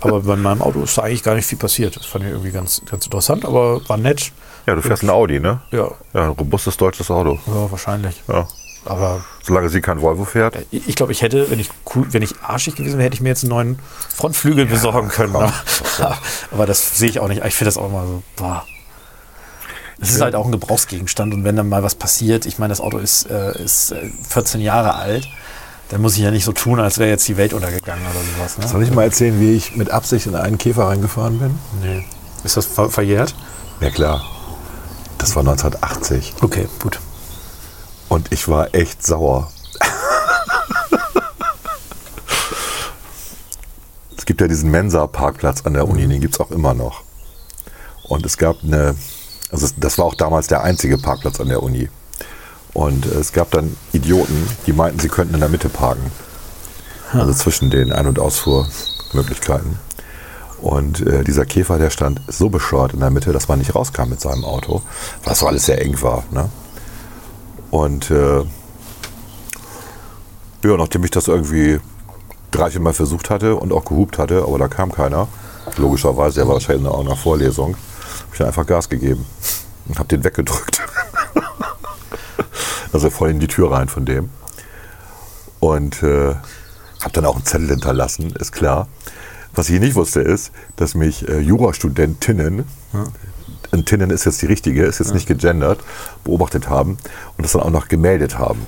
aber 0.00 0.20
bei 0.20 0.36
meinem 0.36 0.62
Auto 0.62 0.82
ist 0.82 0.96
da 0.98 1.02
eigentlich 1.02 1.22
gar 1.22 1.34
nicht 1.34 1.46
viel 1.46 1.58
passiert. 1.58 1.96
Das 1.96 2.06
fand 2.06 2.24
ich 2.24 2.30
irgendwie 2.30 2.50
ganz, 2.50 2.82
ganz 2.90 3.04
interessant, 3.04 3.44
aber 3.44 3.86
war 3.88 3.96
nett. 3.96 4.32
Ja, 4.66 4.74
du 4.74 4.82
fährst 4.82 5.02
ein 5.02 5.10
Audi, 5.10 5.40
ne? 5.40 5.60
Ja, 5.70 5.90
Ja, 6.12 6.24
ein 6.24 6.30
robustes 6.30 6.76
deutsches 6.76 7.10
Auto. 7.10 7.38
ja 7.46 7.70
wahrscheinlich. 7.70 8.22
Ja. 8.28 8.46
Aber 8.84 9.22
Solange 9.42 9.68
sie 9.68 9.80
kein 9.80 10.00
Volvo 10.00 10.24
fährt. 10.24 10.56
ich 10.70 10.94
glaube, 10.94 11.12
ich 11.12 11.20
hätte, 11.22 11.50
wenn 11.50 11.58
ich 11.58 11.68
cool, 11.94 12.06
wenn 12.10 12.22
ich 12.22 12.34
arschig 12.42 12.74
gewesen 12.76 12.98
wäre, 12.98 13.06
hätte 13.06 13.14
ich 13.14 13.20
mir 13.20 13.28
jetzt 13.30 13.42
einen 13.42 13.50
neuen 13.50 13.78
Frontflügel 14.14 14.66
besorgen 14.66 15.08
können. 15.08 15.32
komm. 15.32 15.42
Aber, 15.98 16.18
aber 16.52 16.66
das 16.66 16.96
sehe 16.96 17.08
ich 17.10 17.20
auch 17.20 17.28
nicht. 17.28 17.44
Ich 17.44 17.54
finde 17.54 17.68
das 17.68 17.76
auch 17.76 17.88
immer 17.88 18.06
so, 18.06 18.22
boah. 18.36 18.64
Das 19.98 20.10
ist 20.10 20.20
halt 20.20 20.36
auch 20.36 20.44
ein 20.46 20.52
Gebrauchsgegenstand 20.52 21.34
und 21.34 21.42
wenn 21.42 21.56
dann 21.56 21.68
mal 21.68 21.82
was 21.82 21.96
passiert, 21.96 22.46
ich 22.46 22.58
meine, 22.60 22.70
das 22.70 22.80
Auto 22.80 22.98
ist, 22.98 23.28
äh, 23.28 23.60
ist 23.60 23.90
äh, 23.90 24.10
14 24.28 24.60
Jahre 24.60 24.94
alt, 24.94 25.28
dann 25.90 26.02
muss 26.02 26.14
ich 26.14 26.20
ja 26.20 26.30
nicht 26.30 26.44
so 26.44 26.52
tun, 26.52 26.80
als 26.80 26.98
wäre 26.98 27.08
jetzt 27.10 27.26
die 27.28 27.36
Welt 27.36 27.52
untergegangen 27.54 28.04
oder 28.04 28.20
sowas. 28.36 28.58
Ne? 28.58 28.68
Soll 28.68 28.82
ich 28.82 28.92
mal 28.92 29.04
erzählen, 29.04 29.40
wie 29.40 29.54
ich 29.54 29.74
mit 29.76 29.90
Absicht 29.90 30.26
in 30.26 30.34
einen 30.34 30.58
Käfer 30.58 30.84
reingefahren 30.88 31.38
bin? 31.38 31.58
Nee. 31.82 32.04
Ist 32.44 32.56
das 32.56 32.66
ver 32.66 32.90
verjährt? 32.90 33.34
Ja 33.80 33.90
klar. 33.90 34.22
Das 35.18 35.34
war 35.34 35.40
1980 35.40 36.34
Okay, 36.42 36.68
gut. 36.80 37.00
und 38.08 38.32
ich 38.32 38.46
war 38.48 38.74
echt 38.74 39.04
sauer. 39.04 39.50
es 44.16 44.24
gibt 44.26 44.40
ja 44.40 44.48
diesen 44.48 44.70
Mensa-Parkplatz 44.70 45.62
an 45.64 45.74
der 45.74 45.88
Uni, 45.88 46.06
den 46.06 46.20
gibt 46.20 46.34
es 46.34 46.40
auch 46.40 46.50
immer 46.50 46.74
noch. 46.74 47.02
Und 48.04 48.24
es 48.26 48.36
gab 48.38 48.62
eine, 48.62 48.94
also 49.50 49.66
das 49.76 49.98
war 49.98 50.04
auch 50.04 50.14
damals 50.14 50.46
der 50.46 50.62
einzige 50.62 50.98
Parkplatz 50.98 51.40
an 51.40 51.48
der 51.48 51.62
Uni. 51.62 51.88
Und 52.74 53.06
es 53.06 53.32
gab 53.32 53.50
dann 53.50 53.76
Idioten, 53.92 54.48
die 54.66 54.72
meinten, 54.72 54.98
sie 55.00 55.08
könnten 55.08 55.34
in 55.34 55.40
der 55.40 55.48
Mitte 55.48 55.68
parken. 55.68 56.10
Also 57.12 57.32
zwischen 57.32 57.70
den 57.70 57.92
Ein- 57.92 58.06
und 58.06 58.18
Ausfuhrmöglichkeiten. 58.18 59.78
Und 60.60 61.06
äh, 61.06 61.24
dieser 61.24 61.46
Käfer, 61.46 61.78
der 61.78 61.90
stand 61.90 62.20
so 62.26 62.48
bescheuert 62.48 62.92
in 62.92 63.00
der 63.00 63.10
Mitte, 63.10 63.32
dass 63.32 63.48
man 63.48 63.58
nicht 63.58 63.74
rauskam 63.74 64.08
mit 64.08 64.20
seinem 64.20 64.44
Auto, 64.44 64.82
weil 65.24 65.32
es 65.32 65.38
so 65.38 65.46
alles 65.46 65.66
sehr 65.66 65.80
eng 65.80 66.00
war. 66.02 66.24
Ne? 66.30 66.48
Und 67.70 68.10
äh, 68.10 68.44
ja, 70.64 70.76
nachdem 70.76 71.04
ich 71.04 71.12
das 71.12 71.28
irgendwie 71.28 71.80
drei, 72.50 72.70
vier 72.70 72.80
Mal 72.80 72.92
versucht 72.92 73.30
hatte 73.30 73.54
und 73.54 73.72
auch 73.72 73.84
gehupt 73.84 74.18
hatte, 74.18 74.42
aber 74.42 74.58
da 74.58 74.68
kam 74.68 74.90
keiner, 74.90 75.28
logischerweise, 75.76 76.36
der 76.40 76.48
war 76.48 76.54
wahrscheinlich 76.54 76.88
auch 76.88 77.04
nach 77.04 77.18
Vorlesung, 77.18 77.74
habe 77.74 78.32
ich 78.32 78.38
dann 78.38 78.48
einfach 78.48 78.66
Gas 78.66 78.88
gegeben 78.88 79.24
und 79.86 79.98
habe 79.98 80.08
den 80.08 80.24
weggedrückt. 80.24 80.82
also 82.92 83.10
voll 83.10 83.30
in 83.30 83.40
die 83.40 83.48
Tür 83.48 83.72
rein 83.72 83.88
von 83.88 84.04
dem. 84.04 84.30
Und 85.60 86.02
äh, 86.02 86.34
habe 87.00 87.12
dann 87.12 87.24
auch 87.24 87.36
einen 87.36 87.44
Zettel 87.44 87.68
hinterlassen, 87.68 88.30
ist 88.38 88.52
klar. 88.52 88.88
Was 89.54 89.70
ich 89.70 89.80
nicht 89.80 89.94
wusste, 89.94 90.20
ist, 90.20 90.52
dass 90.76 90.94
mich 90.94 91.28
äh, 91.28 91.40
Jurastudentinnen, 91.40 92.64
und 93.70 93.86
Tinnen 93.86 94.10
ist 94.10 94.24
jetzt 94.24 94.40
die 94.42 94.46
richtige, 94.46 94.84
ist 94.84 94.98
jetzt 94.98 95.12
nicht 95.12 95.26
gegendert, 95.26 95.80
beobachtet 96.24 96.68
haben 96.68 96.96
und 97.36 97.44
das 97.44 97.52
dann 97.52 97.62
auch 97.62 97.70
noch 97.70 97.88
gemeldet 97.88 98.38
haben. 98.38 98.66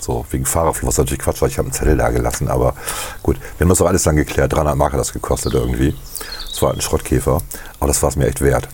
So, 0.00 0.24
wegen 0.30 0.44
Fahrerflucht, 0.44 0.86
was 0.86 0.98
natürlich 0.98 1.18
Quatsch 1.18 1.40
war, 1.40 1.48
ich 1.48 1.58
habe 1.58 1.66
einen 1.66 1.72
Zettel 1.72 1.96
da 1.96 2.10
gelassen, 2.10 2.48
aber 2.48 2.74
gut, 3.22 3.36
wir 3.56 3.64
haben 3.64 3.68
das 3.68 3.78
doch 3.78 3.86
alles 3.86 4.04
dann 4.04 4.14
geklärt. 4.14 4.52
300 4.52 4.76
Mark 4.76 4.92
hat 4.92 5.00
das 5.00 5.12
gekostet 5.12 5.54
irgendwie. 5.54 5.94
Das 6.50 6.62
war 6.62 6.72
ein 6.72 6.80
Schrottkäfer, 6.80 7.42
aber 7.80 7.88
das 7.88 8.00
war 8.02 8.10
es 8.10 8.16
mir 8.16 8.26
echt 8.26 8.40
wert. 8.40 8.68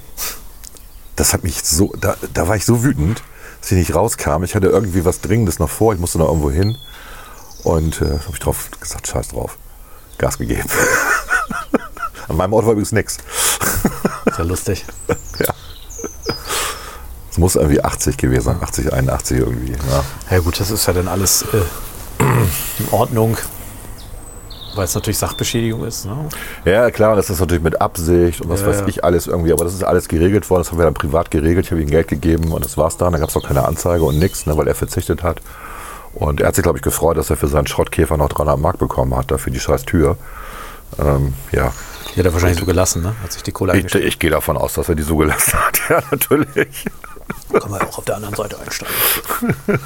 Das 1.16 1.32
hat 1.32 1.45
mich 1.45 1.62
so, 1.62 1.93
da, 1.99 2.16
da 2.35 2.47
war 2.47 2.57
ich 2.57 2.66
so 2.66 2.85
wütend, 2.85 3.22
dass 3.64 3.72
ich 3.72 3.78
nicht 3.78 3.94
rauskam. 3.94 4.42
Ich 4.42 4.54
hatte 4.54 4.66
irgendwie 4.66 5.06
was 5.06 5.22
Dringendes 5.22 5.58
noch 5.58 5.70
vor, 5.70 5.94
ich 5.94 5.98
musste 5.98 6.18
noch 6.18 6.28
irgendwo 6.28 6.50
hin 6.50 6.76
und 7.62 8.02
äh, 8.02 8.04
habe 8.04 8.32
ich 8.34 8.38
drauf 8.38 8.68
gesagt, 8.78 9.06
scheiß 9.06 9.28
drauf. 9.28 9.56
Gas 10.18 10.36
gegeben. 10.36 10.68
An 12.28 12.36
meinem 12.36 12.52
Ort 12.52 12.66
war 12.66 12.72
übrigens 12.72 12.92
nichts. 12.92 13.16
Ist 14.26 14.38
ja 14.38 14.44
lustig. 14.44 14.84
Es 17.30 17.38
muss 17.38 17.56
irgendwie 17.56 17.82
80 17.82 18.16
gewesen 18.16 18.44
sein, 18.44 18.62
80, 18.62 18.92
81 18.92 19.38
irgendwie. 19.38 19.72
Ja. 19.72 20.04
Ja 20.30 20.38
gut, 20.38 20.60
das 20.60 20.70
ist 20.70 20.86
ja 20.86 20.92
dann 20.92 21.08
alles 21.08 21.42
äh, 21.42 22.22
in 22.78 22.88
Ordnung, 22.92 23.36
weil 24.77 24.85
es 24.85 24.95
natürlich 24.95 25.18
Sachbeschädigung 25.18 25.85
ist. 25.85 26.05
Ne? 26.07 26.16
Ja, 26.64 26.91
klar, 26.91 27.16
das 27.16 27.31
ist 27.31 27.41
natürlich 27.41 27.62
mit 27.62 27.81
Absicht 27.81 28.41
und 28.41 28.49
was 28.49 28.61
Ja, 28.62 28.68
weiß 28.68 28.81
ja. 28.81 28.87
ich 28.89 29.05
alles 29.05 29.27
irgendwie, 29.27 29.53
aber 29.53 29.64
das 29.64 29.75
ist 29.75 29.85
alles 29.85 30.09
geregelt 30.09 30.49
worden, 30.51 30.62
das 30.62 30.70
haben 30.70 30.79
wir 30.79 30.85
dann 30.85 30.95
privat 30.95 31.31
geregelt, 31.31 31.66
ich 31.66 31.70
habe 31.72 31.83
ihm 31.83 31.91
Geld 31.91 32.09
gegeben 32.09 32.53
und 32.53 32.64
das 32.64 32.77
war's 32.77 32.97
dann, 32.97 33.12
da 33.12 33.18
gab 33.18 33.29
es 33.29 33.37
auch 33.37 33.47
keine 33.47 33.64
Anzeige 33.64 34.05
und 34.05 34.18
nichts, 34.18 34.47
ne, 34.47 34.57
weil 34.57 34.68
er 34.68 34.75
verzichtet 34.75 35.22
hat. 35.22 35.41
Und 36.14 36.41
er 36.41 36.49
hat 36.49 36.55
sich, 36.55 36.62
glaube 36.62 36.79
ich, 36.79 36.83
gefreut, 36.83 37.16
dass 37.16 37.31
er 37.31 37.37
für 37.37 37.49
seinen 37.49 37.66
Schrottkäfer 37.66 38.16
noch 38.16 38.29
300 38.29 38.59
Mark 38.59 38.79
bekommen 38.79 39.16
hat, 39.16 39.31
dafür 39.31 39.53
die 39.53 39.59
scheiß 39.59 39.85
Tür. 39.85 40.16
Ähm, 40.99 41.35
ja, 41.51 41.72
Die 42.14 42.20
hat 42.20 42.27
er 42.27 42.33
wahrscheinlich 42.33 42.61
so 42.61 42.66
gelassen, 42.66 43.03
ne? 43.03 43.16
Hat 43.20 43.33
sich 43.33 43.43
die 43.43 43.51
Kohle 43.51 43.77
ich, 43.77 43.93
ich 43.95 44.18
gehe 44.20 44.31
davon 44.31 44.57
aus, 44.57 44.75
dass 44.75 44.89
er 44.89 44.95
die 44.95 45.03
so 45.03 45.16
gelassen 45.16 45.55
hat, 45.59 45.81
ja, 45.89 46.01
natürlich. 46.11 46.85
Kann 47.53 47.70
man 47.70 47.81
ja 47.81 47.89
auch 47.89 47.99
auf 47.99 48.05
der 48.05 48.16
anderen 48.16 48.35
Seite 48.37 48.59
einsteigen. 48.61 48.95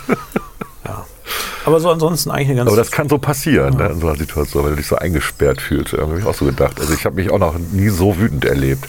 ja. 0.85 1.07
Aber 1.65 1.81
so 1.81 1.91
ansonsten 1.91 2.31
eigentlich 2.31 2.49
eine 2.49 2.57
ganz. 2.59 2.69
Aber 2.69 2.77
das 2.77 2.91
kann 2.91 3.09
so 3.09 3.19
passieren, 3.19 3.77
ne, 3.77 3.89
in 3.89 4.01
so 4.01 4.09
einer 4.09 4.17
Situation, 4.19 4.65
wenn 4.65 4.71
du 4.73 4.77
dich 4.77 4.87
so 4.87 4.97
eingesperrt 4.97 5.61
fühlst. 5.61 5.93
Irgendwie 5.93 6.13
habe 6.15 6.21
ich 6.21 6.27
auch 6.27 6.35
so 6.39 6.45
gedacht. 6.45 6.81
Also 6.81 6.93
ich 6.95 7.05
habe 7.05 7.17
mich 7.17 7.31
auch 7.31 7.39
noch 7.39 7.57
nie 7.59 7.89
so 7.89 8.17
wütend 8.19 8.45
erlebt. 8.45 8.89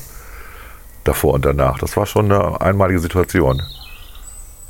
Davor 1.06 1.34
und 1.34 1.46
danach. 1.46 1.80
Das 1.80 1.96
war 1.98 2.06
schon 2.06 2.32
eine 2.32 2.60
einmalige 2.62 3.00
Situation. 3.00 3.62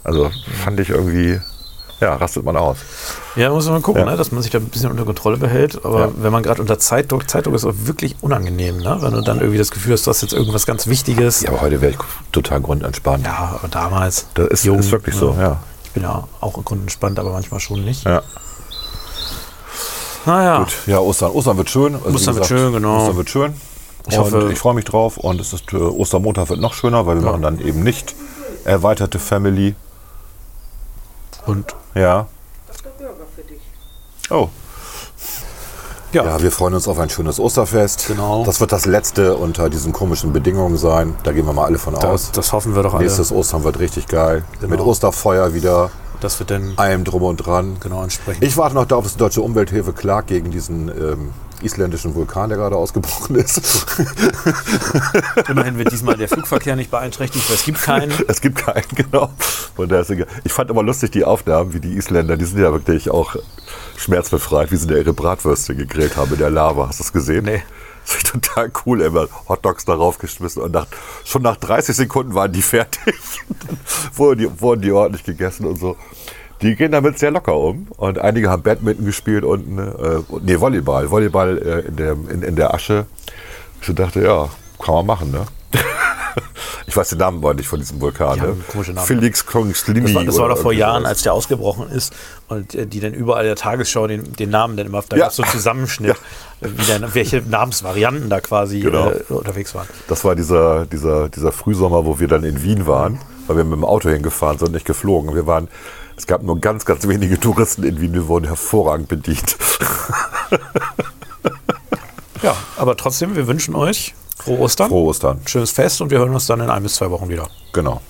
Also 0.04 0.32
fand 0.64 0.80
ich 0.80 0.90
irgendwie, 0.90 1.40
ja, 2.00 2.16
rastet 2.16 2.46
man 2.46 2.56
aus. 2.56 2.78
Ja, 3.36 3.50
muss 3.50 3.68
man 3.68 3.82
gucken, 3.82 4.04
Ja. 4.06 4.12
ne, 4.12 4.16
dass 4.18 4.32
man 4.32 4.42
sich 4.42 4.52
da 4.52 4.60
ein 4.60 4.66
bisschen 4.66 4.90
unter 4.92 5.06
Kontrolle 5.06 5.38
behält. 5.38 5.84
Aber 5.84 6.00
Ja. 6.02 6.12
wenn 6.18 6.32
man 6.32 6.44
gerade 6.44 6.62
unter 6.62 6.80
Zeitdruck, 6.80 7.30
Zeitdruck 7.30 7.56
ist 7.56 7.66
auch 7.66 7.74
wirklich 7.76 8.16
unangenehm, 8.22 8.78
ne? 8.78 8.98
wenn 9.02 9.12
du 9.14 9.22
dann 9.22 9.40
irgendwie 9.40 9.58
das 9.58 9.72
Gefühl 9.72 9.94
hast, 9.94 10.06
du 10.08 10.12
hast 10.12 10.22
jetzt 10.22 10.34
irgendwas 10.34 10.66
ganz 10.66 10.88
Wichtiges. 10.88 11.42
Ja, 11.42 11.50
aber 11.50 11.62
heute 11.62 11.82
wäre 11.82 11.92
ich 11.94 11.98
total 12.32 12.62
grundentspannt. 12.62 13.26
Ja, 13.26 13.60
aber 13.60 13.68
damals. 13.68 14.28
Das 14.36 14.48
ist, 14.48 14.66
jung, 14.66 14.80
ist 14.80 14.92
wirklich 14.92 15.16
ne? 15.16 15.20
so, 15.22 15.36
ja. 15.40 15.60
Ich 15.90 15.94
bin 15.96 16.04
ja 16.04 16.28
auch 16.40 16.54
grundentspannt, 16.64 17.18
aber 17.20 17.32
manchmal 17.32 17.60
schon 17.60 17.84
nicht. 17.84 18.04
ja. 18.06 18.22
Naja, 20.26 20.60
Gut, 20.60 20.74
ja, 20.86 21.00
Ostern. 21.00 21.32
Ostern 21.32 21.58
wird 21.58 21.70
schön. 21.70 21.96
Also, 21.96 22.10
Ostern 22.10 22.36
wird 22.36 22.46
schön, 22.46 22.74
genau. 22.74 22.98
Ostern 23.02 23.18
wird 23.18 23.30
schön. 23.30 23.54
Ich 24.08 24.18
und 24.18 24.24
hoffe- 24.26 24.50
ich 24.52 24.60
freue 24.60 24.74
mich 24.76 24.86
drauf. 24.86 25.18
Und 25.18 25.40
es 25.42 25.54
ist, 25.54 25.72
äh, 25.74 25.78
Ostermontag 25.78 26.50
wird 26.50 26.60
noch 26.60 26.74
schöner, 26.74 27.08
weil 27.08 27.16
wir 27.16 27.24
machen 27.32 27.42
dann 27.42 27.60
eben 27.60 27.82
nicht 27.84 28.14
erweiterte 28.66 29.18
Family. 29.18 29.76
und 31.48 31.74
Ja. 31.96 32.28
Oh. 34.30 34.50
Ja, 36.14 36.24
Ja, 36.26 36.42
wir 36.42 36.52
freuen 36.52 36.74
uns 36.74 36.88
auf 36.88 37.00
ein 37.00 37.10
schönes 37.10 37.40
Osterfest. 37.40 38.08
Genau. 38.08 38.44
Das 38.44 38.60
wird 38.60 38.72
das 38.72 38.86
letzte 38.86 39.36
unter 39.36 39.70
diesen 39.70 39.94
komischen 39.94 40.34
Bedingungen 40.34 40.78
sein. 40.78 41.16
Da 41.24 41.32
gehen 41.32 41.46
wir 41.46 41.54
mal 41.54 41.66
alle 41.66 41.78
von 41.78 41.94
das, 41.94 42.04
aus. 42.04 42.32
das 42.32 42.52
hoffen 42.54 42.76
wir 42.76 42.84
doch 42.84 42.94
alle. 42.94 43.04
Nächstes 43.04 43.32
Ostern 43.32 43.64
wird 43.64 43.80
richtig 43.80 44.08
geil. 44.08 44.44
Genau. 44.60 44.72
Mit 44.72 44.80
Osterfeuer 44.82 45.54
wieder, 45.54 45.92
Das 46.22 46.40
wird 46.40 46.52
dann 46.52 46.74
allem 46.76 47.04
drum 47.04 47.24
und 47.24 47.38
dran. 47.38 47.78
genau 47.80 48.04
entsprechend. 48.04 48.44
Ich 48.44 48.58
warte 48.58 48.76
noch 48.76 48.86
darauf, 48.86 49.06
dass 49.06 49.14
die 49.14 49.20
Deutsche 49.20 49.42
Umwelthilfe 49.42 49.94
klagt 49.94 50.28
gegen 50.28 50.52
diesen 50.52 50.90
ähm, 50.90 51.34
isländischen 51.62 52.16
Vulkan, 52.16 52.50
der 52.50 52.58
gerade 52.58 52.76
ausgebrochen 52.76 53.36
ist. 53.36 53.86
Immerhin 55.50 55.78
wird 55.78 55.92
diesmal 55.92 56.18
der 56.18 56.28
Flugverkehr 56.28 56.76
nicht 56.76 56.92
beeinträchtigt, 56.92 57.50
weil 57.50 57.56
es 57.56 57.64
gibt 57.64 57.82
keinen. 57.82 58.12
es 58.28 58.42
gibt 58.42 58.58
keinen, 58.58 58.88
genau. 58.96 59.30
Und 59.78 59.92
der 59.92 60.02
ist 60.02 60.10
egal. 60.10 60.28
Ich 60.44 60.54
fand 60.54 60.70
immer 60.70 60.84
lustig 60.84 61.12
die 61.12 61.24
Aufnahmen, 61.24 61.74
wie 61.74 61.80
die 61.80 61.96
Isländer, 61.96 62.38
die 62.38 62.46
sind 62.46 62.60
ja 62.60 62.72
wirklich 62.72 63.10
auch 63.10 63.36
schmerzbefreit, 63.98 64.72
wie 64.72 64.78
sie 64.78 64.88
da 64.88 64.96
ihre 64.96 65.14
Bratwürste 65.14 65.76
gegrillt 65.76 66.18
haben 66.18 66.34
in 66.34 66.40
der 66.40 66.50
Lava. 66.50 66.88
Hast 66.88 67.00
du 67.00 67.04
das 67.04 67.14
gesehen? 67.14 67.46
Nee. 67.46 67.64
Das 68.22 68.24
ist 68.24 68.32
total 68.32 68.72
cool, 68.86 69.02
immer 69.02 69.28
Hotdogs 69.48 69.86
darauf 69.86 70.18
geschmissen 70.18 70.62
und 70.64 70.74
nach, 70.74 70.88
schon 71.26 71.44
nach 71.44 71.58
30 71.58 71.96
Sekunden 71.96 72.34
waren 72.34 72.52
die 72.52 72.62
fertig. 72.74 73.16
Wurden 74.16 74.40
die, 74.40 74.62
wurden 74.62 74.82
die 74.82 74.92
ordentlich 74.92 75.24
gegessen 75.24 75.66
und 75.66 75.80
so. 75.80 75.96
Die 76.62 76.76
gehen 76.76 76.92
damit 76.92 77.20
sehr 77.20 77.32
locker 77.32 77.56
um. 77.56 77.88
Und 77.96 78.20
einige 78.20 78.50
haben 78.50 78.64
Badminton 78.64 79.06
gespielt 79.06 79.46
unten. 79.46 79.78
Äh, 79.78 80.22
nee, 80.42 80.60
Volleyball. 80.60 81.10
Volleyball 81.10 81.58
äh, 81.58 81.88
in, 81.88 81.96
der, 81.96 82.12
in, 82.12 82.42
in 82.42 82.56
der 82.56 82.74
Asche. 82.74 83.06
Ich 83.82 83.96
dachte, 83.96 84.22
ja, 84.22 84.50
kann 84.78 84.96
man 84.96 85.06
machen, 85.06 85.32
ne? 85.32 85.46
ich 86.88 86.96
weiß 86.96 87.10
den 87.10 87.18
Namen 87.20 87.38
aber 87.40 87.54
nicht 87.54 87.68
von 87.68 87.80
diesem 87.80 88.00
Vulkan. 88.02 88.38
Ne? 88.40 88.48
haben 88.48 88.64
komische 88.72 88.94
Namen. 88.94 89.08
Felix 89.08 89.46
Kongslini. 89.46 90.02
Das 90.02 90.14
war, 90.16 90.26
das 90.26 90.38
war 90.38 90.50
doch 90.50 90.58
vor 90.58 90.74
Jahren, 90.74 91.06
als 91.06 91.22
der 91.24 91.34
ausgebrochen 91.34 91.90
ist 91.90 92.14
und 92.48 92.76
äh, 92.76 92.86
die 92.88 93.00
dann 93.00 93.14
überall 93.14 93.44
der 93.46 93.56
Tagesschau 93.56 94.08
den, 94.08 94.34
den 94.34 94.50
Namen 94.50 94.78
dann 94.78 94.88
immer, 94.88 95.04
da 95.08 95.16
Ja. 95.16 95.24
gab 95.24 95.32
es 95.32 95.38
so 95.38 95.44
einen 95.44 95.52
Zusammenschnitt, 95.52 96.16
äh, 96.62 96.68
wie 96.76 96.86
dann, 96.88 97.14
welche 97.14 97.42
Namensvarianten 97.42 98.30
da 98.30 98.42
quasi 98.42 98.80
Genau. 98.80 99.10
äh, 99.12 99.24
unterwegs 99.30 99.74
waren. 99.76 99.88
Das 100.08 100.24
war 100.24 100.36
dieser, 100.36 100.86
dieser, 100.86 101.30
dieser 101.30 101.52
Frühsommer, 101.52 102.06
wo 102.06 102.20
wir 102.20 102.28
dann 102.28 102.44
in 102.44 102.62
Wien 102.64 102.88
waren, 102.88 103.20
weil 103.48 103.58
wir 103.58 103.64
mit 103.64 103.74
dem 103.74 103.86
Auto 103.86 104.10
hingefahren 104.10 104.58
sind, 104.58 104.72
nicht 104.74 104.86
geflogen. 104.86 105.36
Wir 105.36 105.48
waren, 105.48 105.68
es 106.18 106.28
gab 106.28 106.44
nur 106.44 106.60
ganz, 106.60 106.86
ganz 106.86 107.08
wenige 107.08 107.40
Touristen 107.40 107.84
in 107.84 108.02
Wien, 108.02 108.14
wir 108.14 108.28
wurden 108.28 108.46
hervorragend 108.46 109.08
bedient. 109.08 109.58
Ja, 112.42 112.56
aber 112.78 112.96
trotzdem, 112.96 113.36
wir 113.36 113.48
wünschen 113.48 113.76
euch 113.76 114.14
frohe 114.42 114.60
Ostern, 114.60 114.90
Frohe 114.90 115.08
Ostern. 115.10 115.42
schönes 115.46 115.72
Fest 115.72 116.02
und 116.02 116.10
wir 116.12 116.20
hören 116.20 116.34
uns 116.34 116.48
dann 116.48 116.60
in 116.62 116.70
ein 116.70 116.84
bis 116.84 116.96
zwei 116.96 117.10
Wochen 117.12 117.30
wieder. 117.30 117.48
Genau. 117.74 118.02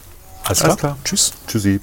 Alles 0.44 0.62
Alles 0.62 0.78
klar? 0.78 0.78
klar. 0.78 0.98
Tschüss. 1.04 1.34
Tschüssi. 1.48 1.80